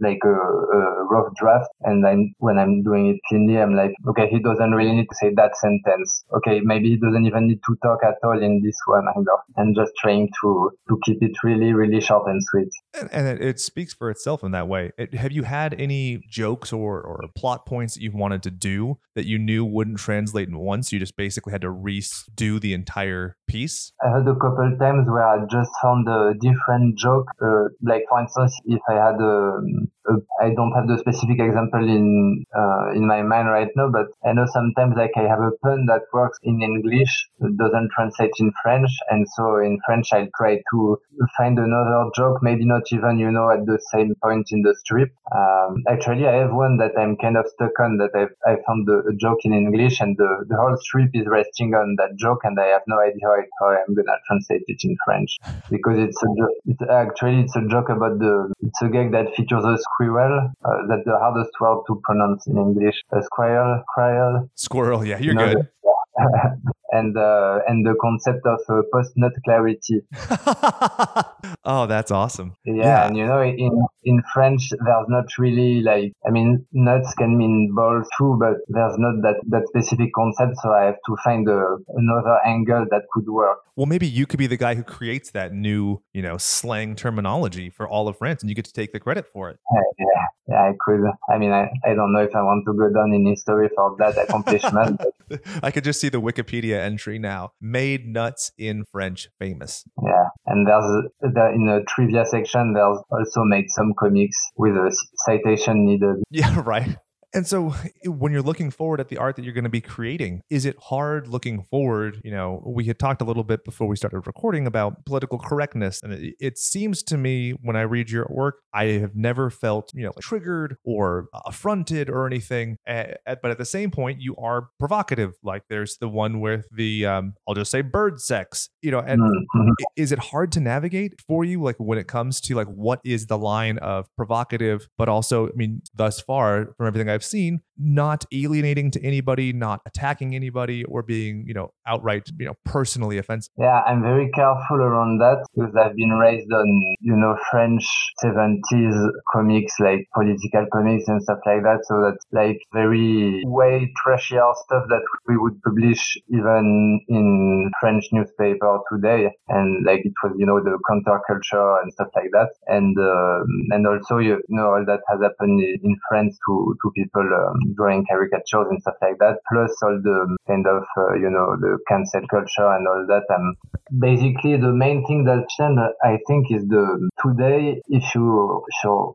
like 0.00 0.22
a, 0.24 0.36
a, 0.78 1.04
rough 1.08 1.32
draft, 1.36 1.70
and 1.82 2.06
I'm 2.06 2.34
when 2.38 2.58
I'm 2.58 2.82
doing 2.82 3.06
it 3.06 3.20
cleanly, 3.28 3.58
I'm 3.58 3.74
like, 3.74 3.92
okay, 4.08 4.28
he 4.28 4.38
doesn't 4.40 4.72
really 4.72 4.92
need 4.92 5.08
to 5.08 5.16
say 5.16 5.32
that 5.36 5.56
sentence. 5.56 6.24
Okay, 6.36 6.60
maybe 6.60 6.90
he 6.90 6.96
doesn't 6.96 7.26
even 7.26 7.48
need 7.48 7.60
to 7.66 7.76
talk 7.82 8.00
at 8.04 8.16
all 8.24 8.42
in 8.42 8.62
this 8.62 8.78
one, 8.86 9.06
know 9.16 9.38
and 9.56 9.76
just 9.76 9.92
trying 10.00 10.28
to 10.42 10.70
to 10.88 10.98
keep 11.04 11.22
it 11.22 11.32
really 11.42 11.72
really 11.72 12.00
short 12.00 12.28
and 12.28 12.42
sweet. 12.42 12.70
And, 13.12 13.26
it, 13.26 13.42
it, 13.42 13.60
speaks 13.60 13.92
for 13.92 14.10
itself 14.10 14.42
in 14.42 14.52
that 14.52 14.68
way. 14.68 14.92
It, 14.96 15.14
have 15.14 15.32
you 15.32 15.42
had 15.42 15.78
any 15.78 16.22
jokes 16.30 16.72
or 16.72 17.00
or 17.00 17.20
plot 17.36 17.66
points 17.66 17.94
that 17.94 18.02
you've 18.02 18.14
wanted 18.14 18.42
to 18.44 18.50
do 18.50 18.98
that 19.14 19.26
you 19.26 19.38
knew 19.38 19.64
wouldn't 19.64 19.98
translate 19.98 20.48
in 20.48 20.58
once? 20.58 20.92
You 20.92 20.98
just 20.98 21.16
basically 21.16 21.52
had 21.52 21.60
to 21.62 21.68
redo 21.68 22.60
the 22.60 22.72
entire 22.72 23.36
piece? 23.46 23.92
I 24.02 24.16
had 24.16 24.26
a 24.28 24.34
couple 24.34 24.76
times 24.78 25.08
where 25.08 25.26
I 25.26 25.44
just 25.50 25.70
found 25.82 26.08
a 26.08 26.34
different 26.40 26.98
joke. 26.98 27.26
Uh, 27.42 27.68
like 27.82 28.04
for 28.08 28.20
instance, 28.20 28.58
if 28.64 28.80
I 28.88 28.94
had 28.94 29.20
a, 29.20 29.60
a 30.08 30.14
I 30.42 30.54
don't 30.54 30.72
have 30.72 30.88
the 30.88 30.98
specific 30.98 31.40
example 31.40 31.82
in 31.88 32.44
uh, 32.56 32.92
in 32.94 33.06
my 33.06 33.22
mind 33.22 33.48
right 33.48 33.68
now, 33.76 33.90
but 33.90 34.06
I 34.24 34.32
know 34.32 34.46
sometimes 34.52 34.94
like 34.96 35.12
I 35.16 35.28
have 35.28 35.40
a 35.40 35.52
pun 35.62 35.86
that 35.86 36.02
works 36.12 36.38
in 36.42 36.62
English, 36.62 37.28
doesn't 37.40 37.90
translate 37.94 38.32
in 38.38 38.52
French, 38.62 38.90
and 39.10 39.26
so 39.36 39.58
in 39.58 39.78
French 39.84 40.08
I'll 40.12 40.28
try 40.36 40.56
to 40.56 40.98
find 41.36 41.58
another 41.58 42.10
joke, 42.14 42.38
maybe 42.42 42.64
not 42.64 42.85
even 42.92 43.18
you 43.18 43.30
know 43.30 43.50
at 43.50 43.66
the 43.66 43.78
same 43.92 44.14
point 44.22 44.46
in 44.50 44.62
the 44.62 44.74
strip. 44.78 45.10
Um, 45.34 45.82
actually, 45.88 46.26
I 46.26 46.34
have 46.36 46.52
one 46.52 46.76
that 46.78 46.92
I'm 46.98 47.16
kind 47.16 47.36
of 47.36 47.46
stuck 47.46 47.78
on 47.80 47.98
that 47.98 48.10
I've, 48.14 48.34
I 48.46 48.56
found 48.66 48.88
a, 48.88 49.08
a 49.08 49.14
joke 49.16 49.38
in 49.44 49.52
English, 49.52 50.00
and 50.00 50.16
the, 50.16 50.44
the 50.48 50.56
whole 50.56 50.76
strip 50.76 51.10
is 51.14 51.26
resting 51.26 51.74
on 51.74 51.96
that 51.98 52.16
joke, 52.16 52.40
and 52.44 52.58
I 52.58 52.66
have 52.66 52.82
no 52.86 53.00
idea 53.00 53.22
how, 53.24 53.36
how 53.60 53.66
I'm 53.76 53.94
gonna 53.94 54.18
translate 54.26 54.64
it 54.66 54.80
in 54.84 54.96
French 55.04 55.36
because 55.70 55.98
it's 55.98 56.20
a 56.22 56.28
joke. 56.38 56.56
It's 56.66 56.82
actually 56.90 57.40
it's 57.40 57.56
a 57.56 57.66
joke 57.68 57.88
about 57.88 58.18
the 58.18 58.52
it's 58.60 58.82
a 58.82 58.88
gag 58.88 59.12
that 59.12 59.34
features 59.34 59.64
a 59.64 59.76
squirrel. 59.78 60.50
Uh, 60.64 60.86
that's 60.88 61.04
the 61.04 61.18
hardest 61.18 61.50
word 61.60 61.82
to 61.88 62.00
pronounce 62.04 62.46
in 62.46 62.56
English. 62.56 62.96
A 63.12 63.22
squirrel, 63.22 63.82
squirrel. 63.92 64.50
Squirrel. 64.54 65.04
Yeah, 65.04 65.18
you're 65.18 65.34
you 65.34 65.38
know, 65.38 65.54
good. 65.54 65.68
and 66.90 67.16
uh, 67.16 67.60
and 67.66 67.84
the 67.84 67.94
concept 68.00 68.46
of 68.46 68.60
uh, 68.68 68.82
post 68.92 69.12
nut 69.16 69.32
clarity. 69.44 70.02
oh, 71.64 71.86
that's 71.86 72.10
awesome. 72.10 72.56
Yeah, 72.64 72.74
yeah, 72.74 73.06
and 73.06 73.16
you 73.16 73.26
know, 73.26 73.42
in 73.42 73.86
in 74.04 74.22
French, 74.32 74.70
there's 74.70 75.08
not 75.08 75.26
really 75.38 75.80
like 75.80 76.12
I 76.26 76.30
mean, 76.30 76.66
nuts 76.72 77.12
can 77.14 77.36
mean 77.36 77.72
balls 77.74 78.08
too, 78.18 78.36
but 78.40 78.56
there's 78.68 78.96
not 78.98 79.22
that 79.22 79.36
that 79.48 79.66
specific 79.68 80.10
concept. 80.14 80.56
So 80.62 80.72
I 80.72 80.84
have 80.84 80.98
to 81.06 81.16
find 81.24 81.48
a, 81.48 81.76
another 81.88 82.38
angle 82.44 82.86
that 82.90 83.02
could 83.12 83.28
work. 83.28 83.58
Well, 83.76 83.86
maybe 83.86 84.06
you 84.06 84.26
could 84.26 84.38
be 84.38 84.46
the 84.46 84.56
guy 84.56 84.74
who 84.74 84.82
creates 84.82 85.32
that 85.32 85.52
new, 85.52 86.00
you 86.14 86.22
know, 86.22 86.38
slang 86.38 86.96
terminology 86.96 87.68
for 87.68 87.86
all 87.86 88.08
of 88.08 88.16
France, 88.16 88.42
and 88.42 88.48
you 88.48 88.56
get 88.56 88.64
to 88.64 88.72
take 88.72 88.92
the 88.92 89.00
credit 89.00 89.26
for 89.30 89.50
it. 89.50 89.58
Yeah, 89.70 89.80
yeah, 89.98 90.24
yeah 90.48 90.62
I 90.62 90.72
could. 90.80 91.00
I 91.28 91.36
mean, 91.36 91.52
I, 91.52 91.70
I 91.84 91.92
don't 91.94 92.12
know 92.14 92.20
if 92.20 92.34
I 92.34 92.42
want 92.42 92.64
to 92.66 92.72
go 92.72 92.88
down 92.90 93.12
in 93.12 93.26
history 93.26 93.68
for 93.74 93.94
that 93.98 94.16
accomplishment. 94.16 95.02
I 95.62 95.70
could 95.70 95.84
just 95.84 96.00
see 96.00 96.08
the 96.08 96.20
Wikipedia 96.20 96.75
entry 96.80 97.18
now. 97.18 97.50
Made 97.60 98.06
nuts 98.06 98.52
in 98.58 98.84
French 98.92 99.28
famous. 99.38 99.84
Yeah, 100.02 100.28
and 100.46 100.66
there's 100.66 100.84
the, 101.20 101.52
in 101.54 101.66
the 101.66 101.84
trivia 101.88 102.24
section. 102.26 102.74
There's 102.74 102.98
also 103.10 103.44
made 103.44 103.66
some 103.68 103.94
comics 103.98 104.36
with 104.56 104.74
a 104.74 104.96
citation 105.24 105.86
needed. 105.86 106.16
Yeah, 106.30 106.60
right. 106.66 106.98
And 107.36 107.46
so 107.46 107.74
when 108.06 108.32
you're 108.32 108.40
looking 108.40 108.70
forward 108.70 108.98
at 108.98 109.10
the 109.10 109.18
art 109.18 109.36
that 109.36 109.44
you're 109.44 109.52
going 109.52 109.64
to 109.64 109.70
be 109.70 109.82
creating, 109.82 110.40
is 110.48 110.64
it 110.64 110.74
hard 110.80 111.28
looking 111.28 111.64
forward? 111.64 112.18
You 112.24 112.30
know, 112.30 112.62
we 112.64 112.84
had 112.84 112.98
talked 112.98 113.20
a 113.20 113.26
little 113.26 113.44
bit 113.44 113.62
before 113.62 113.86
we 113.86 113.94
started 113.94 114.20
recording 114.26 114.66
about 114.66 115.04
political 115.04 115.38
correctness. 115.38 116.02
And 116.02 116.14
it, 116.14 116.34
it 116.40 116.56
seems 116.56 117.02
to 117.02 117.18
me 117.18 117.50
when 117.50 117.76
I 117.76 117.82
read 117.82 118.10
your 118.10 118.26
work, 118.30 118.60
I 118.72 118.84
have 119.00 119.14
never 119.14 119.50
felt, 119.50 119.92
you 119.94 120.02
know, 120.02 120.12
triggered 120.18 120.78
or 120.82 121.28
affronted 121.44 122.08
or 122.08 122.26
anything. 122.26 122.78
but 122.86 123.44
at 123.44 123.58
the 123.58 123.66
same 123.66 123.90
point, 123.90 124.22
you 124.22 124.34
are 124.36 124.70
provocative. 124.78 125.34
Like 125.42 125.64
there's 125.68 125.98
the 125.98 126.08
one 126.08 126.40
with 126.40 126.66
the, 126.72 127.04
um, 127.04 127.34
I'll 127.46 127.54
just 127.54 127.70
say 127.70 127.82
bird 127.82 128.18
sex, 128.18 128.70
you 128.80 128.90
know, 128.90 129.00
and 129.00 129.20
mm-hmm. 129.20 129.70
is 129.94 130.10
it 130.10 130.20
hard 130.20 130.52
to 130.52 130.60
navigate 130.60 131.20
for 131.28 131.44
you? 131.44 131.62
Like 131.62 131.76
when 131.76 131.98
it 131.98 132.08
comes 132.08 132.40
to 132.42 132.54
like, 132.54 132.68
what 132.68 133.00
is 133.04 133.26
the 133.26 133.36
line 133.36 133.76
of 133.76 134.06
provocative, 134.16 134.88
but 134.96 135.10
also, 135.10 135.48
I 135.48 135.52
mean, 135.54 135.82
thus 135.94 136.18
far 136.18 136.72
from 136.78 136.86
everything 136.86 137.10
I've 137.10 137.25
seen, 137.26 137.60
not 137.78 138.24
alienating 138.32 138.90
to 138.92 139.02
anybody, 139.04 139.52
not 139.52 139.80
attacking 139.86 140.34
anybody, 140.34 140.84
or 140.84 141.02
being, 141.02 141.44
you 141.46 141.54
know, 141.54 141.72
outright, 141.86 142.28
you 142.38 142.46
know, 142.46 142.54
personally 142.64 143.18
offensive. 143.18 143.52
Yeah, 143.58 143.80
I'm 143.86 144.02
very 144.02 144.30
careful 144.30 144.76
around 144.76 145.18
that 145.18 145.46
because 145.54 145.74
I've 145.76 145.96
been 145.96 146.10
raised 146.10 146.50
on, 146.52 146.94
you 147.00 147.16
know, 147.16 147.36
French 147.50 147.84
70s 148.24 149.10
comics, 149.32 149.72
like 149.80 150.06
political 150.14 150.66
comics 150.72 151.08
and 151.08 151.22
stuff 151.22 151.38
like 151.46 151.62
that. 151.62 151.80
So 151.84 152.02
that's 152.02 152.24
like 152.32 152.58
very 152.72 153.42
way 153.46 153.92
trashier 154.04 154.54
stuff 154.64 154.84
that 154.88 155.02
we 155.28 155.36
would 155.36 155.60
publish 155.62 156.16
even 156.28 157.00
in 157.08 157.70
French 157.80 158.04
newspaper 158.12 158.78
today. 158.92 159.30
And 159.48 159.84
like 159.86 160.00
it 160.04 160.12
was, 160.22 160.32
you 160.38 160.46
know, 160.46 160.60
the 160.62 160.78
counterculture 160.90 161.82
and 161.82 161.92
stuff 161.92 162.08
like 162.14 162.30
that. 162.32 162.50
And, 162.66 162.96
uh, 162.98 163.44
and 163.74 163.86
also, 163.86 164.18
you 164.18 164.40
know, 164.48 164.66
all 164.66 164.84
that 164.86 165.00
has 165.08 165.20
happened 165.22 165.60
in 165.60 165.96
France 166.08 166.38
to, 166.48 166.76
to 166.82 166.90
people 166.94 167.22
um, 167.22 167.65
drawing 167.74 168.04
caricatures 168.06 168.66
and 168.70 168.80
stuff 168.82 168.94
like 169.02 169.18
that, 169.18 169.38
plus 169.50 169.72
all 169.82 169.98
the 170.02 170.36
kind 170.46 170.66
of, 170.66 170.82
uh, 170.96 171.14
you 171.14 171.30
know, 171.30 171.56
the 171.60 171.78
cancel 171.88 172.26
culture 172.28 172.68
and 172.76 172.86
all 172.86 173.06
that. 173.08 173.24
And 173.28 173.56
basically, 173.98 174.56
the 174.56 174.72
main 174.72 175.06
thing 175.06 175.24
that 175.24 175.46
changed, 175.58 175.80
I 176.04 176.18
think, 176.26 176.50
is 176.50 176.66
the 176.68 177.08
today, 177.22 177.80
if 177.88 178.14
you, 178.14 178.62
you're 178.84 179.14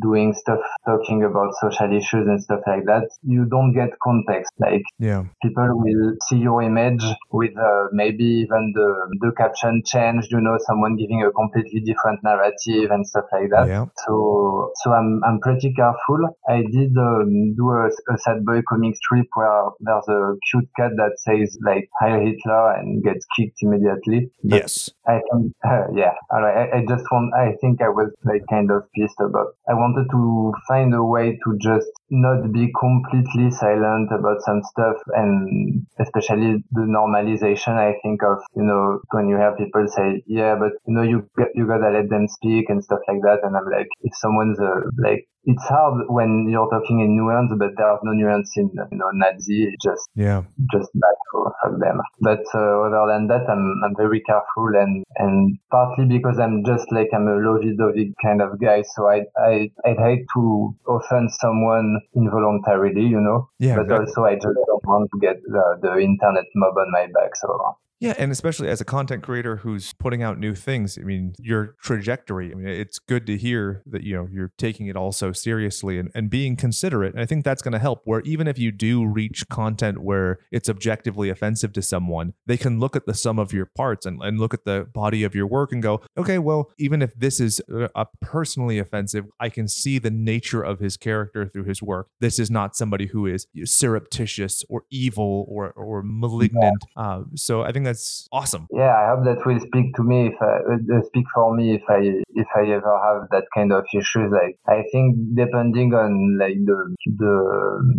doing 0.00 0.34
stuff, 0.34 0.60
talking 0.86 1.22
about 1.24 1.54
social 1.60 1.94
issues 1.96 2.26
and 2.26 2.42
stuff 2.42 2.60
like 2.66 2.84
that, 2.86 3.08
you 3.22 3.44
don't 3.44 3.72
get 3.74 3.90
context. 4.02 4.52
Like, 4.58 4.82
yeah. 4.98 5.24
people 5.42 5.68
will 5.72 6.14
see 6.28 6.38
your 6.38 6.62
image 6.62 7.04
with 7.30 7.56
uh, 7.56 7.88
maybe 7.92 8.24
even 8.24 8.72
the, 8.74 9.18
the 9.20 9.32
caption 9.36 9.82
changed, 9.84 10.28
you 10.30 10.40
know, 10.40 10.58
someone 10.66 10.96
giving 10.96 11.22
a 11.22 11.30
completely 11.32 11.80
different 11.80 12.20
narrative 12.22 12.90
and 12.90 13.06
stuff 13.06 13.24
like 13.32 13.50
that. 13.50 13.68
Yeah. 13.68 13.86
So, 14.06 14.72
so 14.82 14.92
I'm, 14.92 15.20
I'm 15.24 15.40
pretty 15.40 15.72
careful. 15.74 16.36
I 16.48 16.62
did 16.70 16.96
um, 16.96 17.54
do 17.54 17.70
a, 17.70 17.83
a 17.86 18.18
sad 18.18 18.44
boy 18.44 18.62
comic 18.68 18.96
strip 18.96 19.26
where 19.34 19.70
there's 19.80 20.08
a 20.08 20.34
cute 20.50 20.68
cat 20.76 20.92
that 20.96 21.18
says 21.18 21.56
like 21.64 21.88
Heil 22.00 22.20
Hitler 22.20 22.74
and 22.76 23.02
gets 23.02 23.26
kicked 23.36 23.58
immediately. 23.62 24.30
But 24.42 24.62
yes. 24.62 24.90
I 25.06 25.20
think, 25.32 25.52
uh, 25.64 25.86
yeah. 25.94 26.14
I, 26.30 26.78
I 26.78 26.84
just 26.88 27.04
want, 27.10 27.32
I 27.34 27.56
think 27.60 27.82
I 27.82 27.88
was 27.88 28.10
like 28.24 28.42
kind 28.50 28.70
of 28.70 28.84
pissed 28.94 29.20
about, 29.20 29.56
I 29.68 29.74
wanted 29.74 30.08
to 30.10 30.52
find 30.68 30.94
a 30.94 31.02
way 31.02 31.38
to 31.44 31.58
just 31.60 31.88
not 32.10 32.52
be 32.52 32.72
completely 32.78 33.50
silent 33.50 34.10
about 34.12 34.40
some 34.42 34.62
stuff 34.62 34.96
and 35.14 35.86
especially 35.98 36.62
the 36.72 36.82
normalization 36.82 37.74
I 37.76 37.94
think 38.02 38.22
of 38.22 38.38
you 38.54 38.62
know 38.62 39.00
when 39.10 39.28
you 39.28 39.36
hear 39.36 39.54
people 39.56 39.86
say 39.88 40.22
yeah 40.26 40.54
but 40.54 40.72
you 40.86 40.94
know 40.94 41.02
you 41.02 41.28
you 41.54 41.66
gotta 41.66 41.90
let 41.90 42.08
them 42.10 42.28
speak 42.28 42.66
and 42.68 42.84
stuff 42.84 43.00
like 43.08 43.22
that 43.22 43.40
and 43.42 43.56
I'm 43.56 43.64
like 43.64 43.88
if 44.02 44.12
someone's 44.16 44.60
uh, 44.60 44.90
like 44.98 45.26
it's 45.46 45.64
hard 45.64 46.04
when 46.08 46.48
you're 46.48 46.68
talking 46.70 47.00
in 47.00 47.16
nuance, 47.16 47.52
but 47.58 47.70
there's 47.76 48.00
no 48.02 48.12
nuance 48.12 48.52
in 48.56 48.70
you 48.74 48.98
know 48.98 49.10
Nazi. 49.12 49.74
Just 49.82 50.08
yeah, 50.14 50.42
just 50.72 50.90
bad 50.94 51.16
for, 51.30 51.52
them. 51.78 52.00
But 52.20 52.44
uh, 52.54 52.82
other 52.86 53.12
than 53.12 53.26
that, 53.28 53.48
I'm 53.48 53.80
I'm 53.84 53.96
very 53.96 54.20
careful 54.20 54.68
and 54.74 55.04
and 55.16 55.58
partly 55.70 56.06
because 56.06 56.38
I'm 56.38 56.64
just 56.64 56.90
like 56.92 57.08
I'm 57.12 57.28
a 57.28 57.36
lovey-dovey 57.36 58.14
kind 58.22 58.42
of 58.42 58.60
guy, 58.60 58.82
so 58.82 59.08
I 59.08 59.22
I 59.36 59.70
I'd 59.84 59.98
hate 59.98 60.26
to 60.34 60.74
offend 60.88 61.30
someone 61.40 62.00
involuntarily, 62.14 63.02
you 63.02 63.20
know. 63.20 63.48
Yeah. 63.58 63.76
But 63.76 63.92
also 63.92 64.24
I 64.24 64.34
just 64.34 64.58
don't 64.66 64.86
want 64.86 65.10
to 65.12 65.20
get 65.20 65.42
the, 65.42 65.78
the 65.82 65.98
internet 65.98 66.46
mob 66.54 66.76
on 66.76 66.90
my 66.90 67.06
back, 67.06 67.36
so 67.36 67.76
yeah, 68.04 68.14
and 68.18 68.30
especially 68.30 68.68
as 68.68 68.80
a 68.80 68.84
content 68.84 69.22
creator 69.22 69.56
who's 69.56 69.92
putting 69.94 70.22
out 70.22 70.38
new 70.38 70.54
things, 70.54 70.98
I 70.98 71.02
mean, 71.02 71.34
your 71.38 71.74
trajectory, 71.82 72.52
I 72.52 72.54
mean, 72.54 72.68
it's 72.68 72.98
good 72.98 73.26
to 73.26 73.36
hear 73.36 73.82
that, 73.86 74.02
you 74.02 74.14
know, 74.14 74.28
you're 74.30 74.52
taking 74.58 74.86
it 74.86 74.96
all 74.96 75.12
so 75.12 75.32
seriously 75.32 75.98
and, 75.98 76.10
and 76.14 76.30
being 76.30 76.56
considerate. 76.56 77.12
And 77.14 77.22
I 77.22 77.26
think 77.26 77.44
that's 77.44 77.62
going 77.62 77.72
to 77.72 77.78
help 77.78 78.02
where 78.04 78.20
even 78.20 78.46
if 78.46 78.58
you 78.58 78.70
do 78.72 79.04
reach 79.06 79.48
content 79.48 80.02
where 80.02 80.38
it's 80.50 80.68
objectively 80.68 81.28
offensive 81.30 81.72
to 81.74 81.82
someone, 81.82 82.34
they 82.46 82.56
can 82.56 82.80
look 82.80 82.96
at 82.96 83.06
the 83.06 83.14
sum 83.14 83.38
of 83.38 83.52
your 83.52 83.66
parts 83.66 84.06
and, 84.06 84.22
and 84.22 84.38
look 84.38 84.54
at 84.54 84.64
the 84.64 84.86
body 84.92 85.24
of 85.24 85.34
your 85.34 85.46
work 85.46 85.72
and 85.72 85.82
go, 85.82 86.00
okay, 86.16 86.38
well, 86.38 86.70
even 86.78 87.02
if 87.02 87.14
this 87.14 87.40
is 87.40 87.60
a 87.94 88.06
personally 88.20 88.78
offensive, 88.78 89.26
I 89.40 89.48
can 89.48 89.68
see 89.68 89.98
the 89.98 90.10
nature 90.10 90.62
of 90.62 90.80
his 90.80 90.96
character 90.96 91.46
through 91.46 91.64
his 91.64 91.82
work. 91.82 92.08
This 92.20 92.38
is 92.38 92.50
not 92.50 92.76
somebody 92.76 93.06
who 93.06 93.26
is 93.26 93.46
surreptitious 93.64 94.64
or 94.68 94.84
evil 94.90 95.46
or, 95.48 95.70
or 95.72 96.02
malignant. 96.04 96.84
Yeah. 96.96 97.02
Uh, 97.02 97.22
so 97.34 97.62
I 97.62 97.72
think 97.72 97.84
that's 97.84 97.93
that's 97.94 98.28
awesome. 98.32 98.66
Yeah, 98.72 98.94
I 98.94 99.14
hope 99.14 99.24
that 99.24 99.46
will 99.46 99.60
speak 99.60 99.94
to 99.96 100.02
me 100.02 100.26
if 100.28 100.34
I, 100.40 100.54
uh, 100.74 101.02
speak 101.06 101.26
for 101.34 101.54
me 101.54 101.74
if 101.74 101.82
I 101.88 102.00
if 102.34 102.48
I 102.56 102.62
ever 102.72 102.94
have 103.06 103.28
that 103.30 103.46
kind 103.54 103.72
of 103.72 103.84
issues. 103.94 104.32
Like 104.32 104.58
I 104.66 104.82
think 104.90 105.16
depending 105.34 105.94
on 105.94 106.38
like 106.38 106.58
the 106.64 106.94
the 107.06 107.34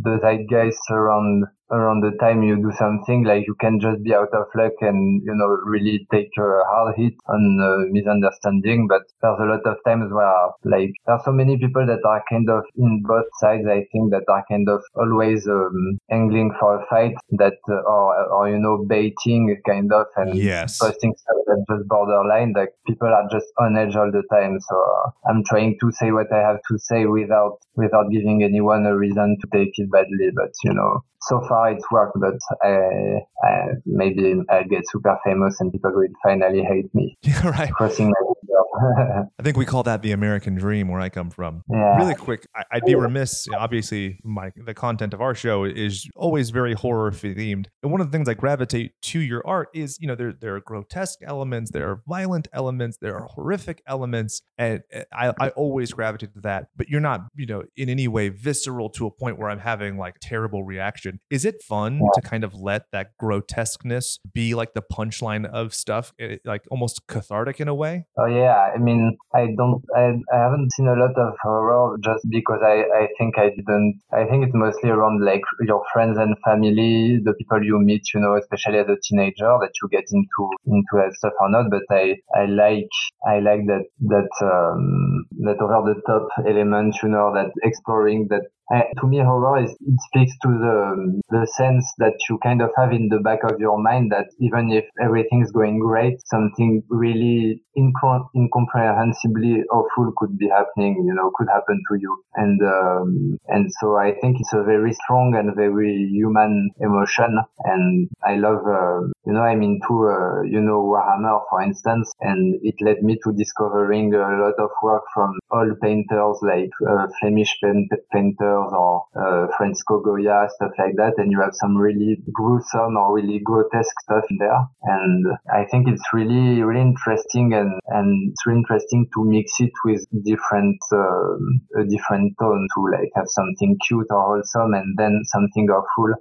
the 0.03 0.19
zeitgeist 0.21 0.83
around 0.91 1.45
around 1.71 2.01
the 2.01 2.11
time 2.19 2.43
you 2.43 2.55
do 2.55 2.71
something 2.77 3.23
like 3.23 3.45
you 3.47 3.55
can 3.59 3.79
just 3.79 4.01
be 4.03 4.13
out 4.13 4.33
of 4.33 4.47
luck 4.55 4.73
and 4.81 5.21
you 5.23 5.33
know 5.33 5.47
really 5.65 6.07
take 6.11 6.29
a 6.37 6.63
hard 6.71 6.95
hit 6.95 7.13
on 7.27 7.59
uh, 7.61 7.85
misunderstanding 7.91 8.87
but 8.87 9.01
there's 9.21 9.39
a 9.39 9.45
lot 9.45 9.65
of 9.65 9.77
times 9.85 10.11
where 10.11 10.49
like 10.63 10.91
there's 11.05 11.23
so 11.25 11.31
many 11.31 11.57
people 11.57 11.85
that 11.85 12.03
are 12.05 12.23
kind 12.29 12.49
of 12.49 12.63
in 12.77 13.01
both 13.03 13.25
sides 13.39 13.65
i 13.67 13.81
think 13.91 14.11
that 14.11 14.23
are 14.29 14.43
kind 14.49 14.69
of 14.69 14.81
always 14.95 15.47
um, 15.47 15.97
angling 16.11 16.51
for 16.59 16.81
a 16.81 16.85
fight 16.87 17.15
that 17.31 17.57
uh, 17.69 17.81
or 17.87 18.25
or 18.29 18.49
you 18.49 18.59
know 18.59 18.85
baiting 18.87 19.55
kind 19.65 19.91
of 19.91 20.05
and 20.17 20.37
yes. 20.37 20.79
posting 20.79 21.13
stuff 21.17 21.37
that 21.47 21.65
just 21.69 21.87
borderline. 21.87 22.53
Like 22.55 22.69
people 22.87 23.07
are 23.07 23.27
just 23.31 23.47
on 23.59 23.77
edge 23.77 23.95
all 23.95 24.11
the 24.11 24.23
time. 24.31 24.59
So 24.59 24.75
uh, 24.75 25.29
I'm 25.29 25.43
trying 25.43 25.77
to 25.81 25.91
say 25.91 26.11
what 26.11 26.31
I 26.31 26.39
have 26.39 26.59
to 26.69 26.77
say 26.79 27.05
without 27.05 27.59
without 27.75 28.11
giving 28.11 28.43
anyone 28.43 28.85
a 28.85 28.95
reason 28.95 29.37
to 29.41 29.47
take 29.53 29.73
it 29.75 29.91
badly. 29.91 30.29
But 30.35 30.51
you 30.63 30.73
know, 30.73 31.03
so 31.27 31.41
far 31.47 31.71
it's 31.71 31.85
worked, 31.91 32.17
but 32.19 32.35
uh, 32.63 32.67
uh, 32.67 33.19
I, 33.43 33.47
I, 33.47 33.67
maybe 33.85 34.35
I'll 34.49 34.63
get 34.65 34.83
super 34.89 35.17
famous 35.23 35.59
and 35.59 35.71
people 35.71 35.91
will 35.93 36.07
finally 36.23 36.63
hate 36.63 36.93
me. 36.93 37.17
Yeah, 37.25 37.49
right. 37.49 37.71
Crossing 37.71 38.07
my 38.07 38.35
I 39.39 39.43
think 39.43 39.57
we 39.57 39.65
call 39.65 39.83
that 39.83 40.01
the 40.01 40.11
American 40.11 40.55
dream 40.55 40.87
where 40.87 40.99
I 40.99 41.09
come 41.09 41.29
from. 41.29 41.63
Yeah. 41.69 41.97
Really 41.97 42.15
quick, 42.15 42.47
I, 42.55 42.63
would 42.73 42.85
be 42.85 42.95
remiss. 42.95 43.47
Obviously, 43.55 44.19
my 44.23 44.51
the 44.55 44.73
content 44.73 45.13
of 45.13 45.21
our 45.21 45.35
show 45.35 45.63
is 45.63 46.07
always 46.15 46.49
very 46.49 46.73
horror 46.73 47.11
themed, 47.11 47.67
and 47.83 47.91
one 47.91 48.01
of 48.01 48.07
the 48.07 48.11
things 48.11 48.27
I 48.27 48.33
gravitate 48.33 48.93
to 49.03 49.19
your 49.19 49.45
art 49.45 49.69
is, 49.73 49.97
you 49.99 50.07
know, 50.07 50.15
there 50.15 50.33
there 50.33 50.55
are 50.55 50.61
grotesque 50.61 51.19
elements, 51.23 51.71
there 51.71 51.89
are 51.89 52.01
violent 52.07 52.47
elements, 52.53 52.97
there 53.01 53.15
are 53.15 53.27
horrific 53.27 53.81
elements, 53.87 54.41
and 54.57 54.81
uh, 54.93 55.01
I, 55.13 55.33
I 55.39 55.49
always 55.49 55.91
gravitate 55.93 56.33
to 56.35 56.41
that. 56.41 56.67
But 56.75 56.89
you're 56.89 57.01
not, 57.01 57.21
you 57.35 57.45
know, 57.45 57.63
in 57.77 57.89
any 57.89 58.07
way 58.07 58.29
visceral 58.29 58.89
to 58.91 59.07
a 59.07 59.11
point 59.11 59.39
where 59.39 59.49
I'm 59.49 59.59
having 59.59 59.97
like 59.97 60.15
terrible 60.21 60.63
reaction 60.63 61.14
is 61.29 61.45
it 61.45 61.61
fun 61.61 61.95
yeah. 61.95 62.09
to 62.15 62.21
kind 62.21 62.43
of 62.43 62.53
let 62.53 62.91
that 62.91 63.17
grotesqueness 63.19 64.19
be 64.33 64.55
like 64.55 64.73
the 64.73 64.81
punchline 64.81 65.45
of 65.45 65.73
stuff, 65.73 66.13
eh, 66.19 66.37
like 66.45 66.63
almost 66.69 67.07
cathartic 67.07 67.59
in 67.59 67.67
a 67.67 67.75
way? 67.75 68.05
Oh 68.17 68.25
yeah, 68.25 68.71
I 68.73 68.77
mean, 68.77 69.17
I 69.33 69.47
don't, 69.57 69.83
I, 69.95 70.13
I 70.33 70.37
haven't 70.37 70.71
seen 70.73 70.87
a 70.87 70.95
lot 70.95 71.17
of 71.17 71.33
horror 71.41 71.97
just 72.03 72.25
because 72.29 72.59
I, 72.63 72.83
I 72.95 73.07
think 73.17 73.37
I 73.37 73.49
didn't. 73.49 74.01
I 74.11 74.25
think 74.25 74.45
it's 74.45 74.55
mostly 74.55 74.89
around 74.89 75.23
like 75.23 75.41
your 75.61 75.83
friends 75.93 76.17
and 76.17 76.35
family, 76.45 77.19
the 77.23 77.33
people 77.33 77.63
you 77.63 77.79
meet, 77.79 78.03
you 78.13 78.19
know, 78.21 78.35
especially 78.35 78.79
as 78.79 78.87
a 78.87 78.97
teenager, 79.03 79.57
that 79.61 79.71
you 79.81 79.89
get 79.89 80.05
into 80.11 80.49
into 80.65 80.93
that 80.93 81.13
stuff 81.13 81.33
or 81.39 81.49
not. 81.49 81.69
But 81.69 81.83
I, 81.89 82.15
I 82.35 82.45
like, 82.45 82.89
I 83.27 83.39
like 83.39 83.65
that 83.67 83.85
that 84.07 84.31
um, 84.41 85.25
that 85.43 85.61
over 85.61 85.93
the 85.93 86.01
top 86.05 86.27
element, 86.45 86.95
you 87.03 87.09
know, 87.09 87.33
that 87.33 87.51
exploring 87.63 88.27
that 88.29 88.43
uh, 88.73 88.81
to 88.99 89.07
me, 89.07 89.19
horror 89.19 89.63
is, 89.63 89.71
it 89.71 89.99
speaks 90.09 90.33
to 90.41 90.47
the, 90.49 91.21
the 91.29 91.45
sense 91.57 91.85
that 91.99 92.13
you 92.29 92.37
kind 92.43 92.61
of 92.61 92.69
have 92.77 92.91
in 92.91 93.09
the 93.09 93.19
back 93.19 93.39
of 93.43 93.59
your 93.59 93.81
mind 93.81 94.11
that 94.11 94.25
even 94.39 94.71
if 94.71 94.85
everything's 95.01 95.51
going 95.51 95.79
great, 95.79 96.15
something 96.25 96.81
really 96.89 97.61
incom- 97.77 98.27
incomprehensibly 98.35 99.63
awful 99.71 100.11
could 100.17 100.37
be 100.37 100.49
happening, 100.49 100.95
you 101.05 101.13
know, 101.13 101.31
could 101.35 101.47
happen 101.53 101.81
to 101.91 101.97
you. 101.99 102.23
And, 102.35 102.61
um, 102.63 103.37
and 103.47 103.69
so 103.79 103.97
I 103.97 104.13
think 104.21 104.37
it's 104.39 104.53
a 104.53 104.63
very 104.63 104.93
strong 104.93 105.35
and 105.35 105.55
very 105.55 106.07
human 106.11 106.69
emotion. 106.79 107.37
And 107.65 108.09
I 108.23 108.35
love, 108.35 108.65
uh, 108.65 109.07
you 109.25 109.33
know, 109.33 109.41
I'm 109.41 109.61
into, 109.61 110.07
uh, 110.09 110.41
you 110.43 110.61
know, 110.61 110.81
Warhammer, 110.83 111.41
for 111.49 111.61
instance, 111.61 112.11
and 112.21 112.55
it 112.63 112.75
led 112.81 113.01
me 113.03 113.17
to 113.23 113.33
discovering 113.33 114.13
a 114.13 114.17
lot 114.19 114.55
of 114.59 114.69
work 114.83 115.03
from 115.13 115.33
old 115.51 115.79
painters 115.81 116.37
like 116.41 116.69
uh, 116.89 117.07
Flemish 117.19 117.55
paint- 117.63 117.91
painters 118.11 118.54
or 118.63 119.03
uh, 119.15 119.47
Francisco 119.57 119.99
Goya, 119.99 120.47
stuff 120.55 120.71
like 120.77 120.95
that, 120.97 121.13
and 121.17 121.31
you 121.31 121.41
have 121.41 121.53
some 121.53 121.75
really 121.75 122.17
gruesome 122.31 122.97
or 122.97 123.15
really 123.15 123.39
grotesque 123.43 123.99
stuff 124.03 124.23
in 124.29 124.37
there. 124.37 124.59
And 124.83 125.25
I 125.53 125.65
think 125.69 125.87
it's 125.87 126.03
really, 126.13 126.61
really 126.61 126.81
interesting 126.81 127.53
and, 127.53 127.71
and 127.87 128.31
it's 128.31 128.45
really 128.45 128.59
interesting 128.59 129.07
to 129.13 129.23
mix 129.23 129.59
it 129.59 129.71
with 129.83 130.05
different, 130.23 130.77
um, 130.93 131.61
a 131.79 131.83
different 131.85 132.33
tone 132.39 132.67
to 132.75 132.81
like 132.91 133.09
have 133.15 133.27
something 133.27 133.77
cute 133.87 134.07
or 134.09 134.21
wholesome 134.21 134.73
and 134.73 134.95
then 134.97 135.21
something 135.25 135.67
awful. 135.69 136.13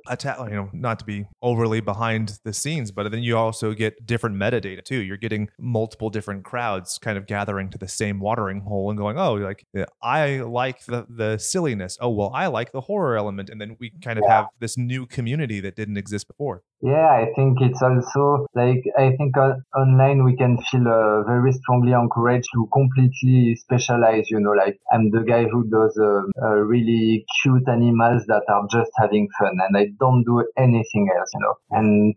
You 0.51 0.57
know, 0.57 0.71
not 0.73 0.99
to 1.01 1.05
be 1.05 1.27
overly 1.43 1.81
behind 1.81 2.39
the 2.45 2.53
scenes, 2.53 2.91
but 2.91 3.11
then 3.11 3.23
you 3.23 3.37
also 3.37 3.73
get 3.73 4.07
different 4.07 4.37
metadata 4.37 4.85
too. 4.85 5.01
You're 5.01 5.17
getting 5.17 5.49
multiple 5.59 6.11
different 6.11 6.45
crowds 6.45 6.99
kind 6.99 7.19
of 7.19 7.27
gathering 7.27 7.71
to 7.71 7.79
the 7.79 7.89
same 7.89 8.21
watering 8.21 8.61
hole 8.61 8.91
and 8.91 8.99
going, 8.99 9.19
oh, 9.19 9.35
like 9.35 9.67
I 10.03 10.39
like 10.39 10.85
the, 10.87 11.07
the 11.09 11.39
silliness. 11.39 11.99
Oh, 12.01 12.11
well, 12.11 12.24
well, 12.25 12.33
I 12.35 12.47
like 12.47 12.73
the 12.73 12.81
horror 12.81 13.17
element, 13.17 13.51
and 13.51 13.61
then 13.61 13.77
we 13.79 13.93
kind 14.03 14.19
of 14.19 14.25
yeah. 14.27 14.37
have 14.37 14.47
this 14.59 14.79
new 14.79 15.07
community 15.07 15.61
that 15.61 15.77
didn't 15.77 15.99
exist 15.99 16.27
before. 16.27 16.63
Yeah, 16.81 17.09
I 17.23 17.27
think 17.37 17.59
it's 17.61 17.83
also 17.83 18.47
like 18.55 18.83
I 18.99 19.13
think 19.17 19.37
on, 19.37 19.63
online 19.77 20.25
we 20.25 20.37
can 20.37 20.57
feel 20.71 20.89
uh, 20.89 21.23
very 21.25 21.53
strongly 21.53 21.93
encouraged 21.93 22.49
to 22.55 22.69
completely 22.73 23.57
specialize. 23.57 24.31
You 24.31 24.41
know, 24.41 24.53
like 24.53 24.79
I'm 24.93 25.11
the 25.11 25.21
guy 25.21 25.45
who 25.45 25.69
does 25.69 25.99
uh, 26.01 26.23
uh, 26.43 26.57
really 26.57 27.27
cute 27.43 27.69
animals 27.69 28.25
that 28.29 28.45
are 28.49 28.67
just 28.71 28.91
having 28.97 29.29
fun, 29.39 29.59
and 29.67 29.77
I 29.77 29.87
don't 30.01 30.25
do 30.25 30.45
anything 30.57 31.09
else. 31.17 31.31
You 31.35 31.41
know, 31.41 31.55
and 31.71 32.15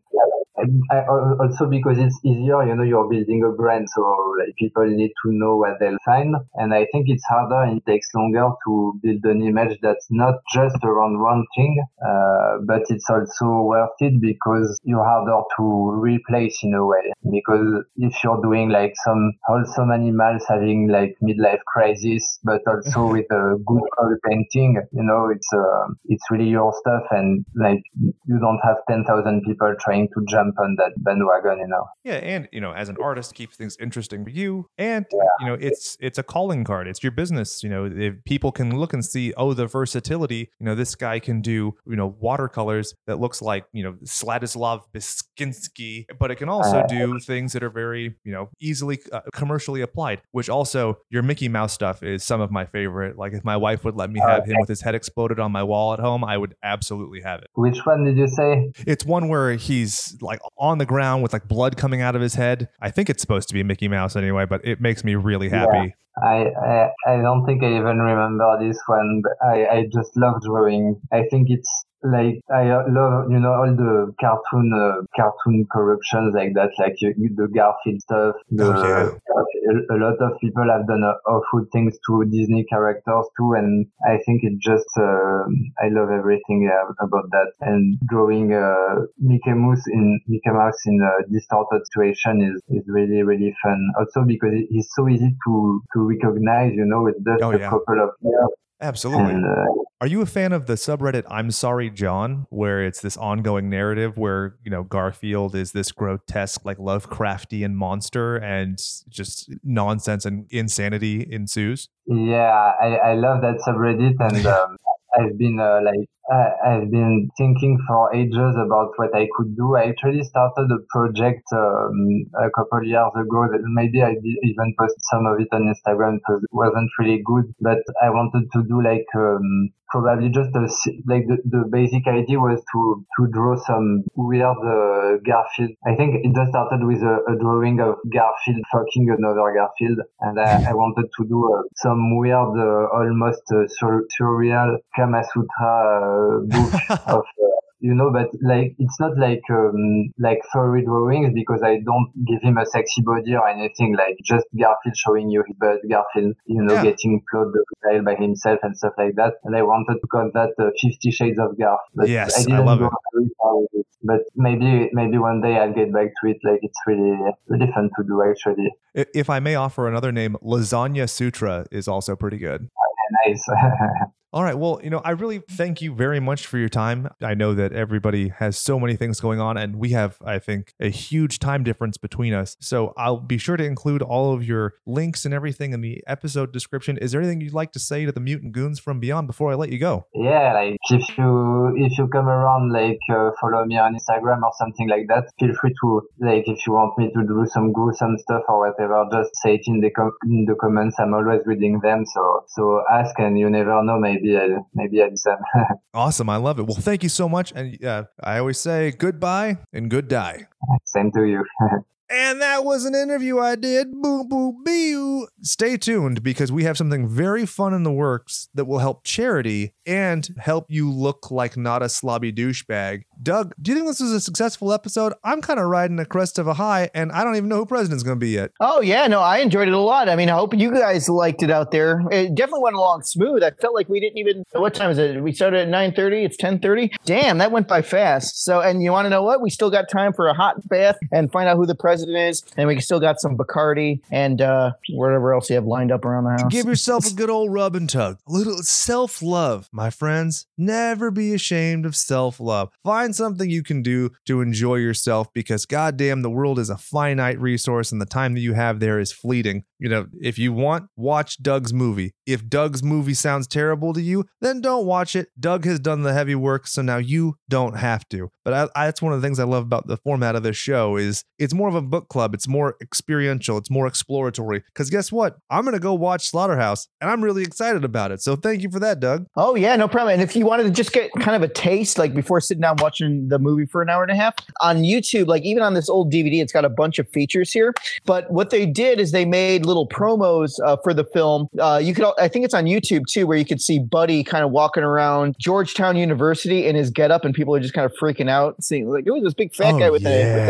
I, 0.91 1.05
also 1.05 1.67
because 1.69 1.97
it's 1.99 2.19
easier, 2.25 2.63
you 2.65 2.75
know, 2.75 2.83
you're 2.83 3.07
building 3.07 3.43
a 3.45 3.51
brand, 3.55 3.87
so 3.93 4.01
like 4.39 4.55
people 4.57 4.85
need 4.87 5.11
to 5.23 5.31
know 5.31 5.55
what 5.57 5.79
they'll 5.79 5.97
find. 6.03 6.35
And 6.55 6.73
I 6.73 6.87
think 6.91 7.05
it's 7.09 7.23
harder 7.29 7.61
and 7.63 7.77
it 7.77 7.85
takes 7.85 8.07
longer 8.15 8.49
to 8.65 8.99
build 9.03 9.23
an 9.25 9.43
image 9.43 9.77
that's 9.81 10.07
not 10.09 10.35
just 10.53 10.77
around 10.83 11.21
one 11.21 11.45
thing, 11.55 11.83
uh, 12.01 12.57
but 12.65 12.81
it's 12.89 13.09
also 13.09 13.61
worth 13.61 13.89
it 13.99 14.19
because 14.19 14.77
you're 14.83 15.03
harder 15.03 15.41
to 15.57 15.63
replace 16.01 16.57
in 16.63 16.73
a 16.73 16.85
way. 16.85 17.13
Because 17.29 17.83
if 17.97 18.15
you're 18.23 18.41
doing 18.41 18.69
like 18.69 18.93
some 19.05 19.33
wholesome 19.45 19.91
animals 19.91 20.43
having 20.49 20.87
like 20.89 21.15
midlife 21.21 21.63
crisis, 21.67 22.39
but 22.43 22.61
also 22.67 23.07
with 23.11 23.29
a 23.31 23.57
good 23.65 23.81
color 23.97 24.19
painting, 24.27 24.81
you 24.91 25.03
know, 25.03 25.29
it's 25.29 25.47
uh, 25.53 25.87
it's 26.05 26.23
really 26.31 26.49
your 26.49 26.73
stuff, 26.79 27.03
and 27.11 27.45
like 27.55 27.81
you 28.25 28.39
don't 28.39 28.59
have 28.63 28.77
ten 28.89 29.03
thousand 29.05 29.41
people 29.43 29.73
trying 29.79 30.07
to 30.13 30.25
jump 30.29 30.46
jump 30.47 30.59
on 30.59 30.75
that 30.77 30.91
bandwagon, 30.97 31.59
you 31.59 31.67
know. 31.67 31.87
Yeah, 32.03 32.15
and 32.15 32.47
you 32.51 32.61
know, 32.61 32.71
as 32.73 32.89
an 32.89 32.97
artist, 33.01 33.33
keeps 33.35 33.55
things 33.55 33.77
interesting 33.79 34.23
for 34.23 34.29
you, 34.29 34.67
and 34.77 35.05
yeah. 35.11 35.19
you 35.39 35.45
know, 35.47 35.57
it's 35.59 35.97
it's 35.99 36.17
a 36.17 36.23
calling 36.23 36.63
card. 36.63 36.87
It's 36.87 37.03
your 37.03 37.11
business. 37.11 37.63
You 37.63 37.69
know, 37.69 37.85
if 37.85 38.15
people 38.25 38.51
can 38.51 38.77
look 38.77 38.93
and 38.93 39.03
see, 39.03 39.33
oh, 39.37 39.53
the 39.53 39.67
versatility. 39.67 40.49
You 40.59 40.65
know, 40.65 40.75
this 40.75 40.95
guy 40.95 41.19
can 41.19 41.41
do 41.41 41.75
you 41.85 41.95
know 41.95 42.15
watercolors 42.19 42.93
that 43.07 43.19
looks 43.19 43.41
like 43.41 43.65
you 43.73 43.83
know 43.83 43.93
Zdzisław 44.03 44.81
Beksiński, 44.93 46.05
but 46.19 46.31
it 46.31 46.35
can 46.35 46.49
also 46.49 46.79
uh, 46.79 46.87
do 46.87 47.19
things 47.19 47.53
that 47.53 47.63
are 47.63 47.69
very 47.69 48.15
you 48.23 48.31
know 48.31 48.49
easily 48.59 48.99
uh, 49.11 49.21
commercially 49.33 49.81
applied. 49.81 50.21
Which 50.31 50.49
also 50.49 50.99
your 51.09 51.23
Mickey 51.23 51.49
Mouse 51.49 51.73
stuff 51.73 52.03
is 52.03 52.23
some 52.23 52.41
of 52.41 52.51
my 52.51 52.65
favorite. 52.65 53.17
Like 53.17 53.33
if 53.33 53.43
my 53.43 53.57
wife 53.57 53.83
would 53.83 53.95
let 53.95 54.09
me 54.09 54.19
have 54.19 54.45
him 54.45 54.57
with 54.59 54.69
his 54.69 54.81
head 54.81 54.95
exploded 54.95 55.39
on 55.39 55.51
my 55.51 55.63
wall 55.63 55.93
at 55.93 55.99
home, 55.99 56.23
I 56.23 56.37
would 56.37 56.55
absolutely 56.63 57.21
have 57.21 57.41
it. 57.41 57.47
Which 57.53 57.79
one 57.85 58.03
did 58.05 58.17
you 58.17 58.27
say? 58.27 58.71
It's 58.85 59.05
one 59.05 59.27
where 59.27 59.53
he's 59.53 60.17
like 60.21 60.36
on 60.57 60.77
the 60.77 60.85
ground 60.85 61.23
with 61.23 61.33
like 61.33 61.47
blood 61.47 61.77
coming 61.77 62.01
out 62.01 62.15
of 62.15 62.21
his 62.21 62.35
head. 62.35 62.69
I 62.81 62.91
think 62.91 63.09
it's 63.09 63.21
supposed 63.21 63.47
to 63.49 63.53
be 63.53 63.63
Mickey 63.63 63.87
Mouse 63.87 64.15
anyway, 64.15 64.45
but 64.45 64.65
it 64.65 64.81
makes 64.81 65.03
me 65.03 65.15
really 65.15 65.49
happy. 65.49 65.77
Yeah. 65.77 65.89
I, 66.23 66.45
I 66.65 67.13
I 67.13 67.21
don't 67.21 67.45
think 67.45 67.63
I 67.63 67.77
even 67.77 67.99
remember 67.99 68.57
this 68.59 68.79
one, 68.87 69.21
but 69.23 69.33
I, 69.45 69.65
I 69.67 69.83
just 69.93 70.17
love 70.17 70.41
drawing. 70.41 70.99
I 71.11 71.23
think 71.29 71.47
it's 71.49 71.85
like 72.03 72.41
I 72.53 72.69
love 72.69 73.31
you 73.31 73.39
know 73.39 73.53
all 73.53 73.73
the 73.73 74.13
cartoon 74.21 74.71
uh, 74.73 75.01
cartoon 75.15 75.65
corruptions 75.71 76.35
like 76.35 76.53
that 76.53 76.69
like 76.77 76.93
you, 77.01 77.13
the 77.35 77.47
Garfield 77.47 78.01
stuff 78.01 78.35
the, 78.51 78.65
oh, 78.65 79.19
yeah. 79.33 79.95
a, 79.95 79.97
lot 79.97 80.21
of 80.21 80.39
people 80.39 80.65
have 80.69 80.85
done 80.87 81.03
uh, 81.03 81.17
awful 81.27 81.65
things 81.73 81.97
to 82.07 82.23
Disney 82.25 82.65
characters 82.69 83.25
too 83.37 83.53
and 83.57 83.87
I 84.05 84.17
think 84.25 84.43
it 84.43 84.59
just 84.61 84.85
uh, 84.99 85.49
I 85.81 85.89
love 85.89 86.09
everything 86.13 86.69
uh, 86.69 86.93
about 87.03 87.31
that 87.31 87.51
and 87.61 87.97
drawing 88.07 88.53
uh, 88.53 89.07
Mickey 89.17 89.53
Mouse 89.53 89.81
in 89.91 90.19
Mickey 90.27 90.51
Mouse 90.51 90.77
in 90.85 91.01
a 91.01 91.33
distorted 91.33 91.81
situation 91.87 92.45
is, 92.45 92.61
is 92.77 92.85
really 92.87 93.23
really 93.23 93.55
fun 93.63 93.89
also 93.97 94.23
because 94.25 94.53
it's 94.53 94.93
so 94.95 95.09
easy 95.09 95.35
to 95.47 95.81
to 95.93 96.07
recognize 96.07 96.73
you 96.75 96.85
know 96.85 97.01
with 97.01 97.17
just 97.25 97.41
oh, 97.41 97.51
a 97.51 97.59
yeah. 97.59 97.69
couple 97.69 97.97
of 98.03 98.09
yeah, 98.21 98.47
Absolutely. 98.81 99.33
And, 99.33 99.45
uh, 99.45 99.83
Are 99.99 100.07
you 100.07 100.21
a 100.21 100.25
fan 100.27 100.53
of 100.53 100.67
the 100.67 100.73
subreddit 100.73 101.23
I'm 101.27 101.49
sorry 101.49 101.89
Jon 101.89 102.45
where 102.49 102.85
it's 102.85 103.01
this 103.01 103.17
ongoing 103.17 103.69
narrative 103.69 104.17
where, 104.17 104.57
you 104.63 104.69
know, 104.69 104.83
Garfield 104.83 105.55
is 105.55 105.71
this 105.71 105.91
grotesque 105.91 106.63
like 106.63 106.77
Lovecraftian 106.77 107.73
monster 107.73 108.35
and 108.37 108.77
just 109.09 109.51
nonsense 109.63 110.25
and 110.25 110.45
insanity 110.51 111.27
ensues? 111.31 111.89
Yeah, 112.05 112.73
I, 112.79 112.95
I 112.97 113.13
love 113.15 113.41
that 113.41 113.57
subreddit 113.67 114.15
and 114.19 114.45
um, 114.45 114.77
I've 115.17 115.37
been 115.37 115.59
uh, 115.59 115.79
like 115.83 116.07
uh, 116.31 116.49
I've 116.65 116.91
been 116.91 117.29
thinking 117.37 117.79
for 117.87 118.13
ages 118.13 118.55
about 118.59 118.91
what 118.97 119.15
I 119.15 119.27
could 119.35 119.55
do. 119.55 119.75
I 119.75 119.85
actually 119.89 120.23
started 120.23 120.67
a 120.71 120.83
project 120.89 121.43
um, 121.53 122.25
a 122.35 122.49
couple 122.51 122.83
years 122.83 123.11
ago. 123.15 123.47
That 123.51 123.63
maybe 123.63 124.01
I 124.01 124.13
did 124.13 124.37
even 124.43 124.75
post 124.77 124.95
some 125.09 125.25
of 125.25 125.39
it 125.39 125.47
on 125.51 125.73
Instagram 125.73 126.19
because 126.19 126.43
it 126.43 126.51
wasn't 126.51 126.91
really 126.99 127.21
good. 127.25 127.53
But 127.61 127.79
I 128.01 128.09
wanted 128.09 128.51
to 128.53 128.63
do 128.63 128.83
like 128.83 129.07
um, 129.15 129.71
probably 129.89 130.29
just 130.29 130.51
a, 130.55 130.67
like 131.07 131.25
the, 131.27 131.37
the 131.45 131.63
basic 131.71 132.07
idea 132.07 132.39
was 132.39 132.59
to 132.59 133.05
to 133.17 133.31
draw 133.31 133.55
some 133.55 134.03
weird 134.15 134.59
uh, 134.59 135.17
Garfield. 135.23 135.71
I 135.85 135.95
think 135.95 136.25
it 136.25 136.35
just 136.35 136.51
started 136.51 136.83
with 136.83 137.01
a, 137.01 137.23
a 137.31 137.35
drawing 137.39 137.79
of 137.79 137.95
Garfield 138.11 138.63
fucking 138.71 139.07
another 139.09 139.47
Garfield, 139.55 139.99
and 140.21 140.39
I, 140.39 140.71
I 140.71 140.73
wanted 140.73 141.07
to 141.17 141.21
do 141.25 141.39
uh, 141.53 141.63
some 141.75 142.17
weird, 142.17 142.53
uh, 142.59 142.91
almost 142.91 143.43
uh, 143.51 143.67
sur- 143.67 144.05
surreal 144.19 144.77
Kama 144.95 145.23
Sutra 145.23 145.71
uh, 145.87 146.16
book 146.47 146.73
of 147.07 147.23
uh, 147.23 147.47
you 147.79 147.93
know, 147.93 148.09
but 148.11 148.29
like 148.41 148.73
it's 148.79 148.99
not 148.99 149.17
like 149.19 149.43
um, 149.51 150.11
like 150.17 150.39
furry 150.51 150.83
drawings 150.83 151.31
because 151.33 151.61
I 151.63 151.77
don't 151.85 152.09
give 152.25 152.41
him 152.41 152.57
a 152.57 152.65
sexy 152.65 153.01
body 153.03 153.35
or 153.35 153.47
anything. 153.47 153.95
Like 153.95 154.17
just 154.25 154.45
Garfield 154.59 154.97
showing 154.97 155.29
you 155.29 155.43
his 155.45 155.55
butt, 155.59 155.81
Garfield, 155.87 156.35
you 156.47 156.63
know, 156.63 156.73
Yeah. 156.73 156.81
getting 156.89 157.21
plowed 157.29 157.53
the 157.53 158.01
by 158.03 158.15
himself 158.15 158.59
and 158.63 158.75
stuff 158.75 158.93
like 158.97 159.13
that. 159.17 159.33
And 159.43 159.55
I 159.55 159.61
wanted 159.61 159.99
to 160.01 160.07
call 160.07 160.31
that 160.33 160.53
uh, 160.59 160.71
Fifty 160.81 161.11
Shades 161.11 161.37
of 161.37 161.51
Garf. 161.55 161.77
But 161.93 162.09
Yes, 162.09 162.39
I 162.39 162.43
didn't 162.49 162.65
love 162.65 162.79
go 162.79 162.87
it. 162.87 163.31
far 163.39 163.57
with 163.57 163.69
it. 163.73 163.85
But 164.01 164.21
maybe 164.35 164.89
maybe 164.93 165.19
one 165.19 165.41
day 165.41 165.57
I'll 165.57 165.73
get 165.73 165.93
back 165.93 166.07
to 166.23 166.29
it. 166.31 166.37
Like 166.43 166.59
it's 166.63 166.79
really 166.87 167.11
really 167.47 167.71
fun 167.75 167.91
to 167.95 168.03
do 168.07 168.23
actually. 168.27 168.69
If 168.95 169.29
I 169.29 169.39
may 169.39 169.53
offer 169.53 169.87
another 169.87 170.11
name, 170.11 170.35
Lasagna 170.43 171.07
Sutra 171.07 171.67
is 171.71 171.87
also 171.87 172.15
pretty 172.15 172.37
good. 172.39 172.69
Nice. 173.25 173.41
All 174.33 174.43
right. 174.43 174.57
Well, 174.57 174.81
you 174.83 174.89
know, 174.89 175.01
I 175.05 175.11
really 175.11 175.39
thank 175.49 175.81
you 175.81 175.95
very 175.95 176.19
much 176.19 176.47
for 176.47 176.57
your 176.57 176.67
time. 176.67 177.07
I 177.21 177.33
know 177.33 177.53
that 177.53 177.71
everybody 177.71 178.27
has 178.27 178.57
so 178.57 178.77
many 178.77 178.97
things 178.97 179.21
going 179.21 179.39
on, 179.39 179.55
and 179.55 179.77
we 179.77 179.91
have, 179.91 180.17
I 180.23 180.37
think, 180.37 180.73
a 180.81 180.89
huge 180.89 181.39
time 181.39 181.63
difference 181.63 181.97
between 181.97 182.33
us. 182.33 182.57
So 182.59 182.93
I'll 182.97 183.21
be 183.21 183.37
sure 183.37 183.55
to 183.55 183.63
include 183.63 184.01
all 184.01 184.33
of 184.33 184.43
your 184.43 184.75
links 184.85 185.23
and 185.23 185.33
everything 185.33 185.71
in 185.71 185.79
the 185.79 186.03
episode 186.07 186.51
description. 186.51 186.97
Is 186.97 187.13
there 187.13 187.21
anything 187.21 187.39
you'd 187.39 187.53
like 187.53 187.71
to 187.71 187.79
say 187.79 188.05
to 188.05 188.11
the 188.11 188.19
mutant 188.19 188.51
goons 188.51 188.79
from 188.79 188.99
beyond 188.99 189.27
before 189.27 189.49
I 189.49 189.55
let 189.55 189.71
you 189.71 189.79
go? 189.79 190.07
Yeah, 190.13 190.51
like 190.53 190.75
if 190.89 191.17
you 191.17 191.73
if 191.77 191.97
you 191.97 192.09
come 192.09 192.27
around, 192.27 192.73
like 192.73 192.99
uh, 193.09 193.31
follow 193.39 193.63
me 193.63 193.77
on 193.77 193.95
Instagram 193.95 194.43
or 194.43 194.51
something 194.59 194.89
like 194.89 195.07
that. 195.07 195.23
Feel 195.39 195.55
free 195.55 195.73
to 195.81 196.01
like 196.19 196.43
if 196.47 196.67
you 196.67 196.73
want 196.73 196.97
me 196.97 197.09
to 197.13 197.25
do 197.25 197.45
some 197.47 197.71
gruesome 197.71 198.17
stuff 198.17 198.43
or 198.49 198.67
whatever, 198.67 199.05
just 199.09 199.31
say 199.41 199.55
it 199.55 199.61
in 199.67 199.79
the 199.79 199.89
com- 199.89 200.17
in 200.25 200.43
the 200.43 200.55
comments. 200.55 200.99
I'm 200.99 201.13
always 201.13 201.39
reading 201.45 201.79
them, 201.79 202.05
so 202.05 202.43
so 202.49 202.83
ask, 202.91 203.17
and 203.19 203.39
you 203.39 203.49
never 203.49 203.81
know. 203.81 203.97
Maybe 203.97 204.16
I 204.23 204.57
maybe 204.73 205.01
I 205.01 205.07
listen. 205.07 205.35
Awesome. 205.93 206.29
I 206.29 206.35
love 206.37 206.59
it. 206.59 206.67
Well, 206.67 206.77
thank 206.77 207.01
you 207.01 207.09
so 207.09 207.27
much. 207.27 207.51
And 207.55 207.83
uh, 207.83 208.03
I 208.23 208.37
always 208.37 208.59
say 208.59 208.91
goodbye 208.91 209.57
and 209.73 209.89
good 209.89 210.07
die. 210.07 210.47
Same 210.85 211.11
to 211.13 211.23
you. 211.23 211.43
And 212.09 212.41
that 212.41 212.63
was 212.63 212.85
an 212.85 212.95
interview 212.95 213.37
I 213.39 213.55
did. 213.55 213.91
Boom, 213.91 214.29
boom, 214.29 214.63
boo. 214.63 215.27
Stay 215.41 215.75
tuned 215.75 216.23
because 216.23 216.53
we 216.53 216.63
have 216.63 216.77
something 216.77 217.05
very 217.05 217.45
fun 217.45 217.73
in 217.73 217.83
the 217.83 217.91
works 217.91 218.47
that 218.53 218.63
will 218.63 218.79
help 218.79 219.03
charity 219.03 219.73
and 219.87 220.27
help 220.37 220.65
you 220.69 220.91
look 220.91 221.31
like 221.31 221.57
not 221.57 221.81
a 221.81 221.85
slobby 221.85 222.35
douchebag. 222.35 223.03
Doug, 223.23 223.53
do 223.61 223.71
you 223.71 223.75
think 223.75 223.87
this 223.87 223.99
was 223.99 224.11
a 224.11 224.19
successful 224.19 224.71
episode? 224.73 225.13
I'm 225.23 225.41
kind 225.41 225.59
of 225.59 225.67
riding 225.67 225.95
the 225.95 226.05
crest 226.05 226.37
of 226.37 226.47
a 226.47 226.53
high, 226.55 226.89
and 226.93 227.11
I 227.11 227.23
don't 227.23 227.35
even 227.35 227.49
know 227.49 227.57
who 227.57 227.65
president's 227.65 228.03
going 228.03 228.17
to 228.17 228.23
be 228.23 228.29
yet. 228.29 228.51
Oh 228.59 228.81
yeah, 228.81 229.07
no, 229.07 229.21
I 229.21 229.39
enjoyed 229.39 229.67
it 229.67 229.73
a 229.73 229.79
lot. 229.79 230.09
I 230.09 230.15
mean, 230.15 230.29
I 230.29 230.33
hope 230.33 230.53
you 230.53 230.71
guys 230.71 231.09
liked 231.09 231.41
it 231.41 231.49
out 231.49 231.71
there. 231.71 232.03
It 232.11 232.35
definitely 232.35 232.63
went 232.63 232.75
along 232.75 233.03
smooth. 233.03 233.43
I 233.43 233.51
felt 233.51 233.73
like 233.73 233.89
we 233.89 233.99
didn't 233.99 234.17
even. 234.17 234.43
What 234.51 234.73
time 234.73 234.91
is 234.91 234.97
it? 234.97 235.23
We 235.23 235.31
started 235.31 235.61
at 235.61 235.69
nine 235.69 235.93
thirty. 235.93 236.23
It's 236.23 236.37
ten 236.37 236.59
thirty. 236.59 236.91
Damn, 237.05 237.37
that 237.37 237.51
went 237.51 237.67
by 237.67 237.81
fast. 237.81 238.43
So, 238.43 238.59
and 238.59 238.83
you 238.83 238.91
want 238.91 239.05
to 239.05 239.09
know 239.09 239.23
what? 239.23 239.41
We 239.41 239.49
still 239.49 239.71
got 239.71 239.89
time 239.89 240.13
for 240.13 240.27
a 240.27 240.33
hot 240.33 240.67
bath 240.67 240.97
and 241.11 241.31
find 241.31 241.47
out 241.47 241.57
who 241.57 241.65
the 241.65 241.75
president 241.75 242.17
is, 242.17 242.43
and 242.57 242.67
we 242.67 242.79
still 242.81 242.99
got 242.99 243.19
some 243.21 243.37
Bacardi 243.37 244.01
and 244.11 244.41
uh, 244.41 244.71
whatever 244.89 245.33
else 245.33 245.49
you 245.49 245.55
have 245.55 245.65
lined 245.65 245.91
up 245.91 246.05
around 246.05 246.25
the 246.25 246.31
house. 246.31 246.51
Give 246.51 246.65
yourself 246.65 247.07
a 247.07 247.13
good 247.13 247.29
old 247.29 247.53
rub 247.53 247.75
and 247.75 247.89
tug. 247.89 248.17
A 248.27 248.31
little 248.31 248.57
self 248.63 249.21
love, 249.21 249.69
my 249.77 249.89
friends. 249.89 250.47
Never 250.57 251.09
be 251.11 251.33
ashamed 251.33 251.85
of 251.85 251.95
self 251.95 252.41
love. 252.41 252.69
Find 252.83 253.15
something 253.15 253.49
you 253.49 253.63
can 253.63 253.81
do 253.81 254.09
to 254.25 254.41
enjoy 254.41 254.75
yourself 254.75 255.31
because, 255.31 255.65
goddamn, 255.65 256.23
the 256.23 256.29
world 256.29 256.59
is 256.59 256.69
a 256.69 256.77
finite 256.77 257.39
resource 257.39 257.93
and 257.93 258.01
the 258.01 258.05
time 258.05 258.33
that 258.33 258.41
you 258.41 258.55
have 258.55 258.81
there 258.81 258.99
is 258.99 259.13
fleeting. 259.13 259.63
You 259.79 259.89
know, 259.89 260.07
if 260.19 260.39
you 260.39 260.53
want, 260.53 260.89
watch 260.95 261.41
Doug's 261.41 261.73
movie. 261.73 262.13
If 262.25 262.47
Doug's 262.47 262.83
movie 262.83 263.13
sounds 263.13 263.47
terrible 263.47 263.93
to 263.93 264.01
you, 264.01 264.25
then 264.41 264.59
don't 264.61 264.85
watch 264.85 265.15
it. 265.15 265.29
Doug 265.39 265.65
has 265.65 265.79
done 265.79 266.01
the 266.01 266.13
heavy 266.13 266.35
work, 266.35 266.67
so 266.67 266.81
now 266.81 266.97
you 266.97 267.35
don't 267.47 267.77
have 267.77 268.07
to. 268.09 268.29
But 268.43 268.53
I, 268.53 268.69
I, 268.75 268.85
that's 268.87 269.01
one 269.01 269.13
of 269.13 269.21
the 269.21 269.25
things 269.25 269.39
I 269.39 269.43
love 269.43 269.63
about 269.63 269.87
the 269.87 269.97
format 269.97 270.35
of 270.35 270.43
this 270.43 270.57
show 270.57 270.97
is 270.97 271.23
it's 271.37 271.53
more 271.53 271.69
of 271.69 271.75
a 271.75 271.81
book 271.81 272.09
club. 272.09 272.33
It's 272.33 272.47
more 272.47 272.75
experiential. 272.81 273.57
It's 273.57 273.69
more 273.69 273.87
exploratory. 273.87 274.63
Because 274.73 274.89
guess 274.89 275.11
what? 275.11 275.37
I'm 275.49 275.63
gonna 275.63 275.79
go 275.79 275.93
watch 275.93 276.29
Slaughterhouse, 276.29 276.87
and 276.99 277.09
I'm 277.09 277.23
really 277.23 277.43
excited 277.43 277.83
about 277.83 278.11
it. 278.11 278.21
So 278.21 278.35
thank 278.35 278.63
you 278.63 278.71
for 278.71 278.79
that, 278.79 278.99
Doug. 278.99 279.27
Oh 279.35 279.55
yeah, 279.55 279.75
no 279.75 279.87
problem. 279.87 280.13
And 280.13 280.21
if 280.21 280.35
you 280.35 280.45
wanted 280.45 280.63
to 280.63 280.71
just 280.71 280.91
get 280.91 281.11
kind 281.19 281.35
of 281.35 281.47
a 281.47 281.53
taste, 281.53 281.97
like 281.97 282.13
before 282.13 282.41
sitting 282.41 282.61
down 282.61 282.77
watching 282.79 283.27
the 283.27 283.37
movie 283.37 283.65
for 283.65 283.81
an 283.81 283.89
hour 283.89 284.01
and 284.01 284.11
a 284.11 284.15
half 284.15 284.33
on 284.61 284.77
YouTube, 284.77 285.27
like 285.27 285.43
even 285.43 285.61
on 285.61 285.75
this 285.75 285.89
old 285.89 286.11
DVD, 286.11 286.41
it's 286.41 286.53
got 286.53 286.65
a 286.65 286.69
bunch 286.69 286.97
of 286.99 287.07
features 287.09 287.51
here. 287.51 287.73
But 288.05 288.31
what 288.31 288.49
they 288.49 288.65
did 288.65 288.99
is 288.99 289.11
they 289.11 289.25
made 289.25 289.66
little 289.67 289.87
promos 289.87 290.53
uh, 290.65 290.77
for 290.83 290.93
the 290.93 291.03
film. 291.03 291.47
Uh, 291.59 291.79
you 291.83 291.93
could, 291.93 292.05
I 292.17 292.27
think 292.27 292.45
it's 292.45 292.53
on 292.53 292.65
YouTube 292.65 293.03
too, 293.07 293.27
where 293.27 293.37
you 293.37 293.45
could 293.45 293.61
see 293.61 293.79
Buddy 293.79 294.23
kind 294.23 294.43
of 294.43 294.51
walking 294.51 294.83
around 294.83 295.35
Georgetown 295.39 295.95
University 295.97 296.65
in 296.65 296.75
his 296.75 296.89
getup, 296.89 297.25
and 297.25 297.33
people 297.35 297.53
are 297.55 297.59
just 297.59 297.73
kind 297.73 297.85
of 297.85 297.93
freaking 298.01 298.29
out, 298.29 298.55
seeing 298.63 298.89
like, 298.89 299.05
oh, 299.09 299.21
this 299.21 299.33
big 299.33 299.53
fat 299.53 299.75
Oh, 299.75 299.79
guy 299.79 299.89
with, 299.89 300.05
a, 300.05 300.33
with 300.33 300.49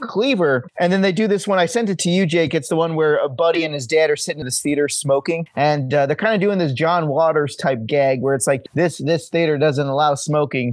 a 0.00 0.06
cleaver. 0.06 0.66
And 0.80 0.92
then 0.92 1.02
they 1.02 1.12
do 1.12 1.28
this 1.28 1.46
one. 1.46 1.58
I 1.58 1.66
sent 1.66 1.90
it 1.90 1.98
to 2.00 2.10
you, 2.10 2.26
Jake. 2.26 2.54
It's 2.54 2.68
the 2.68 2.76
one 2.76 2.94
where 2.96 3.16
a 3.18 3.28
buddy 3.28 3.64
and 3.64 3.74
his 3.74 3.86
dad 3.86 4.10
are 4.10 4.16
sitting 4.16 4.40
in 4.40 4.46
this 4.46 4.60
theater 4.62 4.88
smoking, 4.88 5.46
and 5.54 5.92
uh, 5.92 6.06
they're 6.06 6.16
kind 6.16 6.34
of 6.34 6.40
doing 6.40 6.58
this 6.58 6.72
John 6.72 7.08
Waters 7.08 7.54
type 7.56 7.86
gag 7.86 8.22
where 8.22 8.34
it's 8.34 8.46
like 8.46 8.62
this 8.74 8.98
this 8.98 9.28
theater 9.28 9.58
doesn't 9.58 9.86
allow 9.86 10.14
smoking, 10.14 10.72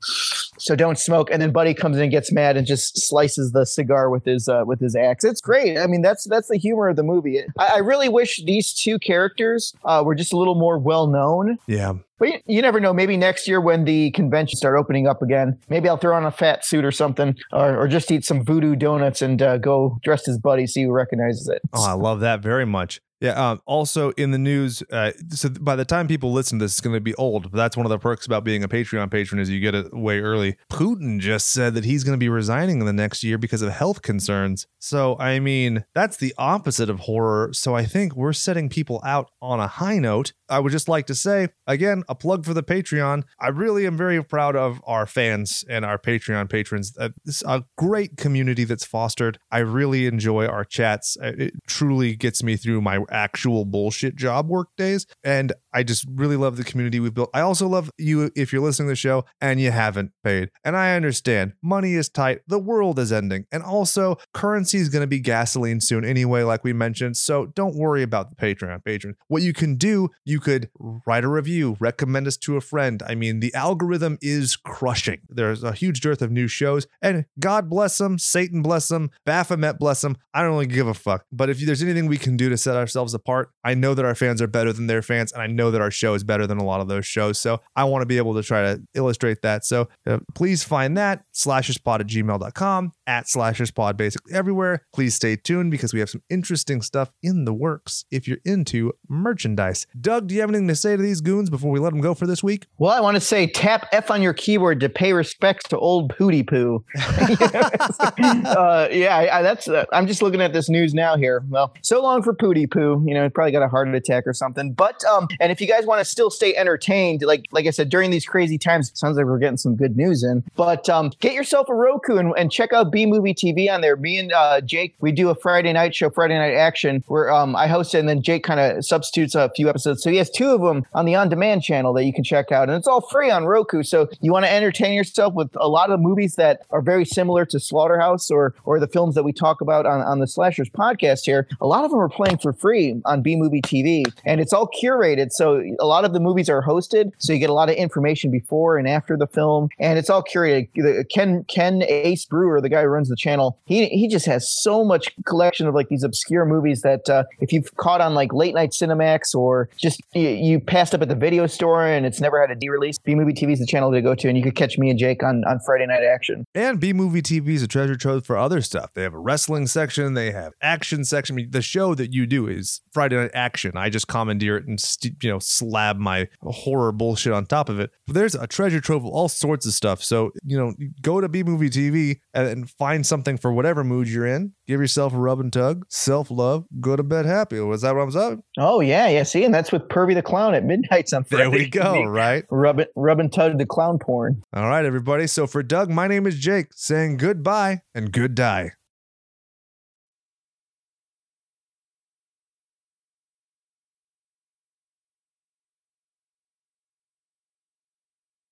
so 0.57 0.75
don't 0.75 0.97
smoke. 0.97 1.29
And 1.31 1.41
then 1.41 1.51
Buddy 1.51 1.73
comes 1.73 1.97
in 1.97 2.03
and 2.03 2.11
gets 2.11 2.31
mad 2.31 2.57
and 2.57 2.65
just 2.65 2.97
slices 3.07 3.51
the 3.51 3.65
cigar 3.65 4.09
with 4.09 4.25
his 4.25 4.47
uh, 4.47 4.63
with 4.65 4.79
his 4.79 4.95
axe. 4.95 5.23
It's 5.23 5.41
great. 5.41 5.77
I 5.77 5.87
mean, 5.87 6.01
that's 6.01 6.25
that's 6.27 6.47
the 6.47 6.57
humor 6.57 6.87
of 6.89 6.95
the 6.95 7.03
movie. 7.03 7.41
I, 7.57 7.72
I 7.73 7.79
really 7.79 8.09
wish 8.09 8.43
these 8.43 8.73
two 8.73 8.99
characters 8.99 9.73
uh, 9.83 10.03
were 10.05 10.15
just 10.15 10.33
a 10.33 10.37
little 10.37 10.55
more 10.55 10.77
well 10.77 11.07
known. 11.07 11.57
Yeah. 11.67 11.93
But 12.19 12.29
you, 12.29 12.39
you 12.45 12.61
never 12.61 12.79
know. 12.79 12.93
Maybe 12.93 13.17
next 13.17 13.47
year 13.47 13.59
when 13.59 13.85
the 13.85 14.11
conventions 14.11 14.59
start 14.59 14.77
opening 14.77 15.07
up 15.07 15.21
again, 15.21 15.59
maybe 15.69 15.89
I'll 15.89 15.97
throw 15.97 16.15
on 16.15 16.25
a 16.25 16.31
fat 16.31 16.65
suit 16.65 16.85
or 16.85 16.91
something, 16.91 17.35
or, 17.51 17.77
or 17.77 17.87
just 17.87 18.11
eat 18.11 18.25
some 18.25 18.43
voodoo 18.43 18.75
donuts 18.75 19.21
and 19.21 19.41
uh, 19.41 19.57
go 19.57 19.97
dressed 20.03 20.27
as 20.27 20.37
Buddy, 20.37 20.67
see 20.67 20.83
who 20.83 20.91
recognizes 20.91 21.47
it. 21.47 21.61
Oh, 21.73 21.85
I 21.85 21.93
love 21.93 22.19
that 22.21 22.41
very 22.41 22.65
much. 22.65 22.99
Yeah. 23.23 23.51
Um, 23.51 23.61
also 23.65 24.11
in 24.11 24.31
the 24.31 24.37
news, 24.37 24.83
uh, 24.91 25.13
so 25.29 25.47
by 25.47 25.77
the 25.77 25.85
time 25.85 26.09
people 26.09 26.33
listen 26.33 26.59
to 26.59 26.65
this, 26.65 26.73
it's 26.73 26.81
going 26.81 26.93
to 26.93 26.99
be 26.99 27.15
old. 27.15 27.51
But 27.51 27.57
that's 27.57 27.77
one 27.77 27.85
of 27.85 27.89
the 27.89 27.97
perks 27.97 28.25
about 28.25 28.43
being 28.43 28.65
a 28.65 28.67
Patreon 28.67 29.09
patron 29.09 29.39
is 29.39 29.49
you 29.49 29.61
get 29.61 29.73
it 29.73 29.93
way 29.93 30.19
early. 30.19 30.57
Putin 30.69 31.21
just 31.21 31.49
said 31.49 31.73
that 31.75 31.85
he's 31.85 32.03
going 32.03 32.15
to 32.15 32.19
be 32.19 32.27
resigning 32.27 32.81
in 32.81 32.85
the 32.85 32.91
next 32.91 33.23
year 33.23 33.37
because 33.37 33.61
of 33.61 33.71
health 33.71 34.01
concerns. 34.01 34.67
So 34.79 35.17
I 35.19 35.39
mean, 35.39 35.85
that's 35.95 36.17
the 36.17 36.33
opposite 36.37 36.89
of 36.89 36.99
horror. 36.99 37.53
So 37.53 37.73
I 37.73 37.85
think 37.85 38.13
we're 38.13 38.33
setting 38.33 38.67
people 38.67 38.99
out 39.05 39.31
on 39.41 39.61
a 39.61 39.67
high 39.67 39.99
note. 39.99 40.33
I 40.53 40.59
would 40.59 40.71
just 40.71 40.87
like 40.87 41.07
to 41.07 41.15
say 41.15 41.47
again 41.65 42.03
a 42.07 42.15
plug 42.15 42.45
for 42.45 42.53
the 42.53 42.61
Patreon. 42.61 43.23
I 43.39 43.47
really 43.47 43.87
am 43.87 43.97
very 43.97 44.23
proud 44.23 44.55
of 44.55 44.79
our 44.85 45.07
fans 45.07 45.65
and 45.67 45.83
our 45.83 45.97
Patreon 45.97 46.49
patrons. 46.49 46.95
Uh, 46.97 47.09
It's 47.25 47.43
a 47.45 47.63
great 47.77 48.17
community 48.17 48.63
that's 48.63 48.85
fostered. 48.85 49.39
I 49.51 49.59
really 49.59 50.05
enjoy 50.05 50.45
our 50.45 50.63
chats. 50.63 51.17
Uh, 51.21 51.33
It 51.37 51.53
truly 51.67 52.15
gets 52.15 52.43
me 52.43 52.55
through 52.55 52.81
my 52.81 52.99
actual 53.09 53.65
bullshit 53.65 54.15
job 54.15 54.47
work 54.47 54.67
days. 54.77 55.07
And 55.23 55.53
I 55.73 55.83
just 55.83 56.05
really 56.09 56.35
love 56.35 56.57
the 56.57 56.63
community 56.63 56.99
we've 56.99 57.13
built. 57.13 57.29
I 57.33 57.41
also 57.41 57.67
love 57.67 57.89
you 57.97 58.31
if 58.35 58.53
you're 58.53 58.61
listening 58.61 58.87
to 58.87 58.91
the 58.91 58.95
show 58.95 59.25
and 59.41 59.59
you 59.59 59.71
haven't 59.71 60.11
paid. 60.23 60.51
And 60.63 60.77
I 60.77 60.95
understand 60.95 61.53
money 61.61 61.93
is 61.93 62.09
tight, 62.09 62.41
the 62.47 62.59
world 62.59 62.99
is 62.99 63.11
ending. 63.11 63.45
And 63.51 63.63
also, 63.63 64.17
currency 64.33 64.77
is 64.77 64.89
going 64.89 65.01
to 65.01 65.07
be 65.07 65.19
gasoline 65.19 65.81
soon 65.81 66.05
anyway, 66.05 66.43
like 66.43 66.63
we 66.63 66.73
mentioned. 66.73 67.17
So 67.17 67.47
don't 67.47 67.75
worry 67.75 68.03
about 68.03 68.29
the 68.29 68.35
Patreon 68.35 68.83
patron. 68.83 69.15
What 69.27 69.41
you 69.41 69.53
can 69.53 69.75
do, 69.75 70.09
you 70.25 70.39
could 70.39 70.69
write 70.79 71.23
a 71.23 71.29
review, 71.29 71.77
recommend 71.79 72.27
us 72.27 72.37
to 72.37 72.57
a 72.57 72.61
friend. 72.61 73.01
I 73.05 73.15
mean, 73.15 73.39
the 73.39 73.53
algorithm 73.53 74.17
is 74.21 74.55
crushing. 74.55 75.21
There's 75.29 75.63
a 75.63 75.73
huge 75.73 76.01
dearth 76.01 76.21
of 76.21 76.31
new 76.31 76.47
shows, 76.47 76.87
and 77.01 77.25
God 77.39 77.69
bless 77.69 77.97
them, 77.97 78.19
Satan 78.19 78.61
bless 78.61 78.87
them, 78.87 79.11
Baphomet 79.25 79.79
bless 79.79 80.01
them. 80.01 80.17
I 80.33 80.41
don't 80.41 80.51
really 80.51 80.67
give 80.67 80.87
a 80.87 80.93
fuck. 80.93 81.25
But 81.31 81.49
if 81.49 81.59
there's 81.59 81.83
anything 81.83 82.07
we 82.07 82.17
can 82.17 82.37
do 82.37 82.49
to 82.49 82.57
set 82.57 82.75
ourselves 82.75 83.13
apart, 83.13 83.51
I 83.63 83.73
know 83.73 83.93
that 83.93 84.05
our 84.05 84.15
fans 84.15 84.41
are 84.41 84.47
better 84.47 84.73
than 84.73 84.87
their 84.87 85.01
fans, 85.01 85.31
and 85.31 85.41
I 85.41 85.47
know 85.47 85.62
that 85.71 85.81
our 85.81 85.91
show 85.91 86.13
is 86.13 86.23
better 86.23 86.47
than 86.47 86.57
a 86.57 86.63
lot 86.63 86.81
of 86.81 86.87
those 86.87 87.05
shows. 87.05 87.39
So 87.39 87.61
I 87.75 87.83
want 87.85 88.01
to 88.01 88.05
be 88.05 88.17
able 88.17 88.33
to 88.35 88.43
try 88.43 88.61
to 88.61 88.81
illustrate 88.93 89.41
that. 89.41 89.65
So 89.65 89.89
uh, 90.05 90.19
please 90.35 90.63
find 90.63 90.97
that 90.97 91.23
slasherspod 91.33 91.99
at 92.01 92.07
gmail.com, 92.07 92.91
at 93.07 93.25
slasherspod 93.25 93.97
basically 93.97 94.33
everywhere. 94.33 94.85
Please 94.93 95.15
stay 95.15 95.35
tuned 95.35 95.71
because 95.71 95.93
we 95.93 95.99
have 95.99 96.09
some 96.09 96.23
interesting 96.29 96.81
stuff 96.81 97.11
in 97.21 97.45
the 97.45 97.53
works 97.53 98.05
if 98.11 98.27
you're 98.27 98.39
into 98.45 98.93
merchandise. 99.07 99.87
Doug, 99.99 100.27
do 100.27 100.35
you 100.35 100.41
have 100.41 100.49
anything 100.49 100.67
to 100.67 100.75
say 100.75 100.95
to 100.95 101.01
these 101.01 101.21
goons 101.21 101.49
before 101.49 101.71
we 101.71 101.79
let 101.79 101.91
them 101.91 102.01
go 102.01 102.13
for 102.13 102.27
this 102.27 102.43
week? 102.43 102.67
Well, 102.77 102.91
I 102.91 102.99
want 102.99 103.15
to 103.15 103.21
say 103.21 103.47
tap 103.47 103.87
F 103.91 104.11
on 104.11 104.21
your 104.21 104.33
keyboard 104.33 104.79
to 104.81 104.89
pay 104.89 105.13
respects 105.13 105.67
to 105.69 105.77
old 105.77 106.15
Pooty 106.15 106.43
Poo. 106.43 106.83
uh, 106.97 108.87
yeah, 108.91 109.15
I, 109.15 109.39
I, 109.39 109.41
that's. 109.41 109.67
Uh, 109.67 109.85
I'm 109.91 110.07
just 110.07 110.21
looking 110.21 110.41
at 110.41 110.53
this 110.53 110.69
news 110.69 110.93
now 110.93 111.17
here. 111.17 111.43
Well, 111.49 111.73
so 111.81 112.01
long 112.01 112.23
for 112.23 112.33
Pooty 112.33 112.67
Poo. 112.67 113.03
You 113.05 113.13
know, 113.13 113.23
he 113.23 113.29
probably 113.29 113.51
got 113.51 113.63
a 113.63 113.67
heart 113.67 113.93
attack 113.93 114.25
or 114.25 114.33
something. 114.33 114.73
But 114.73 115.03
um, 115.05 115.27
and 115.39 115.51
if 115.51 115.61
you 115.61 115.67
guys 115.67 115.85
want 115.85 115.99
to 115.99 116.05
still 116.05 116.29
stay 116.29 116.55
entertained, 116.55 117.21
like 117.23 117.45
like 117.51 117.67
I 117.67 117.71
said, 117.71 117.89
during 117.89 118.11
these 118.11 118.25
crazy 118.25 118.57
times, 118.57 118.89
it 118.89 118.97
sounds 118.97 119.17
like 119.17 119.25
we're 119.25 119.39
getting 119.39 119.57
some 119.57 119.75
good 119.75 119.97
news 119.97 120.23
in. 120.23 120.43
But 120.55 120.89
um, 120.89 121.11
get 121.19 121.33
yourself 121.33 121.69
a 121.69 121.75
Roku 121.75 122.17
and, 122.17 122.33
and 122.37 122.51
check 122.51 122.73
out 122.73 122.91
B 122.93 123.07
Movie 123.07 123.33
TV 123.33 123.73
on 123.73 123.81
there. 123.81 123.97
Me 123.97 124.19
and 124.19 124.31
uh, 124.31 124.61
Jake, 124.61 124.95
we 125.01 125.11
do 125.11 125.29
a 125.29 125.35
Friday 125.35 125.73
night 125.73 125.95
show, 125.95 126.11
Friday 126.11 126.37
Night 126.37 126.53
Action, 126.53 127.03
where 127.07 127.31
um, 127.31 127.55
I 127.55 127.67
host 127.67 127.95
it, 127.95 127.99
and 127.99 128.07
then 128.07 128.21
Jake 128.21 128.43
kind 128.43 128.59
of 128.59 128.85
substitutes 128.85 129.33
a 129.33 129.49
few 129.55 129.67
episodes. 129.67 130.03
So 130.03 130.11
he 130.11 130.17
has 130.17 130.29
two 130.29 130.51
of 130.51 130.61
them 130.61 130.85
on 130.93 131.05
the 131.05 131.15
on 131.15 131.27
demand 131.27 131.63
channel 131.63 131.91
that 131.93 132.05
you 132.05 132.13
can 132.13 132.23
check 132.23 132.51
out, 132.51 132.69
and 132.69 132.77
it's 132.77 132.87
all 132.87 133.01
free 133.01 133.31
on 133.31 133.45
Roku. 133.45 133.81
So 133.81 134.09
you 134.21 134.31
want 134.31 134.45
to 134.45 134.53
entertain 134.53 134.93
yourself 134.93 135.33
with 135.33 135.49
a 135.55 135.67
lot 135.67 135.89
of 135.89 135.99
movies 135.99 136.35
that 136.35 136.61
are 136.69 136.81
very 136.81 137.03
similar 137.03 137.45
to 137.47 137.59
Slaughterhouse 137.59 138.29
or 138.29 138.53
or 138.63 138.79
the 138.79 138.87
films 138.87 139.15
that 139.15 139.23
we 139.23 139.33
talk 139.33 139.59
about 139.59 139.87
on, 139.87 140.01
on 140.01 140.19
the 140.19 140.27
Slashers 140.27 140.69
podcast 140.69 141.25
here. 141.25 141.47
A 141.59 141.67
lot 141.67 141.83
of 141.83 141.89
them 141.89 141.99
are 141.99 142.09
playing 142.09 142.37
for 142.37 142.53
free 142.53 143.01
on 143.05 143.23
B 143.23 143.35
Movie 143.35 143.61
TV, 143.61 144.05
and 144.23 144.39
it's 144.39 144.53
all 144.53 144.69
curated. 144.69 145.31
So 145.31 145.63
a 145.79 145.85
lot 145.85 146.05
of 146.05 146.13
the 146.13 146.19
movies 146.19 146.47
are 146.47 146.61
hosted, 146.61 147.11
so 147.17 147.33
you 147.33 147.39
get 147.39 147.49
a 147.49 147.53
lot 147.53 147.69
of 147.69 147.75
information 147.75 148.29
before 148.29 148.77
and 148.77 148.87
after 148.87 149.17
the 149.17 149.27
film, 149.27 149.69
and 149.79 149.97
it's 149.97 150.11
all 150.11 150.23
curated. 150.23 151.09
Ken 151.09 151.43
Ken 151.45 151.81
Ace 151.87 152.25
Brewer, 152.25 152.61
the 152.61 152.69
guy 152.69 152.82
who 152.83 152.89
runs 152.89 153.09
the 153.09 153.15
channel, 153.15 153.59
he 153.65 153.87
he 153.87 154.07
just 154.07 154.25
has 154.25 154.49
so 154.49 154.83
much 154.83 155.13
collection 155.25 155.67
of 155.67 155.75
like 155.75 155.89
these 155.89 156.03
obscure 156.03 156.45
movies 156.45 156.81
that 156.81 157.09
uh, 157.09 157.23
if 157.39 157.51
you've 157.51 157.75
caught 157.77 158.01
on 158.01 158.13
like 158.13 158.33
late 158.33 158.53
night 158.53 158.71
Cinemax 158.71 159.35
or 159.35 159.69
just 159.77 160.01
you, 160.13 160.29
you 160.29 160.59
passed 160.59 160.93
up 160.93 161.01
at 161.01 161.09
the 161.09 161.15
video 161.15 161.47
store 161.47 161.85
and 161.85 162.05
it's 162.05 162.21
never 162.21 162.39
had 162.39 162.51
a 162.51 162.55
de-release, 162.55 162.97
B 162.99 163.15
Movie 163.15 163.33
TV 163.33 163.53
is 163.53 163.59
the 163.59 163.65
channel 163.65 163.91
to 163.91 164.01
go 164.01 164.15
to, 164.15 164.27
and 164.27 164.37
you 164.37 164.43
could 164.43 164.55
catch 164.55 164.77
me 164.77 164.89
and 164.89 164.99
Jake 164.99 165.23
on 165.23 165.43
on 165.45 165.59
Friday 165.65 165.85
Night 165.85 166.03
Action. 166.03 166.45
And 166.55 166.79
B 166.79 166.93
Movie 166.93 167.21
TV 167.21 167.49
is 167.49 167.63
a 167.63 167.67
treasure 167.67 167.95
trove 167.95 168.25
for 168.25 168.37
other 168.37 168.61
stuff. 168.61 168.91
They 168.93 169.03
have 169.03 169.13
a 169.13 169.19
wrestling 169.19 169.67
section, 169.67 170.13
they 170.13 170.31
have 170.31 170.53
action 170.61 171.05
section. 171.05 171.35
I 171.35 171.37
mean, 171.37 171.51
the 171.51 171.61
show 171.61 171.95
that 171.95 172.13
you 172.13 172.25
do 172.25 172.47
is 172.47 172.81
Friday 172.91 173.15
Night 173.15 173.31
Action. 173.33 173.71
I 173.75 173.89
just 173.89 174.07
commandeer 174.07 174.57
it 174.57 174.67
and 174.67 174.79
you 175.21 175.29
know 175.29 175.39
slab 175.39 175.97
my 175.97 176.27
horror 176.41 176.91
bullshit 176.91 177.33
on 177.33 177.45
top 177.45 177.69
of 177.69 177.79
it. 177.79 177.91
But 178.05 178.15
there's 178.15 178.35
a 178.35 178.47
treasure 178.47 178.81
trove 178.81 179.05
of 179.05 179.11
all 179.11 179.29
sorts 179.29 179.65
of 179.65 179.73
stuff. 179.73 180.03
So 180.03 180.31
you 180.43 180.57
know, 180.57 180.73
go 181.01 181.21
to 181.21 181.29
B 181.29 181.43
Movie 181.43 181.69
TV 181.69 182.19
and 182.33 182.69
find 182.77 183.05
something 183.05 183.37
for 183.37 183.51
whatever 183.51 183.83
mood 183.83 184.09
you're 184.09 184.25
in. 184.25 184.53
Give 184.67 184.79
yourself 184.79 185.13
a 185.13 185.17
rub 185.17 185.39
and 185.39 185.51
tug, 185.51 185.85
self 185.89 186.29
love, 186.31 186.65
go 186.79 186.95
to 186.95 187.03
bed 187.03 187.25
happy. 187.25 187.59
Was 187.59 187.81
that 187.81 187.95
what 187.95 188.01
I'm 188.01 188.11
saying? 188.11 188.43
Oh 188.57 188.79
yeah, 188.81 189.07
yeah. 189.07 189.23
See, 189.23 189.43
and 189.43 189.53
that's 189.53 189.71
with 189.71 189.83
Pervy 189.89 190.13
the 190.13 190.21
Clown 190.21 190.53
at 190.55 190.63
midnight 190.63 191.09
Something. 191.09 191.37
There 191.37 191.49
we 191.49 191.69
go. 191.69 192.03
Right, 192.03 192.45
rub 192.49 192.79
it, 192.79 192.89
rub 192.95 193.19
and 193.19 193.31
tug 193.31 193.57
the 193.57 193.65
clown 193.65 193.99
porn. 193.99 194.41
All 194.53 194.67
right, 194.67 194.85
everybody. 194.85 195.27
So 195.27 195.47
for 195.47 195.63
Doug, 195.63 195.89
my 195.89 196.07
name 196.07 196.25
is 196.27 196.39
Jake, 196.39 196.67
saying 196.73 197.17
goodbye 197.17 197.81
and 197.93 198.11
good 198.11 198.35
die. 198.35 198.71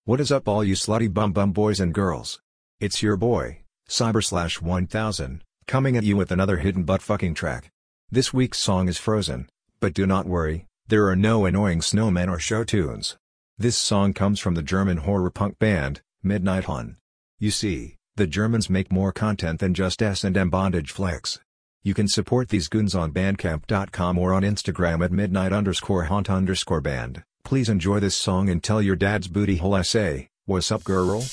What 0.06 0.20
is 0.20 0.32
up 0.32 0.48
all 0.48 0.64
you 0.64 0.74
slutty 0.76 1.14
bum 1.14 1.32
bum 1.32 1.52
boys 1.54 1.80
and 1.80 1.94
girls? 1.94 2.42
It's 2.80 3.04
your 3.04 3.16
boy, 3.18 3.61
Cyber 3.92 4.24
Slash 4.24 4.62
1000, 4.62 5.44
coming 5.68 5.98
at 5.98 6.04
you 6.04 6.16
with 6.16 6.32
another 6.32 6.60
hidden 6.60 6.84
butt 6.84 7.02
fucking 7.02 7.34
track. 7.34 7.74
This 8.10 8.34
week's 8.34 8.58
song 8.58 8.88
is 8.88 8.98
Frozen, 8.98 9.50
but 9.82 9.94
do 9.94 10.08
not 10.08 10.26
worry, 10.26 10.66
there 10.88 11.10
are 11.10 11.16
no 11.18 11.44
annoying 11.44 11.82
snowmen 11.82 12.32
or 12.32 12.40
show 12.40 12.64
tunes. 12.64 13.18
This 13.58 13.78
song 13.78 14.14
comes 14.14 14.40
from 14.40 14.56
the 14.56 14.64
German 14.64 15.00
horror 15.00 15.30
punk 15.30 15.60
band, 15.60 16.00
Midnight 16.24 16.64
Haunt. 16.64 16.96
You 17.38 17.52
see, 17.52 17.98
the 18.16 18.28
Germans 18.28 18.70
make 18.70 18.94
more 18.94 19.12
content 19.12 19.60
than 19.60 19.74
just 19.74 20.02
S&M 20.02 20.50
bondage 20.50 20.92
flicks. 20.92 21.42
You 21.84 21.94
can 21.94 22.08
support 22.08 22.48
these 22.48 22.70
goons 22.70 22.96
on 22.96 23.12
bandcamp.com 23.12 24.18
or 24.18 24.34
on 24.34 24.44
Instagram 24.44 25.04
at 25.04 25.12
midnight 25.12 25.52
underscore 25.52 26.06
haunt 26.06 26.30
underscore 26.30 26.80
band. 26.80 27.24
Please 27.44 27.68
enjoy 27.68 28.00
this 28.00 28.16
song 28.16 28.48
and 28.48 28.64
tell 28.64 28.82
your 28.82 28.96
dad's 28.96 29.28
booty 29.28 29.58
hole 29.58 29.76
I 29.76 29.82
say, 29.82 30.30
what's 30.46 30.72
up 30.72 30.86
girl? 30.86 31.26